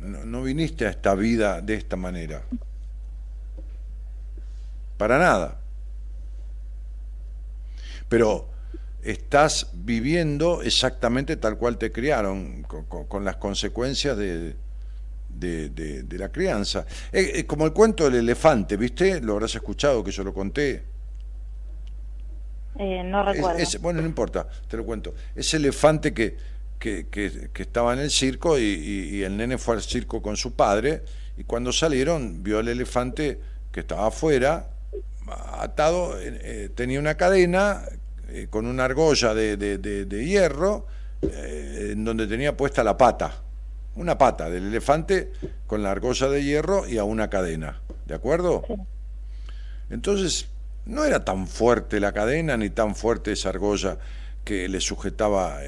No, 0.00 0.24
no 0.24 0.42
viniste 0.42 0.86
a 0.86 0.90
esta 0.90 1.14
vida 1.14 1.60
de 1.60 1.74
esta 1.74 1.96
manera. 1.96 2.42
Para 4.96 5.18
nada. 5.18 5.59
Pero 8.10 8.50
estás 9.02 9.68
viviendo 9.72 10.60
exactamente 10.62 11.36
tal 11.36 11.56
cual 11.56 11.78
te 11.78 11.90
criaron, 11.90 12.64
con, 12.64 12.84
con- 12.84 13.06
con 13.06 13.24
las 13.24 13.36
consecuencias 13.36 14.16
de, 14.18 14.56
de- 15.30 15.70
de- 15.70 16.02
de 16.02 16.18
la 16.18 16.28
crianza. 16.30 16.84
Eh, 17.12 17.32
eh, 17.36 17.46
como 17.46 17.64
el 17.64 17.72
cuento 17.72 18.04
del 18.04 18.16
elefante, 18.16 18.76
¿viste? 18.76 19.20
Lo 19.22 19.34
habrás 19.34 19.54
escuchado, 19.54 20.04
que 20.04 20.10
yo 20.10 20.22
lo 20.24 20.34
conté. 20.34 20.82
Eh, 22.78 23.02
no 23.04 23.20
Es- 23.30 23.36
recuerdo. 23.36 23.78
bueno, 23.80 24.00
no 24.02 24.06
importa, 24.08 24.46
te 24.68 24.76
lo 24.76 24.84
cuento. 24.84 25.14
Ese 25.34 25.56
elefante 25.56 26.12
que, 26.12 26.36
que, 26.78 27.06
que- 27.08 27.50
que 27.52 27.62
estaba 27.62 27.92
en 27.92 28.00
el 28.00 28.10
circo 28.10 28.58
y, 28.58 28.62
y- 28.62 29.16
y 29.18 29.22
el 29.22 29.36
nene 29.36 29.56
fue 29.56 29.74
al 29.76 29.82
circo 29.82 30.20
con 30.20 30.36
su 30.36 30.54
padre 30.54 31.02
y 31.36 31.44
cuando 31.44 31.72
salieron 31.72 32.42
vio 32.42 32.58
al 32.58 32.68
elefante 32.68 33.40
que 33.72 33.80
estaba 33.80 34.08
afuera, 34.08 34.70
atado, 35.60 36.16
eh, 36.20 36.70
tenía 36.74 36.98
una 37.00 37.16
cadena 37.16 37.82
eh, 38.28 38.46
con 38.50 38.66
una 38.66 38.84
argolla 38.84 39.34
de, 39.34 39.56
de- 39.56 39.78
de- 39.78 40.04
de 40.04 40.24
hierro 40.26 40.86
eh, 41.22 41.90
en 41.92 42.04
donde 42.04 42.26
tenía 42.26 42.56
puesta 42.56 42.82
la 42.84 42.96
pata, 42.96 43.42
una 43.96 44.16
pata 44.18 44.48
del 44.50 44.66
elefante 44.68 45.32
con 45.66 45.82
la 45.82 45.90
argolla 45.90 46.28
de 46.28 46.42
hierro 46.44 46.86
y 46.88 46.98
a 46.98 47.04
una 47.04 47.28
cadena, 47.30 47.80
¿de 48.06 48.14
acuerdo? 48.14 48.62
Entonces, 49.90 50.48
no 50.86 51.04
era 51.04 51.24
tan 51.24 51.46
fuerte 51.46 52.00
la 52.00 52.12
cadena 52.12 52.56
ni 52.56 52.70
tan 52.70 52.94
fuerte 52.94 53.32
esa 53.32 53.48
argolla 53.50 53.98
que 54.44 54.68
le 54.68 54.80
sujetaba 54.80 55.58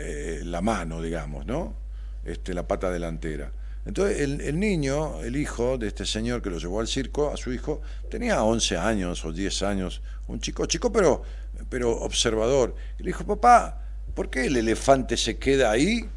la 0.44 0.60
mano, 0.60 1.02
digamos, 1.02 1.46
¿no? 1.46 1.74
Este, 2.24 2.54
la 2.54 2.66
pata 2.66 2.90
delantera. 2.90 3.50
Entonces 3.84 4.20
el, 4.20 4.60
niño, 4.60 5.22
el 5.22 5.36
hijo 5.36 5.76
de 5.76 5.88
este 5.88 6.06
señor 6.06 6.40
que 6.40 6.50
lo 6.50 6.58
llevó 6.58 6.80
al 6.80 6.86
circo, 6.86 7.32
a 7.32 7.36
su 7.36 7.52
hijo, 7.52 7.82
tenía 8.10 8.42
11 8.44 8.76
años 8.76 9.24
o 9.24 9.32
10 9.32 9.62
años, 9.62 10.02
un 10.28 10.40
chico, 10.40 10.66
chico 10.66 10.92
pero, 10.92 11.22
pero 11.68 11.90
observador. 12.00 12.76
Y 12.98 13.02
le 13.02 13.08
dijo, 13.08 13.26
papá, 13.26 13.82
¿por 14.14 14.30
qué 14.30 14.46
el 14.46 14.56
elefante 14.56 15.16
se 15.16 15.36
queda 15.36 15.72
ahí 15.72 16.08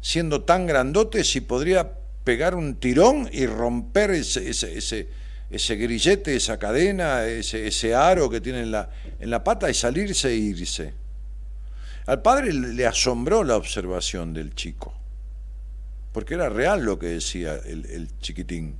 siendo 0.00 0.42
tan 0.42 0.66
grandote 0.66 1.22
si 1.24 1.40
podría 1.40 1.92
pegar 2.24 2.54
un 2.54 2.76
tirón 2.76 3.28
y 3.32 3.46
romper 3.46 4.10
ese, 4.10 4.50
ese, 4.50 4.76
ese, 4.76 5.08
ese 5.50 5.76
grillete, 5.76 6.34
esa 6.34 6.58
cadena, 6.58 7.24
ese, 7.26 7.66
ese 7.66 7.94
aro 7.94 8.28
que 8.28 8.40
tiene 8.40 8.62
en 8.62 8.72
la, 8.72 8.90
en 9.20 9.30
la 9.30 9.44
pata 9.44 9.70
y 9.70 9.74
salirse 9.74 10.30
e 10.30 10.36
irse? 10.36 10.94
Al 12.06 12.20
padre 12.20 12.52
le 12.52 12.86
asombró 12.86 13.44
la 13.44 13.56
observación 13.56 14.34
del 14.34 14.54
chico, 14.54 14.92
porque 16.14 16.34
era 16.34 16.48
real 16.48 16.84
lo 16.84 16.96
que 16.96 17.08
decía 17.08 17.56
el, 17.56 18.08
chiquitín. 18.20 18.78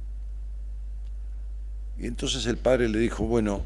Y 1.99 2.07
entonces 2.07 2.47
el 2.47 2.59
padre 2.59 2.89
le 2.89 3.01
dijo, 3.01 3.25
bueno, 3.25 3.65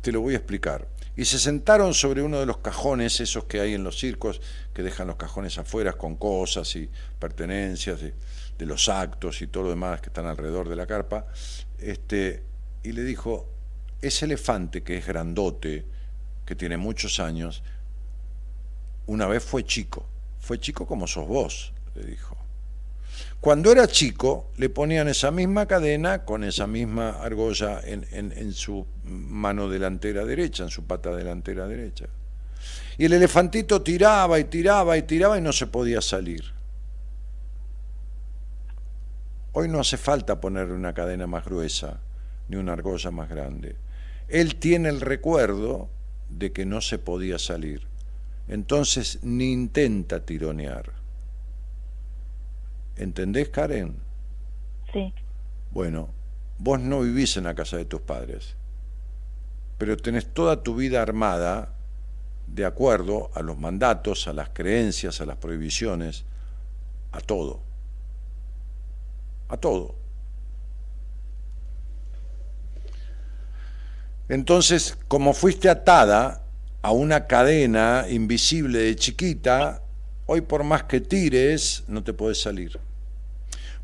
te 0.00 0.10
lo 0.10 0.22
voy 0.22 0.32
a 0.32 0.38
explicar. 0.38 0.88
Y 1.16 1.26
se 1.26 1.38
sentaron 1.38 1.92
sobre 1.92 2.22
uno 2.22 2.40
de 2.40 2.46
los 2.46 2.58
cajones, 2.58 3.20
esos 3.20 3.44
que 3.44 3.60
hay 3.60 3.74
en 3.74 3.84
los 3.84 3.98
circos, 3.98 4.40
que 4.72 4.82
dejan 4.82 5.06
los 5.06 5.16
cajones 5.16 5.58
afuera 5.58 5.92
con 5.92 6.16
cosas 6.16 6.74
y 6.76 6.88
pertenencias 7.18 8.00
de, 8.00 8.14
de 8.56 8.66
los 8.66 8.88
actos 8.88 9.42
y 9.42 9.48
todo 9.48 9.64
lo 9.64 9.68
demás 9.68 10.00
que 10.00 10.08
están 10.08 10.24
alrededor 10.24 10.70
de 10.70 10.76
la 10.76 10.86
carpa, 10.86 11.26
este, 11.78 12.42
y 12.82 12.92
le 12.92 13.02
dijo, 13.02 13.50
ese 14.00 14.24
elefante 14.24 14.82
que 14.82 14.96
es 14.96 15.06
grandote, 15.06 15.84
que 16.46 16.54
tiene 16.54 16.78
muchos 16.78 17.20
años, 17.20 17.62
una 19.06 19.26
vez 19.26 19.44
fue 19.44 19.62
chico, 19.62 20.08
fue 20.44 20.60
chico 20.60 20.86
como 20.86 21.06
sos 21.06 21.26
vos, 21.26 21.72
le 21.94 22.04
dijo. 22.04 22.36
Cuando 23.40 23.72
era 23.72 23.86
chico, 23.88 24.50
le 24.58 24.68
ponían 24.68 25.08
esa 25.08 25.30
misma 25.30 25.66
cadena 25.66 26.26
con 26.26 26.44
esa 26.44 26.66
misma 26.66 27.22
argolla 27.22 27.80
en, 27.82 28.04
en, 28.12 28.52
su 28.52 28.86
mano 29.04 29.70
delantera 29.70 30.24
derecha, 30.26 30.64
en 30.64 30.68
su 30.68 30.84
pata 30.84 31.16
delantera 31.16 31.66
derecha. 31.66 32.06
Y 32.98 33.06
el 33.06 33.14
elefantito 33.14 33.80
tiraba 33.80 34.38
y 34.38 34.44
tiraba 34.44 34.98
y 34.98 35.02
tiraba 35.02 35.38
y 35.38 35.40
no 35.40 35.52
se 35.52 35.66
podía 35.66 36.02
salir. 36.02 36.44
Hoy 39.52 39.68
no 39.68 39.80
hace 39.80 39.96
falta 39.96 40.40
ponerle 40.40 40.74
una 40.74 40.92
cadena 40.92 41.26
más 41.26 41.46
gruesa 41.46 42.00
ni 42.48 42.56
una 42.56 42.74
argolla 42.74 43.10
más 43.10 43.30
grande. 43.30 43.76
Él 44.28 44.56
tiene 44.56 44.90
el 44.90 45.00
recuerdo 45.00 45.88
de 46.28 46.52
que 46.52 46.66
no 46.66 46.82
se 46.82 46.98
podía 46.98 47.38
salir. 47.38 47.93
Entonces 48.48 49.20
ni 49.22 49.52
intenta 49.52 50.24
tironear. 50.24 50.92
¿Entendés, 52.96 53.48
Karen? 53.48 53.96
Sí. 54.92 55.12
Bueno, 55.70 56.10
vos 56.58 56.78
no 56.78 57.00
vivís 57.00 57.36
en 57.36 57.44
la 57.44 57.54
casa 57.54 57.76
de 57.76 57.84
tus 57.84 58.00
padres, 58.00 58.54
pero 59.78 59.96
tenés 59.96 60.32
toda 60.32 60.62
tu 60.62 60.76
vida 60.76 61.02
armada 61.02 61.74
de 62.46 62.64
acuerdo 62.64 63.30
a 63.34 63.42
los 63.42 63.58
mandatos, 63.58 64.28
a 64.28 64.32
las 64.32 64.50
creencias, 64.50 65.20
a 65.20 65.26
las 65.26 65.38
prohibiciones, 65.38 66.24
a 67.10 67.20
todo. 67.20 67.60
A 69.48 69.56
todo. 69.56 69.96
Entonces, 74.28 74.96
como 75.08 75.32
fuiste 75.32 75.68
atada 75.68 76.43
a 76.84 76.90
una 76.90 77.26
cadena 77.26 78.04
invisible 78.10 78.78
de 78.78 78.94
chiquita, 78.94 79.80
hoy 80.26 80.42
por 80.42 80.64
más 80.64 80.82
que 80.82 81.00
tires, 81.00 81.82
no 81.88 82.04
te 82.04 82.12
puedes 82.12 82.42
salir. 82.42 82.78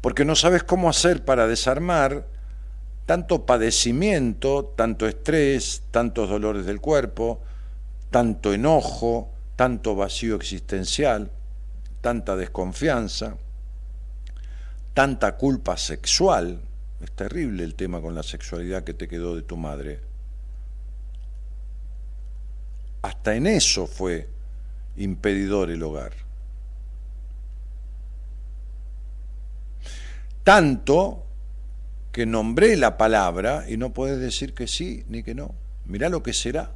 Porque 0.02 0.26
no 0.26 0.36
sabes 0.36 0.64
cómo 0.64 0.90
hacer 0.90 1.24
para 1.24 1.46
desarmar 1.46 2.26
tanto 3.06 3.46
padecimiento, 3.46 4.74
tanto 4.76 5.08
estrés, 5.08 5.84
tantos 5.90 6.28
dolores 6.28 6.66
del 6.66 6.82
cuerpo, 6.82 7.40
tanto 8.10 8.52
enojo, 8.52 9.30
tanto 9.56 9.94
vacío 9.94 10.36
existencial, 10.36 11.30
tanta 12.02 12.36
desconfianza, 12.36 13.38
tanta 14.92 15.38
culpa 15.38 15.78
sexual. 15.78 16.60
Es 17.02 17.12
terrible 17.12 17.64
el 17.64 17.76
tema 17.76 18.02
con 18.02 18.14
la 18.14 18.22
sexualidad 18.22 18.84
que 18.84 18.92
te 18.92 19.08
quedó 19.08 19.36
de 19.36 19.40
tu 19.40 19.56
madre. 19.56 20.09
Hasta 23.02 23.34
en 23.34 23.46
eso 23.46 23.86
fue 23.86 24.28
impedidor 24.96 25.70
el 25.70 25.82
hogar. 25.82 26.12
Tanto 30.44 31.24
que 32.12 32.26
nombré 32.26 32.76
la 32.76 32.96
palabra 32.96 33.64
y 33.68 33.76
no 33.76 33.90
puedes 33.92 34.18
decir 34.18 34.54
que 34.54 34.66
sí 34.66 35.04
ni 35.08 35.22
que 35.22 35.34
no. 35.34 35.54
Mirá 35.86 36.08
lo 36.08 36.22
que 36.22 36.32
será. 36.32 36.72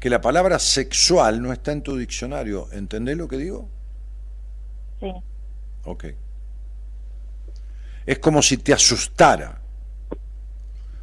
Que 0.00 0.08
la 0.10 0.20
palabra 0.20 0.58
sexual 0.58 1.42
no 1.42 1.52
está 1.52 1.72
en 1.72 1.82
tu 1.82 1.96
diccionario. 1.96 2.68
¿Entendés 2.72 3.16
lo 3.16 3.28
que 3.28 3.36
digo? 3.36 3.68
Sí. 5.00 5.12
Ok. 5.84 6.04
Es 8.06 8.18
como 8.20 8.40
si 8.40 8.56
te 8.58 8.72
asustara. 8.72 9.60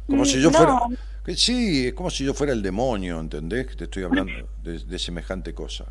Como 0.06 0.24
si 0.24 0.40
yo 0.40 0.50
Mm, 0.50 0.52
No. 0.52 0.58
fuera... 0.58 0.80
que 1.26 1.34
Sí, 1.34 1.88
es 1.88 1.94
como 1.94 2.08
si 2.08 2.24
yo 2.24 2.32
fuera 2.34 2.52
el 2.52 2.62
demonio, 2.62 3.18
¿entendés? 3.18 3.66
Que 3.66 3.74
te 3.74 3.84
estoy 3.84 4.04
hablando 4.04 4.48
de, 4.62 4.78
de 4.78 4.98
semejante 4.98 5.52
cosa. 5.52 5.86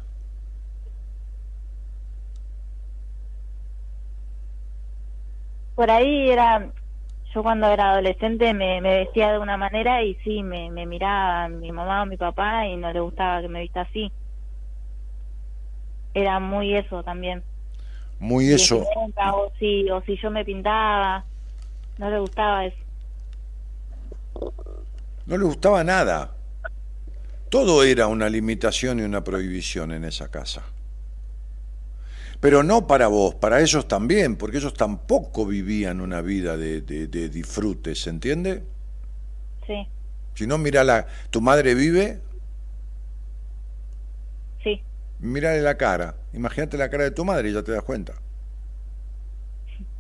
Por 5.76 5.92
ahí 5.92 6.30
era, 6.30 6.72
yo 7.34 7.44
cuando 7.44 7.68
era 7.68 7.92
adolescente 7.92 8.54
me, 8.54 8.80
me 8.80 9.00
vestía 9.00 9.34
de 9.34 9.40
una 9.40 9.58
manera 9.58 10.02
y 10.02 10.16
sí, 10.24 10.42
me, 10.42 10.72
me 10.72 10.86
miraba 10.86 11.50
mi 11.50 11.70
mamá 11.70 12.04
o 12.04 12.06
mi 12.06 12.16
papá 12.16 12.66
y 12.66 12.78
no 12.78 12.94
le 12.94 13.02
gustaba 13.02 13.42
que 13.42 13.50
me 13.50 13.60
vista 13.60 13.82
así. 13.82 14.10
Era 16.14 16.40
muy 16.40 16.78
eso 16.78 17.04
también. 17.04 17.44
Muy 18.20 18.54
eso. 18.54 18.86
O 18.86 19.52
si, 19.60 19.90
o 19.90 20.02
si 20.04 20.16
yo 20.16 20.32
me 20.32 20.46
pintaba, 20.46 21.26
no 21.98 22.10
le 22.10 22.20
gustaba 22.20 22.66
eso. 22.66 22.78
No 25.28 25.38
le 25.38 25.44
gustaba 25.46 25.84
nada. 25.84 26.36
Todo 27.50 27.84
era 27.84 28.06
una 28.06 28.30
limitación 28.30 29.00
y 29.00 29.04
una 29.04 29.24
prohibición 29.24 29.92
en 29.92 30.04
esa 30.04 30.30
casa. 30.30 30.64
Pero 32.40 32.64
no 32.64 32.88
para 32.88 33.08
vos, 33.08 33.36
para 33.36 33.62
ellos 33.62 33.88
también, 33.88 34.36
porque 34.36 34.58
ellos 34.58 34.74
tampoco 34.74 35.46
vivían 35.46 36.02
una 36.02 36.22
vida 36.22 36.58
de, 36.58 36.82
de, 36.82 37.08
de 37.08 37.30
disfrute, 37.30 37.96
¿se 37.96 38.10
entiende? 38.10 38.64
Sí, 39.66 39.90
Si 40.34 40.46
no, 40.48 40.58
mira 40.58 40.84
la, 40.84 41.08
tu 41.32 41.42
madre 41.42 41.74
vive, 41.76 42.22
sí, 44.64 44.86
mírale 45.20 45.62
la 45.62 45.76
cara. 45.78 46.16
Imagínate 46.34 46.78
la 46.78 46.90
cara 46.90 47.04
de 47.06 47.12
tu 47.12 47.26
madre 47.26 47.50
y 47.50 47.54
ya 47.54 47.64
te 47.64 47.72
das 47.74 47.84
cuenta. 47.84 48.14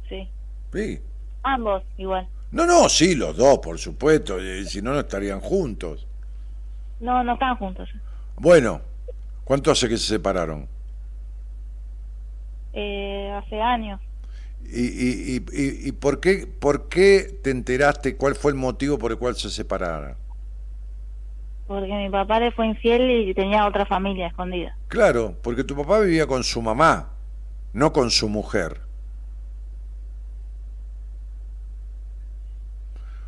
sí. 0.09 0.31
Sí. 0.73 1.01
Ambos 1.43 1.83
igual. 1.97 2.27
No, 2.55 2.65
no, 2.65 2.89
sí, 2.89 3.13
los 3.15 3.37
dos, 3.37 3.59
por 3.59 3.77
supuesto. 3.77 4.39
eh, 4.39 4.65
Si 4.65 4.81
no, 4.81 4.93
no 4.93 4.99
estarían 5.01 5.41
juntos. 5.41 6.07
No, 6.99 7.23
no 7.23 7.33
estaban 7.33 7.57
juntos. 7.57 7.89
Bueno, 8.37 8.81
¿cuánto 9.43 9.71
hace 9.71 9.89
que 9.89 9.97
se 9.97 10.07
separaron? 10.07 10.67
Eh, 12.73 13.31
hace 13.31 13.61
años. 13.61 14.01
¿Y, 14.61 14.81
y, 14.81 15.35
y, 15.37 15.45
y- 15.61 15.89
y 15.89 15.91
por, 15.91 16.19
qué, 16.19 16.47
por 16.47 16.89
qué 16.89 17.39
te 17.43 17.51
enteraste? 17.51 18.17
¿Cuál 18.17 18.35
fue 18.35 18.51
el 18.51 18.57
motivo 18.57 18.97
por 18.97 19.11
el 19.11 19.17
cual 19.17 19.35
se 19.35 19.49
separaron? 19.49 20.17
Porque 21.67 21.93
mi 21.93 22.09
papá 22.09 22.39
le 22.39 22.51
fue 22.51 22.65
infiel 22.67 23.09
y 23.29 23.33
tenía 23.35 23.67
otra 23.67 23.85
familia 23.85 24.27
escondida. 24.27 24.77
Claro, 24.87 25.37
porque 25.43 25.63
tu 25.63 25.75
papá 25.75 25.99
vivía 25.99 26.25
con 26.27 26.43
su 26.43 26.59
mamá, 26.61 27.19
no 27.73 27.93
con 27.93 28.09
su 28.11 28.29
mujer. 28.29 28.84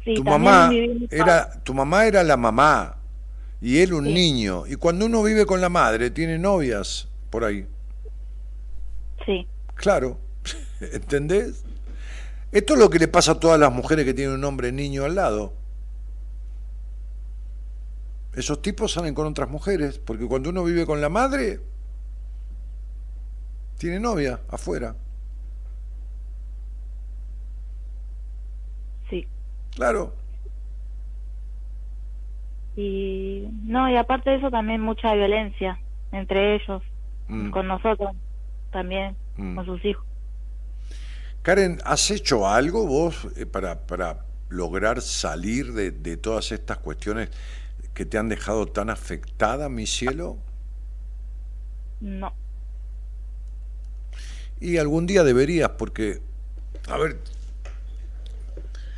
Sí, 0.07 0.13
tu 0.13 0.23
mamá 0.23 0.69
mi 0.69 1.05
era 1.11 1.51
tu 1.63 1.73
mamá 1.73 2.05
era 2.05 2.23
la 2.23 2.37
mamá 2.37 2.95
y 3.59 3.79
él 3.79 3.93
un 3.93 4.05
niño. 4.05 4.65
Y 4.65 4.75
cuando 4.75 5.05
uno 5.05 5.21
vive 5.21 5.45
con 5.45 5.59
la 5.59 5.67
madre 5.67 6.11
tiene 6.11 6.39
novias 6.39 7.09
por 7.29 7.43
ahí. 7.43 7.67
Sí, 9.25 9.45
claro. 9.75 10.17
¿entendés? 10.79 11.65
esto 12.53 12.73
es 12.75 12.79
lo 12.79 12.89
que 12.89 12.99
le 12.99 13.09
pasa 13.09 13.33
a 13.33 13.39
todas 13.41 13.59
las 13.59 13.73
mujeres 13.73 14.05
que 14.05 14.13
tienen 14.13 14.35
un 14.35 14.45
hombre 14.45 14.71
niño 14.71 15.03
al 15.03 15.15
lado. 15.15 15.53
Esos 18.33 18.61
tipos 18.61 18.93
salen 18.93 19.13
con 19.13 19.27
otras 19.27 19.49
mujeres 19.49 19.99
porque 19.99 20.25
cuando 20.25 20.51
uno 20.51 20.63
vive 20.63 20.85
con 20.85 21.01
la 21.01 21.09
madre 21.09 21.59
tiene 23.77 23.99
novia 23.99 24.39
afuera 24.47 24.95
sí. 29.09 29.27
Claro 29.77 30.13
Y 32.75 33.47
no, 33.63 33.89
y 33.89 33.97
aparte 33.97 34.29
de 34.29 34.35
eso 34.37 34.51
también 34.51 34.81
mucha 34.81 35.13
violencia 35.13 35.79
entre 36.11 36.55
ellos. 36.55 36.83
Mm. 37.29 37.51
con 37.51 37.67
nosotros 37.67 38.11
también, 38.71 39.17
Mm. 39.35 39.55
con 39.55 39.65
sus 39.65 39.83
hijos. 39.85 40.05
Karen, 41.41 41.79
¿has 41.85 42.09
hecho 42.11 42.47
algo 42.47 42.85
vos 42.87 43.27
eh, 43.35 43.45
para, 43.45 43.85
para 43.87 44.25
lograr 44.49 45.01
salir 45.01 45.73
de, 45.73 45.91
de 45.91 46.17
todas 46.17 46.51
estas 46.51 46.77
cuestiones 46.79 47.29
que 47.93 48.05
te 48.05 48.17
han 48.17 48.29
dejado 48.29 48.67
tan 48.67 48.89
afectada, 48.89 49.69
mi 49.69 49.85
cielo? 49.87 50.37
No. 52.01 52.33
Y 54.59 54.77
algún 54.77 55.05
día 55.07 55.23
deberías, 55.23 55.71
porque, 55.71 56.21
a 56.87 56.97
ver, 56.97 57.17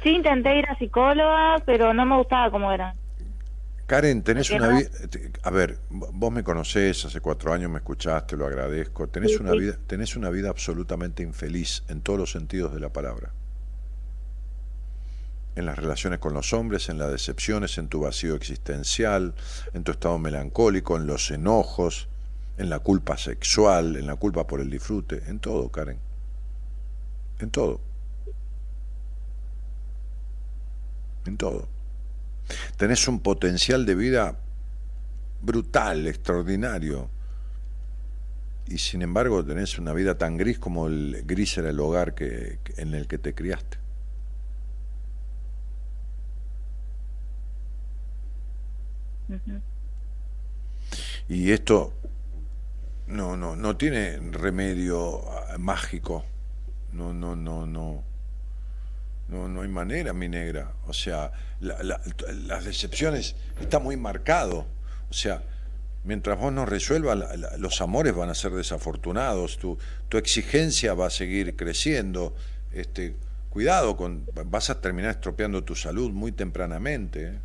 Sí, 0.04 0.10
intenté 0.12 0.58
ir 0.58 0.66
a 0.70 0.78
psicóloga, 0.78 1.58
pero 1.66 1.94
no 1.94 2.06
me 2.06 2.18
gustaba 2.18 2.50
cómo 2.52 2.72
era. 2.72 2.96
Karen, 3.86 4.22
tenés 4.24 4.50
¿Por 4.50 4.60
qué 4.60 4.64
una 4.64 4.78
vida... 4.78 4.90
A 5.44 5.50
ver, 5.50 5.80
vos 5.90 6.32
me 6.32 6.44
conocés, 6.44 7.04
hace 7.06 7.22
cuatro 7.22 7.52
años 7.52 7.72
me 7.72 7.80
escuchaste, 7.80 8.38
lo 8.38 8.46
agradezco. 8.46 9.08
Tenés, 9.10 9.32
Sí, 9.32 9.38
una, 9.42 9.52
sí. 9.54 9.60
vida, 9.60 9.78
tenés 9.88 10.16
una 10.16 10.30
vida 10.30 10.50
absolutamente 10.50 11.24
infeliz 11.24 11.84
en 11.90 12.02
todos 12.02 12.20
los 12.20 12.32
sentidos 12.32 12.74
de 12.74 12.80
la 12.80 12.94
palabra. 12.94 13.32
En 15.56 15.66
las 15.66 15.78
relaciones 15.78 16.20
con 16.20 16.34
los 16.34 16.54
hombres, 16.54 16.88
en 16.88 17.00
las 17.00 17.12
decepciones, 17.12 17.78
en 17.80 17.88
tu 17.90 18.02
vacío 18.02 18.36
existencial, 18.36 19.34
en 19.74 19.84
tu 19.84 19.92
estado 19.92 20.20
melancólico, 20.20 20.96
en 20.96 21.08
los 21.08 21.32
enojos, 21.32 22.08
en 22.58 22.70
la 22.70 22.80
culpa 22.80 23.18
sexual, 23.18 23.96
en 23.98 24.06
la 24.06 24.16
culpa 24.16 24.46
por 24.46 24.62
el 24.62 24.70
disfrute, 24.70 25.24
en 25.28 25.40
todo, 25.40 25.70
Karen. 25.70 25.98
En 27.40 27.50
todo. 27.50 27.82
En 31.30 31.38
todo. 31.38 31.68
Tenés 32.76 33.08
un 33.08 33.20
potencial 33.20 33.86
de 33.86 33.94
vida 33.94 34.40
brutal, 35.42 36.08
extraordinario. 36.08 37.08
Y 38.68 38.80
sin 38.80 39.04
embargo 39.04 39.46
tenés 39.46 39.78
una 39.78 39.94
vida 39.94 40.18
tan 40.18 40.38
gris 40.38 40.58
como 40.58 40.88
el 40.88 41.24
gris 41.26 41.56
era 41.60 41.70
el 41.70 41.80
hogar 41.80 42.16
que, 42.16 42.58
en 42.78 42.96
el 42.96 43.08
que 43.08 43.20
te 43.20 43.36
criaste. 43.36 43.78
Y 51.28 51.52
esto 51.52 51.94
no, 53.06 53.38
no, 53.38 53.56
no 53.56 53.78
tiene 53.78 54.18
remedio 54.32 55.22
mágico. 55.60 56.26
No, 56.92 57.14
no, 57.14 57.36
no, 57.36 57.68
no. 57.68 58.04
No, 59.30 59.48
no 59.48 59.62
hay 59.62 59.68
manera, 59.70 60.12
mi 60.14 60.28
negra. 60.28 60.74
O 60.88 60.94
sea, 60.94 61.32
la- 61.60 61.82
la- 61.84 62.02
las 62.48 62.66
decepciones 62.66 63.36
está 63.62 63.80
muy 63.80 63.96
marcado. 63.96 64.66
O 65.10 65.14
sea, 65.14 65.44
mientras 66.04 66.38
vos 66.40 66.52
no 66.52 66.66
resuelvas, 66.66 67.18
la- 67.38 67.58
los 67.58 67.80
amores 67.82 68.16
van 68.16 68.30
a 68.30 68.36
ser 68.36 68.52
desafortunados, 68.54 69.58
tu, 69.58 69.78
tu 70.10 70.18
exigencia 70.18 70.94
va 70.96 71.08
a 71.08 71.10
seguir 71.12 71.56
creciendo. 71.56 72.36
Este, 72.74 73.16
cuidado, 73.52 73.96
con, 73.98 74.26
vas 74.46 74.70
a 74.72 74.82
terminar 74.82 75.12
estropeando 75.12 75.64
tu 75.64 75.76
salud 75.76 76.12
muy 76.12 76.32
tempranamente. 76.32 77.28
¿eh? 77.28 77.40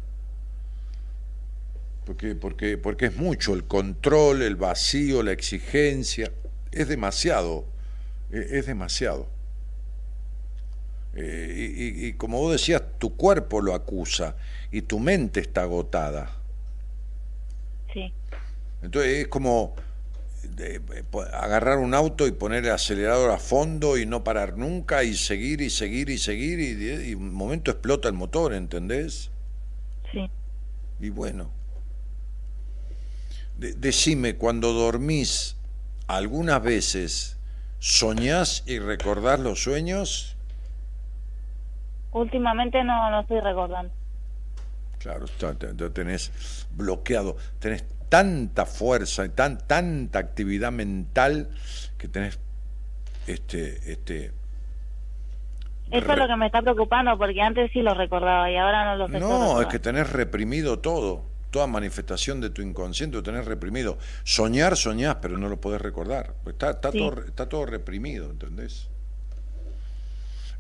Porque, 2.07 2.35
porque, 2.35 2.77
porque 2.79 3.07
es 3.07 3.17
mucho 3.17 3.55
el 3.55 3.65
control, 3.65 4.43
el 4.43 4.57
vacío, 4.57 5.23
la 5.23 5.33
exigencia. 5.33 6.33
Es 6.73 6.89
demasiado. 6.89 7.67
eh, 8.31 8.47
Es 8.53 8.67
demasiado. 8.67 9.29
Eh, 11.17 11.95
y, 11.97 12.13
como 12.15 12.41
vos 12.41 12.53
decías, 12.53 12.83
tu 12.99 13.17
cuerpo 13.17 13.61
lo 13.61 13.75
acusa 13.75 14.37
y 14.73 14.83
tu 14.83 14.99
mente 14.99 15.41
está 15.41 15.63
agotada. 15.63 16.31
Sí. 17.93 18.13
Entonces 18.83 19.19
es 19.19 19.29
como 19.29 19.75
de- 20.43 20.77
eh, 20.77 21.05
agarrar 21.33 21.79
un 21.79 21.95
auto 21.95 22.27
y 22.27 22.33
poner 22.33 22.65
el 22.65 22.73
acelerador 22.73 23.31
a 23.31 23.39
fondo 23.39 23.97
y 23.97 24.07
no 24.07 24.25
parar 24.25 24.59
nunca 24.59 25.05
y 25.05 25.15
seguir 25.15 25.61
y 25.61 25.71
seguir 25.71 26.11
y 26.11 26.19
seguir 26.19 26.61
y, 26.61 27.15
un 27.15 27.33
momento 27.33 27.71
explota 27.71 28.09
el 28.09 28.15
motor, 28.15 28.53
¿entendés? 28.53 29.31
Sí. 30.13 30.29
Y 31.01 31.11
bueno, 31.11 31.51
de- 33.57 33.75
decime, 33.75 34.37
cuando 34.37 34.73
dormís, 34.73 35.57
algunas 36.09 36.63
veces 36.63 37.37
soñás 37.79 38.65
y 38.67 38.79
recordás 38.81 39.41
los 39.41 39.63
sueños, 39.63 40.34
Últimamente 42.15 42.83
no, 42.85 43.11
no 43.11 43.21
estoy 43.21 43.41
recordando. 43.41 43.93
claro, 44.99 45.27
tenés 45.93 46.67
bloqueado, 46.71 47.37
tenés 47.59 47.85
tanta 48.09 48.65
fuerza 48.65 49.25
y 49.27 49.29
tan, 49.31 49.59
tanta 49.59 50.19
actividad 50.21 50.73
mental 50.73 51.51
que 51.99 52.09
tenés 52.09 52.39
este, 53.27 53.93
este, 53.93 54.33
Eso 55.91 56.13
es 56.13 56.19
lo 56.19 56.27
que 56.27 56.37
me 56.37 56.47
está 56.47 56.63
preocupando, 56.63 57.19
porque 57.19 57.41
antes 57.43 57.71
sí 57.73 57.83
lo 57.83 57.93
recordaba 57.95 58.51
y 58.51 58.57
ahora 58.57 58.85
no 58.85 58.97
lo 58.97 59.09
sé. 59.09 59.19
No, 59.21 59.61
es 59.61 59.67
que 59.67 59.79
tenés 59.79 60.11
reprimido 60.11 60.79
todo, 60.79 61.25
toda 61.51 61.67
manifestación 61.67 62.41
de 62.41 62.51
tu 62.51 62.63
inconsciente 62.63 63.17
lo 63.17 63.23
tenés 63.23 63.45
reprimido. 63.47 63.99
Soñar, 64.23 64.77
soñás, 64.77 65.17
pero 65.21 65.37
no 65.37 65.49
lo 65.49 65.61
podés 65.61 65.81
recordar. 65.83 66.35
Pues 66.45 66.55
Está, 66.55 66.71
está, 66.71 66.93
Sí. 66.93 66.99
todo, 66.99 67.25
está 67.25 67.49
todo 67.49 67.67
reprimido, 67.67 68.31
¿entendés? 68.31 68.89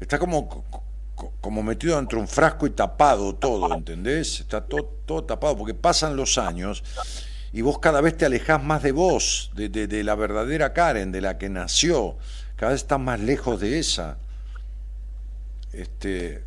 Está 0.00 0.18
como, 0.18 0.48
co- 0.48 0.82
como 1.40 1.62
metido 1.62 1.96
dentro 1.96 2.18
de 2.18 2.22
un 2.22 2.28
frasco 2.28 2.66
y 2.66 2.70
tapado 2.70 3.34
todo, 3.34 3.74
¿entendés? 3.74 4.40
Está 4.40 4.60
todo, 4.62 4.84
todo 5.06 5.24
tapado, 5.24 5.56
porque 5.56 5.74
pasan 5.74 6.16
los 6.16 6.38
años 6.38 6.82
y 7.52 7.60
vos 7.62 7.78
cada 7.78 8.00
vez 8.00 8.16
te 8.16 8.24
alejás 8.24 8.62
más 8.62 8.82
de 8.82 8.92
vos, 8.92 9.50
de, 9.54 9.68
de- 9.68 10.04
la 10.04 10.14
verdadera 10.14 10.72
Karen, 10.72 11.12
de 11.12 11.20
la 11.20 11.38
que 11.38 11.48
nació. 11.48 12.16
Cada 12.56 12.72
vez 12.72 12.82
estás 12.82 13.00
más 13.00 13.20
lejos 13.20 13.60
de 13.60 13.78
esa. 13.78 14.16
Este, 15.72 16.42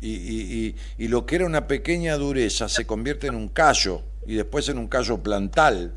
y, 0.00 0.10
y- 0.10 0.76
y- 0.98 1.08
lo 1.08 1.26
que 1.26 1.36
era 1.36 1.46
una 1.46 1.66
pequeña 1.66 2.16
dureza 2.16 2.68
se 2.68 2.86
convierte 2.86 3.26
en 3.26 3.34
un 3.34 3.48
callo 3.48 4.02
y 4.26 4.34
después 4.34 4.68
en 4.68 4.78
un 4.78 4.88
callo 4.88 5.18
plantal. 5.22 5.92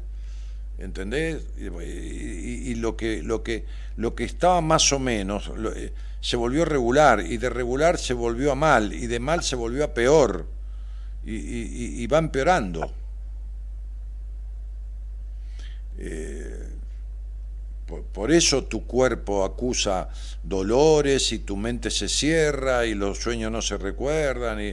¿Entendés? 0.78 1.44
Y, 1.60 2.74
lo 2.76 2.98
que 2.98 3.22
lo 3.22 3.44
que 3.44 3.66
lo 3.98 4.16
que 4.16 4.24
estaba 4.24 4.62
más 4.62 4.92
o 4.92 4.98
menos 4.98 5.52
eh, 5.76 5.94
se 6.22 6.38
volvió 6.38 6.66
regular 6.66 7.22
y 7.22 7.38
de 7.38 7.50
regular 7.50 7.98
se 7.98 8.14
volvió 8.14 8.52
a 8.52 8.56
mal 8.56 8.94
y 8.94 9.08
de 9.08 9.20
mal 9.20 9.44
se 9.44 9.56
volvió 9.56 9.84
a 9.84 9.94
peor 9.94 10.48
y, 11.26 12.08
va 12.08 12.18
empeorando. 12.20 12.92
Eh, 15.98 16.70
por, 18.14 18.32
eso 18.32 18.64
tu 18.66 18.86
cuerpo 18.86 19.44
acusa 19.44 20.10
dolores 20.44 21.32
y 21.34 21.40
tu 21.40 21.58
mente 21.58 21.92
se 21.92 22.08
cierra 22.08 22.86
y 22.86 22.94
los 22.96 23.18
sueños 23.20 23.52
no 23.52 23.62
se 23.62 23.78
recuerdan 23.78 24.62
y, 24.62 24.70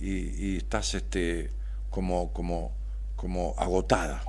y- 0.00 0.52
y 0.54 0.56
estás 0.58 0.94
este 0.94 1.50
como 1.90 2.32
como 2.32 2.72
como 3.16 3.54
agotada. 3.58 4.22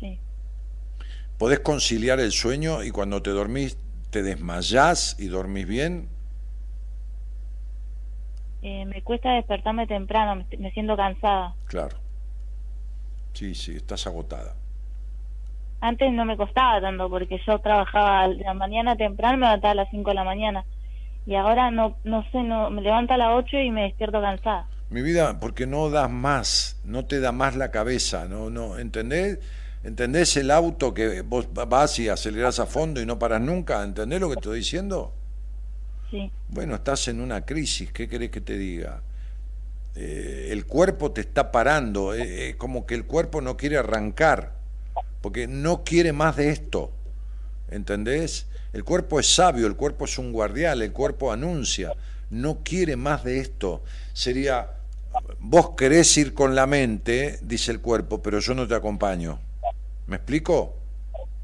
Sí. 0.00 0.18
¿Podés 1.42 1.58
conciliar 1.58 2.20
el 2.20 2.30
sueño 2.30 2.84
y 2.84 2.92
cuando 2.92 3.20
te 3.20 3.30
dormís 3.30 3.76
te 4.10 4.22
desmayás 4.22 5.16
y 5.18 5.26
dormís 5.26 5.66
bien? 5.66 6.08
Eh, 8.62 8.84
me 8.84 9.02
cuesta 9.02 9.32
despertarme 9.32 9.88
temprano, 9.88 10.46
me, 10.56 10.70
siento 10.70 10.96
cansada. 10.96 11.56
Claro. 11.66 11.96
Sí, 13.32 13.56
sí, 13.56 13.74
estás 13.74 14.06
agotada. 14.06 14.54
Antes 15.80 16.12
no 16.12 16.24
me 16.24 16.36
costaba 16.36 16.80
tanto 16.80 17.10
porque 17.10 17.40
yo 17.44 17.58
trabajaba 17.58 18.28
la 18.28 18.54
mañana 18.54 18.94
temprano, 18.94 19.38
me 19.38 19.46
levantaba 19.46 19.72
a 19.72 19.74
las 19.74 19.90
5 19.90 20.10
de 20.10 20.14
la 20.14 20.22
mañana. 20.22 20.64
Y 21.26 21.34
ahora 21.34 21.72
no 21.72 21.96
no 22.04 22.22
sé, 22.30 22.40
no 22.44 22.70
me 22.70 22.82
levanto 22.82 23.14
a 23.14 23.16
las 23.16 23.30
8 23.34 23.56
y 23.58 23.72
me 23.72 23.82
despierto 23.82 24.20
cansada. 24.20 24.68
Mi 24.90 25.02
vida, 25.02 25.40
porque 25.40 25.66
no 25.66 25.90
das 25.90 26.08
más, 26.08 26.80
no 26.84 27.04
te 27.06 27.18
da 27.18 27.32
más 27.32 27.56
la 27.56 27.72
cabeza, 27.72 28.28
no, 28.28 28.48
no, 28.48 28.78
¿entendés? 28.78 29.40
¿Entendés 29.84 30.36
el 30.36 30.50
auto 30.50 30.94
que 30.94 31.22
vos 31.22 31.48
vas 31.52 31.98
y 31.98 32.08
acelerás 32.08 32.60
a 32.60 32.66
fondo 32.66 33.00
y 33.00 33.06
no 33.06 33.18
paras 33.18 33.40
nunca? 33.40 33.82
¿Entendés 33.82 34.20
lo 34.20 34.28
que 34.28 34.34
estoy 34.34 34.58
diciendo? 34.58 35.12
Sí. 36.10 36.30
Bueno, 36.48 36.76
estás 36.76 37.08
en 37.08 37.20
una 37.20 37.44
crisis, 37.44 37.90
¿qué 37.90 38.08
querés 38.08 38.30
que 38.30 38.40
te 38.40 38.56
diga? 38.56 39.02
Eh, 39.94 40.48
el 40.50 40.66
cuerpo 40.66 41.10
te 41.10 41.20
está 41.20 41.50
parando, 41.50 42.14
eh, 42.14 42.50
eh, 42.50 42.56
como 42.56 42.86
que 42.86 42.94
el 42.94 43.06
cuerpo 43.06 43.40
no 43.40 43.56
quiere 43.56 43.76
arrancar, 43.76 44.52
porque 45.20 45.46
no 45.46 45.82
quiere 45.84 46.12
más 46.12 46.36
de 46.36 46.50
esto, 46.50 46.92
¿entendés? 47.70 48.46
El 48.72 48.84
cuerpo 48.84 49.18
es 49.18 49.34
sabio, 49.34 49.66
el 49.66 49.76
cuerpo 49.76 50.04
es 50.04 50.16
un 50.16 50.32
guardián, 50.32 50.80
el 50.80 50.92
cuerpo 50.92 51.32
anuncia, 51.32 51.92
no 52.30 52.60
quiere 52.62 52.96
más 52.96 53.24
de 53.24 53.40
esto. 53.40 53.82
Sería, 54.12 54.70
vos 55.40 55.70
querés 55.76 56.16
ir 56.16 56.32
con 56.34 56.54
la 56.54 56.66
mente, 56.66 57.38
dice 57.42 57.72
el 57.72 57.80
cuerpo, 57.80 58.22
pero 58.22 58.38
yo 58.38 58.54
no 58.54 58.66
te 58.66 58.74
acompaño. 58.74 59.40
¿Me 60.12 60.18
explico? 60.18 60.76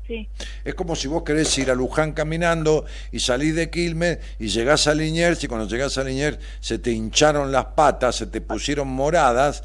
Sí. 0.07 0.29
Es 0.63 0.75
como 0.75 0.95
si 0.95 1.09
vos 1.09 1.23
querés 1.23 1.57
ir 1.57 1.71
a 1.71 1.75
Luján 1.75 2.13
caminando 2.13 2.85
y 3.11 3.19
salís 3.19 3.55
de 3.55 3.71
Quilmes 3.71 4.19
y 4.39 4.49
llegás 4.49 4.87
a 4.89 4.95
Liniers 4.95 5.43
y 5.43 5.49
cuando 5.49 5.67
llegás 5.67 5.97
a 5.97 6.05
Liniers 6.05 6.39
se 6.61 6.79
te 6.79 6.91
hincharon 6.91 7.51
las 7.51 7.65
patas, 7.65 8.17
se 8.17 8.27
te 8.27 8.43
pusieron 8.43 8.89
moradas 8.89 9.63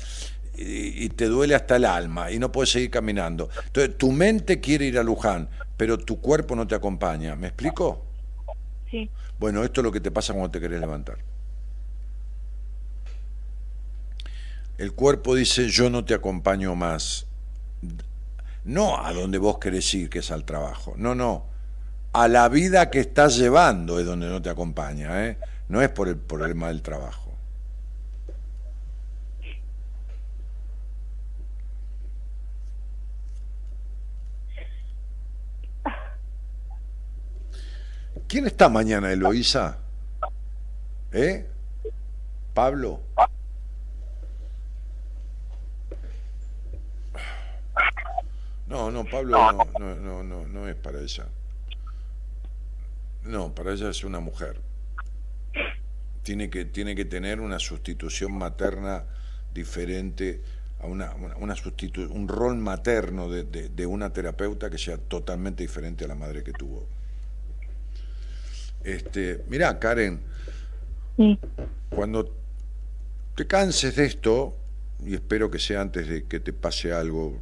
y, 0.58 1.04
y 1.04 1.10
te 1.10 1.26
duele 1.26 1.54
hasta 1.54 1.76
el 1.76 1.84
alma 1.84 2.32
y 2.32 2.40
no 2.40 2.50
puedes 2.50 2.70
seguir 2.70 2.92
caminando. 2.92 3.50
Entonces, 3.66 3.98
tu 3.98 4.14
mente 4.14 4.62
quiere 4.62 4.86
ir 4.86 4.98
a 4.98 5.04
Luján, 5.04 5.50
pero 5.76 5.98
tu 5.98 6.22
cuerpo 6.22 6.56
no 6.56 6.66
te 6.66 6.76
acompaña. 6.76 7.36
¿Me 7.36 7.48
explico? 7.48 8.06
Sí. 8.90 9.10
Bueno, 9.38 9.66
esto 9.66 9.82
es 9.82 9.84
lo 9.84 9.92
que 9.92 10.00
te 10.00 10.12
pasa 10.12 10.32
cuando 10.32 10.52
te 10.52 10.62
querés 10.62 10.80
levantar. 10.80 11.18
El 14.78 14.94
cuerpo 14.94 15.36
dice, 15.36 15.68
yo 15.68 15.90
no 15.90 16.06
te 16.06 16.14
acompaño 16.14 16.74
más. 16.74 17.28
No 18.66 19.04
a 19.04 19.12
donde 19.14 19.38
vos 19.38 19.58
querés 19.60 19.94
ir, 19.94 20.10
que 20.10 20.20
es 20.20 20.32
al 20.32 20.46
trabajo. 20.46 20.94
No, 20.98 21.16
no. 21.16 21.46
A 22.14 22.28
la 22.28 22.48
vida 22.48 22.90
que 22.90 23.00
estás 23.00 23.38
llevando 23.38 24.00
es 24.00 24.06
donde 24.06 24.30
no 24.30 24.42
te 24.42 24.50
acompaña. 24.50 25.28
¿eh? 25.28 25.38
No 25.68 25.82
es 25.82 25.90
por 25.90 26.08
el 26.08 26.18
problema 26.18 26.68
del 26.68 26.82
trabajo. 26.82 27.24
¿Quién 38.28 38.48
está 38.48 38.70
mañana, 38.70 39.12
Eloísa? 39.12 39.78
¿Eh? 41.12 41.46
¿Pablo? 42.54 43.02
No, 48.74 48.90
no, 48.90 49.06
Pablo 49.06 49.38
no, 49.38 49.68
no, 49.80 49.96
no, 49.96 50.24
no, 50.24 50.48
no 50.48 50.68
es 50.68 50.76
para 50.76 51.00
ella. 51.00 51.28
No, 53.24 53.54
para 53.54 53.72
ella 53.72 53.90
es 53.92 54.04
una 54.04 54.20
mujer. 54.20 54.60
Tiene 56.24 56.50
que, 56.50 56.66
tiene 56.66 56.96
que 56.96 57.06
tener 57.06 57.40
una 57.40 57.60
sustitución 57.60 58.36
materna 58.36 59.04
diferente 59.54 60.42
a 60.82 60.88
una, 60.88 61.14
una, 61.14 61.36
una 61.38 61.54
sustitu- 61.56 62.10
un 62.10 62.28
rol 62.28 62.58
materno 62.58 63.30
de, 63.30 63.44
de- 63.44 63.70
de 63.70 63.86
una 63.86 64.12
terapeuta 64.12 64.72
que 64.72 64.80
sea 64.80 64.98
totalmente 64.98 65.62
diferente 65.62 66.06
a 66.06 66.08
la 66.08 66.16
madre 66.16 66.44
que 66.44 66.52
tuvo. 66.54 66.88
Este, 68.84 69.44
mirá, 69.50 69.78
Karen, 69.78 70.20
cuando 71.92 72.36
te 73.36 73.46
canses 73.46 73.96
de 73.96 74.06
esto, 74.06 74.58
y 75.06 75.14
espero 75.14 75.52
que 75.52 75.60
sea 75.60 75.82
antes 75.82 76.08
de 76.08 76.24
que 76.24 76.40
te 76.40 76.54
pase 76.54 76.92
algo 76.92 77.40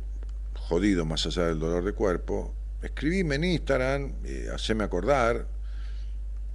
jodido 0.61 1.05
más 1.05 1.25
allá 1.25 1.47
del 1.47 1.59
dolor 1.59 1.83
de 1.83 1.93
cuerpo, 1.93 2.53
escribime 2.81 3.35
en 3.35 3.43
Instagram, 3.43 4.13
eh, 4.23 4.47
haceme 4.53 4.83
acordar, 4.83 5.47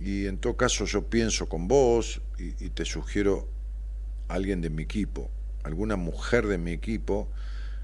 y 0.00 0.26
en 0.26 0.38
todo 0.38 0.56
caso 0.56 0.84
yo 0.84 1.06
pienso 1.08 1.48
con 1.48 1.68
vos 1.68 2.20
y, 2.38 2.52
te 2.70 2.84
sugiero 2.84 3.48
a 4.28 4.34
alguien 4.34 4.60
de 4.60 4.70
mi 4.70 4.82
equipo, 4.82 5.30
alguna 5.64 5.96
mujer 5.96 6.46
de 6.46 6.58
mi 6.58 6.72
equipo 6.72 7.28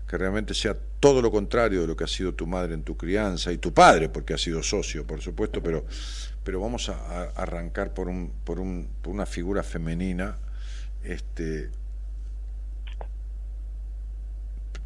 que 0.07 0.19
realmente 0.19 0.55
sea 0.55 0.77
todo 1.01 1.23
lo 1.23 1.31
contrario 1.31 1.81
de 1.81 1.87
lo 1.87 1.97
que 1.97 2.05
ha 2.05 2.09
sido 2.09 2.35
tu 2.35 2.47
madre 2.47 2.75
en 2.75 2.83
tu 2.83 2.97
crianza 2.97 3.51
y 3.51 3.59
tu 3.59 3.73
padre, 3.73 4.09
porque 4.09 4.35
ha 4.35 4.39
sido 4.39 4.63
socio, 4.63 5.07
por 5.07 5.21
supuesto, 5.21 5.63
pero, 5.63 5.85
pero 6.45 6.61
vamos 6.61 6.89
a, 6.91 6.95
a 6.95 7.23
arrancar 7.31 7.95
por, 7.95 8.09
un, 8.09 8.31
por, 8.45 8.61
un, 8.61 8.89
por 9.01 9.13
una 9.13 9.27
figura 9.27 9.63
femenina 9.63 10.37
este, 11.05 11.71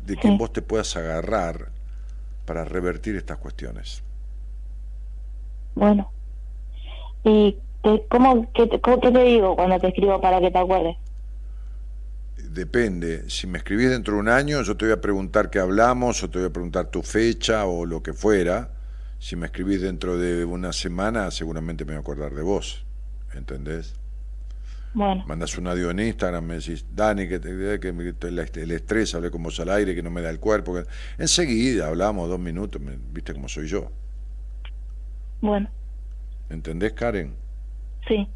de 0.07 0.16
quien 0.16 0.39
vos 0.39 0.53
te 0.53 0.62
puedas 0.62 0.97
agarrar 0.97 1.69
para 2.47 2.65
revertir 2.65 3.16
estas 3.16 3.39
cuestiones. 3.39 4.03
Bueno. 5.74 6.11
¿Y 7.24 7.59
te- 7.83 8.07
cómo, 8.09 8.51
qué, 8.53 8.66
te- 8.66 8.81
cómo- 8.81 9.01
qué 9.01 9.11
te 9.11 9.23
digo 9.24 9.57
cuando 9.57 9.78
te 9.78 9.89
escribo 9.89 10.20
para 10.20 10.41
que 10.41 10.51
te 10.51 10.59
acuerdes? 10.59 10.97
Depende, 12.51 13.28
si 13.28 13.47
me 13.47 13.59
escribís 13.59 13.91
dentro 13.91 14.15
de 14.15 14.20
un 14.20 14.28
año, 14.28 14.62
yo 14.62 14.77
te 14.77 14.85
voy 14.87 14.93
a 14.93 15.01
preguntar 15.01 15.51
qué 15.51 15.59
hablamos, 15.59 16.23
o 16.23 16.31
te 16.31 16.39
voy 16.39 16.49
a 16.49 16.53
preguntar 16.53 16.87
tu 16.91 17.03
fecha 17.03 17.66
o 17.66 17.85
lo 17.85 18.03
que 18.03 18.12
fuera. 18.12 18.70
Si 19.19 19.37
me 19.37 19.47
escribís 19.47 19.81
dentro 19.83 20.16
de 20.19 20.45
una 20.45 20.73
semana, 20.73 21.31
seguramente 21.31 21.85
me 21.85 21.93
voy 21.93 21.97
a 21.97 22.01
acordar 22.01 22.35
de 22.35 22.43
vos. 22.43 22.85
¿Entendés? 23.35 23.95
Bueno, 24.97 25.24
Mandas 25.27 25.59
un 25.59 25.66
audio 25.66 25.90
en 25.90 25.98
Instagram, 26.01 26.43
me 26.47 26.55
decís, 26.55 26.86
Dani, 26.90 27.28
que, 27.28 27.39
te- 27.39 27.78
que 27.78 27.93
me- 27.93 28.14
te- 28.14 28.31
la- 28.31 28.44
el 28.44 28.70
estrés, 28.70 29.14
hablé 29.14 29.31
con 29.31 29.43
vos 29.43 29.60
al 29.60 29.68
aire, 29.68 29.94
que 29.94 30.02
no 30.02 30.10
me 30.10 30.23
da 30.23 30.31
el 30.31 30.40
cuerpo. 30.40 30.73
que-". 30.73 30.86
Enseguida 31.18 31.89
hablamos 31.89 32.31
dos 32.31 32.39
minutos, 32.40 32.81
me- 32.81 32.97
viste 33.12 33.35
cómo 33.35 33.47
soy 33.47 33.68
yo. 33.68 33.90
bueno, 35.43 35.68
¿Entendés, 36.48 36.94
Karen? 36.94 37.35
sí. 38.09 38.27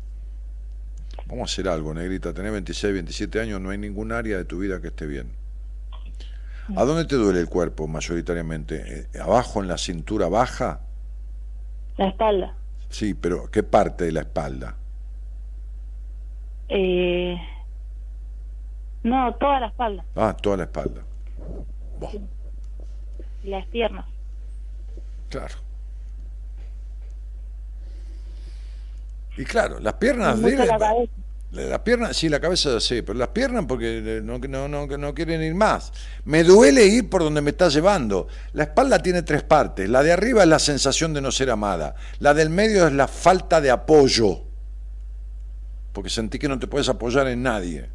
Vamos 1.26 1.50
a 1.50 1.52
hacer 1.52 1.66
algo, 1.68 1.94
negrita. 1.94 2.34
Tenés 2.34 2.52
26, 2.52 2.92
27 2.92 3.40
años, 3.40 3.58
no 3.60 3.70
hay 3.70 3.78
ningún 3.78 4.12
área 4.12 4.36
de 4.36 4.44
tu 4.44 4.58
vida 4.58 4.80
que 4.82 4.88
esté 4.88 5.06
bien. 5.06 5.30
¿A 6.76 6.84
dónde 6.84 7.04
te 7.06 7.16
duele 7.16 7.40
el 7.40 7.48
cuerpo 7.48 7.88
mayoritariamente? 7.88 9.06
Eh, 9.14 9.18
¿Abajo 9.20 9.62
en 9.62 9.68
la 9.68 9.78
cintura 9.78 10.28
baja? 10.28 10.80
La 11.96 12.08
espalda. 12.08 12.54
Sí, 12.90 13.14
pero 13.14 13.50
¿qué 13.50 13.62
parte 13.62 14.04
de 14.04 14.12
la 14.12 14.20
espalda? 14.20 14.76
Eh, 16.70 17.36
no, 19.02 19.34
toda 19.34 19.60
la 19.60 19.66
espalda. 19.66 20.04
Ah, 20.14 20.36
toda 20.40 20.58
la 20.58 20.62
espalda. 20.64 21.02
Y 23.42 23.48
las 23.48 23.66
piernas. 23.66 24.06
Claro. 25.28 25.54
Y 29.36 29.44
claro, 29.44 29.80
las 29.80 29.94
piernas 29.94 30.40
de 30.40 30.56
la 30.56 30.78
cabeza. 30.78 31.12
Las 31.52 31.80
piernas, 31.80 32.16
sí, 32.16 32.28
la 32.28 32.38
cabeza 32.38 32.78
sí, 32.78 33.02
pero 33.02 33.18
las 33.18 33.28
piernas 33.28 33.64
porque 33.66 33.98
eh, 33.98 34.20
no, 34.22 34.38
no, 34.38 34.68
no, 34.68 34.86
no 34.86 35.14
quieren 35.14 35.42
ir 35.42 35.54
más. 35.54 35.92
Me 36.24 36.44
duele 36.44 36.86
ir 36.86 37.10
por 37.10 37.24
donde 37.24 37.40
me 37.40 37.50
está 37.50 37.68
llevando. 37.68 38.28
La 38.52 38.64
espalda 38.64 39.00
tiene 39.00 39.22
tres 39.22 39.42
partes. 39.42 39.88
La 39.88 40.04
de 40.04 40.12
arriba 40.12 40.42
es 40.42 40.48
la 40.48 40.60
sensación 40.60 41.12
de 41.12 41.20
no 41.20 41.32
ser 41.32 41.50
amada. 41.50 41.96
La 42.20 42.34
del 42.34 42.50
medio 42.50 42.86
es 42.86 42.92
la 42.92 43.08
falta 43.08 43.60
de 43.60 43.70
apoyo. 43.70 44.49
Porque 45.92 46.10
sentí 46.10 46.38
que 46.38 46.48
no 46.48 46.58
te 46.58 46.66
puedes 46.66 46.88
apoyar 46.88 47.26
en 47.28 47.42
nadie. 47.42 47.88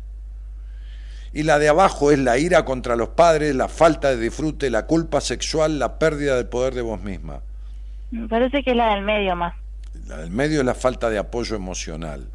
Y 1.35 1.43
la 1.43 1.59
de 1.59 1.67
abajo 1.67 2.11
es 2.11 2.19
la 2.19 2.37
ira 2.37 2.63
contra 2.63 2.95
los 2.95 3.09
padres, 3.09 3.53
la 3.55 3.67
falta 3.67 4.09
de 4.09 4.17
disfrute, 4.17 4.69
la 4.69 4.85
culpa 4.85 5.19
sexual, 5.19 5.79
la 5.79 5.99
pérdida 5.99 6.37
del 6.37 6.47
poder 6.47 6.73
de 6.73 6.81
vos 6.81 7.01
misma. 7.01 7.41
Me 8.11 8.27
parece 8.29 8.63
que 8.63 8.71
es 8.71 8.77
la 8.77 8.95
del 8.95 9.03
medio 9.03 9.35
más. 9.35 9.53
La 10.07 10.17
del 10.17 10.31
medio 10.31 10.61
es 10.61 10.65
la 10.65 10.75
falta 10.75 11.09
de 11.09 11.17
apoyo 11.17 11.55
emocional, 11.55 12.29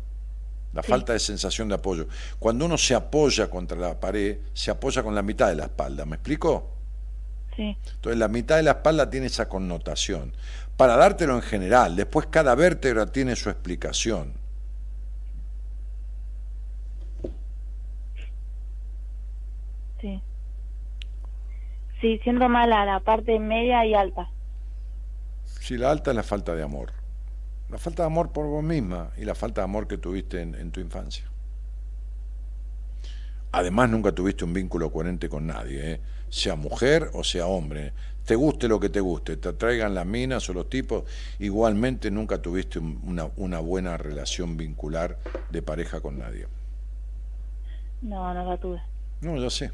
la 0.75 0.83
falta 0.83 1.15
de 1.15 1.19
sensación 1.19 1.69
de 1.69 1.77
apoyo. 1.77 2.09
Cuando 2.39 2.67
uno 2.67 2.77
se 2.77 2.95
apoya 2.95 3.49
contra 3.49 3.79
la 3.79 3.99
pared, 3.99 4.39
se 4.53 4.71
apoya 4.71 5.03
con 5.03 5.15
la 5.15 5.23
mitad 5.23 5.49
de 5.49 5.55
la 5.55 5.65
espalda, 5.65 6.05
¿me 6.05 6.17
explico? 6.17 6.71
Sí. 7.57 7.77
Entonces 7.95 8.19
la 8.19 8.29
mitad 8.29 8.57
de 8.57 8.65
la 8.65 8.73
espalda 8.73 9.09
tiene 9.09 9.27
esa 9.27 9.49
connotación. 9.49 10.35
Para 10.77 10.97
dártelo 10.97 11.37
en 11.37 11.43
general, 11.43 11.97
después 11.97 12.27
cada 12.27 12.55
vértebra 12.55 13.07
tiene 13.07 13.37
su 13.37 13.49
explicación. 13.51 14.40
Sí. 20.01 20.23
Sí, 22.01 22.19
siento 22.25 22.49
mal 22.49 22.73
a 22.73 22.85
la 22.85 23.01
parte 23.01 23.39
media 23.39 23.85
y 23.85 23.95
alta. 23.95 24.31
Si 25.45 25.77
la 25.77 25.91
alta 25.91 26.11
es 26.11 26.17
la 26.17 26.23
falta 26.23 26.55
de 26.55 26.63
amor. 26.63 26.93
La 27.69 27.79
falta 27.79 28.03
de 28.03 28.07
amor 28.09 28.33
por 28.33 28.47
vos 28.47 28.65
misma 28.65 29.11
y 29.17 29.25
la 29.25 29.35
falta 29.35 29.61
de 29.61 29.65
amor 29.67 29.87
que 29.87 29.99
tuviste 29.99 30.41
en, 30.41 30.55
en 30.55 30.71
tu 30.73 30.81
infancia. 30.81 31.25
Además, 33.53 33.91
nunca 33.91 34.13
tuviste 34.13 34.45
un 34.45 34.53
vínculo 34.53 34.91
coherente 34.93 35.29
con 35.29 35.47
nadie, 35.47 35.93
¿eh? 35.95 36.01
sea 36.29 36.55
mujer 36.57 37.11
o 37.15 37.25
sea 37.25 37.47
hombre. 37.47 37.93
Te 38.25 38.37
guste 38.37 38.69
lo 38.69 38.79
que 38.79 38.91
te 38.91 39.01
guste, 39.01 39.37
te 39.37 39.49
atraigan 39.49 39.95
las 39.95 40.07
minas 40.07 40.49
o 40.49 40.53
los 40.53 40.69
tipos, 40.69 41.05
igualmente 41.41 42.11
nunca 42.13 42.41
tuviste 42.41 42.79
un- 42.79 43.01
una, 43.05 43.29
una 43.37 43.59
buena 43.59 43.97
relación 43.97 44.57
vincular 44.57 45.19
de 45.51 45.63
pareja 45.63 46.01
con 46.01 46.19
nadie. 46.19 46.47
No, 48.03 48.33
no 48.35 48.45
la 48.45 48.59
tuve. 48.59 48.83
No, 49.21 49.37
ya 49.37 49.51
sé. 49.51 49.73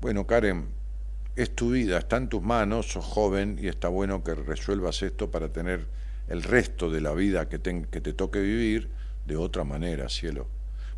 Bueno, 0.00 0.26
Karen, 0.26 0.68
es 1.36 1.54
tu 1.54 1.70
vida, 1.70 1.98
está 1.98 2.16
en 2.16 2.28
tus 2.28 2.42
manos, 2.42 2.92
sos 2.92 3.04
joven 3.04 3.58
y 3.60 3.68
está 3.68 3.88
bueno 3.88 4.22
que 4.24 4.34
resuelvas 4.34 5.02
esto 5.02 5.30
para 5.30 5.50
tener 5.52 5.86
el 6.28 6.42
resto 6.42 6.90
de 6.90 7.00
la 7.00 7.12
vida 7.12 7.48
que, 7.48 7.58
ten- 7.58 7.86
que 7.86 8.00
te 8.00 8.12
toque 8.12 8.40
vivir 8.40 8.90
de 9.26 9.36
otra 9.36 9.64
manera, 9.64 10.08
cielo. 10.08 10.48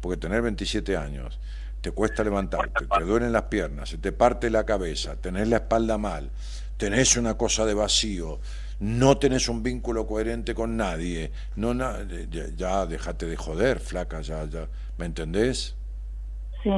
Porque 0.01 0.17
tener 0.17 0.43
27 0.43 0.97
años, 0.97 1.39
te 1.81 1.91
cuesta 1.93 2.25
levantarte, 2.25 2.87
te 2.87 3.03
duelen 3.03 3.33
las 3.33 3.45
piernas, 3.45 3.91
se 3.91 3.99
te 3.99 4.13
parte 4.13 4.51
la 4.51 4.65
cabeza, 4.65 5.17
tenés 5.17 5.49
la 5.49 5.57
espalda 5.59 5.99
mal, 5.99 6.31
tenés 6.77 7.17
una 7.17 7.37
cosa 7.37 7.67
de 7.67 7.75
vacío, 7.75 8.41
no 8.81 9.19
tenés 9.19 9.49
un 9.49 9.63
vínculo 9.63 10.07
coherente 10.07 10.55
con 10.55 10.77
nadie, 10.77 11.33
no 11.57 11.75
na- 11.75 11.99
ya, 12.31 12.47
ya 12.57 12.87
déjate 12.87 13.27
de 13.27 13.37
joder, 13.37 13.81
flaca, 13.81 14.21
ya, 14.21 14.45
ya, 14.47 14.69
¿me 14.99 15.07
entendés? 15.07 15.77
Sí. 16.63 16.71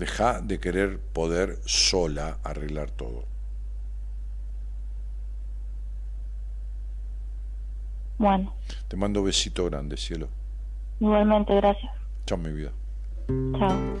Deja 0.00 0.40
de 0.40 0.58
querer 0.58 0.98
poder 0.98 1.58
sola 1.66 2.38
arreglar 2.42 2.90
todo. 2.90 3.26
Bueno, 8.16 8.54
Te 8.88 8.96
mando 8.96 9.22
besito 9.22 9.66
grande, 9.66 9.98
cielo. 9.98 10.28
igualmente, 11.00 11.54
gracias. 11.54 11.92
Chao, 12.26 12.38
mi 12.38 12.50
vida. 12.50 12.72
Chao. 13.58 14.00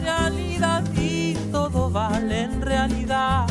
realidad 0.00 0.84
y 0.96 1.34
todo 1.52 1.90
vale 1.90 2.42
en 2.42 2.62
realidad. 2.62 3.46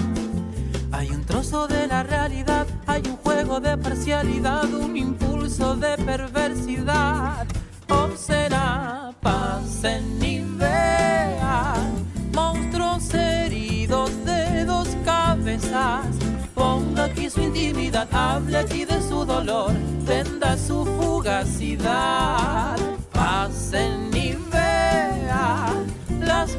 Hay 0.92 1.10
un 1.12 1.24
trozo 1.24 1.68
de 1.68 1.88
la 1.88 2.04
realidad, 2.04 2.68
hay 2.88 3.02
un 3.08 3.18
juego 3.18 3.60
de 3.60 3.78
parcialidad, 3.78 4.66
un 4.74 4.98
impulso 4.98 5.76
de 5.76 5.98
perversidad. 5.98 7.48
Observa, 7.90 9.14
pasen 9.22 10.22
y 10.22 10.40
vean 10.42 12.06
monstruos 12.34 13.14
heridos 13.14 14.12
de 14.26 14.66
dos 14.66 14.90
cabezas. 15.06 16.06
Ponga 16.54 17.06
aquí 17.06 17.30
su 17.30 17.42
intimidad, 17.42 18.08
hable 18.12 18.58
aquí 18.58 18.84
de 18.86 19.02
su 19.02 19.24
dolor, 19.26 19.72
venda 20.06 20.58
su 20.58 20.86
fugacidad. 20.86 22.78
Pasen 23.14 24.10
y 24.14 24.36
vean 24.52 25.89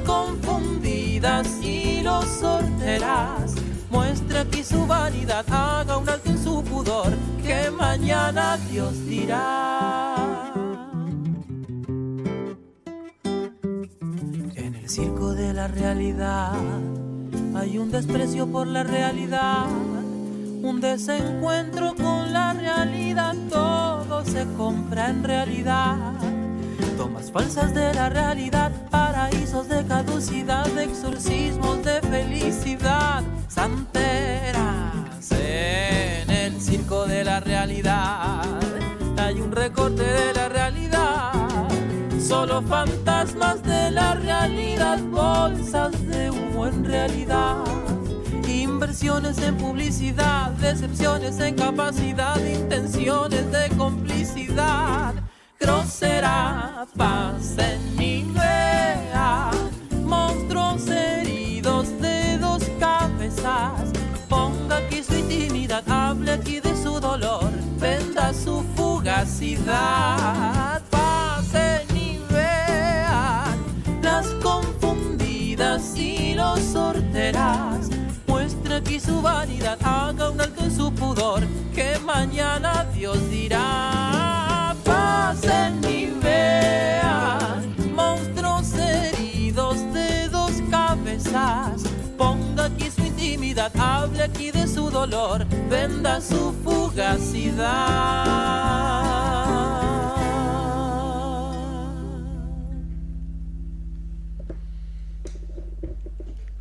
confundidas 0.04 1.46
y 1.62 2.02
los 2.02 2.24
sorteras. 2.24 3.54
Muestre 3.90 4.38
aquí 4.38 4.64
su 4.64 4.86
vanidad, 4.86 5.44
haga 5.50 5.96
un 5.96 6.08
alto 6.08 6.30
en 6.30 6.42
su 6.42 6.62
pudor, 6.62 7.12
que 7.44 7.70
mañana 7.70 8.56
Dios 8.70 9.06
dirá. 9.06 10.52
En 14.54 14.74
el 14.74 14.88
circo 14.88 15.34
de 15.34 15.52
la 15.52 15.68
realidad 15.68 16.52
hay 17.54 17.78
un 17.78 17.90
desprecio 17.90 18.46
por 18.46 18.66
la 18.66 18.82
realidad, 18.82 19.66
un 20.62 20.80
desencuentro 20.80 21.94
con 21.94 22.32
la 22.32 22.52
realidad, 22.52 23.34
todo 23.48 24.24
se 24.24 24.46
compra 24.56 25.10
en 25.10 25.24
realidad. 25.24 25.96
Tomas 27.00 27.32
falsas 27.32 27.72
de 27.72 27.94
la 27.94 28.10
realidad, 28.10 28.70
paraísos 28.90 29.70
de 29.70 29.86
caducidad, 29.86 30.68
exorcismos 30.78 31.82
de 31.82 31.98
felicidad, 32.02 33.22
santeras 33.48 35.32
en 35.32 36.28
el 36.28 36.60
circo 36.60 37.06
de 37.06 37.24
la 37.24 37.40
realidad. 37.40 38.44
Hay 39.16 39.40
un 39.40 39.50
recorte 39.50 40.02
de 40.02 40.34
la 40.34 40.50
realidad, 40.50 41.32
solo 42.20 42.60
fantasmas 42.60 43.62
de 43.62 43.92
la 43.92 44.12
realidad, 44.16 44.98
bolsas 45.04 46.06
de 46.06 46.30
humo 46.30 46.66
en 46.66 46.84
realidad. 46.84 47.64
Inversiones 48.46 49.38
en 49.38 49.56
publicidad, 49.56 50.50
decepciones 50.50 51.40
en 51.40 51.54
capacidad, 51.54 52.36
intenciones 52.44 53.50
de 53.50 53.70
complicidad 53.78 55.14
grosera, 55.60 56.86
pasen 56.96 57.80
y 58.00 58.24
vean 58.32 59.52
monstruos 60.04 60.88
heridos 60.88 61.88
de 62.00 62.38
dos 62.38 62.62
cabezas. 62.80 63.92
Ponga 64.28 64.78
aquí 64.78 65.02
su 65.02 65.14
intimidad, 65.14 65.84
hable 65.88 66.32
aquí 66.32 66.60
de 66.60 66.74
su 66.82 66.98
dolor, 66.98 67.50
venda 67.78 68.32
su 68.32 68.64
fugacidad. 68.74 70.20
Venda 95.68 96.20
su 96.20 96.52
fugacidad. 96.62 98.26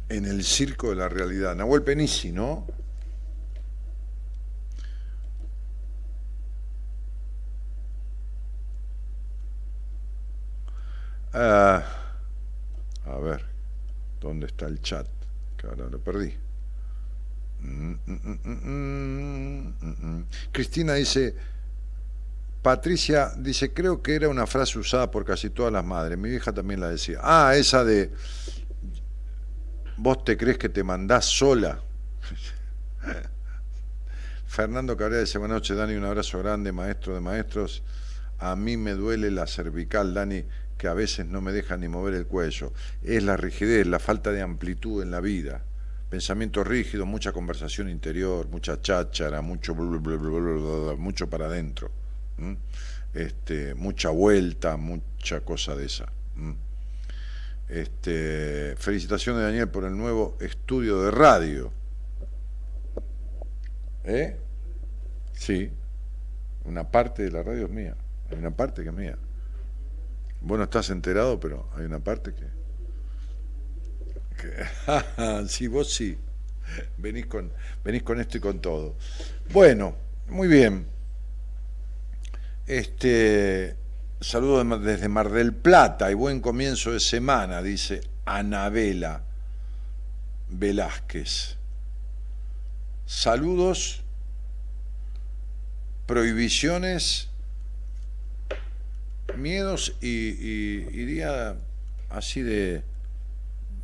En 0.07 0.25
el 0.25 0.43
circo 0.43 0.89
de 0.89 0.95
la 0.95 1.09
realidad. 1.09 1.55
Nahuel 1.55 1.83
Penisi, 1.83 2.31
¿no? 2.31 2.65
Ah, 11.33 11.83
a 13.05 13.17
ver, 13.19 13.45
¿dónde 14.19 14.47
está 14.47 14.65
el 14.65 14.81
chat? 14.81 15.07
Que 15.57 15.67
ahora 15.67 15.87
lo 15.89 15.99
perdí. 15.99 16.48
Cristina 20.51 20.93
dice, 20.93 21.35
Patricia 22.61 23.31
dice, 23.37 23.73
creo 23.73 24.01
que 24.01 24.15
era 24.15 24.29
una 24.29 24.47
frase 24.47 24.79
usada 24.79 25.11
por 25.11 25.25
casi 25.25 25.49
todas 25.49 25.71
las 25.71 25.85
madres. 25.85 26.17
Mi 26.17 26.29
hija 26.29 26.53
también 26.53 26.79
la 26.79 26.89
decía. 26.89 27.19
Ah, 27.21 27.53
esa 27.55 27.83
de, 27.83 28.11
vos 29.97 30.23
te 30.23 30.37
crees 30.37 30.57
que 30.57 30.69
te 30.69 30.83
mandás 30.83 31.25
sola. 31.25 31.81
Fernando 34.47 34.97
Cabrera 34.97 35.21
dice, 35.21 35.37
buenas 35.37 35.57
noches, 35.57 35.77
Dani, 35.77 35.93
un 35.93 36.05
abrazo 36.05 36.39
grande, 36.39 36.71
maestro 36.71 37.13
de 37.13 37.21
maestros. 37.21 37.83
A 38.39 38.55
mí 38.55 38.77
me 38.77 38.91
duele 38.91 39.31
la 39.31 39.47
cervical, 39.47 40.13
Dani, 40.13 40.45
que 40.77 40.87
a 40.87 40.93
veces 40.93 41.27
no 41.27 41.41
me 41.41 41.51
deja 41.51 41.77
ni 41.77 41.87
mover 41.87 42.13
el 42.13 42.25
cuello. 42.25 42.73
Es 43.03 43.23
la 43.23 43.37
rigidez, 43.37 43.85
la 43.87 43.99
falta 43.99 44.31
de 44.31 44.41
amplitud 44.41 45.03
en 45.03 45.11
la 45.11 45.19
vida. 45.19 45.63
Pensamiento 46.09 46.63
rígido, 46.63 47.05
mucha 47.05 47.31
conversación 47.31 47.87
interior, 47.87 48.47
mucha 48.49 48.81
cháchara, 48.81 49.41
mucho, 49.41 49.75
mucho 49.75 51.29
para 51.29 51.45
adentro. 51.45 51.91
Este, 53.13 53.75
mucha 53.75 54.09
vuelta, 54.09 54.75
mucha 54.77 55.41
cosa 55.41 55.75
de 55.75 55.85
esa. 55.85 56.11
¿m? 56.35 56.55
Este, 57.67 58.75
felicitaciones 58.77 59.43
Daniel 59.43 59.69
por 59.69 59.83
el 59.85 59.95
nuevo 59.95 60.35
estudio 60.41 61.03
de 61.03 61.11
radio. 61.11 61.71
¿Eh? 64.03 64.35
Sí, 65.33 65.71
una 66.65 66.89
parte 66.89 67.23
de 67.23 67.31
la 67.31 67.43
radio 67.43 67.65
es 67.65 67.71
mía, 67.71 67.95
hay 68.31 68.37
una 68.37 68.51
parte 68.51 68.81
que 68.81 68.89
es 68.89 68.95
mía. 68.95 69.17
Vos 70.41 70.57
no 70.57 70.63
estás 70.63 70.89
enterado, 70.89 71.39
pero 71.39 71.69
hay 71.75 71.85
una 71.85 71.99
parte 71.99 72.33
que... 72.33 72.58
sí, 75.47 75.67
vos 75.67 75.93
sí. 75.93 76.17
Venís 76.97 77.25
con, 77.25 77.51
venís 77.83 78.03
con 78.03 78.19
esto 78.19 78.37
y 78.37 78.41
con 78.41 78.59
todo. 78.59 78.95
Bueno, 79.51 79.95
muy 80.27 80.47
bien. 80.47 80.85
Este, 82.67 83.75
saludo 84.21 84.63
de- 84.63 84.79
desde 84.91 85.07
Mar 85.09 85.29
del 85.31 85.53
Plata 85.53 86.11
y 86.11 86.13
buen 86.13 86.39
comienzo 86.41 86.91
de 86.91 86.99
semana, 86.99 87.61
dice 87.63 88.01
Anabela 88.25 89.23
Velázquez. 90.49 91.55
Saludos, 93.07 94.03
prohibiciones, 96.05 97.29
miedos 99.35 99.95
y, 100.01 100.07
y 100.29 101.21
así 102.09 102.41
de, 102.43 102.83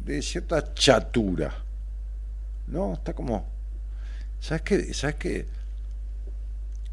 de 0.06 0.22
cierta 0.22 0.73
chatura. 0.73 1.53
¿No? 2.68 2.94
Está 2.94 3.14
como. 3.14 3.48
¿Sabes 4.40 4.61
qué? 4.61 4.94
¿Sabes 4.94 5.15
qué? 5.15 5.48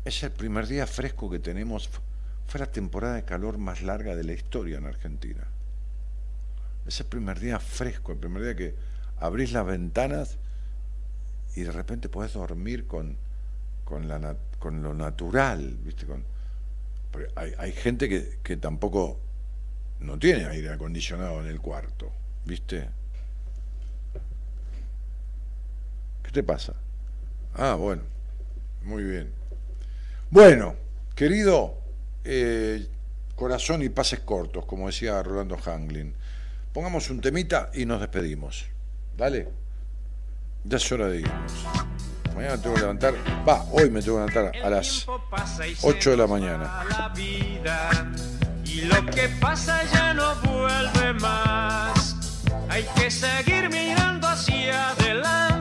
Es 0.04 0.22
el 0.22 0.32
primer 0.32 0.66
día 0.66 0.86
fresco 0.86 1.30
que 1.30 1.38
tenemos. 1.38 1.90
Fue 2.46 2.58
la 2.58 2.66
temporada 2.66 3.14
de 3.14 3.24
calor 3.24 3.58
más 3.58 3.82
larga 3.82 4.16
de 4.16 4.24
la 4.24 4.32
historia 4.32 4.78
en 4.78 4.86
Argentina. 4.86 5.46
Es 6.86 7.00
el 7.00 7.06
primer 7.06 7.38
día 7.38 7.60
fresco, 7.60 8.12
el 8.12 8.18
primer 8.18 8.42
día 8.42 8.56
que 8.56 8.74
abrís 9.18 9.52
las 9.52 9.64
ventanas 9.64 10.38
y 11.54 11.62
de 11.62 11.70
repente 11.70 12.08
podés 12.08 12.32
dormir 12.32 12.86
con, 12.86 13.16
con, 13.84 14.08
lo 14.82 14.94
natural, 14.94 15.78
¿viste? 15.84 16.06
Con, 16.06 16.24
hay, 17.36 17.52
hay 17.56 17.72
gente 17.72 18.08
que, 18.08 18.38
que 18.42 18.56
tampoco 18.56 19.20
no 20.00 20.18
tiene 20.18 20.46
aire 20.46 20.70
acondicionado 20.70 21.40
en 21.40 21.46
el 21.46 21.60
cuarto, 21.60 22.10
¿viste? 22.44 22.88
¿Qué 26.32 26.40
te 26.40 26.46
pasa? 26.46 26.72
Ah, 27.54 27.74
bueno, 27.74 28.04
muy 28.84 29.02
bien. 29.02 29.30
Bueno, 30.30 30.76
querido, 31.14 31.78
eh, 32.24 32.88
corazón 33.36 33.82
y 33.82 33.90
pases 33.90 34.20
cortos, 34.20 34.64
como 34.64 34.86
decía 34.86 35.22
Rolando 35.22 35.58
Hanglin. 35.62 36.14
Pongamos 36.72 37.10
un 37.10 37.20
temita 37.20 37.70
y 37.74 37.84
nos 37.84 38.00
despedimos. 38.00 38.64
Dale. 39.14 39.46
Ya 40.64 40.78
es 40.78 40.90
hora 40.90 41.08
de 41.08 41.20
irnos. 41.20 41.52
Mañana 42.34 42.56
tengo 42.56 42.76
que 42.76 42.80
levantar, 42.80 43.14
va, 43.46 43.64
hoy 43.70 43.90
me 43.90 44.00
tengo 44.00 44.24
que 44.24 44.32
levantar 44.32 44.64
a 44.64 44.70
las 44.70 45.06
8 45.82 46.10
de 46.12 46.16
la 46.16 46.26
mañana. 46.26 46.84
la 46.88 47.08
vida 47.10 48.10
y 48.64 48.80
lo 48.86 49.04
que 49.04 49.28
pasa 49.38 49.84
ya 49.92 50.14
no 50.14 50.34
vuelve 50.36 51.12
más. 51.20 52.16
Hay 52.70 52.86
que 52.96 53.10
seguir 53.10 53.68
mirando 53.68 54.28
hacia 54.28 54.88
adelante, 54.92 55.51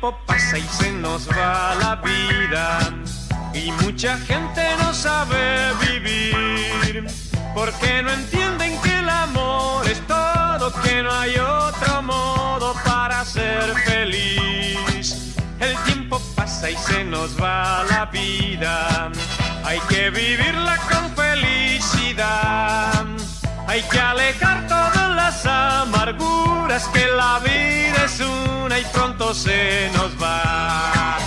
tiempo 0.00 0.18
pasa 0.24 0.56
y 0.56 0.62
se 0.62 0.92
nos 0.92 1.28
va 1.28 1.74
la 1.74 1.96
vida 1.96 2.78
y 3.52 3.70
mucha 3.82 4.16
gente 4.18 4.62
no 4.78 4.94
sabe 4.94 5.72
vivir 5.86 7.06
porque 7.54 8.02
no 8.02 8.10
entienden 8.10 8.80
que 8.80 8.98
el 8.98 9.08
amor 9.10 9.86
es 9.86 10.00
todo, 10.06 10.72
que 10.82 11.02
no 11.02 11.12
hay 11.12 11.36
otro 11.36 12.02
modo 12.02 12.74
para 12.84 13.22
ser 13.26 13.74
feliz. 13.84 15.36
El 15.58 15.76
tiempo 15.84 16.18
pasa 16.34 16.70
y 16.70 16.76
se 16.76 17.04
nos 17.04 17.38
va 17.38 17.84
la 17.90 18.06
vida. 18.06 19.10
Hay 19.64 19.80
que 19.90 20.08
vivirla 20.08 20.78
con 20.90 21.14
felicidad. 21.14 23.04
Hay 23.66 23.82
que 23.82 24.00
alejar 24.00 24.66
todas 24.66 25.10
las 25.14 25.44
amarguras 25.44 26.88
que 26.88 27.06
la 27.06 27.38
vida 27.40 28.04
es 28.06 28.20
una 28.20 28.49
y 28.80 28.84
pronto 28.92 29.34
se 29.34 29.90
nos 29.94 30.10
va. 30.22 31.18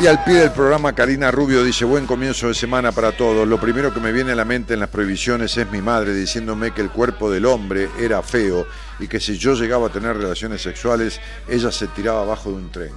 Y 0.00 0.06
al 0.08 0.24
pie 0.24 0.34
del 0.34 0.50
programa, 0.50 0.94
Karina 0.94 1.30
Rubio 1.30 1.62
dice, 1.62 1.84
buen 1.84 2.06
comienzo 2.06 2.48
de 2.48 2.54
semana 2.54 2.90
para 2.90 3.12
todos. 3.12 3.46
Lo 3.46 3.60
primero 3.60 3.94
que 3.94 4.00
me 4.00 4.10
viene 4.10 4.32
a 4.32 4.34
la 4.34 4.44
mente 4.44 4.74
en 4.74 4.80
las 4.80 4.88
prohibiciones 4.88 5.56
es 5.56 5.70
mi 5.70 5.80
madre 5.80 6.12
diciéndome 6.12 6.72
que 6.72 6.80
el 6.80 6.90
cuerpo 6.90 7.30
del 7.30 7.46
hombre 7.46 7.88
era 8.00 8.20
feo 8.22 8.66
y 8.98 9.06
que 9.06 9.20
si 9.20 9.38
yo 9.38 9.54
llegaba 9.54 9.86
a 9.86 9.90
tener 9.90 10.16
relaciones 10.16 10.60
sexuales, 10.60 11.20
ella 11.46 11.70
se 11.70 11.86
tiraba 11.88 12.22
abajo 12.22 12.50
de 12.50 12.56
un 12.56 12.70
tren. 12.72 12.92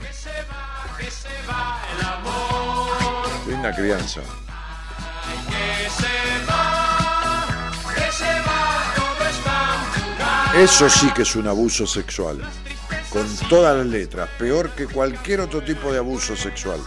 Linda 3.47 3.75
crianza. 3.75 4.21
Eso 10.57 10.89
sí 10.89 11.11
que 11.11 11.21
es 11.23 11.35
un 11.35 11.47
abuso 11.47 11.85
sexual. 11.85 12.41
Con 13.15 13.33
todas 13.47 13.77
las 13.77 13.85
letras. 13.85 14.29
Peor 14.37 14.71
que 14.71 14.87
cualquier 14.87 15.39
otro 15.39 15.63
tipo 15.63 15.89
de 15.89 15.99
abuso 15.99 16.35
sexual. 16.35 16.81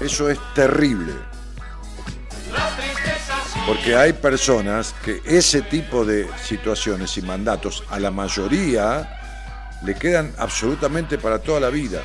Eso 0.00 0.28
es 0.28 0.36
terrible. 0.52 1.12
Porque 3.64 3.94
hay 3.94 4.14
personas 4.14 4.96
que 5.04 5.22
ese 5.24 5.62
tipo 5.62 6.04
de 6.04 6.28
situaciones 6.42 7.16
y 7.18 7.22
mandatos 7.22 7.84
a 7.88 8.00
la 8.00 8.10
mayoría 8.10 9.78
le 9.84 9.94
quedan 9.94 10.34
absolutamente 10.38 11.18
para 11.18 11.38
toda 11.38 11.60
la 11.60 11.70
vida. 11.70 12.02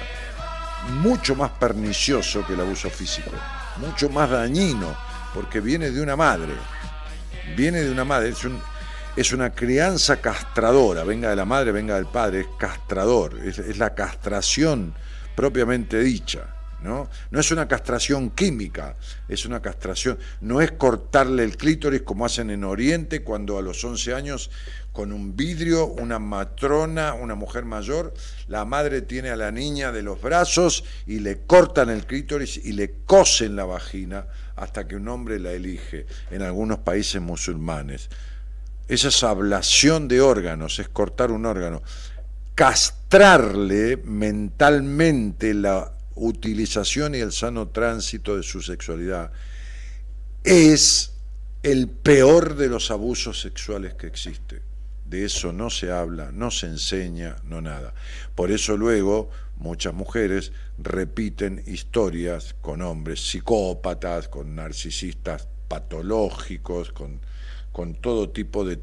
Mucho 1.01 1.33
más 1.33 1.49
pernicioso 1.53 2.45
que 2.45 2.53
el 2.53 2.61
abuso 2.61 2.91
físico. 2.91 3.31
Mucho 3.77 4.11
más 4.11 4.29
dañino. 4.29 4.95
Porque 5.33 5.59
viene 5.59 5.89
de 5.89 6.03
una 6.03 6.15
madre. 6.15 6.53
Viene 7.57 7.81
de 7.81 7.89
una 7.89 8.05
madre. 8.05 8.29
Es 8.29 8.43
un, 8.45 8.61
es 9.15 9.31
una 9.31 9.51
crianza 9.51 10.17
castradora, 10.17 11.03
venga 11.03 11.29
de 11.29 11.35
la 11.35 11.45
madre, 11.45 11.71
venga 11.71 11.95
del 11.95 12.07
padre, 12.07 12.41
es 12.41 12.47
castrador, 12.57 13.37
es, 13.45 13.77
la 13.77 13.93
castración 13.93 14.95
propiamente 15.35 15.99
dicha. 15.99 16.49
¿no? 16.81 17.09
no 17.31 17.39
es 17.39 17.49
una 17.51 17.65
castración 17.65 18.31
química, 18.31 18.97
es 19.29 19.45
una 19.45 19.61
castración, 19.61 20.17
no 20.41 20.59
es 20.59 20.73
cortarle 20.73 21.45
el 21.45 21.55
clítoris 21.55 22.01
como 22.01 22.25
hacen 22.25 22.49
en 22.49 22.65
Oriente 22.65 23.23
cuando 23.23 23.57
a 23.57 23.61
los 23.61 23.81
11 23.81 24.13
años 24.13 24.51
con 24.91 25.13
un 25.13 25.37
vidrio, 25.37 25.85
una 25.85 26.19
matrona, 26.19 27.13
una 27.13 27.35
mujer 27.35 27.63
mayor, 27.63 28.13
la 28.47 28.65
madre 28.65 29.01
tiene 29.01 29.29
a 29.29 29.37
la 29.37 29.49
niña 29.49 29.93
de 29.93 30.01
los 30.01 30.21
brazos 30.21 30.83
y 31.07 31.19
le 31.19 31.45
cortan 31.45 31.89
el 31.89 32.05
clítoris 32.05 32.57
y 32.57 32.73
le 32.73 32.95
cosen 33.05 33.55
la 33.55 33.63
vagina 33.63 34.27
hasta 34.57 34.85
que 34.85 34.97
un 34.97 35.07
hombre 35.07 35.39
la 35.39 35.51
elige 35.51 36.05
en 36.31 36.41
algunos 36.41 36.79
países 36.79 37.21
musulmanes. 37.21 38.09
Esa 38.87 39.07
es 39.07 39.23
ablación 39.23 40.07
de 40.07 40.21
órganos, 40.21 40.79
es 40.79 40.89
cortar 40.89 41.31
un 41.31 41.45
órgano. 41.45 41.81
Castrarle 42.55 43.97
mentalmente 43.97 45.53
la 45.53 45.93
utilización 46.15 47.15
y 47.15 47.19
el 47.19 47.31
sano 47.31 47.69
tránsito 47.69 48.35
de 48.35 48.43
su 48.43 48.61
sexualidad 48.61 49.31
es 50.43 51.13
el 51.63 51.87
peor 51.87 52.55
de 52.55 52.67
los 52.67 52.91
abusos 52.91 53.39
sexuales 53.39 53.93
que 53.93 54.07
existe. 54.07 54.61
De 55.05 55.25
eso 55.25 55.53
no 55.53 55.69
se 55.69 55.91
habla, 55.91 56.31
no 56.31 56.51
se 56.51 56.67
enseña, 56.67 57.37
no 57.45 57.61
nada. 57.61 57.93
Por 58.35 58.51
eso 58.51 58.75
luego 58.75 59.29
muchas 59.57 59.93
mujeres 59.93 60.51
repiten 60.77 61.63
historias 61.65 62.55
con 62.61 62.81
hombres 62.81 63.21
psicópatas, 63.29 64.27
con 64.27 64.55
narcisistas 64.55 65.47
patológicos, 65.67 66.91
con, 66.91 67.21
con 67.73 67.95
todo 67.95 68.29
tipo 68.29 68.63
de, 68.63 68.79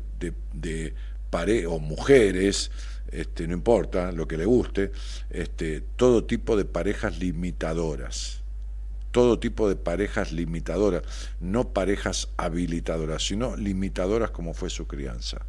de, 0.53 0.95
pare 1.31 1.67
o 1.67 1.79
mujeres, 1.79 2.71
este, 3.11 3.47
no 3.47 3.55
importa 3.55 4.13
lo 4.13 4.29
que 4.29 4.37
le 4.37 4.45
guste, 4.45 4.91
este, 5.31 5.81
todo 5.97 6.25
tipo 6.25 6.57
de 6.57 6.65
parejas 6.65 7.19
limitadoras, 7.19 8.43
todo 9.13 9.39
tipo 9.39 9.69
de 9.69 9.77
parejas 9.77 10.33
limitadoras, 10.33 11.03
no 11.41 11.73
parejas 11.73 12.29
habilitadoras, 12.37 13.25
sino 13.25 13.57
limitadoras 13.57 14.33
como 14.33 14.53
fue 14.55 14.69
su 14.71 14.87
crianza. 14.87 15.47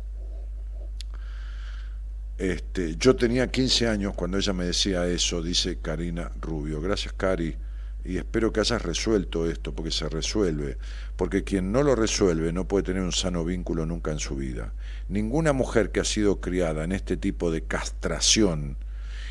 Este, 2.37 2.95
yo 2.95 3.15
tenía 3.15 3.51
15 3.51 3.87
años 3.87 4.13
cuando 4.15 4.37
ella 4.37 4.53
me 4.53 4.65
decía 4.65 5.05
eso, 5.07 5.41
dice 5.43 5.79
Karina 5.79 6.31
Rubio. 6.39 6.81
Gracias, 6.81 7.13
Cari. 7.13 7.55
Y 8.03 8.17
espero 8.17 8.51
que 8.51 8.59
hayas 8.61 8.81
resuelto 8.81 9.49
esto, 9.49 9.73
porque 9.73 9.91
se 9.91 10.09
resuelve. 10.09 10.77
Porque 11.15 11.43
quien 11.43 11.71
no 11.71 11.83
lo 11.83 11.95
resuelve 11.95 12.51
no 12.51 12.67
puede 12.67 12.83
tener 12.83 13.03
un 13.03 13.11
sano 13.11 13.45
vínculo 13.45 13.85
nunca 13.85 14.11
en 14.11 14.19
su 14.19 14.35
vida. 14.35 14.73
Ninguna 15.07 15.53
mujer 15.53 15.91
que 15.91 15.99
ha 15.99 16.05
sido 16.05 16.41
criada 16.41 16.83
en 16.83 16.91
este 16.91 17.17
tipo 17.17 17.51
de 17.51 17.63
castración 17.63 18.77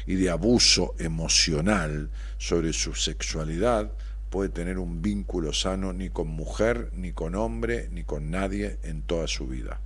y 0.07 0.15
de 0.15 0.31
abuso 0.31 0.95
emocional 0.99 2.11
sobre 2.39 2.73
su 2.73 2.95
sexualidad 2.95 3.93
puede 4.31 4.49
tener 4.49 4.79
un 4.79 5.03
vínculo 5.03 5.53
sano 5.53 5.93
ni 5.93 6.09
con 6.09 6.29
mujer, 6.29 6.91
ni 6.95 7.13
con 7.13 7.35
hombre, 7.35 7.89
ni 7.91 8.05
con 8.05 8.31
nadie 8.31 8.79
en 8.83 9.03
toda 9.03 9.27
su 9.27 9.47
vida. 9.47 9.81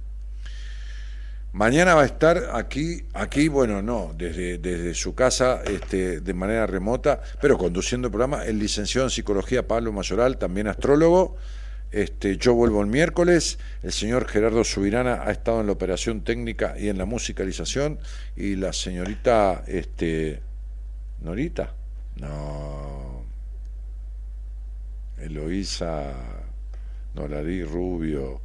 Mañana 1.54 1.94
va 1.94 2.02
a 2.02 2.06
estar 2.06 2.50
aquí, 2.52 3.04
aquí, 3.12 3.46
bueno, 3.46 3.80
no, 3.80 4.12
desde, 4.18 4.58
desde 4.58 4.92
su 4.92 5.14
casa, 5.14 5.62
este, 5.62 6.20
de 6.20 6.34
manera 6.34 6.66
remota, 6.66 7.20
pero 7.40 7.56
conduciendo 7.56 8.08
el 8.08 8.10
programa, 8.10 8.44
el 8.44 8.58
licenciado 8.58 9.06
en 9.06 9.10
psicología 9.12 9.64
Pablo 9.64 9.92
Mayoral, 9.92 10.36
también 10.36 10.66
astrólogo. 10.66 11.36
Este, 11.92 12.38
yo 12.38 12.54
vuelvo 12.54 12.80
el 12.80 12.88
miércoles. 12.88 13.60
El 13.84 13.92
señor 13.92 14.26
Gerardo 14.26 14.64
Subirana 14.64 15.22
ha 15.22 15.30
estado 15.30 15.60
en 15.60 15.66
la 15.66 15.72
operación 15.74 16.24
técnica 16.24 16.74
y 16.76 16.88
en 16.88 16.98
la 16.98 17.04
musicalización. 17.04 18.00
Y 18.34 18.56
la 18.56 18.72
señorita, 18.72 19.62
este, 19.68 20.42
Norita, 21.20 21.72
no, 22.16 23.22
Eloísa 25.18 26.14
Norarí 27.14 27.62
Rubio. 27.62 28.43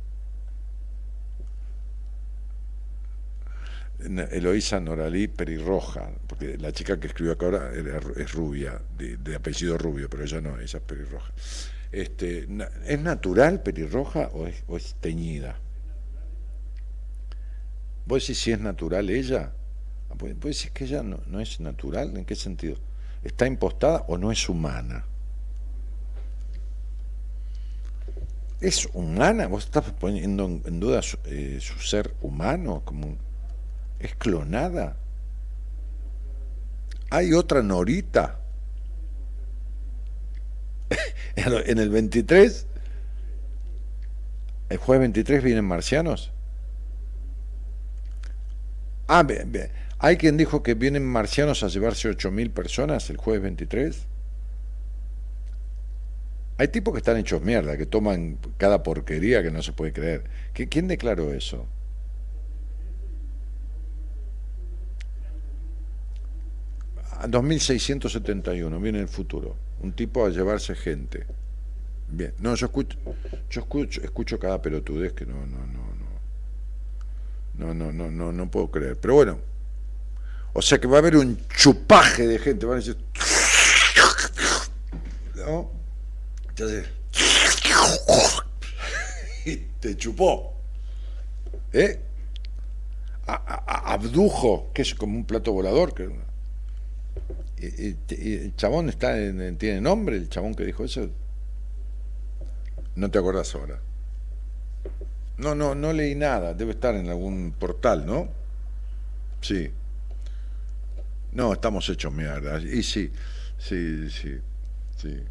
Eloísa 3.99 4.80
Noralí 4.80 5.27
Perirroja, 5.27 6.09
porque 6.27 6.57
la 6.57 6.71
chica 6.71 6.99
que 6.99 7.07
escribió 7.07 7.34
acá 7.34 7.47
ahora 7.47 7.71
es 8.15 8.31
rubia, 8.31 8.81
de, 8.97 9.35
apellido 9.35 9.77
rubio, 9.77 10.09
pero 10.09 10.23
ella 10.23 10.39
no, 10.39 10.57
ella 10.57 10.80
es 10.80 10.84
pelirroja. 10.85 11.34
Este, 11.91 12.47
¿Es 12.85 12.99
natural 12.99 13.61
pelirroja 13.61 14.30
o 14.34 14.47
es, 14.47 14.63
o 14.67 14.77
es 14.77 14.95
teñida? 15.01 15.59
¿Vos 18.05 18.23
decís 18.23 18.39
si 18.41 18.51
es 18.51 18.59
natural 18.59 19.09
ella? 19.09 19.51
Ah, 20.09 20.15
pues- 20.17 20.34
¿Vos 20.39 20.57
decís 20.57 20.71
que 20.71 20.85
ella 20.85 21.03
no, 21.03 21.19
no 21.27 21.39
es 21.41 21.59
natural? 21.59 22.15
¿En 22.15 22.26
qué 22.26 22.35
sentido? 22.35 22.77
¿Está 23.23 23.47
impostada 23.47 24.05
o 24.07 24.17
no 24.17 24.31
es 24.31 24.47
humana? 24.47 25.05
¿Es 28.61 28.88
humana? 28.93 29.47
¿Vos 29.47 29.65
estás 29.65 29.91
poniendo 29.91 30.45
en, 30.45 30.80
duda 30.80 31.01
su, 31.01 31.17
eh, 31.26 31.59
su 31.61 31.80
ser 31.80 32.13
humano? 32.21 32.81
Como, 32.85 33.17
¿Es 33.99 34.15
clonada? 34.15 34.97
¿Hay 37.09 37.34
otra 37.34 37.61
Norita? 37.61 38.39
en 41.35 41.77
el 41.80 41.89
23, 41.89 42.67
el 44.69 44.77
jueves 44.77 45.01
23 45.01 45.43
vienen 45.43 45.65
marcianos. 45.65 46.31
Ah, 49.07 49.23
ve- 49.23 49.43
ve, 49.47 49.71
hay 49.97 50.17
quien 50.17 50.38
dijo 50.38 50.61
que 50.61 50.76
vienen 50.76 51.05
marcianos 51.05 51.63
a 51.63 51.67
llevarse 51.67 52.09
8.000 52.09 52.51
personas 52.51 53.09
el 53.09 53.17
jueves 53.17 53.41
23. 53.41 54.05
Hay 56.57 56.67
tipos 56.67 56.93
que 56.93 56.97
están 56.99 57.17
hechos 57.17 57.41
mierda, 57.41 57.77
que 57.77 57.85
toman 57.85 58.38
cada 58.57 58.84
porquería 58.84 59.41
que 59.41 59.49
no 59.51 59.61
se 59.63 59.71
puede 59.73 59.93
creer. 59.93 60.26
¿Qui- 60.53 60.67
¿Quién 60.69 60.88
declaró 60.88 61.34
eso? 61.34 61.65
2671, 67.28 68.80
viene 68.80 69.00
el 69.00 69.08
futuro. 69.08 69.56
Un 69.82 69.94
tipo 69.94 70.26
a 70.26 70.30
llevarse 70.30 70.76
gente. 70.76 71.26
Bien, 72.08 72.34
no, 72.40 72.56
yo 72.56 72.66
escucho, 72.68 72.98
yo 73.50 73.62
escucho, 73.62 74.02
escucho 74.02 74.40
cada 74.40 74.62
pelotudez 74.62 75.14
que 75.14 75.26
no, 75.26 75.46
no, 75.46 75.60
no, 75.68 75.90
no, 77.56 77.74
no, 77.74 77.74
no, 77.74 77.91
no, 77.91 78.12
no, 78.12 78.32
no 78.32 78.52
puedo 78.52 78.72
creer. 78.72 78.98
Pero 79.00 79.16
bueno, 79.16 79.40
o 80.54 80.62
sea 80.62 80.80
que 80.80 80.88
va 80.88 80.98
a 80.98 81.00
haber 81.00 81.18
un 81.18 81.40
chupaje 81.56 82.26
de 82.28 82.40
gente, 82.40 82.66
van 82.66 82.78
a 82.78 82.80
decir. 82.80 82.98
Entonces, 86.50 86.90
y 89.46 89.56
te 89.80 89.96
chupó, 89.96 90.54
¿eh? 91.72 92.02
Abdujo, 93.26 94.72
que 94.74 94.82
es 94.82 94.96
como 94.96 95.16
un 95.16 95.26
plato 95.26 95.54
volador, 95.54 95.94
que 95.94 96.10
el 97.61 98.56
chabón 98.56 98.90
está 98.90 99.19
en- 99.19 99.41
en- 99.41 99.57
tiene 99.57 99.81
nombre, 99.81 100.15
el 100.18 100.30
chabón 100.30 100.56
que 100.56 100.65
dijo 100.65 100.84
eso. 100.84 101.10
No 102.95 103.10
te 103.11 103.19
acordás 103.19 103.53
ahora. 103.56 103.80
No, 105.38 105.56
no, 105.56 105.76
no 105.76 105.94
leí 105.94 106.15
nada. 106.15 106.53
Debe 106.53 106.72
estar 106.72 106.95
en 106.95 107.10
algún 107.10 107.53
portal, 107.57 108.06
¿no? 108.06 108.27
Sí. 109.41 109.72
No, 111.31 111.53
estamos 111.53 111.88
hechos 111.90 112.11
mierda. 112.14 112.60
Y 112.60 112.84
sí, 112.84 113.11
sí, 113.57 114.10
sí, 114.10 114.40
sí. 114.98 115.23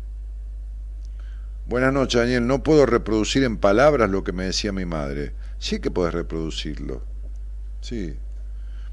Buenas 1.66 1.92
noches, 1.92 2.20
Daniel. 2.20 2.46
No 2.46 2.62
puedo 2.62 2.86
reproducir 2.86 3.44
en 3.44 3.58
palabras 3.58 4.08
lo 4.08 4.24
que 4.24 4.32
me 4.32 4.44
decía 4.44 4.72
mi 4.72 4.86
madre. 4.86 5.32
Sí 5.58 5.80
que 5.80 5.90
puedes 5.90 6.14
reproducirlo. 6.14 7.02
Sí. 7.82 8.16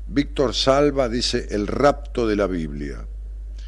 Víctor 0.07 0.53
Salva 0.53 1.07
dice 1.07 1.47
El 1.51 1.67
rapto 1.67 2.27
de 2.27 2.35
la 2.35 2.47
Biblia. 2.47 3.05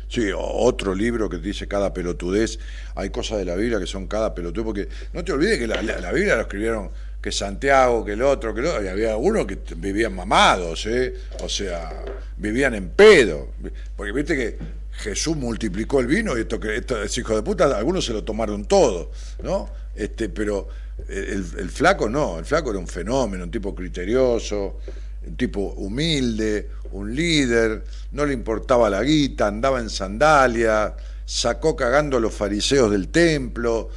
Sí, 0.10 0.30
otro 0.36 0.96
libro 0.96 1.30
que 1.30 1.38
dice 1.38 1.68
cada 1.68 1.94
pelotudez. 1.94 2.60
Hay 2.96 3.10
cosas 3.10 3.40
de 3.40 3.46
la 3.46 3.56
Biblia 3.56 3.80
que 3.80 3.86
son 3.88 4.08
cada 4.08 4.34
pelotudez, 4.34 4.66
porque 4.66 4.88
no 5.14 5.24
te 5.24 5.32
olvides 5.34 5.58
que 5.60 5.68
la, 5.68 5.82
la- 5.82 6.00
la 6.00 6.12
Biblia 6.12 6.36
lo 6.36 6.42
escribieron 6.44 6.90
que 7.22 7.32
Santiago, 7.32 8.06
que 8.06 8.14
el 8.14 8.22
otro, 8.22 8.54
que 8.54 8.62
el 8.62 8.68
otro, 8.68 8.84
y 8.86 8.88
había 8.88 9.12
algunos 9.12 9.46
que 9.46 9.58
vivían 9.76 10.16
mamados, 10.16 10.86
¿eh? 10.86 11.14
o 11.44 11.50
sea, 11.50 11.92
vivían 12.38 12.74
en 12.76 12.90
pedo. 12.90 13.50
Porque 13.98 14.12
viste 14.14 14.36
que 14.36 14.58
Jesús 14.94 15.36
multiplicó 15.36 16.00
el 16.00 16.08
vino 16.08 16.38
y 16.38 16.42
esto 16.42 16.60
que 16.60 16.78
estos 16.78 17.18
hijos 17.18 17.36
de 17.36 17.44
puta, 17.44 17.66
algunos 17.76 18.06
se 18.06 18.14
lo 18.14 18.24
tomaron 18.24 18.66
todo, 18.66 19.12
¿no? 19.44 19.70
Este, 19.96 20.30
pero 20.30 20.68
el 21.10 21.70
flaco 21.70 22.08
no, 22.10 22.40
el 22.40 22.46
flaco 22.46 22.70
era 22.70 22.80
un 22.80 22.88
fenómeno, 22.88 23.44
un 23.44 23.52
tipo 23.52 23.76
criterioso, 23.76 24.80
un 25.28 25.36
tipo 25.36 25.60
humilde, 25.78 26.70
un 26.92 27.14
líder, 27.14 27.84
no 28.12 28.26
le 28.26 28.34
importaba 28.34 28.90
la 28.90 29.04
guita, 29.04 29.48
andaba 29.48 29.80
en 29.80 29.90
sandalia, 29.90 30.96
sacó 31.26 31.76
cagando 31.76 32.18
a 32.18 32.20
los 32.20 32.34
fariseos 32.34 32.90
del 32.90 33.10
templo, 33.10 33.90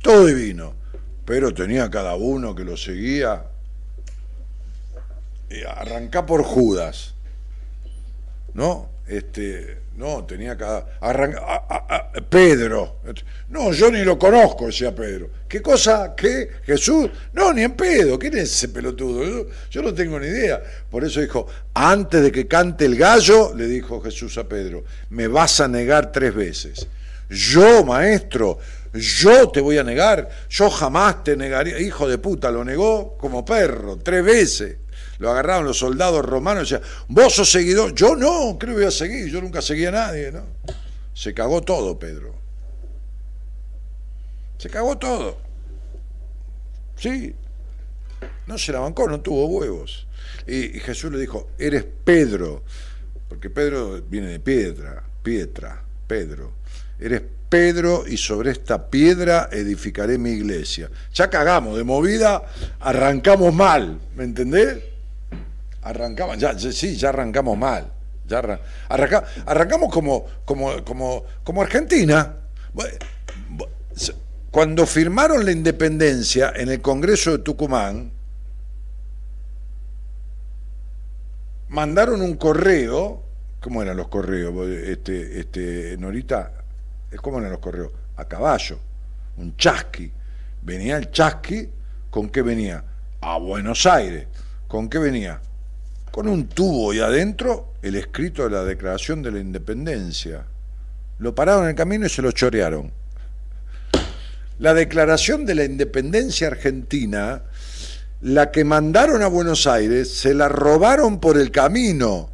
todo 0.00 0.26
divino, 0.26 0.74
pero 1.24 1.52
tenía 1.52 1.90
cada 1.90 2.14
uno 2.16 2.54
que 2.54 2.64
lo 2.64 2.76
seguía. 2.76 3.44
Y 5.50 5.62
arrancá 5.62 6.26
por 6.26 6.42
Judas, 6.42 7.14
¿no? 8.54 8.88
Este, 9.08 9.78
no, 9.96 10.24
tenía 10.26 10.56
cada. 10.56 10.98
arranca- 11.00 11.40
a- 11.40 11.64
a- 11.68 11.96
a- 11.96 12.12
Pedro. 12.28 13.00
No, 13.48 13.72
yo 13.72 13.90
ni 13.90 14.04
lo 14.04 14.18
conozco, 14.18 14.66
decía 14.66 14.94
Pedro. 14.94 15.30
¿Qué 15.48 15.62
cosa? 15.62 16.14
¿Qué? 16.14 16.48
¿Jesús? 16.64 17.08
No, 17.32 17.52
ni 17.54 17.62
en 17.62 17.72
pedo. 17.72 18.18
¿Quién 18.18 18.36
es 18.36 18.52
ese 18.52 18.68
pelotudo? 18.68 19.46
Yo 19.70 19.82
no 19.82 19.94
tengo 19.94 20.20
ni 20.20 20.26
idea. 20.26 20.62
Por 20.90 21.04
eso 21.04 21.20
dijo, 21.20 21.46
antes 21.72 22.22
de 22.22 22.30
que 22.30 22.46
cante 22.46 22.84
el 22.84 22.96
gallo, 22.96 23.54
le 23.54 23.66
dijo 23.66 24.00
Jesús 24.02 24.36
a 24.36 24.46
Pedro, 24.46 24.84
me 25.10 25.26
vas 25.26 25.60
a 25.60 25.68
negar 25.68 26.12
tres 26.12 26.34
veces. 26.34 26.86
Yo, 27.30 27.84
maestro, 27.84 28.58
yo 28.92 29.48
te 29.50 29.60
voy 29.60 29.78
a 29.78 29.84
negar. 29.84 30.28
Yo 30.50 30.68
jamás 30.68 31.24
te 31.24 31.34
negaría. 31.36 31.78
Hijo 31.78 32.06
de 32.08 32.18
puta, 32.18 32.50
lo 32.50 32.62
negó 32.64 33.16
como 33.16 33.42
perro, 33.44 33.96
tres 33.96 34.22
veces. 34.22 34.76
Lo 35.18 35.30
agarraron 35.30 35.64
los 35.64 35.78
soldados 35.78 36.24
romanos 36.24 36.70
y 36.70 36.74
decían, 36.74 36.90
vos 37.08 37.34
sos 37.34 37.50
seguidor. 37.50 37.94
Yo 37.94 38.14
no, 38.14 38.56
creo 38.58 38.74
que 38.74 38.80
voy 38.80 38.88
a 38.88 38.90
seguir. 38.90 39.28
Yo 39.28 39.40
nunca 39.40 39.60
seguí 39.60 39.84
a 39.86 39.90
nadie, 39.90 40.30
¿no? 40.30 40.44
Se 41.12 41.34
cagó 41.34 41.60
todo, 41.62 41.98
Pedro. 41.98 42.34
Se 44.58 44.70
cagó 44.70 44.96
todo. 44.96 45.38
Sí. 46.96 47.34
No 48.46 48.58
se 48.58 48.72
la 48.72 48.80
bancó, 48.80 49.08
no 49.08 49.20
tuvo 49.20 49.46
huevos. 49.46 50.06
Y, 50.46 50.76
y 50.76 50.80
Jesús 50.80 51.12
le 51.12 51.18
dijo, 51.18 51.50
eres 51.58 51.84
Pedro, 52.04 52.62
porque 53.28 53.50
Pedro 53.50 54.00
viene 54.02 54.28
de 54.28 54.40
piedra, 54.40 55.04
Pietra, 55.22 55.82
Pedro. 56.06 56.54
Eres 56.98 57.22
Pedro 57.48 58.04
y 58.06 58.16
sobre 58.16 58.50
esta 58.50 58.88
piedra 58.90 59.48
edificaré 59.50 60.18
mi 60.18 60.30
iglesia. 60.30 60.90
Ya 61.14 61.30
cagamos, 61.30 61.76
de 61.76 61.84
movida 61.84 62.44
arrancamos 62.80 63.54
mal, 63.54 64.00
¿me 64.14 64.24
entendés? 64.24 64.78
Arrancamos, 65.88 66.36
ya, 66.36 66.56
sí, 66.58 66.96
ya 66.96 67.08
arrancamos 67.08 67.56
mal. 67.56 67.90
Ya 68.26 68.40
arran- 68.40 68.60
arranca- 68.90 69.24
arrancamos 69.46 69.90
como, 69.90 70.26
como, 70.44 70.84
como, 70.84 71.24
como 71.42 71.62
Argentina. 71.62 72.36
Cuando 74.50 74.84
firmaron 74.86 75.46
la 75.46 75.52
independencia 75.52 76.52
en 76.54 76.68
el 76.68 76.82
Congreso 76.82 77.32
de 77.32 77.38
Tucumán, 77.38 78.12
mandaron 81.68 82.20
un 82.20 82.36
correo. 82.36 83.22
¿Cómo 83.60 83.82
eran 83.82 83.96
los 83.96 84.08
correos? 84.08 84.54
Este, 84.68 85.40
este, 85.40 85.96
Norita, 85.98 86.52
¿cómo 87.22 87.38
eran 87.38 87.50
los 87.50 87.60
correos? 87.60 87.90
A 88.16 88.26
caballo, 88.26 88.78
un 89.38 89.56
chasqui. 89.56 90.12
Venía 90.60 90.98
el 90.98 91.10
chasqui, 91.10 91.66
¿con 92.10 92.28
qué 92.28 92.42
venía? 92.42 92.84
A 93.22 93.38
Buenos 93.38 93.86
Aires. 93.86 94.26
¿Con 94.68 94.90
qué 94.90 94.98
venía? 94.98 95.40
Con 96.18 96.26
un 96.26 96.48
tubo 96.48 96.92
y 96.92 96.98
adentro 96.98 97.74
el 97.80 97.94
escrito 97.94 98.42
de 98.42 98.50
la 98.50 98.64
Declaración 98.64 99.22
de 99.22 99.30
la 99.30 99.38
Independencia. 99.38 100.44
Lo 101.20 101.32
pararon 101.32 101.62
en 101.62 101.68
el 101.68 101.74
camino 101.76 102.06
y 102.06 102.08
se 102.08 102.22
lo 102.22 102.32
chorearon. 102.32 102.90
La 104.58 104.74
Declaración 104.74 105.46
de 105.46 105.54
la 105.54 105.62
Independencia 105.62 106.48
Argentina 106.48 107.44
la 108.22 108.50
que 108.50 108.64
mandaron 108.64 109.22
a 109.22 109.28
Buenos 109.28 109.68
Aires 109.68 110.12
se 110.12 110.34
la 110.34 110.48
robaron 110.48 111.20
por 111.20 111.38
el 111.38 111.52
camino. 111.52 112.30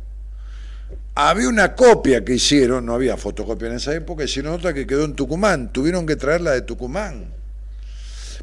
Había 1.15 1.51
una 1.51 1.75
copia 1.75 2.25
que 2.25 2.37
hicieron, 2.37 2.87
no 2.87 2.95
había 2.95 3.19
fotocopia 3.19 3.69
en 3.69 3.75
esa 3.75 3.95
época, 3.95 4.25
hicieron 4.25 4.55
otra 4.55 4.73
que 4.73 4.87
quedó 4.87 5.05
en 5.05 5.13
Tucumán, 5.13 5.75
tuvieron 5.75 6.07
que 6.07 6.17
traerla 6.17 6.53
de 6.53 6.63
Tucumán. 6.63 7.27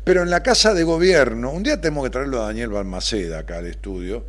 Pero 0.03 0.21
en 0.21 0.29
la 0.29 0.43
casa 0.43 0.75
de 0.75 0.83
gobierno, 0.83 1.49
un 1.49 1.63
día 1.63 1.81
tenemos 1.81 2.03
que 2.03 2.11
traerlo 2.11 2.43
a 2.43 2.45
Daniel 2.45 2.69
Balmaceda 2.69 3.39
acá 3.39 3.57
al 3.57 3.65
estudio, 3.65 4.27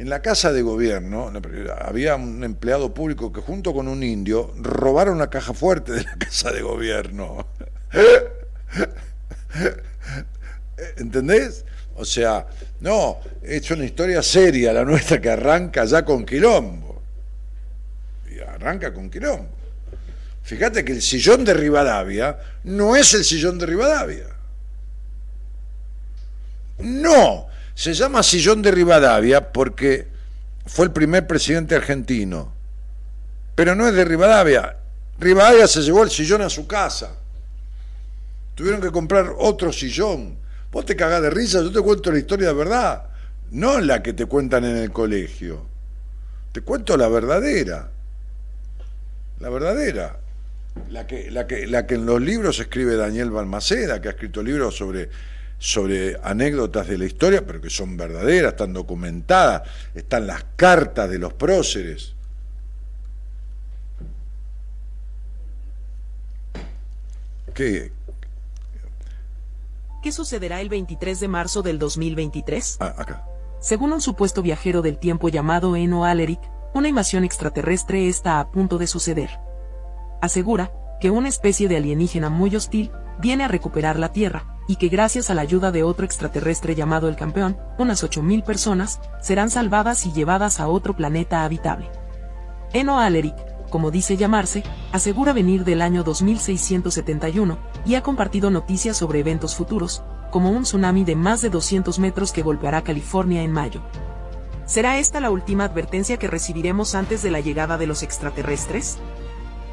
en 0.00 0.08
la 0.08 0.22
casa 0.22 0.50
de 0.50 0.62
gobierno 0.62 1.30
había 1.78 2.16
un 2.16 2.42
empleado 2.42 2.94
público 2.94 3.30
que 3.30 3.42
junto 3.42 3.74
con 3.74 3.86
un 3.86 4.02
indio 4.02 4.50
robaron 4.56 5.18
la 5.18 5.28
caja 5.28 5.52
fuerte 5.52 5.92
de 5.92 6.04
la 6.04 6.16
casa 6.16 6.50
de 6.50 6.62
gobierno. 6.62 7.46
¿Entendés? 10.96 11.66
O 11.96 12.06
sea, 12.06 12.46
no, 12.80 13.20
es 13.42 13.70
una 13.70 13.84
historia 13.84 14.22
seria 14.22 14.72
la 14.72 14.86
nuestra 14.86 15.20
que 15.20 15.28
arranca 15.28 15.84
ya 15.84 16.02
con 16.02 16.24
quilombo. 16.24 17.02
Y 18.34 18.40
arranca 18.40 18.94
con 18.94 19.10
quilombo. 19.10 19.50
Fíjate 20.44 20.82
que 20.82 20.92
el 20.92 21.02
sillón 21.02 21.44
de 21.44 21.52
Rivadavia 21.52 22.38
no 22.64 22.96
es 22.96 23.12
el 23.12 23.22
sillón 23.22 23.58
de 23.58 23.66
Rivadavia. 23.66 24.28
No, 26.78 27.49
se 27.80 27.94
llama 27.94 28.22
sillón 28.22 28.60
de 28.60 28.70
Rivadavia 28.72 29.54
porque 29.54 30.06
fue 30.66 30.84
el 30.84 30.92
primer 30.92 31.26
presidente 31.26 31.74
argentino. 31.74 32.52
Pero 33.54 33.74
no 33.74 33.88
es 33.88 33.94
de 33.94 34.04
Rivadavia. 34.04 34.76
Rivadavia 35.18 35.66
se 35.66 35.80
llevó 35.80 36.02
el 36.02 36.10
sillón 36.10 36.42
a 36.42 36.50
su 36.50 36.66
casa. 36.66 37.16
Tuvieron 38.54 38.82
que 38.82 38.90
comprar 38.90 39.32
otro 39.38 39.72
sillón. 39.72 40.36
Vos 40.70 40.84
te 40.84 40.94
cagás 40.94 41.22
de 41.22 41.30
risa, 41.30 41.62
yo 41.62 41.72
te 41.72 41.80
cuento 41.80 42.12
la 42.12 42.18
historia 42.18 42.48
de 42.48 42.52
verdad, 42.52 43.04
no 43.52 43.80
la 43.80 44.02
que 44.02 44.12
te 44.12 44.26
cuentan 44.26 44.66
en 44.66 44.76
el 44.76 44.92
colegio. 44.92 45.64
Te 46.52 46.60
cuento 46.60 46.98
la 46.98 47.08
verdadera. 47.08 47.88
La 49.38 49.48
verdadera. 49.48 50.18
La 50.90 51.06
que, 51.06 51.30
la 51.30 51.46
que, 51.46 51.66
la 51.66 51.86
que 51.86 51.94
en 51.94 52.04
los 52.04 52.20
libros 52.20 52.60
escribe 52.60 52.96
Daniel 52.96 53.30
Balmaceda, 53.30 54.02
que 54.02 54.08
ha 54.08 54.10
escrito 54.10 54.42
libros 54.42 54.76
sobre, 54.76 55.08
sobre 55.60 56.18
anécdotas 56.24 56.88
de 56.88 56.96
la 56.96 57.04
historia, 57.04 57.46
pero 57.46 57.60
que 57.60 57.68
son 57.68 57.94
verdaderas, 57.94 58.52
están 58.52 58.72
documentadas, 58.72 59.68
están 59.94 60.26
las 60.26 60.42
cartas 60.56 61.08
de 61.10 61.18
los 61.18 61.34
próceres. 61.34 62.14
¿Qué, 67.54 67.92
¿Qué 70.02 70.12
sucederá 70.12 70.62
el 70.62 70.70
23 70.70 71.20
de 71.20 71.28
marzo 71.28 71.60
del 71.60 71.78
2023? 71.78 72.78
Ah, 72.80 72.94
acá. 72.96 73.26
Según 73.60 73.92
un 73.92 74.00
supuesto 74.00 74.40
viajero 74.40 74.80
del 74.80 74.98
tiempo 74.98 75.28
llamado 75.28 75.76
Eno 75.76 76.06
Aleric, 76.06 76.40
una 76.72 76.88
invasión 76.88 77.22
extraterrestre 77.22 78.08
está 78.08 78.40
a 78.40 78.50
punto 78.50 78.78
de 78.78 78.86
suceder. 78.86 79.28
Asegura 80.22 80.72
que 81.02 81.10
una 81.10 81.28
especie 81.28 81.68
de 81.68 81.76
alienígena 81.76 82.30
muy 82.30 82.56
hostil 82.56 82.90
viene 83.20 83.44
a 83.44 83.48
recuperar 83.48 83.98
la 83.98 84.12
Tierra, 84.12 84.56
y 84.66 84.76
que 84.76 84.88
gracias 84.88 85.30
a 85.30 85.34
la 85.34 85.42
ayuda 85.42 85.72
de 85.72 85.82
otro 85.82 86.04
extraterrestre 86.04 86.74
llamado 86.74 87.08
el 87.08 87.16
campeón, 87.16 87.58
unas 87.78 88.04
8.000 88.04 88.44
personas 88.44 89.00
serán 89.20 89.50
salvadas 89.50 90.06
y 90.06 90.12
llevadas 90.12 90.60
a 90.60 90.68
otro 90.68 90.94
planeta 90.94 91.44
habitable. 91.44 91.90
Eno 92.72 93.00
Aleric 93.00 93.50
como 93.70 93.90
dice 93.90 94.16
llamarse, 94.16 94.62
asegura 94.92 95.32
venir 95.32 95.64
del 95.64 95.80
año 95.80 96.02
2671 96.02 97.56
y 97.86 97.94
ha 97.94 98.02
compartido 98.02 98.50
noticias 98.50 98.96
sobre 98.96 99.20
eventos 99.20 99.54
futuros, 99.54 100.02
como 100.30 100.50
un 100.50 100.64
tsunami 100.64 101.04
de 101.04 101.16
más 101.16 101.40
de 101.40 101.50
200 101.50 101.98
metros 101.98 102.32
que 102.32 102.42
golpeará 102.42 102.82
California 102.82 103.42
en 103.42 103.52
mayo. 103.52 103.80
¿Será 104.66 104.98
esta 104.98 105.20
la 105.20 105.30
última 105.30 105.64
advertencia 105.64 106.18
que 106.18 106.28
recibiremos 106.28 106.94
antes 106.94 107.22
de 107.22 107.30
la 107.30 107.40
llegada 107.40 107.78
de 107.78 107.86
los 107.86 108.02
extraterrestres? 108.02 108.98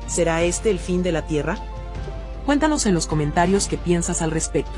¿Será 0.07 0.41
este 0.43 0.71
el 0.71 0.79
fin 0.79 1.03
de 1.03 1.11
la 1.11 1.27
Tierra? 1.27 1.57
Cuéntanos 2.47 2.85
en 2.85 2.93
los 2.93 3.07
comentarios 3.07 3.67
qué 3.67 3.77
piensas 3.77 4.21
al 4.21 4.31
respecto. 4.31 4.71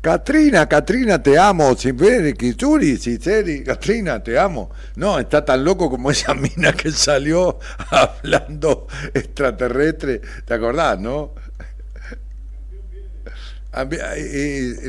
Katrina, 0.00 0.66
Katrina, 0.66 1.22
te 1.22 1.36
amo. 1.36 1.76
Kituri, 1.76 2.96
Citeri, 2.96 3.62
Katrina, 3.62 4.22
te 4.22 4.38
amo. 4.38 4.70
No, 4.96 5.18
está 5.18 5.44
tan 5.44 5.62
loco 5.62 5.90
como 5.90 6.10
esa 6.10 6.32
mina 6.32 6.72
que 6.72 6.90
salió 6.90 7.58
hablando 7.90 8.86
extraterrestre. 9.12 10.22
¿Te 10.46 10.54
acordás, 10.54 10.98
no? 10.98 11.32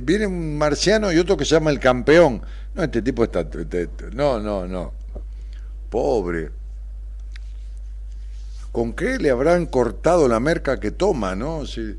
Viene 0.01 0.27
un 0.27 0.57
marciano 0.57 1.11
y 1.11 1.17
otro 1.17 1.35
que 1.35 1.43
se 1.43 1.55
llama 1.55 1.71
el 1.71 1.79
campeón. 1.81 2.41
No, 2.73 2.83
este 2.83 3.01
tipo 3.01 3.25
está. 3.25 3.45
No, 4.13 4.39
no, 4.39 4.65
no. 4.65 4.93
Pobre. 5.89 6.51
¿Con 8.75 8.91
qué 8.91 9.17
le 9.19 9.29
habrán 9.29 9.67
cortado 9.67 10.27
la 10.27 10.41
merca 10.41 10.81
que 10.81 10.91
toma, 10.91 11.33
no? 11.33 11.65
Si, 11.65 11.95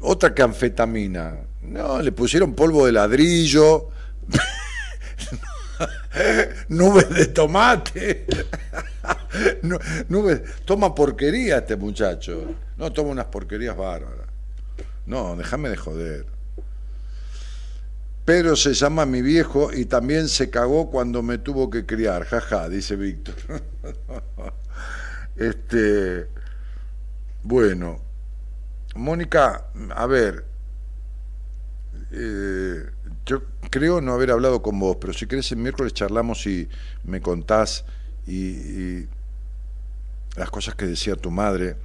otra 0.00 0.34
que 0.34 0.42
anfetamina 0.42 1.36
no, 1.62 2.02
le 2.02 2.10
pusieron 2.10 2.54
polvo 2.54 2.86
de 2.86 2.90
ladrillo, 2.90 3.88
nubes 6.70 7.08
de 7.08 7.26
tomate, 7.26 8.26
nubes, 10.08 10.42
toma 10.64 10.92
porquería 10.92 11.58
este 11.58 11.76
muchacho. 11.76 12.46
No, 12.76 12.92
toma 12.92 13.10
unas 13.10 13.26
porquerías 13.26 13.76
bárbaras. 13.76 14.26
No, 15.06 15.36
déjame 15.36 15.68
de 15.68 15.76
joder. 15.76 16.26
Pedro 18.24 18.56
se 18.56 18.74
llama 18.74 19.06
mi 19.06 19.22
viejo 19.22 19.72
y 19.72 19.84
también 19.84 20.28
se 20.28 20.50
cagó 20.50 20.90
cuando 20.90 21.22
me 21.22 21.38
tuvo 21.38 21.70
que 21.70 21.86
criar, 21.86 22.24
jaja, 22.24 22.68
dice 22.68 22.96
Víctor. 22.96 23.36
este, 25.36 26.28
bueno, 27.42 28.00
Mónica, 28.94 29.66
a 29.94 30.06
ver, 30.06 30.44
eh, 32.10 32.84
yo 33.24 33.42
creo 33.70 34.00
no 34.00 34.12
haber 34.12 34.30
hablado 34.30 34.62
con 34.62 34.78
vos, 34.78 34.98
pero 35.00 35.12
si 35.12 35.26
querés 35.26 35.50
el 35.52 35.58
miércoles 35.58 35.94
charlamos 35.94 36.46
y 36.46 36.68
me 37.04 37.20
contás 37.20 37.84
y, 38.26 39.06
las 40.36 40.50
cosas 40.50 40.74
que 40.74 40.86
decía 40.86 41.14
tu 41.16 41.30
madre 41.30 41.76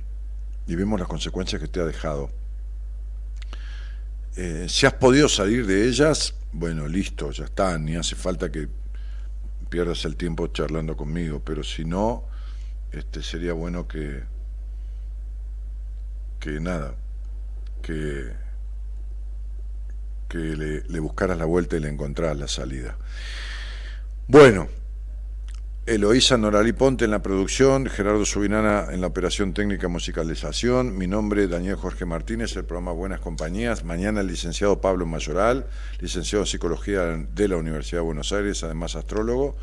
y 0.67 0.75
vemos 0.75 0.99
las 0.99 1.07
consecuencias 1.07 1.61
que 1.61 1.67
te 1.67 1.79
ha 1.79 1.85
dejado. 1.85 2.29
Eh, 4.35 4.67
si 4.69 4.85
has 4.85 4.93
podido 4.93 5.27
salir 5.27 5.65
de 5.65 5.87
ellas, 5.87 6.35
bueno, 6.51 6.87
listo, 6.87 7.31
ya 7.31 7.45
está, 7.45 7.77
ni 7.77 7.95
hace 7.95 8.15
falta 8.15 8.51
que 8.51 8.67
pierdas 9.69 10.05
el 10.05 10.15
tiempo 10.15 10.47
charlando 10.47 10.95
conmigo, 10.95 11.41
pero 11.43 11.63
si 11.63 11.83
no, 11.83 12.26
este, 12.91 13.23
sería 13.23 13.53
bueno 13.53 13.88
que, 13.88 14.23
que 16.39 16.59
nada, 16.59 16.95
que 17.81 18.47
que 20.27 20.38
le, 20.38 20.99
buscaras 20.99 21.38
la 21.38 21.45
vuelta 21.45 21.77
y 21.77 21.80
le 21.80 21.89
encontraras 21.89 22.38
la 22.38 22.47
salida. 22.47 22.97
Bueno, 24.27 24.68
Eloísa 25.85 26.38
Noralí 26.38 26.73
Ponte 26.73 27.05
en 27.05 27.11
la 27.11 27.22
producción, 27.22 27.85
Gerardo 27.85 28.26
Subinana 28.26 28.88
en 28.91 28.99
la 28.99 29.07
operación 29.07 29.53
técnica 29.53 29.88
musicalización, 29.88 30.97
mi 30.97 31.07
nombre 31.07 31.47
Daniel 31.47 31.76
Jorge 31.76 32.05
Martínez, 32.05 32.55
el 32.57 32.65
programa 32.65 32.91
Buenas 32.91 33.22
Compañías, 33.22 33.85
mañana 33.85 34.19
el 34.19 34.27
licenciado 34.27 34.81
Pablo 34.81 35.05
Mayoral, 35.05 35.68
licenciado 36.01 36.43
en 36.43 36.47
Psicología 36.47 37.03
de 37.05 37.47
la 37.47 37.55
Universidad 37.55 38.01
de 38.01 38.05
Buenos 38.05 38.34
Aires, 38.34 38.64
además 38.65 38.97
astrólogo, 38.97 39.55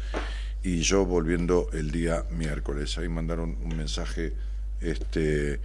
y 0.65 0.81
yo 0.81 1.07
volviendo 1.07 1.69
el 1.73 1.93
día 1.93 2.25
miércoles. 2.31 2.99
Ahí 2.99 3.09
mandaron 3.09 3.57
un 3.63 3.77
mensaje, 3.77 4.33
este, 4.81 5.61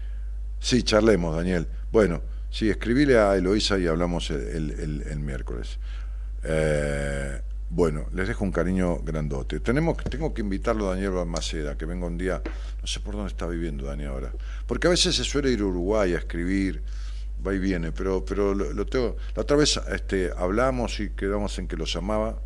sí, 0.59 0.83
charlemos 0.83 1.35
Daniel. 1.35 1.67
Bueno. 1.91 2.21
Sí, 2.51 2.69
escribile 2.69 3.17
a 3.17 3.35
Eloísa 3.35 3.77
y 3.77 3.85
hablamos 3.85 4.31
el, 4.31 5.19
miércoles. 5.19 5.77
Eh, 6.43 7.41
bueno, 7.69 8.07
les 8.13 8.27
dejo 8.27 8.43
un 8.43 8.51
cariño 8.51 8.97
grandote. 9.03 9.59
Tenemos, 9.59 9.97
tengo 9.97 10.33
que 10.33 10.41
invitarlo 10.41 10.87
a 10.87 10.95
Daniel 10.95 11.11
Balmaceda, 11.11 11.77
que 11.77 11.85
venga 11.85 12.07
un 12.07 12.17
día, 12.17 12.41
no 12.81 12.87
sé 12.87 12.99
por 13.01 13.13
dónde 13.13 13.29
está 13.29 13.45
viviendo 13.45 13.85
Daniel 13.85 14.09
ahora, 14.09 14.33
porque 14.65 14.87
a 14.87 14.89
veces 14.89 15.15
se 15.15 15.23
suele 15.23 15.51
ir 15.51 15.61
a 15.61 15.65
Uruguay 15.65 16.15
a 16.15 16.17
escribir, 16.17 16.81
va 17.45 17.53
y 17.53 17.59
viene, 17.59 17.91
pero, 17.91 18.25
pero 18.25 18.55
lo, 18.55 18.85
tengo, 18.87 19.15
la 19.35 19.43
otra 19.43 19.55
vez 19.55 19.79
este, 19.91 20.31
hablamos 20.35 20.99
y 20.99 21.09
quedamos 21.11 21.59
en 21.59 21.67
que 21.67 21.77
lo 21.77 21.85
llamaba, 21.85 22.41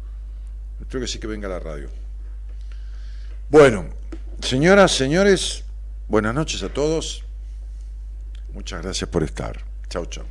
creo 0.89 1.01
que 1.01 1.07
sí 1.07 1.19
que 1.19 1.27
venga 1.27 1.47
a 1.47 1.51
la 1.51 1.59
radio. 1.59 2.02
Bueno, 3.53 3.85
señoras, 4.39 4.93
señores, 4.93 5.63
buenas 6.07 6.34
noches 6.34 6.63
a 6.63 6.69
todos, 6.69 7.23
muchas 8.51 8.81
gracias 8.81 9.07
por 9.07 9.21
estar. 9.21 9.59
Chau, 9.89 10.07
chau. 10.07 10.25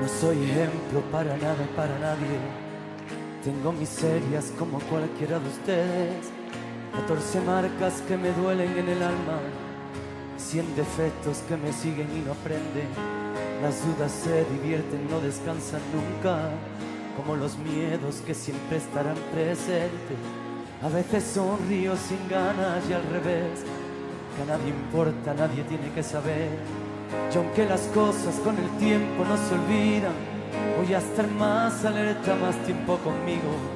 No 0.00 0.08
soy 0.20 0.40
ejemplo 0.44 1.00
para 1.10 1.36
nada 1.36 1.66
para 1.74 1.98
nadie. 1.98 2.38
Tengo 3.42 3.72
miserias 3.72 4.52
como 4.56 4.78
cualquiera 4.82 5.40
de 5.40 5.48
ustedes. 5.48 6.45
14 6.92 7.40
marcas 7.42 8.02
que 8.08 8.16
me 8.16 8.32
duelen 8.32 8.78
en 8.78 8.88
el 8.88 9.02
alma. 9.02 9.40
100 10.38 10.76
defectos 10.76 11.38
que 11.48 11.56
me 11.56 11.72
siguen 11.72 12.08
y 12.16 12.20
no 12.20 12.32
aprenden. 12.32 12.88
Las 13.62 13.84
dudas 13.86 14.12
se 14.12 14.44
divierten, 14.44 15.08
no 15.10 15.20
descansan 15.20 15.80
nunca. 15.92 16.50
Como 17.16 17.36
los 17.36 17.56
miedos 17.58 18.22
que 18.26 18.34
siempre 18.34 18.76
estarán 18.76 19.16
presentes. 19.32 20.18
A 20.82 20.88
veces 20.88 21.24
sonrío 21.24 21.96
sin 21.96 22.28
ganas 22.28 22.82
y 22.88 22.92
al 22.92 23.02
revés. 23.04 23.64
Que 24.36 24.42
a 24.42 24.56
nadie 24.56 24.68
importa, 24.68 25.34
nadie 25.34 25.64
tiene 25.64 25.90
que 25.92 26.02
saber. 26.02 26.50
Y 27.32 27.36
aunque 27.36 27.66
las 27.66 27.82
cosas 27.94 28.34
con 28.44 28.56
el 28.58 28.68
tiempo 28.78 29.24
no 29.24 29.36
se 29.36 29.54
olvidan, 29.54 30.12
voy 30.76 30.92
a 30.94 30.98
estar 30.98 31.28
más 31.32 31.84
alerta, 31.84 32.34
más 32.36 32.56
tiempo 32.64 32.98
conmigo. 32.98 33.75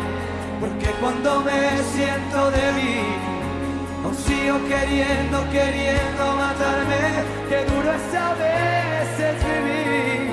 porque 0.61 0.91
cuando 1.01 1.41
me 1.41 1.59
siento 1.93 2.51
débil, 2.51 3.17
aún 4.03 4.15
sigo 4.15 4.57
queriendo, 4.69 5.37
queriendo 5.49 6.23
matarme, 6.35 7.03
que 7.49 7.65
duro 7.65 7.91
es 7.91 8.15
a 8.15 8.33
veces 8.35 9.35
vivir, 9.43 10.31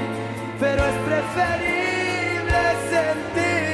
pero 0.60 0.84
es 0.84 0.96
preferible 1.08 2.60
sentir 2.92 3.67